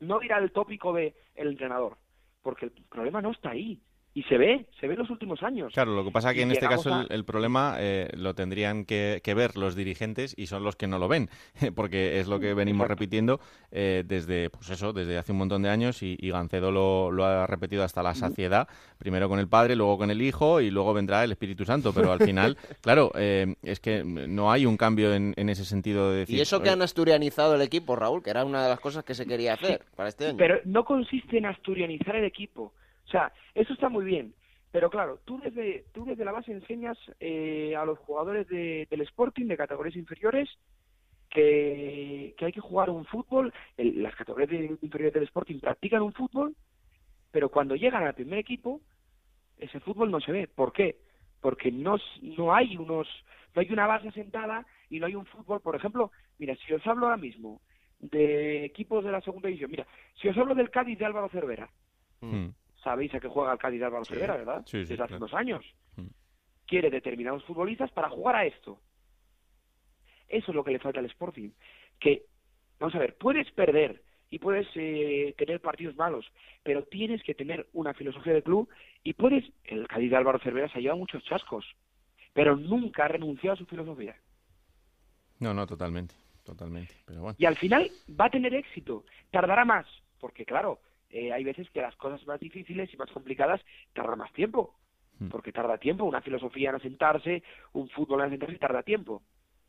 No 0.00 0.22
ir 0.22 0.32
al 0.32 0.50
tópico 0.52 0.94
de 0.94 1.14
el 1.34 1.48
entrenador, 1.48 1.98
porque 2.40 2.64
el 2.64 2.72
problema 2.88 3.20
no 3.20 3.32
está 3.32 3.50
ahí. 3.50 3.82
Y 4.18 4.24
se 4.24 4.36
ve, 4.36 4.66
se 4.80 4.88
ve 4.88 4.94
en 4.94 4.98
los 4.98 5.10
últimos 5.10 5.44
años. 5.44 5.72
Claro, 5.72 5.94
lo 5.94 6.02
que 6.02 6.10
pasa 6.10 6.30
es 6.30 6.34
que 6.34 6.42
en 6.42 6.50
este 6.50 6.66
caso 6.66 7.06
el, 7.08 7.24
problema 7.24 7.76
eh, 7.78 8.10
lo 8.16 8.34
tendrían 8.34 8.84
que, 8.84 9.22
ver 9.24 9.56
los 9.56 9.76
dirigentes 9.76 10.34
y 10.36 10.48
son 10.48 10.64
los 10.64 10.74
que 10.74 10.88
no 10.88 10.98
lo 10.98 11.06
ven, 11.06 11.30
porque 11.76 12.18
es 12.18 12.26
lo 12.26 12.40
que 12.40 12.52
venimos 12.52 12.88
repitiendo 12.88 13.38
eh, 13.70 14.02
desde, 14.04 14.50
pues 14.50 14.70
eso, 14.70 14.92
desde 14.92 15.18
hace 15.18 15.30
un 15.30 15.38
montón 15.38 15.62
de 15.62 15.68
años 15.68 16.02
y, 16.02 16.16
Gancedo 16.16 16.72
lo, 16.72 17.24
ha 17.24 17.46
repetido 17.46 17.84
hasta 17.84 18.02
la 18.02 18.16
saciedad, 18.16 18.66
primero 18.98 19.28
con 19.28 19.38
el 19.38 19.46
padre, 19.46 19.76
luego 19.76 19.96
con 19.98 20.10
el 20.10 20.20
hijo 20.20 20.60
y 20.60 20.72
luego 20.72 20.92
vendrá 20.94 21.22
el 21.22 21.30
Espíritu 21.30 21.64
Santo, 21.64 21.92
pero 21.94 22.10
al 22.10 22.18
final, 22.18 22.56
claro, 22.82 23.12
eh, 23.14 23.54
es 23.62 23.78
que 23.78 24.02
no 24.02 24.50
hay 24.50 24.66
un 24.66 24.76
cambio 24.76 25.14
en, 25.14 25.48
ese 25.48 25.64
sentido 25.64 26.10
de 26.10 26.18
decir... 26.18 26.38
Y 26.38 26.40
eso 26.40 26.60
que 26.60 26.70
han 26.70 26.82
asturianizado 26.82 27.54
el 27.54 27.62
equipo, 27.62 27.94
Raúl, 27.94 28.20
que 28.20 28.30
era 28.30 28.44
una 28.44 28.64
de 28.64 28.68
las 28.68 28.80
cosas 28.80 29.04
que 29.04 29.14
se 29.14 29.26
quería 29.26 29.52
hacer 29.52 29.82
para 29.94 30.08
este 30.08 30.26
año. 30.26 30.36
Pero 30.36 30.58
no 30.64 30.84
consiste 30.84 31.38
en 31.38 31.46
asturianizar 31.46 32.16
el 32.16 32.24
equipo 32.24 32.72
o 33.08 33.10
sea, 33.10 33.32
eso 33.54 33.72
está 33.72 33.88
muy 33.88 34.04
bien, 34.04 34.34
pero 34.70 34.90
claro, 34.90 35.18
tú 35.24 35.40
desde, 35.42 35.86
tú 35.94 36.04
desde 36.04 36.26
la 36.26 36.32
base 36.32 36.52
enseñas 36.52 36.98
eh, 37.20 37.74
a 37.74 37.86
los 37.86 37.98
jugadores 38.00 38.46
de, 38.48 38.86
del 38.90 39.00
Sporting, 39.00 39.46
de 39.46 39.56
categorías 39.56 39.96
inferiores, 39.96 40.46
que, 41.30 42.34
hay 42.38 42.52
que 42.52 42.60
jugar 42.60 42.90
un 42.90 43.06
fútbol, 43.06 43.52
las 43.78 44.14
categorías 44.14 44.78
inferiores 44.82 45.14
del 45.14 45.22
Sporting 45.22 45.58
practican 45.58 46.02
un 46.02 46.12
fútbol, 46.12 46.54
pero 47.30 47.48
cuando 47.48 47.76
llegan 47.76 48.04
al 48.04 48.14
primer 48.14 48.38
equipo, 48.40 48.82
ese 49.56 49.80
fútbol 49.80 50.10
no 50.10 50.20
se 50.20 50.32
ve. 50.32 50.46
¿Por 50.46 50.74
qué? 50.74 50.98
Porque 51.40 51.72
no, 51.72 51.96
no 52.36 52.54
hay 52.54 52.76
unos, 52.76 53.08
no 53.54 53.62
hay 53.62 53.72
una 53.72 53.86
base 53.86 54.10
sentada 54.12 54.66
y 54.90 55.00
no 55.00 55.06
hay 55.06 55.14
un 55.14 55.24
fútbol, 55.24 55.62
por 55.62 55.76
ejemplo, 55.76 56.12
mira, 56.38 56.54
si 56.56 56.74
os 56.74 56.86
hablo 56.86 57.06
ahora 57.06 57.16
mismo 57.16 57.62
de 58.00 58.66
equipos 58.66 59.02
de 59.02 59.12
la 59.12 59.22
segunda 59.22 59.48
división, 59.48 59.70
mira, 59.70 59.86
si 60.20 60.28
os 60.28 60.36
hablo 60.36 60.54
del 60.54 60.70
Cádiz 60.70 60.98
de 60.98 61.06
Álvaro 61.06 61.30
Cervera, 61.30 61.70
mm 62.20 62.48
sabéis 62.82 63.14
a 63.14 63.20
qué 63.20 63.28
juega 63.28 63.52
el 63.52 63.58
Cádiz 63.58 63.82
Álvaro 63.82 64.04
¿verdad? 64.10 64.62
Sí, 64.66 64.78
Desde 64.78 65.02
hace 65.02 65.18
dos 65.18 65.34
años. 65.34 65.64
Mm. 65.96 66.06
Quiere 66.66 66.90
determinados 66.90 67.44
futbolistas 67.44 67.90
para 67.92 68.08
jugar 68.08 68.36
a 68.36 68.44
esto. 68.44 68.80
Eso 70.28 70.50
es 70.50 70.54
lo 70.54 70.64
que 70.64 70.72
le 70.72 70.78
falta 70.78 71.00
al 71.00 71.06
Sporting. 71.06 71.50
Que, 71.98 72.26
vamos 72.78 72.94
a 72.94 72.98
ver, 72.98 73.16
puedes 73.16 73.50
perder 73.52 74.02
y 74.30 74.38
puedes 74.38 74.66
eh, 74.74 75.34
tener 75.38 75.60
partidos 75.60 75.96
malos, 75.96 76.30
pero 76.62 76.84
tienes 76.84 77.22
que 77.22 77.34
tener 77.34 77.68
una 77.72 77.94
filosofía 77.94 78.34
de 78.34 78.42
club 78.42 78.68
y 79.02 79.14
puedes, 79.14 79.44
el 79.64 79.88
Cádiz 79.88 80.10
de 80.10 80.16
Álvaro 80.16 80.38
Cervera 80.38 80.68
se 80.68 80.78
ha 80.78 80.82
llevado 80.82 80.98
muchos 80.98 81.24
chascos, 81.24 81.64
pero 82.34 82.56
nunca 82.56 83.06
ha 83.06 83.08
renunciado 83.08 83.54
a 83.54 83.58
su 83.58 83.66
filosofía. 83.66 84.16
No, 85.38 85.54
no, 85.54 85.66
totalmente, 85.66 86.14
totalmente. 86.44 86.94
Pero 87.06 87.22
bueno. 87.22 87.36
Y 87.38 87.46
al 87.46 87.56
final 87.56 87.90
va 88.20 88.26
a 88.26 88.30
tener 88.30 88.54
éxito, 88.54 89.04
tardará 89.30 89.64
más, 89.64 89.86
porque 90.20 90.44
claro, 90.44 90.80
eh, 91.10 91.32
hay 91.32 91.44
veces 91.44 91.70
que 91.70 91.80
las 91.80 91.96
cosas 91.96 92.24
más 92.26 92.40
difíciles 92.40 92.92
y 92.92 92.96
más 92.96 93.10
complicadas 93.10 93.60
tardan 93.92 94.18
más 94.18 94.32
tiempo, 94.32 94.74
hmm. 95.18 95.28
porque 95.28 95.52
tarda 95.52 95.78
tiempo, 95.78 96.04
una 96.04 96.20
filosofía 96.20 96.70
en 96.70 96.76
asentarse, 96.76 97.42
un 97.72 97.88
fútbol 97.88 98.20
en 98.20 98.26
asentarse 98.26 98.58
tarda 98.58 98.82
tiempo. 98.82 99.22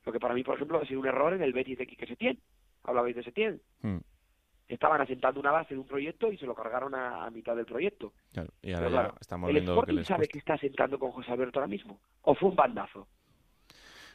Lo 0.06 0.12
que 0.12 0.20
para 0.20 0.34
mí, 0.34 0.44
por 0.44 0.56
ejemplo, 0.56 0.80
ha 0.80 0.86
sido 0.86 1.00
un 1.00 1.08
error 1.08 1.34
en 1.34 1.42
el 1.42 1.54
Betis 1.54 1.78
de 1.78 1.88
Quique 1.88 2.08
Setién. 2.08 2.40
Hablabais 2.84 3.16
de 3.16 3.24
Setién. 3.24 3.62
Hmm. 3.82 4.00
Estaban 4.68 5.02
asentando 5.02 5.40
una 5.40 5.52
base 5.52 5.74
de 5.74 5.80
un 5.80 5.88
proyecto 5.88 6.32
y 6.32 6.38
se 6.38 6.46
lo 6.46 6.54
cargaron 6.54 6.94
a, 6.94 7.30
mitad 7.32 7.56
del 7.56 7.66
proyecto. 7.66 8.14
Claro, 8.32 8.50
y 8.62 8.72
ahora 8.72 9.16
estamos 9.20 9.50
¿El 9.50 9.56
viendo 9.56 9.82
que 9.82 10.04
sabe 10.04 10.28
que 10.28 10.38
está 10.38 10.54
asentando 10.54 11.00
con 11.00 11.12
José 11.12 11.32
Alberto 11.32 11.60
ahora 11.60 11.68
mismo? 11.68 12.00
¿O 12.22 12.36
fue 12.36 12.50
un 12.50 12.56
bandazo? 12.56 13.08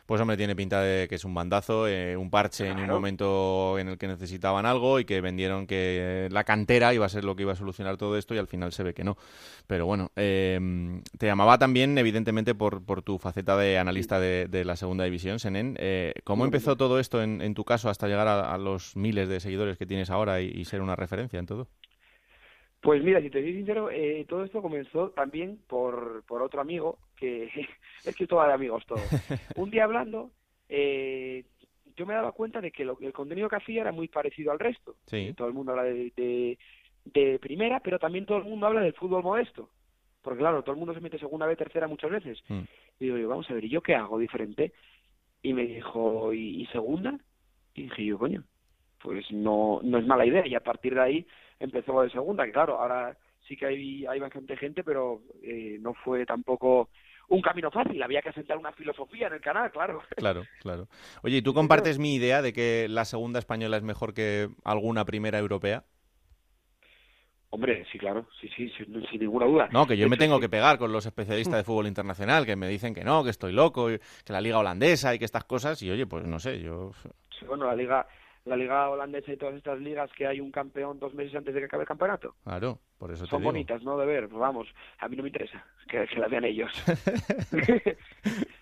Pues 0.07 0.21
hombre, 0.21 0.37
tiene 0.37 0.55
pinta 0.55 0.83
de 0.83 1.09
que 1.09 1.15
es 1.15 1.25
un 1.25 1.33
bandazo, 1.33 1.89
eh, 1.89 2.15
un 2.15 2.29
parche 2.29 2.69
en 2.69 2.79
un 2.79 2.89
momento 2.89 3.79
en 3.79 3.89
el 3.89 3.97
que 3.97 4.07
necesitaban 4.07 4.67
algo 4.67 5.01
y 5.01 5.07
que 5.07 5.23
vendieron 5.23 5.67
que 5.67 6.29
la 6.31 6.45
cantera 6.45 6.93
iba 6.93 7.07
a 7.07 7.09
ser 7.09 7.25
lo 7.25 7.35
que 7.35 7.43
iba 7.43 7.53
a 7.53 7.57
solucionar 7.57 7.97
todo 7.97 8.19
esto 8.19 8.35
y 8.35 8.39
al 8.39 8.47
final 8.47 8.73
se 8.73 8.83
ve 8.83 8.93
que 8.93 9.03
no. 9.03 9.17
Pero 9.67 9.87
bueno, 9.87 10.13
em, 10.17 11.03
te 11.19 11.27
llamaba 11.27 11.57
también 11.57 11.97
evidentemente 11.97 12.55
por, 12.55 12.85
por 12.85 13.01
tu 13.01 13.19
faceta 13.19 13.57
de 13.57 13.79
analista 13.79 14.21
de, 14.21 14.65
la 14.65 14.77
segunda 14.77 15.05
división, 15.05 15.39
Senen. 15.39 15.77
Eh, 15.79 16.13
¿Cómo 16.25 16.45
empezó 16.45 16.77
todo 16.77 16.99
esto 16.99 17.23
en, 17.23 17.55
tu 17.55 17.65
caso 17.65 17.89
hasta 17.89 18.07
llegar 18.07 18.29
a, 18.29 18.59
los 18.59 18.97
miles 18.97 19.29
de 19.29 19.41
seguidores 19.41 19.79
que 19.79 19.87
tienes 19.87 20.11
ahora 20.11 20.41
y, 20.41 20.65
ser 20.65 20.83
una 20.83 20.97
referencia 20.97 21.39
en 21.39 21.47
todo? 21.47 21.69
Pues 22.85 23.03
mira, 23.03 23.18
si 23.22 23.30
te 23.30 23.41
soy 23.41 23.55
sincero, 23.55 23.91
eh, 23.91 24.26
todo 24.28 24.45
esto 24.45 24.61
comenzó 24.61 25.09
también 25.12 25.59
por, 25.66 26.22
por 26.26 26.43
otro 26.43 26.61
amigo, 26.61 26.99
que 27.16 27.45
es 28.05 28.14
que 28.14 28.26
todo 28.26 28.47
de 28.47 28.53
amigos 28.53 28.85
todo. 28.85 29.01
Un 29.57 29.70
día 29.70 29.85
hablando, 29.85 30.32
eh, 30.68 31.47
yo 31.97 32.05
me 32.05 32.12
daba 32.12 32.32
cuenta 32.32 32.61
de 32.61 32.70
que 32.70 32.85
lo, 32.85 32.99
el 33.01 33.14
contenido 33.14 33.49
que 33.49 33.57
hacía 33.57 33.80
era 33.80 33.91
muy 33.91 34.09
parecido 34.09 34.53
al 34.53 34.59
resto. 34.59 34.97
Sí. 35.07 35.32
Todo 35.35 35.49
el 35.49 35.55
mundo 35.55 35.72
habla 35.72 35.85
de, 35.85 36.59
de, 37.07 37.39
primera, 37.39 37.80
pero 37.80 37.99
también 37.99 38.26
todo 38.26 38.37
el 38.37 38.45
mundo 38.45 38.66
habla 38.66 38.82
del 38.82 38.93
fútbol 38.93 39.22
modesto. 39.22 39.70
Porque 40.20 40.41
claro, 40.41 40.62
todo 40.62 40.72
el 40.72 40.78
mundo 40.78 40.93
se 40.93 41.01
mete 41.01 41.18
segunda 41.18 41.47
vez, 41.47 41.57
tercera 41.57 41.89
muchas 41.89 42.11
veces. 42.11 42.39
Mm. 42.49 42.64
Y 43.01 43.05
digo 43.07 43.16
yo, 43.16 43.28
vamos 43.30 43.49
a 43.49 43.55
ver, 43.55 43.64
¿y 43.64 43.70
yo 43.70 43.80
qué 43.80 43.95
hago 43.95 44.18
diferente? 44.18 44.74
Y 45.43 45.55
me 45.55 45.64
dijo, 45.64 46.35
¿y, 46.35 46.66
segunda? 46.66 47.18
Y 47.72 47.85
dije 47.85 48.05
yo, 48.05 48.18
coño, 48.18 48.45
pues 49.03 49.24
no, 49.30 49.80
no 49.82 49.97
es 49.97 50.07
mala 50.07 50.26
idea. 50.26 50.47
Y 50.47 50.55
a 50.55 50.61
partir 50.61 50.95
de 50.95 51.01
ahí 51.01 51.26
empezó 51.61 52.03
de 52.03 52.11
segunda, 52.11 52.45
que 52.45 52.53
claro, 52.53 52.81
ahora 52.81 53.17
sí 53.47 53.57
que 53.57 53.67
hay, 53.67 54.07
hay 54.07 54.21
bastante 54.21 54.57
gente, 54.57 54.83
pero 54.83 55.21
eh, 55.43 55.79
no 55.81 55.95
fue 55.95 56.25
tampoco 56.27 56.89
un 57.29 57.41
camino 57.41 57.71
fácil, 57.71 58.03
había 58.03 58.23
que 58.23 58.29
asentar 58.29 58.59
una 58.59 58.73
filosofía 58.73 59.29
en 59.29 59.35
el 59.35 59.41
canal, 59.41 59.71
claro. 59.71 60.03
Claro, 60.17 60.45
claro. 60.61 60.89
Oye, 61.23 61.39
¿y 61.39 61.43
tú 61.43 61.55
compartes 61.55 61.99
mi 61.99 62.15
idea 62.15 62.43
de 62.43 62.53
que 62.53 62.87
la 62.89 63.05
segunda 63.05 63.39
española 63.39 63.77
es 63.77 63.83
mejor 63.83 64.15
que 64.15 64.49
alguna 64.65 65.05
primera 65.05 65.39
europea? 65.39 65.85
Hombre, 67.51 67.87
sí, 67.93 67.99
claro, 67.99 68.27
sí, 68.41 68.49
sí, 68.57 68.69
sin, 68.71 69.21
ninguna 69.21 69.47
duda. 69.47 69.69
No, 69.71 69.87
que 69.87 69.97
yo 69.97 70.09
me 70.09 70.17
tengo 70.17 70.41
que 70.41 70.49
pegar 70.49 70.77
con 70.77 70.91
los 70.91 71.07
especialistas 71.07 71.59
de 71.59 71.63
fútbol 71.63 71.87
internacional, 71.87 72.45
que 72.45 72.57
me 72.57 72.69
dicen 72.69 72.93
que 72.95 73.05
no, 73.05 73.23
que 73.23 73.31
estoy 73.31 73.53
loco, 73.53 73.87
que 73.87 74.33
la 74.33 74.41
liga 74.41 74.59
holandesa 74.59 75.15
y 75.15 75.21
que 75.21 75.25
estas 75.25 75.45
cosas, 75.45 75.81
y 75.81 75.89
oye, 75.89 76.05
pues 76.05 76.27
no 76.27 76.41
sé, 76.41 76.61
yo... 76.61 76.91
Sí, 77.39 77.47
bueno, 77.47 77.67
la 77.67 77.77
liga, 77.77 78.09
la 78.45 78.57
liga 78.57 78.91
holandesa 78.91 79.33
y 79.33 79.37
todas 79.37 79.55
estas 79.55 79.79
ligas 79.81 80.11
que 80.13 80.27
hay 80.27 80.41
un 80.41 80.51
campeón 80.51 80.99
dos 80.99 81.15
meses 81.15 81.35
antes 81.35 81.55
de 81.55 81.61
que 81.61 81.67
acabe 81.67 81.83
el 81.83 81.89
campeonato. 81.89 82.35
Claro, 82.45 82.79
por 82.99 83.11
eso 83.11 83.27
Son 83.27 83.43
bonitas, 83.43 83.83
¿no? 83.83 83.97
De 83.97 84.07
ver, 84.07 84.29
vamos, 84.29 84.69
a 84.99 85.09
mí 85.09 85.17
no 85.17 85.23
me 85.23 85.31
interesa 85.31 85.65
que, 85.89 86.07
la 86.17 86.29
vean 86.29 86.45
ellos. 86.45 86.71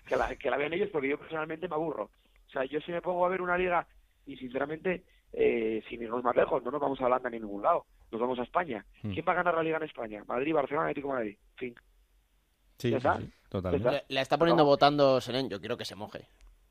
que, 0.07 0.15
la, 0.15 0.35
que 0.35 0.49
la 0.49 0.57
vean 0.57 0.73
ellos 0.73 0.89
porque 0.91 1.09
yo 1.09 1.17
personalmente 1.17 1.67
me 1.67 1.75
aburro. 1.75 2.09
O 2.47 2.49
sea, 2.51 2.63
yo 2.65 2.79
si 2.81 2.91
me 2.91 3.01
pongo 3.01 3.25
a 3.25 3.29
ver 3.29 3.41
una 3.41 3.57
liga 3.57 3.85
y 4.25 4.37
sinceramente, 4.37 5.03
eh, 5.33 5.83
sin 5.89 6.01
irnos 6.01 6.23
más 6.23 6.35
lejos, 6.35 6.63
no 6.63 6.71
nos 6.71 6.81
vamos 6.81 7.01
a 7.01 7.05
Holanda 7.05 7.29
ni 7.29 7.37
a 7.37 7.39
ningún 7.41 7.63
lado, 7.63 7.85
nos 8.11 8.21
vamos 8.21 8.39
a 8.39 8.43
España. 8.43 8.85
Hmm. 9.01 9.11
¿Quién 9.11 9.25
va 9.27 9.33
a 9.33 9.37
ganar 9.37 9.55
la 9.55 9.63
liga 9.63 9.77
en 9.77 9.83
España? 9.83 10.23
Madrid, 10.27 10.53
Barcelona, 10.53 10.87
Atlético 10.87 11.09
Madrid. 11.09 11.37
Fin. 11.55 11.75
Sí, 12.77 12.91
sí, 12.91 13.33
totalmente. 13.49 14.03
La, 14.07 14.21
está 14.21 14.37
poniendo 14.37 14.65
votando 14.65 15.19
Senen, 15.19 15.49
yo 15.49 15.59
quiero 15.59 15.77
que 15.77 15.85
se 15.85 15.95
moje. 15.95 16.27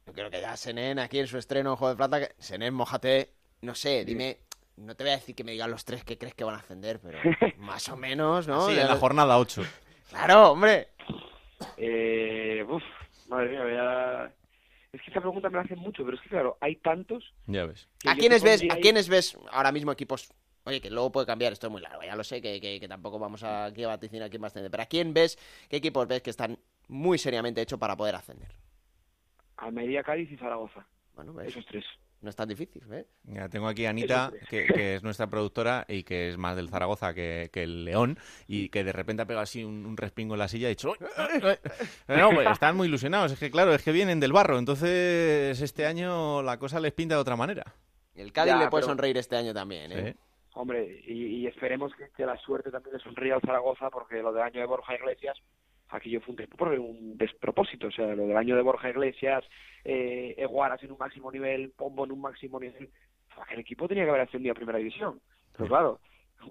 Yo 0.07 0.13
creo 0.13 0.31
que 0.31 0.41
ya 0.41 0.57
Senen 0.57 0.99
aquí 0.99 1.19
en 1.19 1.27
su 1.27 1.39
estreno 1.39 1.77
Juego 1.77 1.95
de 1.95 1.97
Plata, 1.97 2.21
que 2.21 2.35
Senen, 2.43 2.75
mojate, 2.75 3.31
no 3.63 3.75
sé, 3.75 4.05
dime, 4.05 4.39
no 4.77 4.95
te 4.95 5.05
voy 5.05 5.13
a 5.13 5.17
decir 5.17 5.35
que 5.35 5.45
me 5.45 5.53
digan 5.53 5.71
los 5.71 5.85
tres 5.85 6.05
que 6.05 6.19
crees 6.19 6.35
que 6.35 6.45
van 6.45 6.57
a 6.57 6.59
ascender, 6.59 7.01
pero 7.01 7.19
más 7.59 7.89
o 7.89 7.97
menos, 7.97 8.49
¿no? 8.49 8.69
Sí, 8.69 8.79
en 8.79 8.89
la 8.89 8.97
jornada 8.97 9.39
8. 9.39 9.63
Claro, 10.11 10.53
hombre. 10.53 10.89
Eh, 11.77 12.65
uf, 12.69 12.83
madre 13.29 13.51
mía, 13.51 13.63
ya... 13.75 14.33
Es 14.93 15.01
que 15.01 15.09
esta 15.09 15.21
pregunta 15.21 15.49
me 15.49 15.57
la 15.57 15.63
hacen 15.63 15.79
mucho, 15.79 16.05
pero 16.05 16.17
es 16.17 16.23
que 16.23 16.29
claro, 16.29 16.59
hay 16.61 16.77
tantos. 16.77 17.33
Ya 17.47 17.65
ves. 17.65 17.89
¿A 18.07 18.15
quiénes 18.15 18.43
ves, 18.43 18.63
¿A 18.71 18.77
quiénes 18.77 19.09
ves 19.09 19.39
ahora 19.51 19.73
mismo 19.73 19.91
equipos? 19.91 20.31
Oye, 20.65 20.83
que 20.83 20.91
luego 20.91 21.11
puede 21.11 21.27
cambiar, 21.27 21.53
esto 21.53 21.69
es 21.69 21.71
muy 21.73 21.81
largo, 21.81 22.03
ya 22.03 22.15
lo 22.15 22.23
sé, 22.23 22.43
que, 22.43 22.61
que, 22.61 22.89
tampoco 22.89 23.19
vamos 23.19 23.43
a, 23.43 23.65
aquí 23.65 23.85
a 23.85 23.89
vaticinar 23.89 24.29
quién 24.29 24.43
va 24.43 24.47
a 24.47 24.49
ascender. 24.49 24.71
Pero 24.71 24.83
¿a 24.83 24.87
quién 24.87 25.15
ves, 25.15 25.39
qué 25.71 25.77
equipos 25.77 26.07
ves 26.07 26.21
que 26.21 26.31
están 26.31 26.59
muy 26.89 27.17
seriamente 27.17 27.63
hechos 27.63 27.79
para 27.79 27.97
poder 27.97 28.17
ascender? 28.17 28.55
Almería, 29.63 30.03
Cádiz 30.03 30.31
y 30.31 30.37
Zaragoza. 30.37 30.85
Bueno, 31.15 31.41
Esos 31.41 31.65
tres. 31.67 31.85
No 32.21 32.31
es 32.31 32.37
tan 32.37 32.49
difícil, 32.49 32.83
¿eh? 32.93 33.05
Ya 33.25 33.49
tengo 33.49 33.67
aquí 33.67 33.85
a 33.85 33.91
Anita, 33.91 34.31
que, 34.49 34.95
es 34.95 35.03
nuestra 35.03 35.27
productora 35.27 35.85
y 35.89 36.05
que 36.05 36.29
es 36.29 36.39
más 36.39 36.55
del 36.55 36.69
Zaragoza 36.69 37.15
que, 37.15 37.51
el 37.53 37.85
León, 37.85 38.17
y 38.47 38.69
que 38.69 38.85
de 38.85 38.93
repente 38.93 39.23
ha 39.23 39.27
pegado 39.27 39.43
así 39.43 39.65
un, 39.65 39.97
respingo 39.97 40.35
en 40.35 40.39
la 40.39 40.47
silla 40.47 40.63
y 40.63 40.67
ha 40.67 40.69
dicho... 40.69 40.93
No, 42.09 42.31
pues 42.31 42.49
están 42.51 42.77
muy 42.77 42.87
ilusionados, 42.87 43.33
es 43.33 43.41
que 43.41 43.51
claro, 43.51 43.75
es 43.75 43.83
que 43.83 43.91
vienen 43.91 44.21
del 44.21 44.33
barro, 44.33 44.59
entonces 44.59 45.61
este 45.61 45.85
año 45.85 46.43
la 46.43 46.59
cosa 46.59 46.79
les 46.79 46.93
pinta 46.93 47.17
de 47.17 47.21
otra 47.21 47.35
manera. 47.35 47.75
El 48.15 48.33
Cádiz 48.33 48.55
le 48.55 48.69
puede 48.69 48.85
sonreír 48.85 49.19
este 49.19 49.37
año 49.37 49.53
también, 49.53 49.91
¿eh? 49.91 50.17
Hombre, 50.55 51.03
y, 51.07 51.47
esperemos 51.47 51.93
que, 51.97 52.09
que, 52.17 52.25
la 52.25 52.37
suerte 52.37 52.71
también 52.71 52.97
le 52.97 53.03
sonríe 53.03 53.33
al 53.33 53.41
Zaragoza, 53.41 53.91
porque 53.91 54.23
lo 54.23 54.33
del 54.33 54.43
año 54.43 54.61
de 54.61 54.67
Borja 54.67 54.95
Iglesias 54.95 55.43
aquello 55.93 56.21
fue 56.21 56.35
un, 56.79 57.17
despropósito. 57.17 57.89
O 57.89 57.91
sea, 57.91 58.15
lo 58.15 58.27
del 58.27 58.37
año 58.37 58.57
de 58.57 58.63
Borja 58.63 58.91
Iglesias, 58.91 59.45
eh, 59.85 60.35
Eguaras 60.37 60.83
en 60.83 60.93
un 60.93 60.99
máximo 60.99 61.31
nivel, 61.31 61.71
Pombo 61.71 62.05
en 62.05 62.13
un 62.13 62.21
máximo 62.21 62.59
nivel. 62.59 62.91
El 63.51 63.61
equipo 63.61 63.87
tenía 63.87 64.05
que 64.05 64.11
haber 64.11 64.23
ascendido 64.23 64.53
a 64.53 64.57
primera 64.57 64.79
división. 64.79 65.21
Pero 65.53 65.69
claro, 65.69 66.01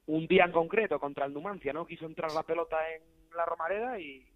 un 0.06 0.28
día 0.28 0.46
en 0.46 0.52
concreto 0.52 1.00
contra 1.00 1.26
el 1.26 1.34
Numancia, 1.34 1.74
¿no? 1.74 1.86
Quiso 1.86 2.06
entrar 2.06 2.32
la 2.32 2.44
pelota 2.44 2.78
en 2.94 3.02
la 3.36 3.46
Romareda 3.46 4.00
y, 4.00 4.31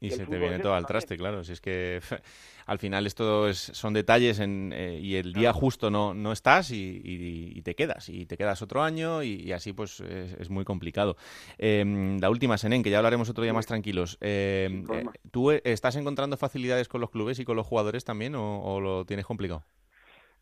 y, 0.00 0.10
se 0.10 0.26
te 0.26 0.38
viene 0.38 0.58
todo 0.58 0.74
al 0.74 0.86
traste, 0.86 1.16
claro. 1.16 1.42
Si 1.42 1.52
es 1.52 1.60
que 1.60 2.00
al 2.66 2.78
final 2.78 3.06
esto 3.06 3.48
es, 3.48 3.58
son 3.58 3.94
detalles 3.94 4.40
en, 4.40 4.72
eh, 4.74 4.98
y 5.00 5.16
el 5.16 5.32
día 5.32 5.52
justo 5.52 5.90
no, 5.90 6.12
no 6.12 6.32
estás 6.32 6.70
y, 6.70 7.60
te 7.62 7.74
quedas. 7.74 8.08
Y 8.08 8.26
te 8.26 8.36
quedas 8.36 8.60
otro 8.62 8.82
año 8.82 9.22
y, 9.22 9.52
así 9.52 9.72
pues 9.72 10.00
es, 10.00 10.50
muy 10.50 10.64
complicado. 10.64 11.16
Em, 11.58 12.18
la 12.18 12.30
última, 12.30 12.58
Senen, 12.58 12.82
que 12.82 12.90
ya 12.90 12.98
hablaremos 12.98 13.30
otro 13.30 13.42
día 13.42 13.52
más 13.52 13.66
tranquilos. 13.66 14.18
Em, 14.20 14.84
eh, 14.92 15.04
¿Tú 15.30 15.50
eh, 15.50 15.62
estás 15.64 15.96
encontrando 15.96 16.36
facilidades 16.36 16.88
con 16.88 17.00
los 17.00 17.10
clubes 17.10 17.38
y 17.38 17.44
con 17.44 17.56
los 17.56 17.66
jugadores 17.66 18.04
también 18.04 18.34
o, 18.36 18.80
lo 18.80 19.04
tienes 19.06 19.24
complicado? 19.24 19.64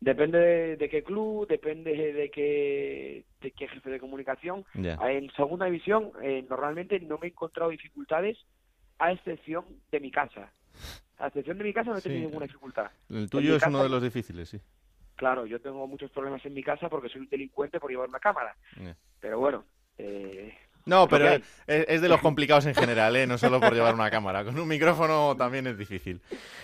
Depende 0.01 0.75
de, 0.75 0.89
qué 0.89 1.03
club, 1.03 1.47
depende 1.47 2.13
de 2.13 2.29
qué, 2.29 3.23
de 3.41 3.51
qué 3.51 3.67
jefe 3.69 3.89
de 3.89 3.99
comunicación. 3.99 4.65
En 4.75 5.31
segunda 5.31 5.65
división, 5.65 6.11
normalmente 6.49 6.99
no 6.99 7.17
me 7.17 7.27
he 7.27 7.29
encontrado 7.29 7.71
dificultades 7.71 8.37
a 8.99 9.11
excepción 9.11 9.65
de 9.91 9.99
mi 9.99 10.11
casa. 10.11 10.51
A 11.17 11.27
excepción 11.27 11.57
de 11.57 11.63
mi 11.63 11.73
casa 11.73 11.91
no 11.91 11.97
he 11.97 12.01
tenido 12.01 12.23
ninguna 12.23 12.45
dificultad. 12.45 12.91
El 13.09 13.29
tuyo 13.29 13.55
es 13.55 13.65
uno 13.65 13.83
de 13.83 13.89
los 13.89 14.01
difíciles, 14.01 14.49
sí. 14.49 14.59
Claro, 15.15 15.45
yo 15.45 15.61
tengo 15.61 15.87
muchos 15.87 16.11
problemas 16.11 16.45
en 16.45 16.53
mi 16.53 16.61
casa 16.61 16.89
porque 16.89 17.07
soy 17.09 17.21
un 17.21 17.29
delincuente 17.29 17.79
por 17.79 17.89
llevar 17.89 18.09
una 18.09 18.19
cámara. 18.19 18.55
Pero 19.21 19.39
bueno, 19.39 19.63
eh, 19.97 20.53
no, 20.85 21.07
pero 21.07 21.41
es, 21.65 22.01
de 22.01 22.07
los 22.07 22.21
complicados 22.21 22.67
en 22.67 22.75
general, 22.75 23.15
¿eh? 23.15 23.25
no 23.25 23.39
solo 23.39 23.59
por 23.59 23.73
llevar 23.73 23.95
una 23.95 24.11
cámara. 24.11 24.45
Con 24.45 24.59
un 24.59 24.67
micrófono 24.67 25.35
también 25.35 25.65
es 25.65 25.77
difícil. 25.77 26.21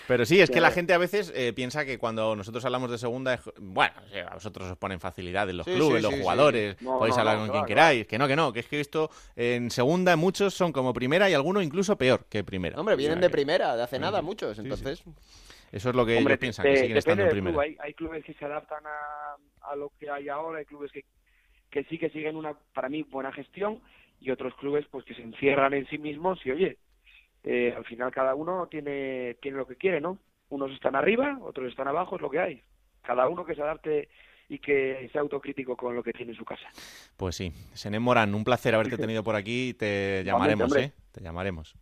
Pero 0.08 0.26
sí, 0.26 0.40
es 0.40 0.52
que 0.52 0.62
la 0.62 0.70
gente 0.70 0.94
a 0.94 1.00
veces 1.00 1.34
eh, 1.36 1.54
piensa 1.54 1.86
que 1.86 1.98
cuando 1.98 2.36
nosotros 2.36 2.64
hablamos 2.66 2.92
de 2.92 3.00
segunda, 3.00 3.40
bueno, 3.58 3.94
a 4.30 4.36
vosotros 4.36 4.70
os 4.70 4.78
ponen 4.78 5.00
facilidades 5.00 5.56
los 5.56 5.66
clubes, 5.66 6.04
los 6.04 6.14
jugadores, 6.14 6.76
podéis 6.76 7.18
hablar 7.18 7.38
con 7.38 7.50
quien 7.50 7.66
queráis. 7.66 8.06
Que 8.06 8.20
no, 8.20 8.28
que 8.28 8.36
no, 8.36 8.54
que 8.54 8.60
es 8.60 8.68
que 8.68 8.80
esto 8.80 9.10
en 9.36 9.72
segunda 9.72 10.16
muchos 10.16 10.54
son 10.54 10.72
como 10.72 10.94
primera 10.94 11.28
y 11.28 11.34
algunos 11.34 11.64
incluso 11.64 11.98
peor 11.98 12.26
que 12.30 12.44
primera. 12.44 12.80
Hombre, 12.80 12.96
vienen 12.96 13.22
de 13.22 13.30
primera, 13.32 13.76
de 13.76 13.84
hace 13.84 13.98
nada 13.98 14.22
muchos, 14.22 14.58
entonces... 14.60 15.04
Eso 15.72 15.90
es 15.90 15.96
lo 15.96 16.06
que 16.06 16.18
ellos 16.18 16.38
piensan, 16.38 16.66
que 16.66 16.78
siguen 16.78 16.98
estando 16.98 17.24
en 17.24 17.30
primera. 17.30 17.58
Hay, 17.80 17.94
clubes 17.94 18.26
que 18.26 18.34
se 18.34 18.44
adaptan 18.44 18.84
a, 18.86 19.76
lo 19.78 19.90
que 19.98 20.10
hay 20.10 20.28
ahora, 20.28 20.60
hay 20.60 20.66
clubes 20.66 20.92
que, 20.92 21.06
que 21.70 21.86
sí 21.86 21.98
que 21.98 22.10
siguen 22.10 22.36
una, 22.36 22.54
para 22.74 22.90
mí, 22.90 23.04
buena 23.04 23.32
gestión 23.32 23.80
y 24.22 24.32
otros 24.32 24.54
clubes 24.56 24.86
pues 24.90 25.04
que 25.04 25.16
se 25.16 25.24
encierran 25.24 25.74
en 25.74 25.88
sí 25.88 25.98
mismos 25.98 26.40
y 26.46 26.52
oye, 26.52 26.78
eh, 27.44 27.74
al 27.76 27.84
final 27.86 28.12
cada 28.12 28.36
uno 28.36 28.68
tiene, 28.68 29.36
tiene 29.42 29.58
lo 29.58 29.68
que 29.68 29.76
quiere, 29.76 30.00
¿no? 30.00 30.20
Unos 30.50 30.72
están 30.72 30.96
arriba, 30.96 31.40
otros 31.42 31.70
están 31.70 31.88
abajo, 31.88 32.16
es 32.16 32.22
lo 32.22 32.30
que 32.30 32.40
hay. 32.40 32.62
Cada 33.02 33.28
uno 33.28 33.44
que 33.44 33.56
se 33.56 33.62
adapte 33.62 34.10
y 34.48 34.60
que 34.60 35.10
sea 35.12 35.22
autocrítico 35.22 35.76
con 35.76 35.96
lo 35.96 36.04
que 36.04 36.14
tiene 36.14 36.34
en 36.34 36.38
su 36.38 36.46
casa. 36.46 36.70
Pues 37.18 37.36
sí. 37.36 37.52
Senem 37.74 38.04
Morán, 38.04 38.36
un 38.36 38.44
placer 38.44 38.76
haberte 38.76 38.98
tenido 38.98 39.24
por 39.24 39.36
aquí. 39.36 39.74
Te 39.74 40.24
llamaremos, 40.24 40.76
¿eh? 40.76 40.94
Te 41.12 41.22
llamaremos. 41.22 41.76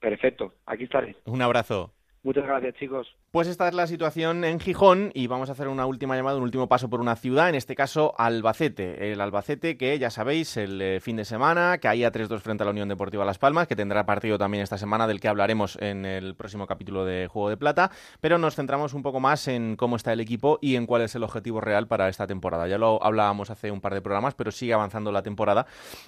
Perfecto, 0.00 0.54
aquí 0.66 0.84
estaré. 0.84 1.16
Un 1.24 1.40
abrazo. 1.40 1.95
Muchas 2.26 2.44
gracias, 2.44 2.74
chicos. 2.74 3.06
Pues 3.30 3.46
esta 3.46 3.68
es 3.68 3.74
la 3.74 3.86
situación 3.86 4.42
en 4.42 4.58
Gijón 4.58 5.12
y 5.14 5.28
vamos 5.28 5.48
a 5.48 5.52
hacer 5.52 5.68
una 5.68 5.86
última 5.86 6.16
llamada, 6.16 6.38
un 6.38 6.42
último 6.42 6.68
paso 6.68 6.90
por 6.90 7.00
una 7.00 7.14
ciudad, 7.14 7.48
en 7.48 7.54
este 7.54 7.76
caso 7.76 8.16
Albacete. 8.18 9.12
El 9.12 9.20
Albacete 9.20 9.76
que 9.76 9.96
ya 10.00 10.10
sabéis, 10.10 10.56
el 10.56 10.82
eh, 10.82 10.98
fin 10.98 11.14
de 11.14 11.24
semana, 11.24 11.78
que 11.78 11.86
a 11.86 11.92
3-2 11.94 12.40
frente 12.40 12.64
a 12.64 12.66
la 12.66 12.72
Unión 12.72 12.88
Deportiva 12.88 13.24
Las 13.24 13.38
Palmas, 13.38 13.68
que 13.68 13.76
tendrá 13.76 14.06
partido 14.06 14.38
también 14.38 14.64
esta 14.64 14.76
semana, 14.76 15.06
del 15.06 15.20
que 15.20 15.28
hablaremos 15.28 15.78
en 15.80 16.04
el 16.04 16.34
próximo 16.34 16.66
capítulo 16.66 17.04
de 17.04 17.28
Juego 17.28 17.48
de 17.48 17.56
Plata, 17.56 17.92
pero 18.20 18.38
nos 18.38 18.56
centramos 18.56 18.92
un 18.92 19.02
poco 19.02 19.20
más 19.20 19.46
en 19.46 19.76
cómo 19.76 19.94
está 19.94 20.12
el 20.12 20.18
equipo 20.18 20.58
y 20.60 20.74
en 20.74 20.86
cuál 20.86 21.02
es 21.02 21.14
el 21.14 21.22
objetivo 21.22 21.60
real 21.60 21.86
para 21.86 22.08
esta 22.08 22.26
temporada. 22.26 22.66
Ya 22.66 22.76
lo 22.76 23.00
hablábamos 23.04 23.50
hace 23.50 23.70
un 23.70 23.80
par 23.80 23.94
de 23.94 24.00
programas, 24.00 24.34
pero 24.34 24.50
sigue 24.50 24.72
avanzando 24.72 25.12
la 25.12 25.22
temporada 25.22 25.66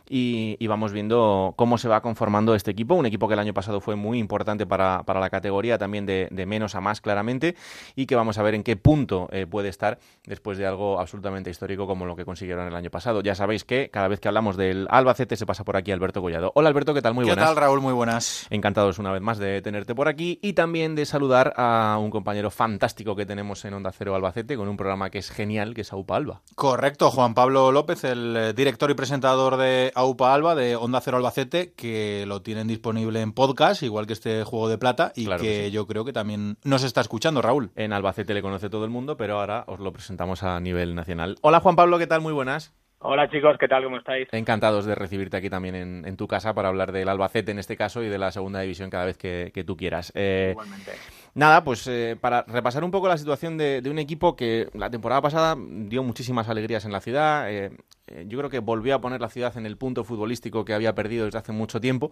y, 0.08 0.66
vamos 0.66 0.92
viendo 0.92 1.54
cómo 1.56 1.78
se 1.78 1.88
va 1.88 2.02
conformando 2.02 2.56
este 2.56 2.72
equipo, 2.72 2.94
un 2.94 3.06
equipo 3.06 3.28
que 3.28 3.34
el 3.34 3.40
año 3.40 3.54
pasado 3.54 3.80
fue 3.80 3.94
muy 3.94 4.18
importante 4.18 4.66
para, 4.66 5.04
para 5.04 5.20
la 5.20 5.30
categoría 5.30 5.78
también 5.78 6.07
de, 6.08 6.46
menos 6.46 6.74
a 6.74 6.80
más 6.80 7.00
claramente 7.00 7.54
y 7.94 8.06
que 8.06 8.16
vamos 8.16 8.38
a 8.38 8.42
ver 8.42 8.54
en 8.54 8.62
qué 8.64 8.76
punto 8.76 9.28
eh, 9.30 9.46
puede 9.46 9.68
estar 9.68 9.98
después 10.24 10.58
de 10.58 10.66
algo 10.66 10.98
absolutamente 10.98 11.50
histórico 11.50 11.86
como 11.86 12.06
lo 12.06 12.16
que 12.16 12.24
consiguieron 12.24 12.66
el 12.66 12.74
año 12.74 12.90
pasado. 12.90 13.22
Ya 13.22 13.34
sabéis 13.34 13.64
que 13.64 13.90
cada 13.90 14.08
vez 14.08 14.20
que 14.20 14.28
hablamos 14.28 14.56
del 14.56 14.86
Albacete 14.90 15.36
se 15.36 15.46
pasa 15.46 15.64
por 15.64 15.76
aquí 15.76 15.92
Alberto 15.92 16.22
Collado. 16.22 16.52
Hola 16.54 16.68
Alberto, 16.68 16.94
¿qué 16.94 17.02
tal? 17.02 17.14
Muy 17.14 17.24
buenas. 17.24 17.44
¿Qué 17.44 17.46
tal 17.46 17.56
Raúl? 17.56 17.80
Muy 17.80 17.92
buenas. 17.92 18.46
Encantados 18.50 18.98
una 18.98 19.12
vez 19.12 19.22
más 19.22 19.38
de 19.38 19.60
tenerte 19.62 19.94
por 19.94 20.08
aquí 20.08 20.38
y 20.42 20.54
también 20.54 20.94
de 20.94 21.04
saludar 21.06 21.52
a 21.56 21.98
un 22.00 22.10
compañero 22.10 22.50
fantástico 22.50 23.14
que 23.14 23.26
tenemos 23.26 23.64
en 23.64 23.74
Onda 23.74 23.92
Cero 23.92 24.14
Albacete 24.14 24.56
con 24.56 24.68
un 24.68 24.76
programa 24.76 25.10
que 25.10 25.18
es 25.18 25.30
genial, 25.30 25.74
que 25.74 25.82
es 25.82 25.92
AUPA 25.92 26.16
Alba. 26.16 26.42
Correcto, 26.54 27.10
Juan 27.10 27.34
Pablo 27.34 27.70
López, 27.72 28.04
el 28.04 28.36
eh, 28.36 28.52
director 28.52 28.90
y 28.90 28.94
presentador 28.94 29.56
de 29.56 29.92
AUPA 29.94 30.34
Alba 30.34 30.54
de 30.54 30.76
Onda 30.76 31.00
Cero 31.00 31.18
Albacete, 31.18 31.72
que 31.72 32.24
lo 32.26 32.42
tienen 32.42 32.66
disponible 32.66 33.20
en 33.20 33.32
podcast, 33.32 33.82
igual 33.82 34.06
que 34.06 34.12
este 34.12 34.44
Juego 34.44 34.68
de 34.68 34.78
Plata, 34.78 35.12
y 35.14 35.26
que 35.26 35.70
yo 35.70 35.86
creo 35.86 35.97
que 36.04 36.12
también 36.12 36.56
nos 36.64 36.84
está 36.84 37.00
escuchando, 37.00 37.42
Raúl. 37.42 37.70
En 37.76 37.92
Albacete 37.92 38.34
le 38.34 38.42
conoce 38.42 38.70
todo 38.70 38.84
el 38.84 38.90
mundo, 38.90 39.16
pero 39.16 39.40
ahora 39.40 39.64
os 39.66 39.80
lo 39.80 39.92
presentamos 39.92 40.42
a 40.42 40.58
nivel 40.60 40.94
nacional. 40.94 41.36
Hola 41.42 41.60
Juan 41.60 41.76
Pablo, 41.76 41.98
¿qué 41.98 42.06
tal? 42.06 42.20
Muy 42.20 42.32
buenas. 42.32 42.74
Hola 43.00 43.30
chicos, 43.30 43.56
¿qué 43.60 43.68
tal? 43.68 43.84
¿Cómo 43.84 43.98
estáis? 43.98 44.28
Encantados 44.32 44.84
de 44.84 44.96
recibirte 44.96 45.36
aquí 45.36 45.48
también 45.48 46.04
en, 46.04 46.16
tu 46.16 46.26
casa 46.26 46.52
para 46.52 46.68
hablar 46.68 46.90
del 46.90 47.08
Albacete 47.08 47.52
en 47.52 47.60
este 47.60 47.76
caso 47.76 48.02
y 48.02 48.08
de 48.08 48.18
la 48.18 48.32
segunda 48.32 48.60
división 48.60 48.90
cada 48.90 49.04
vez 49.04 49.16
que, 49.16 49.64
tú 49.64 49.76
quieras. 49.76 50.10
Eh, 50.16 50.48
Igualmente. 50.50 50.92
Nada, 51.38 51.62
pues 51.62 51.86
eh, 51.86 52.16
para 52.20 52.42
repasar 52.48 52.82
un 52.82 52.90
poco 52.90 53.06
la 53.06 53.16
situación 53.16 53.56
de, 53.58 53.80
un 53.88 54.00
equipo 54.00 54.34
que 54.34 54.68
la 54.74 54.90
temporada 54.90 55.22
pasada 55.22 55.56
dio 55.56 56.02
muchísimas 56.02 56.48
alegrías 56.48 56.84
en 56.84 56.90
la 56.90 57.00
ciudad. 57.00 57.48
Eh, 57.48 57.70
eh, 58.08 58.24
yo 58.26 58.38
creo 58.38 58.50
que 58.50 58.58
volvió 58.58 58.96
a 58.96 59.00
poner 59.00 59.20
la 59.20 59.28
ciudad 59.28 59.56
en 59.56 59.64
el 59.64 59.76
punto 59.76 60.02
futbolístico 60.02 60.64
que 60.64 60.74
había 60.74 60.96
perdido 60.96 61.26
desde 61.26 61.38
hace 61.38 61.52
mucho 61.52 61.80
tiempo 61.80 62.10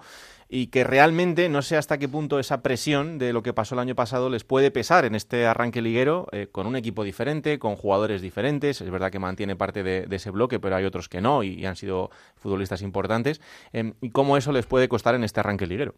y 0.48 0.68
que 0.68 0.84
realmente 0.84 1.48
no 1.48 1.62
sé 1.62 1.76
hasta 1.76 1.98
qué 1.98 2.08
punto 2.08 2.38
esa 2.38 2.62
presión 2.62 3.18
de 3.18 3.32
lo 3.32 3.42
que 3.42 3.52
pasó 3.52 3.74
el 3.74 3.80
año 3.80 3.96
pasado 3.96 4.30
les 4.30 4.44
puede 4.44 4.70
pesar 4.70 5.04
en 5.04 5.16
este 5.16 5.44
arranque 5.44 5.82
liguero 5.82 6.28
con 6.52 6.68
un 6.68 6.76
equipo 6.76 7.02
diferente, 7.02 7.58
con 7.58 7.74
jugadores 7.74 8.22
diferentes. 8.22 8.80
Es 8.80 8.90
verdad 8.92 9.10
que 9.10 9.18
mantiene 9.18 9.56
parte 9.56 9.82
de, 9.82 10.06
ese 10.08 10.30
bloque, 10.30 10.60
pero 10.60 10.76
hay 10.76 10.84
otros 10.84 11.08
que 11.08 11.20
no 11.20 11.42
y, 11.42 11.66
han 11.66 11.74
sido 11.74 12.10
futbolistas 12.36 12.80
importantes. 12.80 13.40
y 13.72 14.10
cómo 14.10 14.36
eso 14.36 14.52
les 14.52 14.66
puede 14.66 14.88
costar 14.88 15.16
en 15.16 15.24
este 15.24 15.40
arranque 15.40 15.66
liguero. 15.66 15.96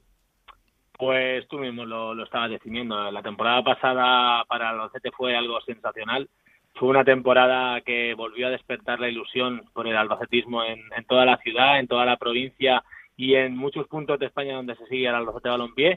Pues 0.99 1.46
tú 1.46 1.59
mismo 1.59 1.86
lo, 1.86 2.12
lo 2.12 2.24
estabas 2.24 2.51
definiendo. 2.51 3.11
La 3.12 3.22
temporada 3.22 3.62
pasada 3.62 4.44
para 4.46 4.70
el 4.70 4.80
Albacete 4.80 5.12
fue 5.12 5.36
algo 5.36 5.61
sensacional. 5.61 6.28
Fue 6.74 6.88
una 6.88 7.05
temporada 7.05 7.80
que 7.82 8.14
volvió 8.14 8.49
a 8.49 8.51
despertar 8.51 8.99
la 8.99 9.09
ilusión 9.09 9.62
por 9.72 9.86
el 9.86 9.96
albacetismo 9.96 10.64
en, 10.64 10.80
toda 11.09 11.24
la 11.24 11.36
ciudad, 11.38 11.78
en 11.78 11.86
toda 11.86 12.05
la 12.05 12.16
provincia 12.16 12.82
y 13.16 13.34
en 13.34 13.57
muchos 13.57 13.86
puntos 13.86 14.18
de 14.18 14.26
España 14.26 14.57
donde 14.57 14.74
se 14.74 14.86
sigue 14.86 15.07
el 15.09 15.14
Albacete 15.14 15.49
Balompié. 15.49 15.96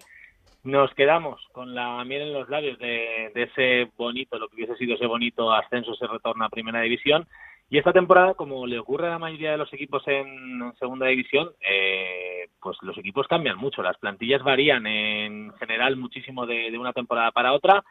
Nos 0.64 0.93
quedamos 0.93 1.41
con 1.52 1.74
la 1.74 2.04
miel 2.06 2.22
en 2.22 2.34
los 2.34 2.49
labios 2.49 2.78
de, 2.78 3.32
de 3.34 3.43
ese 3.43 3.91
bonito, 3.97 4.38
lo 4.38 4.49
que 4.49 4.56
hubiese 4.58 4.76
sido 4.76 4.95
ese 4.95 5.08
bonito 5.08 5.52
ascenso, 5.52 5.93
ese 5.93 6.06
retorno 6.06 6.45
a 6.45 6.49
Primera 6.49 6.82
División 6.82 7.28
y 7.72 7.78
esta 7.78 7.94
temporada, 7.94 8.34
como 8.34 8.68
le 8.68 8.78
ocurre 8.78 9.08
a 9.08 9.12
la 9.12 9.18
mayoría 9.18 9.52
de 9.52 9.58
los 9.58 9.72
equipos 9.72 10.06
en 10.06 10.74
segunda 10.78 11.08
división, 11.08 11.52
eh, 11.62 12.50
pues 12.62 12.78
los 12.82 12.98
equipos 12.98 13.30
cambian 13.30 13.58
mucho. 13.58 13.82
Las 13.82 13.98
plantillas 13.98 14.44
varían 14.44 14.86
en 14.86 15.54
general 15.54 15.96
muchísimo 15.96 16.46
de, 16.46 16.78
una 16.78 16.92
temporada 16.92 17.32
para 17.32 17.54
otra 17.54 17.82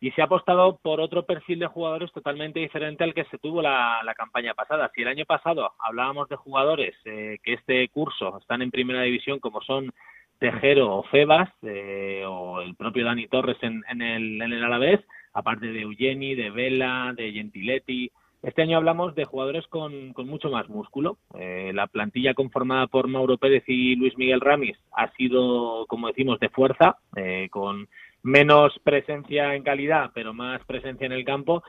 y 0.00 0.10
se 0.10 0.20
ha 0.20 0.24
apostado 0.24 0.80
por 0.82 1.00
otro 1.00 1.26
perfil 1.26 1.60
de 1.60 1.68
jugadores 1.68 2.10
totalmente 2.10 2.58
diferente 2.58 3.04
al 3.04 3.14
que 3.14 3.24
se 3.26 3.38
tuvo 3.38 3.62
la, 3.62 4.02
campaña 4.16 4.52
pasada. 4.54 4.90
Si 4.96 5.02
el 5.02 5.08
año 5.08 5.24
pasado 5.26 5.74
hablábamos 5.78 6.28
de 6.28 6.34
jugadores 6.34 6.96
eh, 7.04 7.38
que 7.44 7.52
este 7.52 7.88
curso 7.90 8.36
están 8.36 8.62
en 8.62 8.72
primera 8.72 9.02
división, 9.02 9.38
como 9.38 9.62
son 9.62 9.92
Tejero 10.40 10.92
o 10.92 11.04
Febas, 11.04 11.50
eh, 11.62 12.24
o 12.26 12.62
el 12.62 12.74
propio 12.74 13.04
Dani 13.04 13.28
Torres 13.28 13.58
en, 13.62 13.84
en, 13.88 14.02
el, 14.02 14.42
en 14.42 14.52
el 14.52 14.64
Alavés, 14.64 14.98
aparte 15.34 15.68
de 15.68 15.82
Eugeni, 15.82 16.34
de 16.34 16.50
Vela, 16.50 17.12
de 17.16 17.30
Gentiletti, 17.30 18.10
este 18.42 18.62
año 18.62 18.78
hablamos 18.78 19.14
de 19.14 19.26
jugadores 19.26 19.66
con, 19.66 20.14
mucho 20.16 20.50
más 20.50 20.68
músculo. 20.68 21.18
Eh, 21.38 21.72
la 21.74 21.86
plantilla 21.86 22.32
conformada 22.32 22.86
por 22.86 23.06
Mauro 23.06 23.36
Pérez 23.36 23.64
y 23.66 23.96
Luis 23.96 24.16
Miguel 24.16 24.40
Ramis 24.40 24.78
ha 24.92 25.12
sido, 25.12 25.84
como 25.86 26.08
decimos, 26.08 26.40
de 26.40 26.48
fuerza, 26.48 26.96
eh, 27.16 27.48
con 27.50 27.88
menos 28.22 28.78
presencia 28.82 29.54
en 29.54 29.62
calidad, 29.62 30.10
pero 30.14 30.32
más 30.32 30.64
presencia 30.64 31.06
en 31.06 31.12
el 31.12 31.24
campo. 31.24 31.62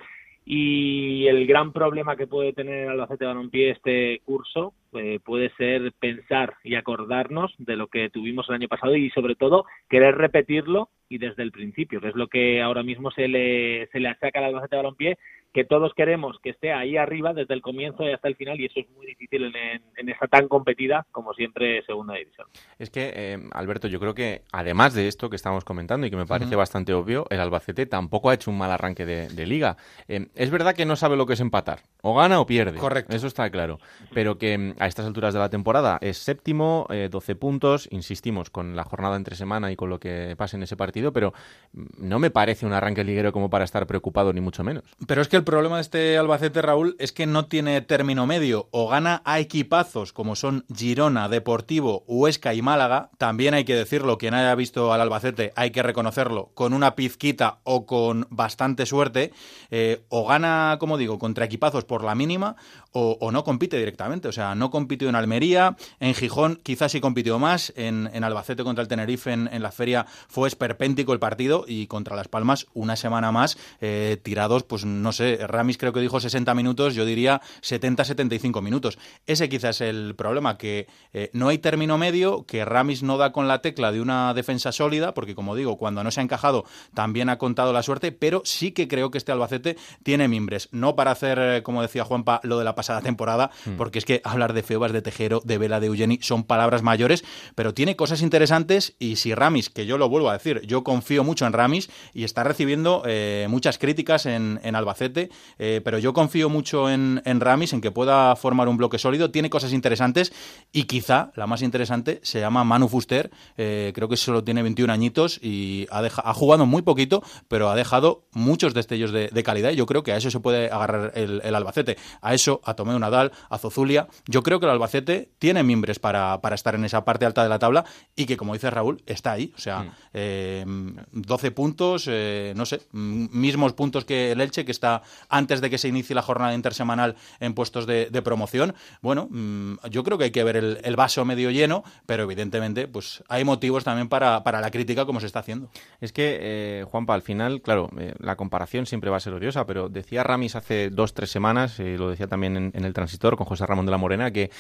Y 0.44 1.28
el 1.28 1.46
gran 1.46 1.72
problema 1.72 2.16
que 2.16 2.26
puede 2.26 2.52
tener 2.54 2.90
Albacete 2.90 3.26
Balompié 3.26 3.72
este 3.72 4.22
curso 4.26 4.74
eh, 4.94 5.20
puede 5.24 5.52
ser 5.56 5.92
pensar 6.00 6.56
y 6.64 6.76
acordarnos 6.76 7.54
de 7.60 7.76
lo 7.76 7.88
que 7.88 8.10
tuvimos 8.10 8.50
el 8.50 8.56
año 8.56 8.68
pasado 8.68 8.96
y 8.96 9.12
sobre 9.12 9.36
todo 9.36 9.66
querer 9.88 10.16
repetirlo 10.16 10.90
y 11.10 11.20
desde 11.20 11.44
el 11.44 11.52
principio, 11.52 12.02
que 12.02 12.08
es 12.08 12.16
lo 12.16 12.28
que 12.28 12.62
ahora 12.62 12.82
mismo 12.82 13.12
se 13.12 13.28
le, 13.28 13.88
se 13.92 14.00
le 14.00 14.10
achaca 14.10 14.40
al 14.40 14.46
Albacete 14.46 14.78
Balompié 14.78 15.18
que 15.54 15.66
todos 15.66 15.94
queremos 15.96 16.38
que 16.42 16.52
esté 16.52 16.72
ahí 16.72 16.98
arriba 16.98 17.34
desde 17.34 17.54
el 17.54 17.62
comienzo 17.62 18.04
y 18.04 18.12
hasta 18.12 18.28
el 18.28 18.36
final 18.36 18.60
y 18.60 18.66
eso 18.66 18.80
es 18.80 18.90
muy 18.92 19.06
difícil 19.06 19.44
en, 19.44 19.82
en, 19.98 20.10
esta 20.10 20.28
tan 20.28 20.48
competida 20.48 21.06
como 21.12 21.34
siempre 21.34 21.84
segunda 21.86 22.16
división. 22.16 22.48
Es 22.80 22.90
que, 22.90 23.12
eh, 23.16 23.40
Alberto, 23.52 23.88
yo 23.88 24.00
creo 24.00 24.14
que 24.14 24.44
además 24.52 24.94
de 24.94 25.08
esto 25.08 25.30
que 25.30 25.36
estamos 25.36 25.66
comentando 25.66 26.08
y 26.08 26.10
que 26.10 26.16
me 26.16 26.26
parece 26.26 26.56
bastante 26.56 26.94
obvio, 26.94 27.26
el 27.30 27.40
Albacete 27.40 27.86
tampoco 27.86 28.30
ha 28.30 28.34
hecho 28.34 28.52
un 28.52 28.58
mal 28.58 28.72
arranque 28.72 29.06
de, 29.06 29.46
liga. 29.46 29.76
Eh, 30.08 30.28
es 30.36 30.52
verdad 30.52 30.76
que 30.76 30.86
no 30.86 30.96
sabe 30.96 31.18
lo 31.18 31.26
que 31.26 31.34
es 31.34 31.40
empatar, 31.40 31.80
o 32.02 32.16
gana 32.16 32.40
o 32.40 32.46
pierde. 32.46 32.78
Correcto. 32.78 33.16
Eso 33.16 33.28
está 33.28 33.50
claro. 33.50 33.80
Pero 34.14 34.38
que 34.38 34.58
mm, 34.58 34.76
a 34.80 34.88
estas 34.88 35.06
alturas 35.06 35.34
de 35.34 35.40
la 35.40 35.50
temporada 35.50 35.98
es 36.02 36.18
séptimo, 36.18 36.88
12 36.88 37.32
eh, 37.32 37.36
puntos, 37.36 37.88
insistimos, 37.92 38.50
con 38.50 38.76
la 38.76 38.84
jornada 38.84 39.16
entre 39.16 39.36
semana 39.36 39.72
y 39.72 39.76
con 39.76 39.90
lo 39.90 40.00
que 40.00 40.36
pasa 40.38 40.58
en 40.58 40.64
ese 40.64 40.78
partido, 40.78 41.12
pero 41.12 41.34
mm, 41.74 41.86
no 41.98 42.20
me 42.20 42.30
parece 42.30 42.66
un 42.66 42.74
arranque 42.74 43.04
liguero 43.04 43.32
como 43.32 43.50
para 43.50 43.66
estar 43.66 43.86
preocupado, 43.88 44.32
ni 44.32 44.42
mucho 44.42 44.64
menos. 44.64 44.84
Pero 45.08 45.22
es 45.22 45.28
que 45.28 45.38
el 45.38 45.41
problema 45.44 45.76
de 45.76 45.82
este 45.82 46.18
Albacete, 46.18 46.62
Raúl, 46.62 46.96
es 47.00 47.12
que 47.12 47.26
no 47.26 47.46
tiene 47.46 47.82
término 47.82 48.26
medio. 48.28 48.68
O 48.72 48.88
gana 48.88 49.22
a 49.26 49.40
equipazos 49.40 50.14
como 50.14 50.36
son 50.36 50.66
Girona, 50.76 51.30
Deportivo, 51.30 52.04
Huesca 52.08 52.54
y 52.54 52.62
Málaga. 52.62 53.10
También 53.18 53.54
hay 53.54 53.66
que 53.66 53.76
decirlo, 53.76 54.18
quien 54.18 54.34
haya 54.34 54.54
visto 54.56 54.94
al 54.94 55.02
Albacete 55.02 55.54
hay 55.56 55.72
que 55.72 55.84
reconocerlo, 55.84 56.52
con 56.54 56.74
una 56.74 56.96
pizquita 56.96 57.60
o 57.64 57.86
con 57.86 58.28
bastante 58.30 58.86
suerte. 58.86 59.32
Eh, 59.70 60.04
o 60.10 60.28
gana, 60.28 60.78
como 60.80 60.98
digo, 60.98 61.20
contra 61.20 61.46
equipazos 61.46 61.86
por 61.86 62.04
la 62.04 62.16
mínima 62.16 62.56
o, 62.92 63.32
no 63.32 63.44
compite 63.44 63.78
directamente. 63.78 64.28
O 64.28 64.32
sea, 64.32 64.56
no 64.56 64.70
compitió 64.70 65.10
en 65.10 65.16
Almería, 65.16 65.76
en 66.00 66.14
Gijón 66.14 66.60
quizás 66.62 66.92
sí 66.92 67.02
compitió 67.02 67.40
más, 67.40 67.74
en, 67.76 68.24
Albacete 68.24 68.64
contra 68.64 68.82
el 68.82 68.88
Tenerife 68.88 69.32
en, 69.32 69.62
la 69.62 69.72
feria 69.72 70.06
fue 70.28 70.48
esperpéntico 70.48 71.14
el 71.14 71.20
partido 71.20 71.66
y 71.68 71.88
contra 71.88 72.16
Las 72.16 72.28
Palmas 72.28 72.68
una 72.74 72.96
semana 72.96 73.32
más 73.32 73.58
eh, 73.80 74.18
tirados, 74.22 74.64
pues 74.64 74.86
no 74.86 75.12
sé, 75.12 75.31
Ramis 75.38 75.78
creo 75.78 75.94
que 75.94 76.00
dijo 76.00 76.20
60 76.20 76.54
minutos, 76.54 76.96
yo 76.96 77.06
diría 77.06 77.42
70-75 77.62 78.62
minutos. 78.62 78.98
Ese 79.26 79.50
quizás 79.50 79.82
es 79.82 79.82
el 79.82 80.16
problema, 80.16 80.58
que 80.58 80.88
eh, 81.14 81.30
no 81.34 81.48
hay 81.48 81.58
término 81.58 81.98
medio, 81.98 82.46
que 82.46 82.66
Ramis 82.66 83.04
no 83.04 83.18
da 83.18 83.32
con 83.32 83.48
la 83.48 83.62
tecla 83.62 83.92
de 83.92 84.02
una 84.02 84.34
defensa 84.34 84.72
sólida, 84.72 85.14
porque 85.14 85.36
como 85.36 85.56
digo, 85.56 85.78
cuando 85.78 86.04
no 86.04 86.12
se 86.12 86.20
ha 86.20 86.24
encajado 86.24 86.66
también 86.94 87.30
ha 87.30 87.38
contado 87.38 87.74
la 87.74 87.84
suerte, 87.84 88.12
pero 88.12 88.42
sí 88.46 88.72
que 88.72 88.88
creo 88.88 89.12
que 89.12 89.18
este 89.18 89.32
Albacete 89.32 89.78
tiene 90.04 90.28
mimbres, 90.28 90.70
no 90.72 90.96
para 90.96 91.12
hacer, 91.12 91.40
eh, 91.40 91.64
como 91.64 91.82
decía 91.82 92.04
Juanpa, 92.04 92.42
lo 92.44 92.58
de 92.58 92.66
la 92.66 92.76
pasada 92.76 93.02
temporada, 93.02 93.52
hmm. 93.66 93.76
porque 93.78 94.00
es 94.00 94.06
que 94.06 94.22
hablar 94.24 94.54
de 94.54 94.64
Febas, 94.64 94.92
de 94.92 95.02
Tejero, 95.02 95.42
de 95.44 95.58
Vela, 95.58 95.80
de 95.80 95.88
Eugeni 95.88 96.20
son 96.22 96.44
palabras 96.44 96.82
mayores, 96.82 97.24
pero 97.56 97.74
tiene 97.74 97.96
cosas 97.96 98.22
interesantes 98.22 98.96
y 99.00 99.18
si 99.18 99.34
Ramis, 99.34 99.70
que 99.70 99.86
yo 99.86 99.98
lo 99.98 100.10
vuelvo 100.10 100.30
a 100.30 100.34
decir, 100.34 100.62
yo 100.66 100.84
confío 100.84 101.24
mucho 101.24 101.46
en 101.46 101.54
Ramis 101.54 101.90
y 102.14 102.24
está 102.24 102.44
recibiendo 102.44 103.04
eh, 103.06 103.48
muchas 103.50 103.78
críticas 103.78 104.26
en, 104.26 104.60
Albacete, 104.76 105.21
eh, 105.60 105.82
pero 105.84 106.00
yo 106.00 106.14
confío 106.14 106.50
mucho 106.50 106.90
en, 106.90 107.22
Ramis, 107.26 107.74
en 107.74 107.82
que 107.82 107.92
pueda 107.92 108.36
formar 108.36 108.68
un 108.68 108.78
bloque 108.78 108.98
sólido, 108.98 109.32
tiene 109.32 109.50
cosas 109.50 109.74
interesantes 109.74 110.34
y 110.72 110.84
quizá 110.84 111.32
la 111.36 111.48
más 111.48 111.62
interesante 111.62 112.20
se 112.24 112.40
llama 112.40 112.64
Manu 112.64 112.88
Fuster, 112.88 113.32
eh, 113.58 113.92
creo 113.94 114.10
que 114.10 114.18
solo 114.18 114.44
tiene 114.44 114.64
21 114.64 114.92
añitos 114.92 115.40
y 115.42 115.88
ha, 115.92 116.00
ha 116.00 116.34
jugado 116.34 116.66
muy 116.66 116.82
poquito, 116.82 117.24
pero 117.48 117.70
ha 117.70 117.76
dejado 117.76 118.26
muchos 118.32 118.74
destellos 118.74 119.12
de, 119.12 119.30
calidad 119.44 119.72
y 119.72 119.76
yo 119.76 119.88
creo 119.88 120.04
que 120.04 120.12
a 120.12 120.18
eso 120.18 120.30
se 120.30 120.40
puede 120.40 120.70
agarrar 120.70 121.14
el, 121.16 121.42
el 121.44 121.56
Albacete, 121.56 121.98
a 122.22 122.36
eso, 122.36 122.62
a 122.64 122.76
Tomeu 122.76 123.00
Nadal, 123.00 123.32
a 123.50 123.58
Zozulia. 123.58 124.08
Yo 124.28 124.44
creo 124.44 124.60
que 124.60 124.68
el 124.68 124.72
Albacete 124.72 125.32
tiene 125.40 125.64
mimbres 125.64 126.00
para, 126.00 126.40
estar 126.54 126.76
en 126.76 126.86
esa 126.86 127.04
parte 127.04 127.26
alta 127.26 127.44
de 127.44 127.50
la 127.50 127.60
tabla 127.60 127.86
y 128.16 128.26
que, 128.26 128.38
como 128.38 128.54
dice 128.54 128.70
Raúl, 128.70 129.02
está 129.06 129.32
ahí. 129.32 129.54
O 129.56 129.60
sea, 129.60 129.84
12 129.84 130.66
mm. 130.66 131.00
eh, 131.44 131.52
puntos, 131.52 132.06
eh, 132.08 132.54
no 132.56 132.66
sé, 132.66 132.82
mismos 132.92 133.74
puntos 133.74 134.06
que 134.06 134.32
el 134.32 134.42
Elche, 134.42 134.66
que 134.66 134.72
está 134.72 135.02
antes 135.30 135.62
de 135.62 135.70
que 135.70 135.78
se 135.78 135.88
inicie 135.88 136.16
la 136.16 136.22
jornada 136.22 136.54
intersemanal 136.54 137.16
en 137.40 137.54
puestos 137.54 137.86
de, 137.86 138.22
promoción. 138.22 138.76
Bueno, 139.02 139.28
mm, 139.32 139.78
yo 139.90 140.04
creo 140.04 140.18
que 140.18 140.26
hay 140.26 140.32
que 140.32 140.44
ver 140.44 140.56
el, 140.56 140.96
vaso 140.96 141.26
medio 141.26 141.50
lleno, 141.50 141.84
pero 142.06 142.24
evidentemente 142.24 142.88
pues 142.88 143.24
hay 143.28 143.44
motivos 143.44 143.84
también 143.84 144.08
para, 144.10 144.42
la 144.44 144.72
crítica 144.72 145.06
como 145.06 145.20
se 145.20 145.26
está 145.26 145.40
haciendo. 145.40 145.70
Es 146.00 146.14
que, 146.14 146.38
eh, 146.40 146.86
Juanpa, 146.88 147.14
al 147.14 147.22
final, 147.22 147.62
claro, 147.62 147.90
eh, 147.98 148.14
la 148.20 148.36
comparación 148.36 148.86
siempre 148.86 149.10
va 149.10 149.18
a 149.18 149.20
ser 149.20 149.34
odiosa, 149.34 149.66
pero 149.66 149.90
decía 149.90 150.24
Ramis 150.24 150.56
hace 150.56 150.90
dos, 150.90 151.14
tres 151.14 151.32
semanas, 151.32 151.80
eh, 151.80 151.96
lo 151.98 152.10
decía 152.10 152.28
también 152.28 152.72
en, 152.74 152.86
el 152.86 152.94
transistor 152.94 153.38
con 153.38 153.48
José 153.48 153.66
Ramón 153.66 153.86
de 153.86 153.92
la 153.92 153.98
Morena, 153.98 154.32
que, 154.32 154.52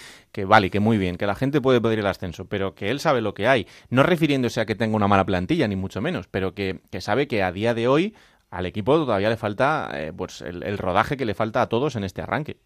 vale, 0.45 0.69
que 0.69 0.79
muy 0.79 0.97
bien, 0.97 1.17
que 1.17 1.27
la 1.27 1.35
gente 1.35 1.61
puede 1.61 1.81
pedir 1.81 1.99
el 1.99 2.07
ascenso, 2.07 2.45
pero 2.45 2.73
que 2.73 2.89
él 2.89 2.99
sabe 2.99 3.21
lo 3.21 3.33
que 3.33 3.47
hay. 3.47 3.67
No 3.89 4.03
refiriéndose 4.03 4.61
a 4.61 4.65
que 4.65 4.75
tenga 4.75 4.95
una 4.95 5.07
mala 5.07 5.25
plantilla, 5.25 5.67
ni 5.67 5.75
mucho 5.75 6.01
menos, 6.01 6.27
pero 6.27 6.53
que 6.53 6.79
sabe 6.99 7.27
que 7.27 7.43
a 7.43 7.51
día 7.51 7.73
de 7.73 7.87
hoy 7.87 8.15
al 8.51 8.65
equipo 8.65 8.95
todavía 8.95 9.29
le 9.29 9.37
falta 9.37 9.89
eh, 9.93 10.11
pues 10.15 10.41
el, 10.41 10.77
rodaje 10.77 11.17
que 11.17 11.25
le 11.25 11.33
falta 11.33 11.61
a 11.61 11.69
todos 11.69 11.95
en 11.95 12.03
este 12.03 12.21
arranque. 12.21 12.57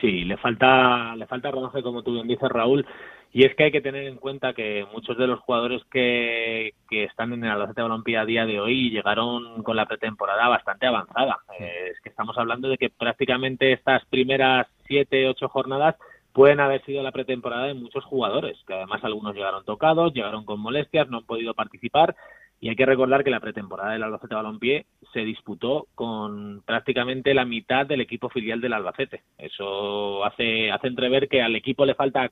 Sí, 0.00 0.24
le 0.24 0.36
falta, 0.36 1.16
le 1.16 1.26
falta 1.26 1.50
rodaje, 1.50 1.82
como 1.82 2.02
tú 2.02 2.12
bien 2.12 2.26
dices, 2.26 2.48
Raúl. 2.50 2.84
Y 3.32 3.44
es 3.44 3.54
que 3.54 3.64
hay 3.64 3.70
que 3.70 3.80
tener 3.80 4.06
en 4.06 4.16
cuenta 4.16 4.52
que 4.52 4.86
muchos 4.92 5.16
de 5.16 5.26
los 5.26 5.38
jugadores 5.40 5.82
que, 5.90 6.72
que 6.88 7.04
están 7.04 7.32
en 7.32 7.44
el 7.44 7.50
Albacete 7.50 7.82
Balompié 7.82 8.18
a 8.18 8.24
día 8.24 8.46
de 8.46 8.58
hoy 8.58 8.90
llegaron 8.90 9.62
con 9.62 9.76
la 9.76 9.86
pretemporada 9.86 10.48
bastante 10.48 10.86
avanzada. 10.86 11.38
Eh, 11.58 11.90
es 11.92 12.00
que 12.00 12.08
estamos 12.08 12.36
hablando 12.36 12.68
de 12.68 12.78
que 12.78 12.90
prácticamente 12.90 13.72
estas 13.72 14.04
primeras 14.06 14.66
siete, 14.86 15.28
ocho 15.28 15.48
jornadas 15.48 15.96
pueden 16.32 16.60
haber 16.60 16.84
sido 16.84 17.02
la 17.02 17.12
pretemporada 17.12 17.66
de 17.66 17.74
muchos 17.74 18.04
jugadores, 18.04 18.56
que 18.66 18.74
además 18.74 19.04
algunos 19.04 19.34
llegaron 19.34 19.64
tocados, 19.64 20.12
llegaron 20.14 20.44
con 20.44 20.60
molestias, 20.60 21.08
no 21.08 21.18
han 21.18 21.24
podido 21.24 21.54
participar 21.54 22.16
y 22.60 22.68
hay 22.68 22.76
que 22.76 22.86
recordar 22.86 23.22
que 23.22 23.30
la 23.30 23.40
pretemporada 23.40 23.92
del 23.92 24.02
Albacete 24.02 24.34
Balompié 24.34 24.86
se 25.12 25.20
disputó 25.20 25.86
con 25.94 26.62
prácticamente 26.62 27.32
la 27.32 27.44
mitad 27.44 27.86
del 27.86 28.00
equipo 28.00 28.28
filial 28.28 28.60
del 28.60 28.72
Albacete. 28.72 29.22
Eso 29.38 30.24
hace, 30.24 30.70
hace 30.72 30.88
entrever 30.88 31.28
que 31.28 31.40
al 31.40 31.54
equipo 31.54 31.86
le 31.86 31.94
falta 31.94 32.30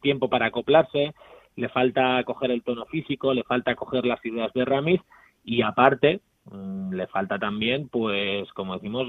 tiempo 0.00 0.30
para 0.30 0.46
acoplarse, 0.46 1.14
le 1.56 1.68
falta 1.68 2.22
coger 2.24 2.50
el 2.50 2.62
tono 2.62 2.86
físico, 2.86 3.34
le 3.34 3.44
falta 3.44 3.74
coger 3.74 4.06
las 4.06 4.24
ideas 4.24 4.52
de 4.54 4.64
Ramis 4.64 5.00
y 5.44 5.60
aparte 5.60 6.20
mm, 6.46 6.94
le 6.94 7.06
falta 7.08 7.38
también, 7.38 7.88
pues 7.90 8.50
como 8.54 8.74
decimos, 8.74 9.06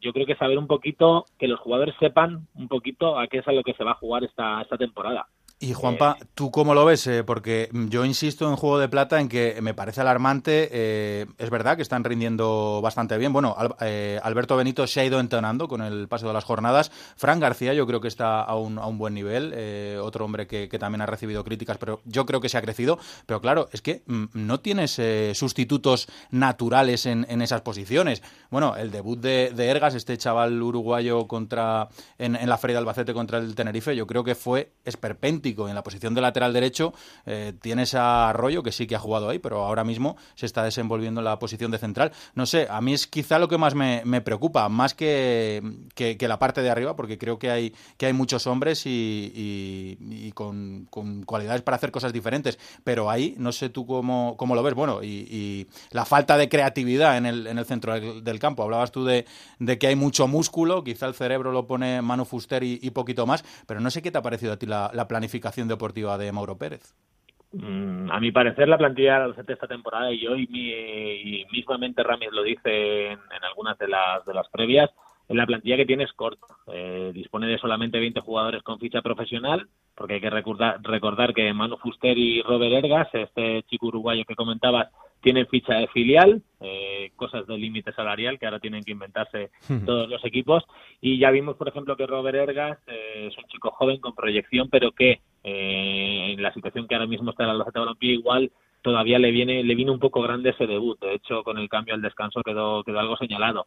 yo 0.00 0.12
creo 0.14 0.24
que 0.24 0.36
saber 0.36 0.56
un 0.56 0.68
poquito, 0.68 1.26
que 1.38 1.48
los 1.48 1.60
jugadores 1.60 1.94
sepan 2.00 2.46
un 2.54 2.68
poquito 2.68 3.18
a 3.18 3.26
qué 3.26 3.38
es 3.38 3.48
a 3.48 3.52
lo 3.52 3.62
que 3.62 3.74
se 3.74 3.84
va 3.84 3.90
a 3.90 3.96
jugar 3.96 4.24
esta 4.24 4.64
temporada. 4.78 5.26
Y 5.60 5.72
Juanpa, 5.72 6.18
¿tú 6.36 6.52
cómo 6.52 6.72
lo 6.72 6.84
ves? 6.84 7.04
Eh, 7.08 7.24
porque 7.24 7.68
yo 7.72 8.04
insisto 8.04 8.48
en 8.48 8.54
Juego 8.54 8.78
de 8.78 8.88
Plata 8.88 9.20
en 9.20 9.28
que 9.28 9.58
me 9.60 9.74
parece 9.74 10.00
alarmante. 10.00 10.68
Eh, 10.70 11.26
es 11.36 11.50
verdad 11.50 11.74
que 11.74 11.82
están 11.82 12.04
rindiendo 12.04 12.78
bastante 12.80 13.18
bien. 13.18 13.32
Bueno, 13.32 13.56
eh, 13.80 14.20
Alberto 14.22 14.56
Benito 14.56 14.86
se 14.86 15.00
ha 15.00 15.04
ido 15.04 15.18
entonando 15.18 15.66
con 15.66 15.82
el 15.82 16.06
paso 16.06 16.28
de 16.28 16.32
las 16.32 16.44
jornadas. 16.44 16.92
Fran 17.16 17.40
García 17.40 17.74
yo 17.74 17.88
creo 17.88 18.00
que 18.00 18.06
está 18.06 18.40
a 18.40 18.54
un, 18.54 18.78
a 18.78 18.86
un 18.86 18.98
buen 18.98 19.14
nivel. 19.14 19.52
otro 20.00 20.24
hombre 20.24 20.46
que, 20.46 20.68
también 20.78 21.00
ha 21.00 21.06
recibido 21.06 21.42
críticas, 21.42 21.76
pero 21.76 22.02
yo 22.04 22.24
creo 22.24 22.40
que 22.40 22.48
se 22.48 22.56
ha 22.56 22.62
crecido. 22.62 23.00
Pero 23.26 23.40
claro, 23.40 23.68
es 23.72 23.82
que 23.82 24.04
mm, 24.06 24.26
no 24.34 24.60
tienes 24.60 25.00
sustitutos 25.36 26.06
naturales 26.30 27.04
en, 27.04 27.42
esas 27.42 27.62
posiciones. 27.62 28.22
Bueno, 28.50 28.76
el 28.76 28.92
debut 28.92 29.18
de, 29.18 29.52
Ergas, 29.56 29.96
este 29.96 30.16
chaval 30.18 30.62
uruguayo 30.62 31.26
contra 31.26 31.88
en, 32.16 32.36
en 32.36 32.48
la 32.48 32.58
Feria 32.58 32.74
de 32.74 32.78
Albacete 32.78 33.12
contra 33.12 33.38
el 33.38 33.56
Tenerife, 33.56 33.96
yo 33.96 34.06
creo 34.06 34.22
que 34.22 34.36
fue 34.36 34.70
esperpéntico 34.84 35.47
en 35.56 35.74
la 35.74 35.82
posición 35.82 36.14
de 36.14 36.20
lateral 36.20 36.52
derecho 36.52 36.92
eh, 37.26 37.52
tienes 37.60 37.94
a 37.94 38.30
Arroyo, 38.30 38.62
que 38.62 38.72
sí 38.72 38.86
que 38.86 38.94
ha 38.94 38.98
jugado 38.98 39.28
ahí, 39.28 39.38
pero 39.38 39.64
ahora 39.64 39.84
mismo 39.84 40.16
se 40.34 40.46
está 40.46 40.62
desenvolviendo 40.62 41.20
en 41.20 41.24
la 41.24 41.38
posición 41.38 41.70
de 41.70 41.78
central. 41.78 42.12
No 42.34 42.46
sé, 42.46 42.66
a 42.70 42.80
mí 42.80 42.92
es 42.92 43.06
quizá 43.06 43.38
lo 43.38 43.48
que 43.48 43.58
más 43.58 43.74
me, 43.74 44.20
preocupa, 44.20 44.68
más 44.68 44.94
que, 44.94 45.62
que, 45.94 46.28
la 46.28 46.38
parte 46.38 46.62
de 46.62 46.70
arriba, 46.70 46.96
porque 46.96 47.18
creo 47.18 47.38
que 47.38 47.50
hay, 47.50 47.74
que 47.96 48.06
hay 48.06 48.12
muchos 48.12 48.46
hombres 48.46 48.82
y, 48.84 50.32
con, 50.34 50.86
cualidades 51.24 51.62
para 51.62 51.76
hacer 51.76 51.90
cosas 51.90 52.12
diferentes. 52.12 52.58
Pero 52.84 53.10
ahí, 53.10 53.34
no 53.38 53.52
sé 53.52 53.70
tú 53.70 53.86
cómo, 53.86 54.36
cómo 54.36 54.54
lo 54.54 54.62
ves. 54.62 54.74
Bueno, 54.74 55.02
y, 55.02 55.66
la 55.90 56.04
falta 56.04 56.36
de 56.36 56.48
creatividad 56.48 57.16
en 57.16 57.26
el, 57.26 57.46
en 57.46 57.58
el 57.58 57.64
centro 57.64 57.98
del, 57.98 58.38
campo. 58.38 58.62
Hablabas 58.62 58.92
tú 58.92 59.04
de, 59.04 59.26
de, 59.58 59.78
que 59.78 59.88
hay 59.88 59.96
mucho 59.96 60.28
músculo, 60.28 60.84
quizá 60.84 61.06
el 61.06 61.14
cerebro 61.14 61.50
lo 61.50 61.66
pone 61.66 62.02
Manu 62.02 62.24
Fuster 62.24 62.62
y, 62.62 62.90
poquito 62.90 63.26
más, 63.26 63.44
pero 63.66 63.80
no 63.80 63.90
sé 63.90 64.02
qué 64.02 64.10
te 64.10 64.18
ha 64.18 64.22
parecido 64.22 64.52
a 64.52 64.56
ti 64.56 64.66
la 64.66 65.08
planificación 65.08 65.37
deportiva 65.68 66.18
de 66.18 66.32
Mauro 66.32 66.56
Pérez? 66.58 66.94
Mm, 67.52 68.10
a 68.10 68.20
mi 68.20 68.30
parecer, 68.30 68.68
la 68.68 68.76
plantilla 68.76 69.28
de 69.28 69.52
esta 69.52 69.66
temporada, 69.66 70.12
y 70.12 70.26
hoy 70.26 70.46
y 70.50 71.46
mismamente 71.50 72.02
Ramis 72.02 72.30
lo 72.32 72.42
dice 72.42 73.12
en, 73.12 73.18
algunas 73.42 73.78
de 73.78 73.88
las, 73.88 74.24
de 74.26 74.34
las 74.34 74.48
previas, 74.48 74.90
en 75.28 75.36
la 75.36 75.46
plantilla 75.46 75.76
que 75.76 75.86
tiene 75.86 76.04
es 76.04 76.12
corta. 76.12 76.46
Eh, 76.72 77.10
dispone 77.14 77.46
de 77.46 77.58
solamente 77.58 77.98
20 77.98 78.20
jugadores 78.20 78.62
con 78.62 78.78
ficha 78.78 79.02
profesional, 79.02 79.68
porque 79.94 80.14
hay 80.14 80.20
que 80.20 80.30
recordar, 80.30 80.80
recordar 80.82 81.34
que 81.34 81.52
Manu 81.52 81.76
Fuster 81.78 82.16
y 82.16 82.42
Robert 82.42 82.84
Ergas, 82.84 83.08
este 83.12 83.62
chico 83.64 83.86
uruguayo 83.86 84.24
que 84.24 84.34
comentabas, 84.34 84.88
tienen 85.20 85.46
ficha 85.48 85.74
de 85.74 85.88
filial, 85.88 86.42
eh, 86.60 87.10
cosas 87.16 87.46
de 87.46 87.58
límite 87.58 87.92
salarial 87.92 88.38
que 88.38 88.46
ahora 88.46 88.60
tienen 88.60 88.84
que 88.84 88.92
inventarse 88.92 89.50
todos 89.84 90.08
los 90.08 90.24
equipos. 90.24 90.64
Y 91.00 91.18
ya 91.18 91.30
vimos, 91.30 91.56
por 91.56 91.68
ejemplo, 91.68 91.96
que 91.96 92.06
Robert 92.06 92.36
Ergas 92.36 92.78
eh, 92.86 93.28
es 93.28 93.36
un 93.36 93.44
chico 93.44 93.70
joven 93.70 94.00
con 94.00 94.14
proyección, 94.14 94.68
pero 94.70 94.92
que 94.92 95.20
eh, 95.44 96.32
en 96.32 96.42
la 96.42 96.52
situación 96.52 96.86
que 96.86 96.94
ahora 96.94 97.06
mismo 97.06 97.30
está 97.30 97.44
en 97.44 97.48
la 97.48 97.52
Albacete 97.52 97.78
Balompié 97.78 98.12
igual 98.12 98.50
todavía 98.82 99.18
le 99.18 99.30
viene 99.30 99.62
le 99.62 99.74
viene 99.74 99.90
un 99.90 99.98
poco 99.98 100.22
grande 100.22 100.50
ese 100.50 100.66
debut. 100.66 100.98
De 101.00 101.14
hecho, 101.14 101.42
con 101.42 101.58
el 101.58 101.68
cambio 101.68 101.94
al 101.94 102.02
descanso 102.02 102.42
quedó 102.42 102.84
quedó 102.84 103.00
algo 103.00 103.16
señalado. 103.16 103.66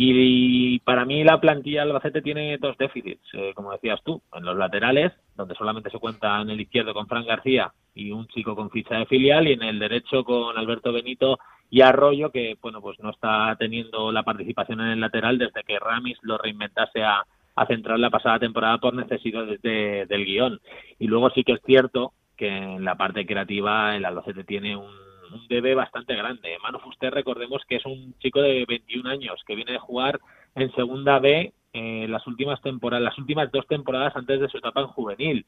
Y, 0.00 0.78
para 0.80 1.04
mí 1.04 1.24
la 1.24 1.40
plantilla 1.40 1.82
Albacete 1.82 2.22
tiene 2.22 2.56
dos 2.58 2.78
déficits, 2.78 3.22
eh, 3.32 3.52
como 3.54 3.72
decías 3.72 4.00
tú, 4.04 4.22
en 4.32 4.44
los 4.44 4.56
laterales, 4.56 5.12
donde 5.34 5.56
solamente 5.56 5.90
se 5.90 5.98
cuenta 5.98 6.40
en 6.40 6.50
el 6.50 6.60
izquierdo 6.60 6.94
con 6.94 7.08
Fran 7.08 7.26
García 7.26 7.72
y 7.94 8.12
un 8.12 8.28
chico 8.28 8.54
con 8.54 8.70
ficha 8.70 8.94
de 8.96 9.06
filial, 9.06 9.48
y 9.48 9.54
en 9.54 9.62
el 9.62 9.78
derecho 9.80 10.22
con 10.22 10.56
Alberto 10.56 10.92
Benito 10.92 11.40
y 11.68 11.80
Arroyo, 11.80 12.30
que 12.30 12.56
bueno 12.62 12.80
pues 12.80 12.98
no 13.00 13.10
está 13.10 13.56
teniendo 13.58 14.12
la 14.12 14.22
participación 14.22 14.80
en 14.82 14.88
el 14.88 15.00
lateral 15.00 15.36
desde 15.36 15.64
que 15.64 15.80
Ramis 15.80 16.18
lo 16.22 16.38
reinventase 16.38 17.02
a, 17.02 17.24
a 17.60 17.66
centrar 17.66 17.98
la 17.98 18.10
pasada 18.10 18.38
temporada 18.38 18.78
por 18.78 18.94
necesidades 18.94 19.60
del 19.62 20.24
guion. 20.24 20.60
Y 20.98 21.06
luego 21.06 21.30
sí 21.30 21.44
que 21.44 21.52
es 21.52 21.62
cierto 21.64 22.12
que 22.36 22.48
en 22.48 22.84
la 22.84 22.96
parte 22.96 23.26
creativa 23.26 23.96
el 23.96 24.04
Albacete 24.04 24.44
tiene 24.44 24.76
un 24.76 25.08
un 25.32 25.46
bebé 25.48 25.74
bastante 25.74 26.14
grande. 26.14 26.56
Manu 26.62 26.78
Fuster, 26.78 27.12
recordemos 27.12 27.62
que 27.68 27.76
es 27.76 27.86
un 27.86 28.14
chico 28.18 28.40
de 28.40 28.64
21 28.66 29.08
años 29.08 29.42
que 29.46 29.54
viene 29.54 29.72
de 29.72 29.78
jugar 29.78 30.20
en 30.54 30.72
Segunda 30.72 31.18
B 31.18 31.52
eh, 31.72 32.06
las 32.08 32.26
últimas 32.26 32.60
temporadas, 32.62 33.04
las 33.04 33.18
últimas 33.18 33.50
dos 33.52 33.66
temporadas 33.66 34.16
antes 34.16 34.40
de 34.40 34.48
su 34.48 34.58
etapa 34.58 34.80
en 34.80 34.88
juvenil. 34.88 35.46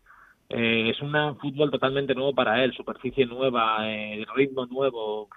Eh, 0.49 0.91
es 0.91 1.01
un 1.01 1.13
fútbol 1.39 1.71
totalmente 1.71 2.15
nuevo 2.15 2.35
para 2.35 2.63
él, 2.65 2.75
superficie 2.75 3.25
nueva, 3.25 3.89
eh, 3.89 4.25
ritmo 4.35 4.67
nuevo. 4.67 5.29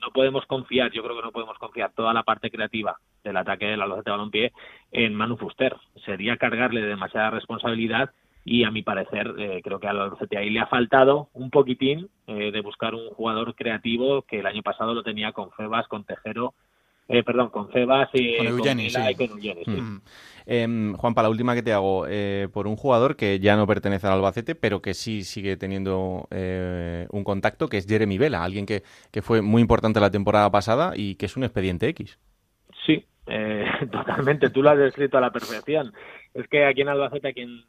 No 0.00 0.10
podemos 0.12 0.46
confiar, 0.46 0.90
yo 0.92 1.02
creo 1.02 1.16
que 1.16 1.22
no 1.22 1.32
podemos 1.32 1.58
confiar 1.58 1.92
toda 1.92 2.12
la 2.12 2.22
parte 2.22 2.50
creativa 2.50 2.98
del 3.24 3.36
ataque 3.36 3.66
del 3.66 3.82
Albacete 3.82 4.10
Balompié 4.10 4.52
en 4.92 5.14
Manu 5.14 5.36
Fuster. 5.36 5.76
Sería 6.04 6.36
cargarle 6.36 6.82
demasiada 6.82 7.30
responsabilidad 7.30 8.10
y 8.44 8.64
a 8.64 8.70
mi 8.70 8.82
parecer 8.82 9.34
eh, 9.38 9.60
creo 9.62 9.78
que 9.78 9.88
al 9.88 10.16
ahí 10.36 10.50
le 10.50 10.60
ha 10.60 10.66
faltado 10.66 11.28
un 11.34 11.50
poquitín 11.50 12.08
eh, 12.26 12.50
de 12.50 12.60
buscar 12.60 12.94
un 12.94 13.10
jugador 13.10 13.54
creativo 13.54 14.22
que 14.22 14.40
el 14.40 14.46
año 14.46 14.62
pasado 14.62 14.94
lo 14.94 15.02
tenía 15.02 15.32
con 15.32 15.50
Febas, 15.52 15.86
con 15.88 16.04
Tejero, 16.04 16.54
eh, 17.08 17.22
perdón, 17.22 17.48
con 17.50 17.68
Febas 17.70 18.08
y 18.12 18.36
con, 18.36 18.46
Eugeni, 18.46 18.90
sí. 18.90 18.98
Mm. 19.66 20.00
Em, 20.46 20.94
Juanpa, 20.94 21.22
la 21.22 21.28
última 21.28 21.54
que 21.54 21.62
te 21.62 21.72
hago, 21.72 22.06
por 22.52 22.66
un 22.66 22.76
jugador 22.76 23.16
que 23.16 23.38
ya 23.38 23.56
no 23.56 23.66
pertenece 23.66 24.06
al 24.06 24.14
Albacete, 24.14 24.54
pero 24.54 24.80
que 24.80 24.94
sí 24.94 25.22
sigue 25.24 25.56
teniendo 25.56 26.26
un 26.30 27.24
contacto, 27.24 27.68
que 27.68 27.76
es 27.76 27.86
Jeremy 27.86 28.16
Vela, 28.16 28.44
alguien 28.44 28.64
que, 28.64 28.82
que 29.10 29.22
fue 29.22 29.42
muy 29.42 29.60
importante 29.60 30.00
la 30.00 30.10
temporada 30.10 30.50
pasada 30.50 30.92
y 30.96 31.16
que 31.16 31.26
es 31.26 31.36
un 31.36 31.44
expediente 31.44 31.88
X. 31.88 32.18
Sí, 32.86 33.04
totalmente, 33.92 34.48
tú 34.48 34.62
lo 34.62 34.70
has 34.70 34.78
descrito 34.78 35.18
a 35.18 35.20
la 35.20 35.30
perfección. 35.30 35.92
Es 36.32 36.46
que 36.48 36.64
aquí 36.64 36.80
en 36.80 36.88
Albacete, 36.88 37.28
a 37.28 37.32
quien 37.32 37.64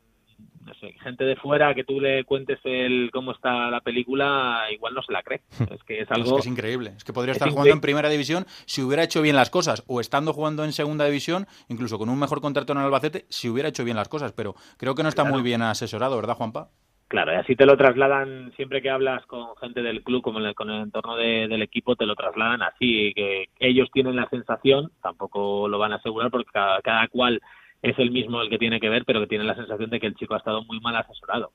gente 1.02 1.24
de 1.24 1.36
fuera 1.36 1.74
que 1.74 1.84
tú 1.84 2.00
le 2.00 2.24
cuentes 2.24 2.60
el 2.64 3.10
cómo 3.12 3.32
está 3.32 3.70
la 3.70 3.82
película, 3.82 4.64
igual 4.72 4.94
no 4.94 5.02
se 5.02 5.12
la 5.12 5.24
cree. 5.24 5.42
Es 5.72 5.84
que 5.84 6.02
es 6.02 6.12
algo... 6.12 6.40
Es, 6.40 6.48
increíble. 6.48 6.94
Es 6.96 7.04
que 7.04 7.14
podría 7.14 7.34
estar 7.34 7.50
jugando 7.50 7.74
en 7.74 7.82
primera 7.82 8.10
división 8.10 8.46
si 8.66 8.82
hubiera 8.82 9.04
hecho 9.04 9.22
bien 9.22 9.36
las 9.36 9.50
cosas, 9.50 9.84
o 9.88 10.00
estando 10.00 10.34
jugando 10.34 10.64
en 10.64 10.74
segunda 10.74 11.06
división, 11.06 11.48
incluso 11.68 11.98
con 11.98 12.10
un 12.10 12.20
mejor 12.20 12.42
contrato 12.42 12.74
en 12.74 12.80
Albacete, 12.80 13.26
si 13.30 13.50
hubiera 13.50 13.70
hecho 13.70 13.84
bien 13.84 13.98
las 13.98 14.10
cosas, 14.10 14.34
pero 14.34 14.56
creo 14.78 14.96
que 14.96 15.04
no 15.04 15.10
está 15.10 15.24
muy 15.24 15.42
bien 15.42 15.62
asesorado, 15.62 16.16
¿verdad, 16.16 16.36
Juanpa? 16.36 16.70
Claro, 17.10 17.34
y 17.34 17.38
así 17.38 17.56
te 17.56 17.66
lo 17.66 17.76
trasladan 17.76 18.54
siempre 18.56 18.84
que 18.84 18.92
hablas 18.92 19.26
con 19.26 19.56
gente 19.56 19.82
del 19.82 20.04
club, 20.04 20.22
como 20.22 20.38
con 20.54 20.70
el 20.70 20.84
entorno 20.84 21.16
del 21.16 21.62
equipo, 21.64 21.96
te 21.96 22.06
lo 22.06 22.14
trasladan 22.14 22.62
así, 22.62 23.14
que 23.16 23.50
ellos 23.60 23.90
tienen 23.92 24.16
la 24.16 24.30
sensación, 24.30 24.92
tampoco 25.02 25.68
lo 25.68 25.80
van 25.80 25.92
a 25.92 25.96
asegurar 25.96 26.30
porque 26.30 26.52
cada 26.54 27.08
cual 27.08 27.42
es 27.82 27.98
el 28.00 28.12
mismo 28.12 28.42
el 28.42 28.50
que 28.50 28.58
tiene 28.58 28.80
que 28.80 28.90
ver, 28.90 29.06
pero 29.06 29.22
que 29.22 29.28
tiene 29.28 29.44
la 29.44 29.56
sensación 29.56 29.90
de 29.90 30.00
que 30.00 30.08
el 30.08 30.16
chico 30.16 30.34
ha 30.34 30.40
estado 30.40 30.64
muy 30.64 30.80
mal 30.80 30.96
asesorado. 30.96 31.52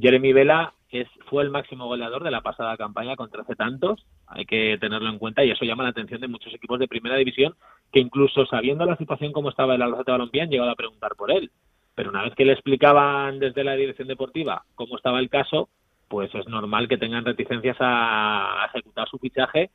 Jeremy 0.00 0.32
Vela 0.32 0.74
es, 0.90 1.08
fue 1.28 1.42
el 1.42 1.50
máximo 1.50 1.86
goleador 1.86 2.22
de 2.22 2.30
la 2.30 2.40
pasada 2.40 2.76
campaña 2.76 3.16
con 3.16 3.30
13 3.30 3.56
tantos, 3.56 4.06
hay 4.26 4.44
que 4.44 4.78
tenerlo 4.80 5.08
en 5.08 5.18
cuenta 5.18 5.44
y 5.44 5.50
eso 5.50 5.64
llama 5.64 5.82
la 5.82 5.90
atención 5.90 6.20
de 6.20 6.28
muchos 6.28 6.54
equipos 6.54 6.78
de 6.78 6.88
primera 6.88 7.16
división 7.16 7.54
que 7.92 8.00
incluso 8.00 8.46
sabiendo 8.46 8.84
la 8.84 8.96
situación 8.96 9.32
como 9.32 9.50
estaba 9.50 9.74
el 9.74 9.82
Albacete 9.82 10.12
Balompié 10.12 10.42
han 10.42 10.50
llegado 10.50 10.70
a 10.70 10.76
preguntar 10.76 11.16
por 11.16 11.30
él. 11.30 11.50
Pero 11.94 12.10
una 12.10 12.22
vez 12.22 12.34
que 12.36 12.44
le 12.44 12.52
explicaban 12.52 13.40
desde 13.40 13.64
la 13.64 13.74
dirección 13.74 14.06
deportiva 14.06 14.64
cómo 14.76 14.96
estaba 14.96 15.18
el 15.18 15.28
caso, 15.28 15.68
pues 16.06 16.32
es 16.34 16.46
normal 16.46 16.88
que 16.88 16.96
tengan 16.96 17.24
reticencias 17.24 17.76
a 17.80 18.66
ejecutar 18.68 19.08
su 19.08 19.18
fichaje 19.18 19.70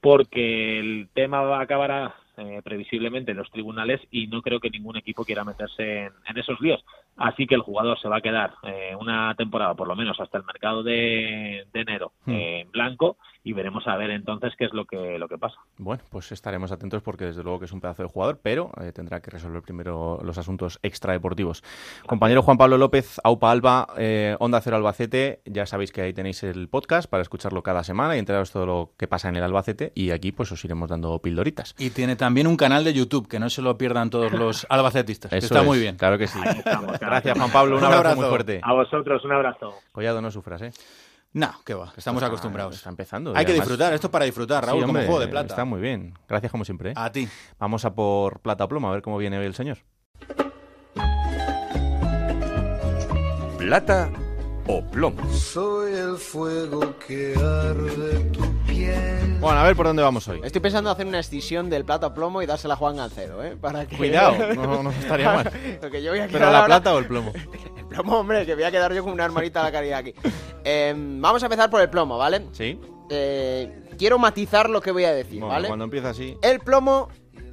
porque 0.00 0.78
el 0.80 1.08
tema 1.14 1.42
va 1.42 1.58
a 1.58 1.62
acabar 1.62 2.14
eh, 2.38 2.60
previsiblemente 2.62 3.32
en 3.32 3.36
los 3.36 3.50
tribunales 3.50 4.00
y 4.10 4.28
no 4.28 4.42
creo 4.42 4.60
que 4.60 4.70
ningún 4.70 4.96
equipo 4.96 5.24
quiera 5.24 5.44
meterse 5.44 6.04
en, 6.04 6.38
esos 6.38 6.60
líos. 6.60 6.84
Así 7.16 7.46
que 7.46 7.56
el 7.56 7.62
jugador 7.62 7.98
se 8.00 8.08
va 8.08 8.18
a 8.18 8.20
quedar 8.20 8.54
eh, 8.62 8.94
una 8.98 9.34
temporada, 9.34 9.74
por 9.74 9.88
lo 9.88 9.96
menos 9.96 10.20
hasta 10.20 10.38
el 10.38 10.44
mercado 10.44 10.84
de, 10.84 11.66
enero, 11.74 12.12
hmm. 12.26 12.30
eh, 12.30 12.60
en 12.60 12.70
blanco 12.70 13.16
y 13.48 13.54
veremos 13.54 13.86
a 13.86 13.96
ver 13.96 14.10
entonces 14.10 14.52
qué 14.58 14.66
es 14.66 14.74
lo 14.74 14.84
que, 14.84 15.18
lo 15.18 15.26
que 15.26 15.38
pasa. 15.38 15.56
Bueno, 15.78 16.02
pues 16.10 16.30
estaremos 16.32 16.70
atentos 16.70 17.02
porque 17.02 17.24
desde 17.24 17.42
luego 17.42 17.60
que 17.60 17.64
es 17.64 17.72
un 17.72 17.80
pedazo 17.80 18.02
de 18.02 18.08
jugador, 18.10 18.40
pero 18.42 18.70
tendrá 18.92 19.20
que 19.20 19.30
resolver 19.30 19.62
primero 19.62 20.18
los 20.22 20.36
asuntos 20.36 20.78
extradeportivos. 20.82 21.64
Compañero 22.06 22.42
Juan 22.42 22.58
Pablo 22.58 22.76
López, 22.76 23.18
AUPA 23.24 23.50
Alba, 23.50 23.86
Onda 24.38 24.60
Cero 24.60 24.76
Albacete, 24.76 25.40
ya 25.46 25.64
sabéis 25.64 25.92
que 25.92 26.02
ahí 26.02 26.12
tenéis 26.12 26.42
el 26.42 26.68
podcast 26.68 27.08
para 27.08 27.22
escucharlo 27.22 27.62
cada 27.62 27.84
semana 27.84 28.16
y 28.16 28.18
enteraros 28.18 28.52
todo 28.52 28.66
lo 28.66 28.92
que 28.98 29.08
pasa 29.08 29.30
en 29.30 29.36
el 29.36 29.42
Albacete 29.42 29.92
y 29.94 30.10
aquí 30.10 30.30
pues 30.30 30.52
os 30.52 30.62
iremos 30.66 30.90
dando 30.90 31.18
pildoritas. 31.20 31.74
Y 31.78 31.88
tiene 31.88 32.16
también 32.16 32.46
un 32.46 32.58
canal 32.58 32.84
de 32.84 32.92
YouTube, 32.92 33.28
que 33.28 33.38
no 33.38 33.48
se 33.48 33.62
lo 33.62 33.78
pierdan 33.78 34.10
todos 34.10 34.30
los 34.30 34.66
albacetistas. 34.68 35.32
está 35.32 35.62
muy 35.62 35.78
bien. 35.78 35.96
Claro 35.96 36.18
que 36.18 36.26
sí. 36.26 36.38
Gracias, 37.00 37.38
Juan 37.38 37.50
Pablo. 37.50 37.78
Un, 37.78 37.84
abrazo, 37.84 38.16
muy 38.16 38.28
fuerte. 38.28 38.60
A 38.62 38.74
vosotros, 38.74 39.24
un 39.24 39.32
abrazo. 39.32 39.72
Collado, 39.92 40.20
no 40.20 40.30
sufras, 40.30 40.60
¿eh? 40.60 40.70
No, 41.32 41.52
qué 41.64 41.74
va, 41.74 41.92
estamos 41.96 42.22
acostumbrados. 42.22 42.76
Está 42.76 42.88
empezando. 42.88 43.34
Hay 43.36 43.44
que 43.44 43.52
disfrutar, 43.52 43.92
esto 43.92 44.06
es 44.06 44.10
para 44.10 44.24
disfrutar, 44.24 44.64
Raúl, 44.64 44.86
como 44.86 44.98
juego 44.98 45.20
de 45.20 45.28
plata. 45.28 45.48
Está 45.48 45.64
muy 45.64 45.80
bien. 45.80 46.14
Gracias 46.28 46.50
como 46.50 46.64
siempre. 46.64 46.90
¿eh? 46.90 46.94
A 46.96 47.12
ti. 47.12 47.28
Vamos 47.58 47.84
a 47.84 47.94
por 47.94 48.40
plata 48.40 48.64
o 48.64 48.68
plomo, 48.68 48.88
a 48.88 48.92
ver 48.92 49.02
cómo 49.02 49.18
viene 49.18 49.38
hoy 49.38 49.46
el 49.46 49.54
señor. 49.54 49.78
Plata 53.58 54.10
o 54.66 54.82
plomo. 54.82 55.30
Soy 55.30 55.92
el 55.92 56.16
fuego 56.16 56.94
que 57.06 57.34
arde 57.36 58.20
tu. 58.30 58.47
Bueno, 59.40 59.60
a 59.60 59.62
ver 59.62 59.76
por 59.76 59.86
dónde 59.86 60.02
vamos 60.02 60.26
hoy. 60.28 60.40
Estoy 60.42 60.60
pensando 60.60 60.90
en 60.90 60.94
hacer 60.94 61.06
una 61.06 61.20
escisión 61.20 61.70
del 61.70 61.84
plata 61.84 62.08
o 62.08 62.14
plomo 62.14 62.42
y 62.42 62.46
dársela 62.46 62.74
a 62.74 62.76
Juan 62.76 62.96
Gancero, 62.96 63.44
¿eh? 63.44 63.56
Para 63.56 63.86
que... 63.86 63.96
Cuidado, 63.96 64.54
no, 64.54 64.82
no 64.82 64.90
estaría 64.90 65.32
mal. 65.32 65.52
yo 66.02 66.10
voy 66.10 66.20
a 66.20 66.26
¿Pero 66.26 66.50
la 66.50 66.66
plata 66.66 66.94
o 66.94 66.98
el 66.98 67.06
plomo? 67.06 67.32
el 67.78 67.86
plomo, 67.86 68.18
hombre, 68.18 68.44
que 68.44 68.54
voy 68.54 68.64
a 68.64 68.70
quedar 68.70 68.92
yo 68.92 69.04
con 69.04 69.12
una 69.12 69.24
hermanita 69.24 69.60
a 69.60 69.64
la 69.64 69.72
caridad 69.72 70.00
aquí. 70.00 70.14
Em, 70.64 71.20
vamos 71.20 71.42
a 71.42 71.46
empezar 71.46 71.70
por 71.70 71.80
el 71.80 71.88
plomo, 71.88 72.18
¿vale? 72.18 72.46
Sí. 72.52 72.80
Eh, 73.10 73.84
quiero 73.96 74.18
matizar 74.18 74.68
lo 74.68 74.80
que 74.80 74.90
voy 74.90 75.04
a 75.04 75.12
decir, 75.12 75.40
bueno, 75.40 75.54
¿vale? 75.54 75.68
Cuando 75.68 75.84
empieza 75.84 76.10
así. 76.10 76.36
El 76.42 76.60
plomo 76.60 77.08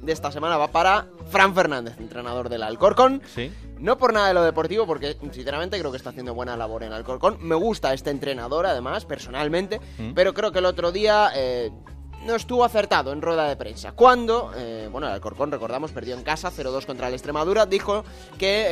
de 0.06 0.12
esta 0.12 0.30
semana 0.32 0.56
va 0.56 0.68
para 0.68 1.06
Fran 1.30 1.54
Fernández, 1.54 1.98
entrenador 1.98 2.48
del 2.48 2.62
Alcorcón. 2.62 3.20
Sí. 3.34 3.52
No 3.78 3.98
por 3.98 4.12
nada 4.14 4.28
de 4.28 4.34
lo 4.34 4.42
deportivo, 4.42 4.86
porque 4.86 5.16
sinceramente 5.32 5.78
creo 5.78 5.90
que 5.90 5.98
está 5.98 6.10
haciendo 6.10 6.32
buena 6.32 6.56
labor 6.56 6.84
en 6.84 6.92
Alcorcón. 6.92 7.36
Me 7.40 7.54
gusta 7.56 7.92
este 7.92 8.10
entrenador, 8.10 8.64
además, 8.66 9.04
personalmente, 9.04 9.80
Mm. 9.98 10.12
pero 10.14 10.32
creo 10.32 10.52
que 10.52 10.60
el 10.60 10.64
otro 10.66 10.92
día 10.92 11.30
eh, 11.34 11.70
no 12.26 12.34
estuvo 12.34 12.64
acertado 12.64 13.12
en 13.12 13.22
rueda 13.22 13.48
de 13.48 13.56
prensa. 13.56 13.92
Cuando, 13.92 14.52
eh, 14.56 14.88
bueno, 14.90 15.06
el 15.06 15.14
Alcorcón, 15.14 15.50
recordamos, 15.50 15.92
perdió 15.92 16.14
en 16.16 16.22
casa 16.22 16.50
0-2 16.50 16.84
contra 16.84 17.08
el 17.08 17.14
Extremadura, 17.14 17.64
dijo 17.66 18.04
que 18.38 18.66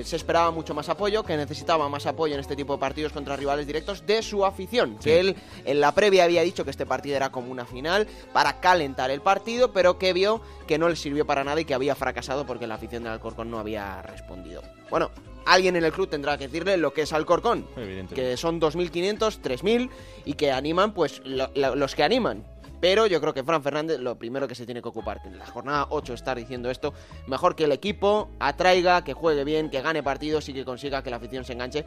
eh, 0.00 0.04
se 0.04 0.16
esperaba 0.16 0.50
mucho 0.50 0.74
más 0.74 0.88
apoyo, 0.88 1.22
que 1.22 1.36
necesitaba 1.36 1.88
más 1.88 2.06
apoyo 2.06 2.34
en 2.34 2.40
este 2.40 2.56
tipo 2.56 2.74
de 2.74 2.78
partidos 2.80 3.12
contra 3.12 3.36
rivales 3.36 3.66
directos 3.66 4.04
de 4.06 4.22
su 4.22 4.44
afición. 4.44 4.98
Que 4.98 5.20
él 5.20 5.36
en 5.64 5.80
la 5.80 5.92
previa 5.92 6.24
había 6.24 6.42
dicho 6.42 6.64
que 6.64 6.70
este 6.70 6.84
partido 6.86 7.16
era 7.16 7.30
como 7.30 7.50
una 7.50 7.64
final 7.64 8.06
para 8.32 8.60
calentar 8.60 9.10
el 9.10 9.20
partido, 9.22 9.72
pero 9.72 9.98
que 9.98 10.12
vio 10.12 10.40
que 10.66 10.78
no 10.78 10.88
le 10.88 10.96
sirvió 10.96 11.24
para 11.26 11.44
nada 11.44 11.60
y 11.60 11.64
que 11.64 11.74
había 11.74 11.94
fracasado 11.94 12.44
porque 12.46 12.66
la 12.66 12.74
afición 12.74 13.04
del 13.04 13.12
Alcorcón 13.12 13.50
no 13.50 13.58
había 13.58 14.02
respondido. 14.02 14.62
Bueno, 14.90 15.10
alguien 15.46 15.76
en 15.76 15.84
el 15.84 15.92
club 15.92 16.08
tendrá 16.08 16.36
que 16.38 16.46
decirle 16.48 16.76
lo 16.76 16.92
que 16.92 17.02
es 17.02 17.12
Alcorcón, 17.12 17.66
Evidentemente. 17.76 18.14
que 18.14 18.36
son 18.36 18.60
2.500, 18.60 19.38
3.000 19.40 19.90
y 20.24 20.34
que 20.34 20.50
animan 20.50 20.92
pues 20.92 21.22
lo- 21.24 21.50
lo- 21.54 21.76
los 21.76 21.94
que 21.94 22.02
animan. 22.02 22.44
Pero 22.80 23.06
yo 23.06 23.20
creo 23.20 23.34
que 23.34 23.42
Fran 23.42 23.62
Fernández 23.62 23.98
lo 24.00 24.18
primero 24.18 24.46
que 24.46 24.54
se 24.54 24.66
tiene 24.66 24.82
que 24.82 24.88
ocupar, 24.88 25.22
que 25.22 25.28
en 25.28 25.38
la 25.38 25.46
jornada 25.46 25.86
8 25.90 26.14
estar 26.14 26.36
diciendo 26.36 26.70
esto, 26.70 26.94
mejor 27.26 27.56
que 27.56 27.64
el 27.64 27.72
equipo 27.72 28.30
atraiga, 28.38 29.02
que 29.04 29.12
juegue 29.12 29.44
bien, 29.44 29.70
que 29.70 29.80
gane 29.80 30.02
partidos 30.02 30.48
y 30.48 30.54
que 30.54 30.64
consiga 30.64 31.02
que 31.02 31.10
la 31.10 31.16
afición 31.16 31.44
se 31.44 31.54
enganche. 31.54 31.84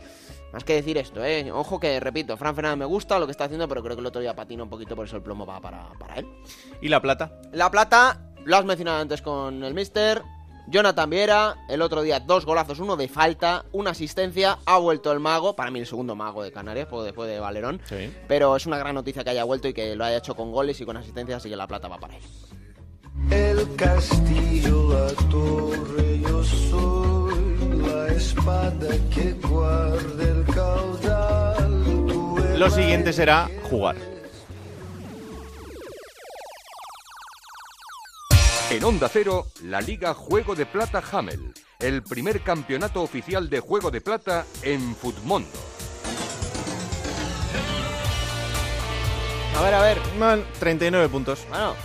Más 0.54 0.64
que 0.64 0.74
decir 0.74 0.98
esto, 0.98 1.24
¿eh? 1.24 1.52
Ojo 1.52 1.80
que, 1.80 2.00
repito, 2.00 2.36
Fran 2.38 2.56
Fernández 2.56 2.80
me 2.80 2.86
gusta 2.86 3.20
lo 3.20 3.26
que 3.26 3.32
está 3.32 3.46
haciendo, 3.46 3.68
pero 3.68 3.84
creo 3.84 3.96
que 3.96 4.02
el 4.02 4.08
otro 4.08 4.22
día 4.22 4.36
patina 4.36 4.64
un 4.64 4.70
poquito, 4.70 4.96
por 4.96 5.06
eso 5.06 5.16
el 5.16 5.22
plomo 5.22 5.46
va 5.46 5.62
para, 5.62 5.90
para 6.00 6.16
él. 6.16 6.28
¿Y 6.82 6.90
la 6.90 7.02
plata? 7.02 7.40
La 7.52 7.70
plata, 7.70 8.32
lo 8.46 8.58
has 8.58 8.66
mencionado 8.66 9.00
antes 9.00 9.22
con 9.22 9.64
el 9.64 9.74
Mister. 9.74 10.24
Jonathan 10.70 11.10
Viera, 11.10 11.58
el 11.68 11.82
otro 11.82 12.04
día 12.04 12.20
dos 12.20 12.46
golazos, 12.46 12.80
uno 12.80 12.96
de 12.96 13.08
falta, 13.08 13.66
una 13.72 13.90
asistencia, 13.90 14.60
ha 14.66 14.78
vuelto 14.78 15.12
el 15.12 15.20
mago, 15.20 15.56
para 15.56 15.72
mí 15.72 15.80
el 15.80 15.88
segundo 15.88 16.16
mago 16.16 16.44
de 16.44 16.52
Canarias, 16.52 16.88
después 17.04 17.28
de 17.28 17.40
Valerón. 17.40 17.82
Sí. 17.86 18.14
Pero 18.28 18.56
es 18.56 18.68
una 18.68 18.78
gran 18.78 18.94
noticia 18.94 19.24
que 19.24 19.32
haya 19.32 19.44
vuelto 19.44 19.68
y 19.68 19.74
que 19.74 19.96
lo 19.96 20.06
haya 20.06 20.18
hecho 20.18 20.36
con 20.36 20.52
goles 20.52 20.80
y 20.80 20.86
con 20.86 20.96
asistencias, 20.96 21.38
así 21.38 21.50
que 21.50 21.56
la 21.56 21.66
plata 21.66 21.88
va 21.88 21.98
para 21.98 22.16
él. 22.16 22.22
El 23.32 23.76
castillo, 23.76 24.94
la 24.94 25.12
torre, 25.30 26.20
yo 26.22 26.44
soy 26.44 27.78
la 27.78 28.08
espada 28.14 28.90
que 29.14 29.34
guarda 29.48 30.24
el 30.24 30.46
caudal. 30.54 32.06
Tú 32.08 32.38
el 32.38 32.60
Lo 32.60 32.70
siguiente 32.70 33.12
será 33.12 33.50
jugar. 33.70 33.96
Onda 38.90 39.08
Cero, 39.08 39.46
la 39.66 39.82
Liga 39.82 40.16
Juego 40.16 40.56
de 40.56 40.66
Plata 40.66 41.04
Hamel, 41.12 41.54
el 41.78 42.02
primer 42.02 42.42
campeonato 42.42 43.04
oficial 43.04 43.48
de 43.48 43.60
Juego 43.60 43.92
de 43.92 44.02
Plata 44.02 44.48
en 44.64 44.96
Futmundo. 44.96 45.48
A 49.56 49.62
ver, 49.62 49.74
a 49.76 49.82
ver. 49.84 50.00
Man, 50.18 50.44
39 50.58 51.08
puntos. 51.08 51.46
Bueno, 51.50 51.76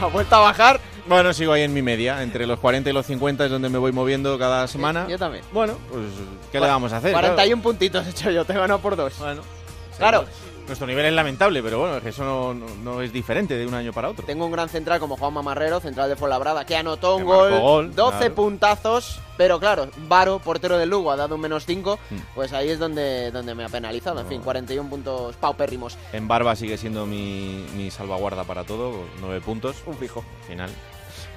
ha 0.00 0.06
vuelto 0.06 0.34
a 0.34 0.40
bajar. 0.40 0.80
Bueno, 1.06 1.32
sigo 1.32 1.52
ahí 1.52 1.62
en 1.62 1.72
mi 1.72 1.82
media. 1.82 2.20
Entre 2.24 2.48
los 2.48 2.58
40 2.58 2.90
y 2.90 2.92
los 2.92 3.06
50 3.06 3.44
es 3.44 3.50
donde 3.52 3.68
me 3.68 3.78
voy 3.78 3.92
moviendo 3.92 4.36
cada 4.40 4.66
semana. 4.66 5.06
Yo 5.06 5.18
también. 5.18 5.44
Bueno, 5.52 5.78
pues, 5.88 6.06
¿qué 6.50 6.58
le 6.58 6.66
vamos 6.66 6.92
a 6.92 6.96
hacer? 6.96 7.12
41 7.12 7.62
puntitos 7.62 8.04
he 8.08 8.10
hecho 8.10 8.28
yo, 8.32 8.44
te 8.44 8.54
he 8.54 8.56
ganado 8.56 8.80
por 8.80 8.96
dos. 8.96 9.16
Bueno, 9.20 9.42
claro. 9.96 10.24
Nuestro 10.72 10.86
nivel 10.86 11.04
es 11.04 11.12
lamentable, 11.12 11.62
pero 11.62 11.80
bueno, 11.80 11.98
es 11.98 12.02
que 12.02 12.08
eso 12.08 12.24
no, 12.24 12.54
no- 12.54 12.66
no 12.82 13.02
es 13.02 13.12
diferente 13.12 13.54
de 13.58 13.66
un 13.66 13.74
año 13.74 13.92
para 13.92 14.08
otro. 14.08 14.24
Tengo 14.24 14.46
un 14.46 14.52
gran 14.52 14.70
central 14.70 14.98
como 15.00 15.18
Juan 15.18 15.34
Mamarrero, 15.34 15.80
central 15.80 16.08
de 16.08 16.16
Fuenlabrada, 16.16 16.64
que 16.64 16.74
anotó 16.76 17.16
un 17.16 17.24
gol, 17.24 17.60
gol, 17.60 17.94
12 17.94 18.16
claro. 18.18 18.34
puntazos, 18.34 19.20
pero 19.36 19.60
claro, 19.60 19.88
Varo, 20.08 20.38
portero 20.38 20.78
del 20.78 20.88
Lugo, 20.88 21.10
ha 21.12 21.16
dado 21.16 21.34
un 21.34 21.42
menos 21.42 21.66
5, 21.66 21.98
Mm. 22.08 22.16
pues 22.34 22.54
ahí 22.54 22.70
es 22.70 22.78
donde, 22.78 23.30
donde 23.30 23.54
me 23.54 23.64
ha 23.64 23.68
penalizado. 23.68 24.20
En 24.20 24.26
fin, 24.28 24.40
41 24.40 24.88
puntos 24.88 25.36
paupérrimos. 25.36 25.98
En 26.14 26.26
Barba 26.26 26.56
sigue 26.56 26.78
siendo 26.78 27.04
mi, 27.04 27.66
mi 27.76 27.90
salvaguarda 27.90 28.44
para 28.44 28.64
todo, 28.64 28.94
9 29.20 29.42
puntos. 29.42 29.76
Un 29.84 29.98
fijo. 29.98 30.24
Final. 30.48 30.70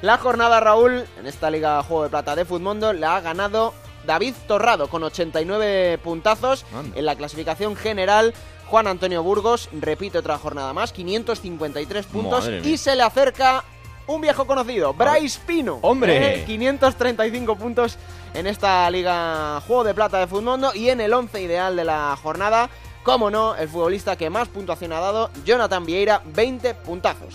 La 0.01 0.17
jornada, 0.17 0.61
Raúl, 0.61 1.03
en 1.19 1.27
esta 1.27 1.49
Liga 1.49 1.83
Juego 1.83 2.03
de 2.03 2.09
Plata 2.09 2.35
de 2.37 2.45
Futmundo, 2.45 2.93
la 2.93 3.17
ha 3.17 3.21
ganado 3.21 3.73
David 4.05 4.33
Torrado 4.47 4.87
con 4.87 5.03
89 5.03 5.97
puntazos 5.97 6.63
Anda. 6.73 6.97
en 6.97 7.05
la 7.05 7.15
clasificación 7.15 7.75
general. 7.75 8.33
Juan 8.67 8.87
Antonio 8.87 9.21
Burgos 9.23 9.69
repite 9.73 10.17
otra 10.17 10.37
jornada 10.37 10.73
más, 10.73 10.91
553 10.91 12.05
puntos 12.07 12.43
Madre 12.45 12.61
mía. 12.61 12.71
y 12.71 12.77
se 12.77 12.95
le 12.95 13.03
acerca 13.03 13.63
un 14.07 14.21
viejo 14.21 14.45
conocido, 14.45 14.93
Bryce 14.93 15.39
Pino. 15.45 15.79
¡Hombre! 15.81 16.41
Eh, 16.41 16.43
535 16.45 17.55
puntos 17.55 17.97
en 18.33 18.47
esta 18.47 18.89
Liga 18.89 19.61
Juego 19.65 19.83
de 19.83 19.93
Plata 19.93 20.19
de 20.19 20.27
Futmundo 20.27 20.71
y 20.73 20.89
en 20.89 21.01
el 21.01 21.13
11 21.13 21.41
ideal 21.41 21.75
de 21.75 21.85
la 21.85 22.17
jornada, 22.21 22.69
como 23.03 23.31
no, 23.31 23.55
el 23.55 23.69
futbolista 23.69 24.15
que 24.15 24.29
más 24.29 24.47
puntuación 24.47 24.93
ha 24.93 24.99
dado, 24.99 25.29
Jonathan 25.45 25.85
Vieira, 25.85 26.21
20 26.25 26.73
puntazos. 26.75 27.33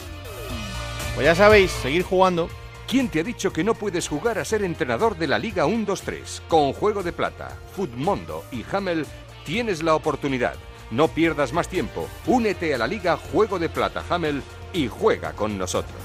Pues 1.14 1.24
ya 1.24 1.34
sabéis, 1.34 1.70
seguir 1.70 2.02
jugando. 2.02 2.48
¿Quién 2.86 3.08
te 3.08 3.20
ha 3.20 3.24
dicho 3.24 3.52
que 3.52 3.62
no 3.62 3.74
puedes 3.74 4.08
jugar 4.08 4.38
a 4.38 4.44
ser 4.44 4.64
entrenador 4.64 5.16
de 5.16 5.28
la 5.28 5.38
Liga 5.38 5.66
1-2-3? 5.66 6.42
Con 6.48 6.72
Juego 6.72 7.02
de 7.04 7.12
Plata, 7.12 7.56
Futmundo 7.74 8.44
y 8.50 8.64
Hamel 8.72 9.06
tienes 9.44 9.82
la 9.82 9.94
oportunidad. 9.94 10.54
No 10.90 11.08
pierdas 11.08 11.52
más 11.52 11.68
tiempo. 11.68 12.08
Únete 12.26 12.74
a 12.74 12.78
la 12.78 12.86
Liga 12.86 13.16
Juego 13.16 13.58
de 13.58 13.68
Plata 13.68 14.02
Hamel 14.08 14.42
y 14.72 14.88
juega 14.88 15.32
con 15.32 15.56
nosotros. 15.58 16.00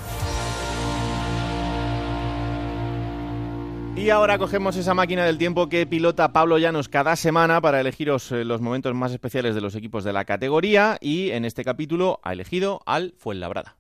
Y 3.95 4.10
ahora 4.10 4.38
cogemos 4.38 4.76
esa 4.76 4.94
máquina 4.94 5.26
del 5.26 5.38
tiempo 5.38 5.70
que 5.70 5.88
pilota 5.88 6.34
Pablo 6.34 6.57
Llanos 6.57 6.90
cada 6.90 7.16
semana 7.16 7.62
para 7.62 7.80
elegiros 7.80 8.30
eh, 8.34 8.44
los 8.44 8.60
momentos 8.60 8.94
más 8.94 9.14
especiales 9.14 9.56
de 9.56 9.62
los 9.62 9.74
equipos 9.74 10.03
de 10.03 10.12
la 10.12 10.26
categoría 10.26 10.98
y 10.99 11.32
en 11.32 11.45
este 11.45 11.64
capítulo 11.64 12.20
ha 12.22 12.34
elegido 12.34 12.82
al 12.86 13.14
Fuenlabrada. 13.18 13.78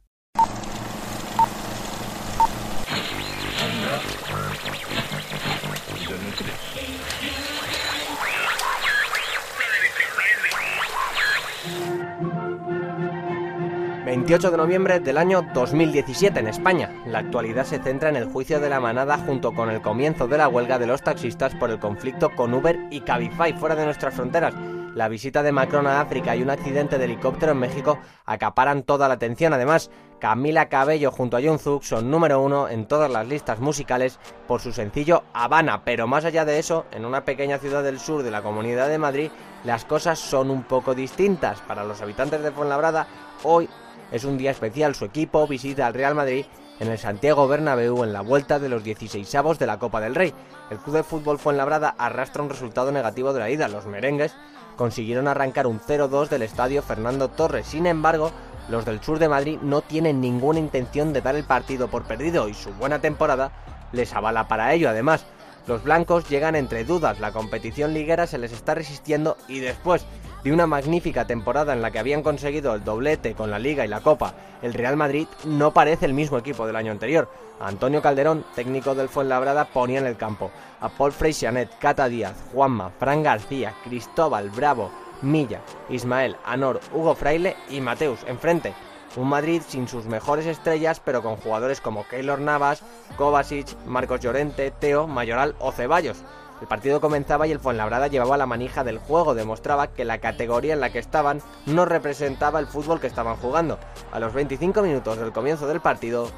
28 14.15 14.51
de 14.51 14.57
noviembre 14.57 14.99
del 15.01 15.17
año 15.17 15.45
2017 15.53 16.39
en 16.39 16.47
España. 16.47 17.03
La 17.05 17.19
actualidad 17.19 17.65
se 17.65 17.79
centra 17.79 18.07
en 18.07 18.15
el 18.15 18.31
juicio 18.31 18.61
de 18.61 18.69
la 18.69 18.79
manada 18.79 19.17
junto 19.17 19.51
con 19.51 19.69
el 19.69 19.81
comienzo 19.81 20.25
de 20.29 20.37
la 20.37 20.47
huelga 20.47 20.79
de 20.79 20.87
los 20.87 21.01
taxistas 21.01 21.53
por 21.55 21.69
el 21.69 21.79
conflicto 21.79 22.29
con 22.29 22.53
Uber 22.53 22.79
y 22.91 23.01
Cabify 23.01 23.51
fuera 23.51 23.75
de 23.75 23.83
nuestras 23.83 24.13
fronteras. 24.13 24.53
La 24.95 25.09
visita 25.09 25.43
de 25.43 25.51
Macron 25.51 25.85
a 25.85 25.99
África 25.99 26.33
y 26.33 26.41
un 26.41 26.49
accidente 26.49 26.97
de 26.97 27.03
helicóptero 27.03 27.51
en 27.51 27.57
México 27.57 27.99
acaparan 28.23 28.83
toda 28.83 29.09
la 29.09 29.15
atención. 29.15 29.51
Además, 29.51 29.91
Camila 30.21 30.69
Cabello 30.69 31.11
junto 31.11 31.35
a 31.35 31.57
Zug 31.57 31.83
son 31.83 32.09
número 32.09 32.41
uno 32.41 32.69
en 32.69 32.87
todas 32.87 33.11
las 33.11 33.27
listas 33.27 33.59
musicales 33.59 34.17
por 34.47 34.61
su 34.61 34.71
sencillo 34.71 35.23
Habana. 35.33 35.83
Pero 35.83 36.07
más 36.07 36.23
allá 36.23 36.45
de 36.45 36.57
eso, 36.57 36.85
en 36.93 37.03
una 37.03 37.25
pequeña 37.25 37.57
ciudad 37.57 37.83
del 37.83 37.99
sur 37.99 38.23
de 38.23 38.31
la 38.31 38.41
Comunidad 38.41 38.87
de 38.87 38.97
Madrid, 38.97 39.29
las 39.65 39.83
cosas 39.83 40.19
son 40.19 40.49
un 40.51 40.63
poco 40.63 40.95
distintas. 40.95 41.59
Para 41.59 41.83
los 41.83 42.01
habitantes 42.01 42.41
de 42.41 42.51
Fuenlabrada, 42.51 43.07
hoy 43.43 43.67
es 44.11 44.23
un 44.23 44.37
día 44.37 44.51
especial. 44.51 44.95
Su 44.95 45.05
equipo 45.05 45.47
visita 45.47 45.87
al 45.87 45.93
Real 45.93 46.15
Madrid 46.15 46.45
en 46.79 46.89
el 46.89 46.97
Santiago 46.97 47.47
Bernabéu 47.47 48.03
en 48.03 48.13
la 48.13 48.21
vuelta 48.21 48.59
de 48.59 48.69
los 48.69 48.83
16avos 48.83 49.57
de 49.57 49.67
la 49.67 49.79
Copa 49.79 50.01
del 50.01 50.15
Rey. 50.15 50.33
El 50.69 50.77
Club 50.77 50.95
de 50.95 51.03
Fútbol 51.03 51.39
Fuenlabrada 51.39 51.95
arrastra 51.97 52.43
un 52.43 52.49
resultado 52.49 52.91
negativo 52.91 53.33
de 53.33 53.39
la 53.39 53.49
ida. 53.49 53.67
Los 53.67 53.85
merengues 53.85 54.35
consiguieron 54.75 55.27
arrancar 55.27 55.67
un 55.67 55.79
0-2 55.79 56.29
del 56.29 56.41
estadio 56.41 56.81
Fernando 56.81 57.29
Torres. 57.29 57.67
Sin 57.67 57.85
embargo, 57.87 58.31
los 58.69 58.85
del 58.85 59.01
sur 59.01 59.19
de 59.19 59.29
Madrid 59.29 59.59
no 59.61 59.81
tienen 59.81 60.21
ninguna 60.21 60.59
intención 60.59 61.13
de 61.13 61.21
dar 61.21 61.35
el 61.35 61.43
partido 61.43 61.87
por 61.87 62.03
perdido 62.03 62.49
y 62.49 62.53
su 62.53 62.71
buena 62.73 62.99
temporada 62.99 63.51
les 63.91 64.13
avala 64.13 64.47
para 64.47 64.73
ello. 64.73 64.89
Además, 64.89 65.25
los 65.67 65.83
blancos 65.83 66.29
llegan 66.29 66.55
entre 66.55 66.83
dudas, 66.83 67.19
la 67.19 67.31
competición 67.31 67.93
liguera 67.93 68.27
se 68.27 68.37
les 68.37 68.51
está 68.51 68.75
resistiendo 68.75 69.37
y 69.47 69.59
después 69.59 70.05
de 70.45 70.53
una 70.53 70.67
magnífica 70.67 71.25
temporada 71.25 71.73
en 71.73 71.81
la 71.81 71.89
que 71.89 71.97
habían 71.97 72.21
conseguido 72.21 72.75
el 72.75 72.83
doblete 72.83 73.33
con 73.33 73.49
la 73.49 73.57
Liga 73.57 73.83
y 73.83 73.87
la 73.87 74.01
Copa, 74.01 74.35
el 74.61 74.75
Real 74.75 74.95
Madrid 74.95 75.27
no 75.43 75.73
parece 75.73 76.05
el 76.05 76.13
mismo 76.13 76.37
equipo 76.37 76.67
del 76.67 76.75
año 76.75 76.91
anterior. 76.91 77.27
Antonio 77.59 77.99
Calderón, 77.99 78.45
técnico 78.53 78.93
del 78.93 79.09
Fuenlabrada, 79.09 79.65
ponía 79.65 79.97
en 79.97 80.05
el 80.05 80.17
campo 80.17 80.51
a 80.81 80.89
Paul 80.89 81.13
Freixanet, 81.13 81.75
Cata 81.79 82.07
Díaz, 82.07 82.35
Juanma, 82.53 82.91
Fran 82.99 83.23
García, 83.23 83.73
Cristóbal, 83.85 84.51
Bravo, 84.51 84.91
Milla, 85.23 85.61
Ismael, 85.89 86.35
Anor, 86.45 86.79
Hugo 86.93 87.15
Fraile 87.15 87.55
y 87.71 87.81
Mateus 87.81 88.19
enfrente. 88.27 88.75
Un 89.15 89.29
Madrid 89.29 89.63
sin 89.67 89.87
sus 89.87 90.05
mejores 90.05 90.45
estrellas, 90.45 91.01
pero 91.03 91.23
con 91.23 91.37
jugadores 91.37 91.81
como 91.81 92.07
Keylor 92.07 92.39
Navas, 92.39 92.83
Kovacic, 93.17 93.75
Marcos 93.87 94.19
Llorente, 94.19 94.69
Teo, 94.69 95.07
Mayoral 95.07 95.55
o 95.57 95.71
Ceballos. 95.71 96.23
El 96.65 96.69
partido 96.69 96.99
comenzaba 96.99 97.45
y 97.45 97.51
el 97.51 97.59
Fuenlabrada 97.59 98.07
llevaba 98.07 98.37
la 98.37 98.47
manija 98.47 98.83
del 98.83 98.97
juego, 98.97 99.35
demostraba 99.35 99.85
que 99.85 100.03
la 100.03 100.17
categoría 100.17 100.73
en 100.73 100.79
la 100.79 100.89
que 100.89 100.97
estaban 100.97 101.43
no 101.67 101.85
representaba 101.85 102.59
el 102.59 102.65
fútbol 102.65 102.99
que 102.99 103.05
estaban 103.05 103.35
jugando. 103.35 103.77
A 104.11 104.19
los 104.19 104.33
25 104.33 104.81
minutos 104.81 105.19
del 105.19 105.31
comienzo 105.31 105.67
del 105.67 105.79
partido, 105.79 106.31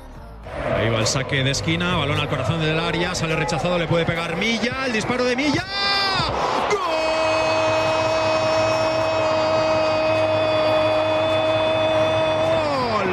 Ahí 0.75 0.89
va 0.89 0.99
el 0.99 1.07
saque 1.07 1.45
de 1.45 1.51
esquina, 1.51 1.95
balón 1.95 2.19
al 2.19 2.27
corazón 2.27 2.59
del 2.59 2.77
área, 2.77 3.15
sale 3.15 3.37
rechazado, 3.37 3.79
le 3.79 3.87
puede 3.87 4.03
pegar 4.03 4.35
Milla, 4.35 4.85
el 4.85 4.91
disparo 4.91 5.23
de 5.23 5.37
Milla. 5.37 5.63
¡Gol! 12.97 13.07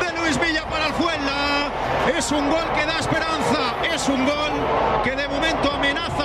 De 0.00 0.20
Luis 0.22 0.40
Villa 0.40 0.64
para 0.70 0.86
el 0.86 0.94
Fuenla. 0.94 1.70
Es 2.16 2.32
un 2.32 2.48
gol 2.48 2.64
que 2.74 2.86
da 2.86 2.98
esperanza, 2.98 3.74
es 3.94 4.08
un 4.08 4.24
gol 4.24 4.52
que 5.04 5.16
de 5.16 5.28
momento 5.28 5.79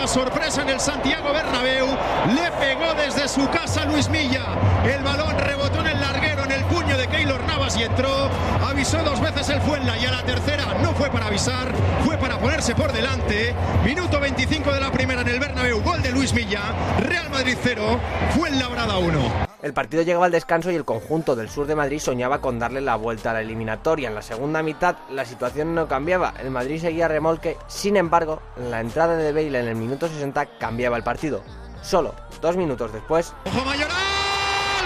sorpresa 0.07 0.61
en 0.61 0.69
el 0.69 0.79
Santiago 0.79 1.33
Bernabéu. 1.33 1.87
Le 2.35 2.51
pegó 2.59 2.93
desde 2.95 3.27
su 3.27 3.49
casa 3.49 3.85
Luis 3.85 4.09
Milla. 4.09 4.45
El 4.85 5.03
balón 5.03 5.37
rebotó 5.39 5.79
en 5.79 5.87
el 5.87 5.99
larguero, 5.99 6.43
en 6.43 6.51
el 6.51 6.63
puño 6.65 6.97
de 6.97 7.07
Keylor 7.07 7.43
Navas 7.45 7.75
y 7.77 7.83
entró. 7.83 8.29
Avisó 8.67 9.03
dos 9.03 9.19
veces 9.19 9.49
el 9.49 9.61
Fuenla 9.61 9.97
y 9.97 10.05
a 10.05 10.11
la 10.11 10.23
tercera 10.23 10.65
no 10.81 10.93
fue 10.93 11.09
para 11.09 11.27
avisar, 11.27 11.73
fue 12.05 12.17
para 12.17 12.37
ponerse 12.37 12.75
por 12.75 12.93
delante. 12.93 13.55
Minuto 13.83 14.19
25 14.19 14.71
de 14.71 14.79
la 14.79 14.91
primera 14.91 15.21
en 15.21 15.27
el 15.29 15.39
Bernabéu, 15.39 15.81
gol 15.81 16.01
de 16.01 16.11
Luis 16.11 16.33
Milla. 16.33 16.61
Real 16.99 17.29
Madrid 17.29 17.57
0, 17.61 17.99
Fuenlabrada 18.35 18.97
1. 18.97 19.54
El 19.65 19.73
partido 19.73 20.03
llegaba 20.03 20.27
al 20.27 20.31
descanso 20.31 20.69
y 20.69 20.75
el 20.75 20.85
conjunto 20.85 21.35
del 21.35 21.49
sur 21.49 21.65
de 21.65 21.73
Madrid 21.73 21.97
soñaba 21.97 22.39
con 22.39 22.59
darle 22.59 22.81
la 22.81 22.97
vuelta 22.97 23.31
a 23.31 23.33
la 23.33 23.41
eliminatoria. 23.41 24.09
En 24.09 24.13
la 24.13 24.21
segunda 24.21 24.61
mitad 24.61 24.95
la 25.09 25.25
situación 25.25 25.73
no 25.73 25.87
cambiaba, 25.87 26.35
el 26.39 26.51
Madrid 26.51 26.79
seguía 26.79 27.07
remolque, 27.07 27.57
sin 27.65 27.97
embargo, 27.97 28.43
la 28.69 28.79
entrada 28.79 29.17
de 29.17 29.33
Bale 29.33 29.59
en 29.59 29.67
el 29.67 29.75
minuto 29.75 30.07
60 30.07 30.59
cambiaba 30.59 30.97
el 30.97 31.03
partido. 31.03 31.41
Solo 31.81 32.13
dos 32.43 32.55
minutos 32.55 32.93
después... 32.93 33.33
¡Ojo 33.47 33.65
Mayoral! 33.65 33.95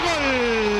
¡Gol! 0.02 0.79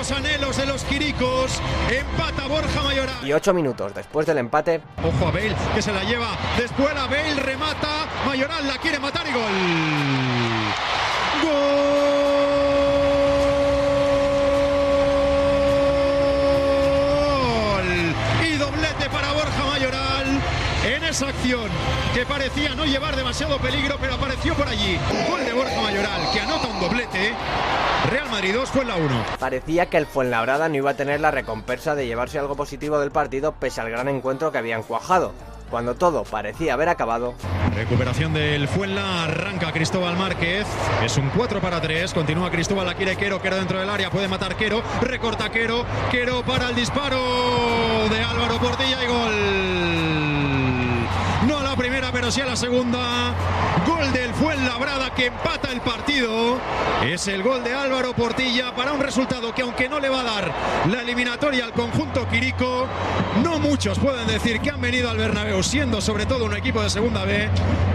Los 0.00 0.10
anhelos 0.12 0.56
de 0.56 0.64
los 0.64 0.82
quiricos. 0.84 1.60
Empata 1.90 2.46
Borja 2.46 2.82
Mayoral. 2.82 3.22
Y 3.22 3.34
ocho 3.34 3.52
minutos 3.52 3.94
después 3.94 4.26
del 4.26 4.38
empate, 4.38 4.80
Ojo 5.04 5.26
a 5.28 5.30
Bale 5.30 5.54
que 5.74 5.82
se 5.82 5.92
la 5.92 6.02
lleva. 6.04 6.38
Después 6.56 6.96
a 6.96 7.06
Bale 7.06 7.34
remata. 7.34 8.06
Mayoral 8.24 8.66
la 8.66 8.78
quiere 8.78 8.98
matar 8.98 9.26
y 9.26 9.32
gol. 9.32 9.42
Gol. 11.42 12.14
Y 18.48 18.56
doblete 18.56 19.10
para 19.10 19.32
Borja 19.32 19.64
Mayoral 19.66 20.40
en 20.86 20.98
esa 21.10 21.28
acción 21.28 21.68
que 22.14 22.24
parecía 22.24 22.76
no 22.76 22.84
llevar 22.84 23.16
demasiado 23.16 23.58
peligro, 23.58 23.96
pero 24.00 24.14
apareció 24.14 24.54
por 24.54 24.68
allí. 24.68 24.96
Gol 25.28 25.44
de 25.44 25.52
Borja 25.52 25.80
Mayoral 25.82 26.20
que 26.32 26.40
anota 26.40 26.68
un 26.68 26.80
doblete. 26.80 27.32
Real 28.10 28.30
Madrid 28.30 28.54
2 28.54 28.70
fue 28.70 28.84
la 28.84 28.94
1. 28.94 29.24
parecía 29.40 29.86
que 29.86 29.96
el 29.96 30.06
Fuenlabrada 30.06 30.68
no 30.68 30.76
iba 30.76 30.90
a 30.90 30.94
tener 30.94 31.20
la 31.20 31.32
recompensa 31.32 31.96
de 31.96 32.06
llevarse 32.06 32.38
algo 32.38 32.54
positivo 32.54 33.00
del 33.00 33.10
partido 33.10 33.52
pese 33.52 33.80
al 33.80 33.90
gran 33.90 34.08
encuentro 34.08 34.52
que 34.52 34.58
habían 34.58 34.84
cuajado. 34.84 35.32
Cuando 35.68 35.94
todo 35.94 36.22
parecía 36.24 36.74
haber 36.74 36.88
acabado, 36.88 37.34
Recuperación 37.74 38.32
del 38.32 38.66
Fuenla, 38.68 39.24
arranca 39.24 39.72
Cristóbal 39.72 40.16
Márquez, 40.16 40.66
es 41.04 41.16
un 41.16 41.28
4 41.30 41.60
para 41.60 41.80
3, 41.80 42.12
continúa 42.12 42.50
Cristóbal, 42.50 42.86
la 42.86 42.94
quiere 42.94 43.16
Quero, 43.16 43.40
Quero 43.40 43.56
dentro 43.56 43.78
del 43.78 43.90
área, 43.90 44.10
puede 44.10 44.26
matar 44.26 44.56
Quero, 44.56 44.82
recorta 45.00 45.50
Quero, 45.50 45.84
Quero 46.10 46.42
para 46.42 46.70
el 46.70 46.74
disparo 46.74 47.18
de 48.10 48.22
Álvaro 48.22 48.58
Portilla 48.58 49.04
y 49.04 49.06
gol. 49.06 50.09
No 52.30 52.36
a 52.36 52.38
la 52.38 52.38
primera, 52.38 52.38
pero 52.38 52.38
sí 52.38 52.40
a 52.40 52.46
la 52.46 52.56
segunda. 52.56 53.34
Gol 53.86 54.12
del 54.12 54.32
Fuenlabrada 54.34 55.14
que 55.14 55.26
empata 55.26 55.72
el 55.72 55.80
partido. 55.80 56.58
Es 57.04 57.28
el 57.28 57.42
gol 57.42 57.64
de 57.64 57.72
Álvaro 57.72 58.12
Portilla 58.12 58.74
para 58.74 58.92
un 58.92 59.00
resultado 59.00 59.54
que 59.54 59.62
aunque 59.62 59.88
no 59.88 60.00
le 60.00 60.08
va 60.10 60.20
a 60.20 60.24
dar 60.24 60.52
la 60.90 61.00
eliminatoria 61.00 61.64
al 61.64 61.72
conjunto 61.72 62.28
Quirico, 62.28 62.86
no 63.42 63.58
muchos 63.58 63.98
pueden 63.98 64.26
decir 64.26 64.60
que 64.60 64.70
han 64.70 64.80
venido 64.80 65.08
al 65.10 65.16
Bernabéu 65.16 65.62
siendo 65.62 66.00
sobre 66.00 66.26
todo 66.26 66.44
un 66.44 66.54
equipo 66.54 66.82
de 66.82 66.90
segunda 66.90 67.24
B 67.24 67.48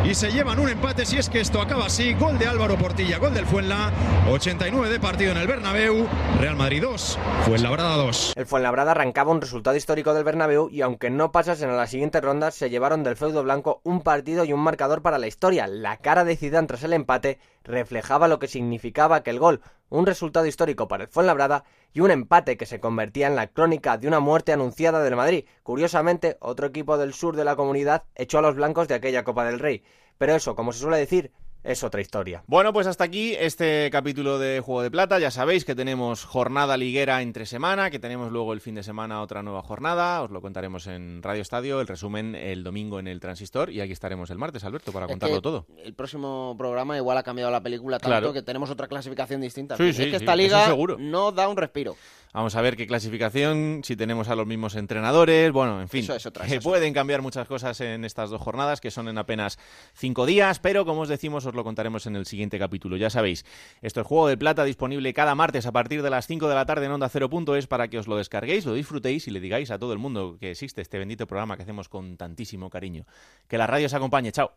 y 0.03 0.15
se 0.15 0.31
llevan 0.31 0.59
un 0.59 0.69
empate 0.69 1.05
si 1.05 1.17
es 1.17 1.29
que 1.29 1.39
esto 1.39 1.61
acaba 1.61 1.85
así. 1.85 2.13
Gol 2.15 2.39
de 2.39 2.47
Álvaro 2.47 2.77
Portilla, 2.77 3.19
gol 3.19 3.33
del 3.33 3.45
Fuenla, 3.45 3.91
89 4.31 4.89
de 4.89 4.99
partido 4.99 5.31
en 5.31 5.37
el 5.37 5.47
Bernabéu, 5.47 6.07
Real 6.39 6.55
Madrid 6.55 6.81
2, 6.81 7.19
Fuenlabrada 7.45 7.95
2. 7.97 8.33
el 8.35 8.45
Fuenlabrada 8.45 8.91
arrancaba 8.91 9.31
un 9.31 9.41
resultado 9.41 9.75
histórico 9.75 10.13
del 10.13 10.23
Bernabéu 10.23 10.69
y 10.71 10.81
aunque 10.81 11.09
no 11.09 11.31
pasasen 11.31 11.69
a 11.69 11.75
la 11.75 11.87
siguiente 11.87 12.21
ronda, 12.21 12.51
se 12.51 12.69
llevaron 12.69 13.03
del 13.03 13.15
feudo 13.15 13.43
blanco 13.43 13.81
un 13.83 14.01
partido 14.01 14.24
y 14.25 14.53
un 14.53 14.59
marcador 14.59 15.01
para 15.01 15.19
la 15.19 15.27
historia. 15.27 15.67
La 15.67 15.97
cara 15.97 16.23
de 16.25 16.35
Zidane 16.35 16.67
tras 16.67 16.83
el 16.83 16.93
empate 16.93 17.39
reflejaba 17.63 18.27
lo 18.27 18.39
que 18.39 18.47
significaba 18.47 19.17
aquel 19.17 19.39
gol, 19.39 19.61
un 19.89 20.05
resultado 20.05 20.47
histórico 20.47 20.87
para 20.87 21.03
el 21.03 21.09
Fuenlabrada 21.09 21.63
y 21.93 21.99
un 21.99 22.09
empate 22.09 22.57
que 22.57 22.65
se 22.65 22.79
convertía 22.79 23.27
en 23.27 23.35
la 23.35 23.47
crónica 23.47 23.97
de 23.97 24.07
una 24.07 24.19
muerte 24.19 24.51
anunciada 24.51 25.03
del 25.03 25.15
Madrid. 25.15 25.45
Curiosamente, 25.63 26.37
otro 26.39 26.67
equipo 26.67 26.97
del 26.97 27.13
sur 27.13 27.35
de 27.35 27.45
la 27.45 27.55
comunidad 27.55 28.03
echó 28.15 28.39
a 28.39 28.41
los 28.41 28.55
blancos 28.55 28.87
de 28.87 28.95
aquella 28.95 29.23
Copa 29.23 29.45
del 29.45 29.59
Rey. 29.59 29.83
Pero 30.17 30.33
eso, 30.33 30.55
como 30.55 30.73
se 30.73 30.79
suele 30.79 30.97
decir, 30.97 31.31
es 31.65 31.83
otra 31.83 31.99
historia. 31.99 32.43
Bueno, 32.45 32.71
pues 32.73 32.85
hasta 32.85 33.03
aquí 33.03 33.35
este 33.39 33.89
capítulo 33.91 34.37
de 34.37 34.59
Juego 34.59 34.83
de 34.83 34.91
Plata. 34.91 35.17
Ya 35.17 35.31
sabéis 35.31 35.65
que 35.65 35.73
tenemos 35.73 36.23
jornada 36.23 36.77
liguera 36.77 37.21
entre 37.23 37.47
semana, 37.47 37.89
que 37.89 37.97
tenemos 37.97 38.31
luego 38.31 38.53
el 38.53 38.61
fin 38.61 38.75
de 38.75 38.83
semana 38.83 39.21
otra 39.21 39.41
nueva 39.41 39.63
jornada. 39.63 40.21
Os 40.21 40.29
lo 40.29 40.41
contaremos 40.41 40.85
en 40.85 41.23
Radio 41.23 41.41
Estadio, 41.41 41.81
el 41.81 41.87
resumen 41.87 42.35
el 42.35 42.63
domingo 42.63 42.99
en 42.99 43.07
el 43.07 43.19
Transistor 43.19 43.71
y 43.71 43.81
aquí 43.81 43.91
estaremos 43.93 44.29
el 44.29 44.37
martes, 44.37 44.63
Alberto, 44.63 44.91
para 44.91 45.07
Es 45.07 45.11
contarlo 45.11 45.37
que 45.37 45.41
todo. 45.41 45.65
El 45.83 45.95
próximo 45.95 46.55
programa 46.57 46.97
igual 46.97 47.17
ha 47.17 47.23
cambiado 47.23 47.51
la 47.51 47.61
película 47.63 47.97
tanto 47.97 48.09
Claro. 48.09 48.31
que 48.33 48.43
tenemos 48.43 48.69
otra 48.69 48.87
clasificación 48.87 49.41
distinta. 49.41 49.75
Sí, 49.75 49.89
es 49.89 49.95
sí, 49.95 50.03
que 50.03 50.09
sí, 50.11 50.15
esta 50.17 50.35
liga 50.35 50.67
seguro. 50.67 50.97
no 50.99 51.31
da 51.31 51.47
un 51.49 51.57
respiro. 51.57 51.95
Vamos 52.31 52.53
a 52.57 52.61
ver 52.61 52.75
qué 52.75 52.85
clasificación, 52.85 53.79
si 53.85 53.95
tenemos 53.95 54.27
a 54.27 54.35
los 54.35 54.45
mismos 54.45 54.75
entrenadores, 54.75 55.53
bueno, 55.53 55.79
en 55.81 55.87
fin, 55.87 56.03
Eso 56.03 56.15
es 56.15 56.25
otra, 56.25 56.43
que 56.43 56.49
eso 56.49 56.57
es 56.57 56.63
pueden 56.65 56.93
cambiar 56.93 57.21
muchas 57.21 57.47
cosas 57.47 57.79
en 57.79 58.03
estas 58.03 58.29
dos 58.29 58.41
jornadas, 58.41 58.81
que 58.81 58.91
son 58.91 59.07
en 59.07 59.17
apenas 59.17 59.57
cinco 59.93 60.25
días, 60.25 60.59
pero 60.59 60.85
como 60.85 61.01
os 61.01 61.07
decimos, 61.07 61.45
os 61.45 61.54
lo 61.55 61.63
contaremos 61.63 62.05
en 62.07 62.15
el 62.15 62.25
siguiente 62.25 62.59
capítulo. 62.59 62.97
Ya 62.97 63.09
sabéis, 63.09 63.45
esto 63.81 64.01
es 64.01 64.07
Juego 64.07 64.27
de 64.27 64.37
Plata 64.37 64.63
disponible 64.63 65.13
cada 65.13 65.35
martes 65.35 65.65
a 65.65 65.71
partir 65.71 66.01
de 66.03 66.09
las 66.09 66.27
5 66.27 66.47
de 66.47 66.55
la 66.55 66.65
tarde 66.65 66.85
en 66.85 66.91
Onda 66.91 67.09
es 67.57 67.67
para 67.67 67.87
que 67.87 67.97
os 67.97 68.07
lo 68.07 68.17
descarguéis, 68.17 68.65
lo 68.65 68.73
disfrutéis 68.73 69.27
y 69.27 69.31
le 69.31 69.39
digáis 69.39 69.71
a 69.71 69.79
todo 69.79 69.93
el 69.93 69.99
mundo 69.99 70.37
que 70.39 70.51
existe 70.51 70.81
este 70.81 70.97
bendito 70.97 71.27
programa 71.27 71.55
que 71.57 71.63
hacemos 71.63 71.89
con 71.89 72.17
tantísimo 72.17 72.69
cariño. 72.69 73.05
Que 73.47 73.57
la 73.57 73.67
radio 73.67 73.87
os 73.87 73.93
acompañe. 73.93 74.31
Chao. 74.31 74.51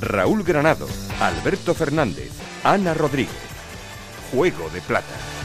Raúl 0.00 0.42
Granado, 0.42 0.88
Alberto 1.20 1.74
Fernández, 1.74 2.32
Ana 2.64 2.92
Rodríguez. 2.92 3.30
Juego 4.32 4.68
de 4.70 4.80
Plata. 4.80 5.41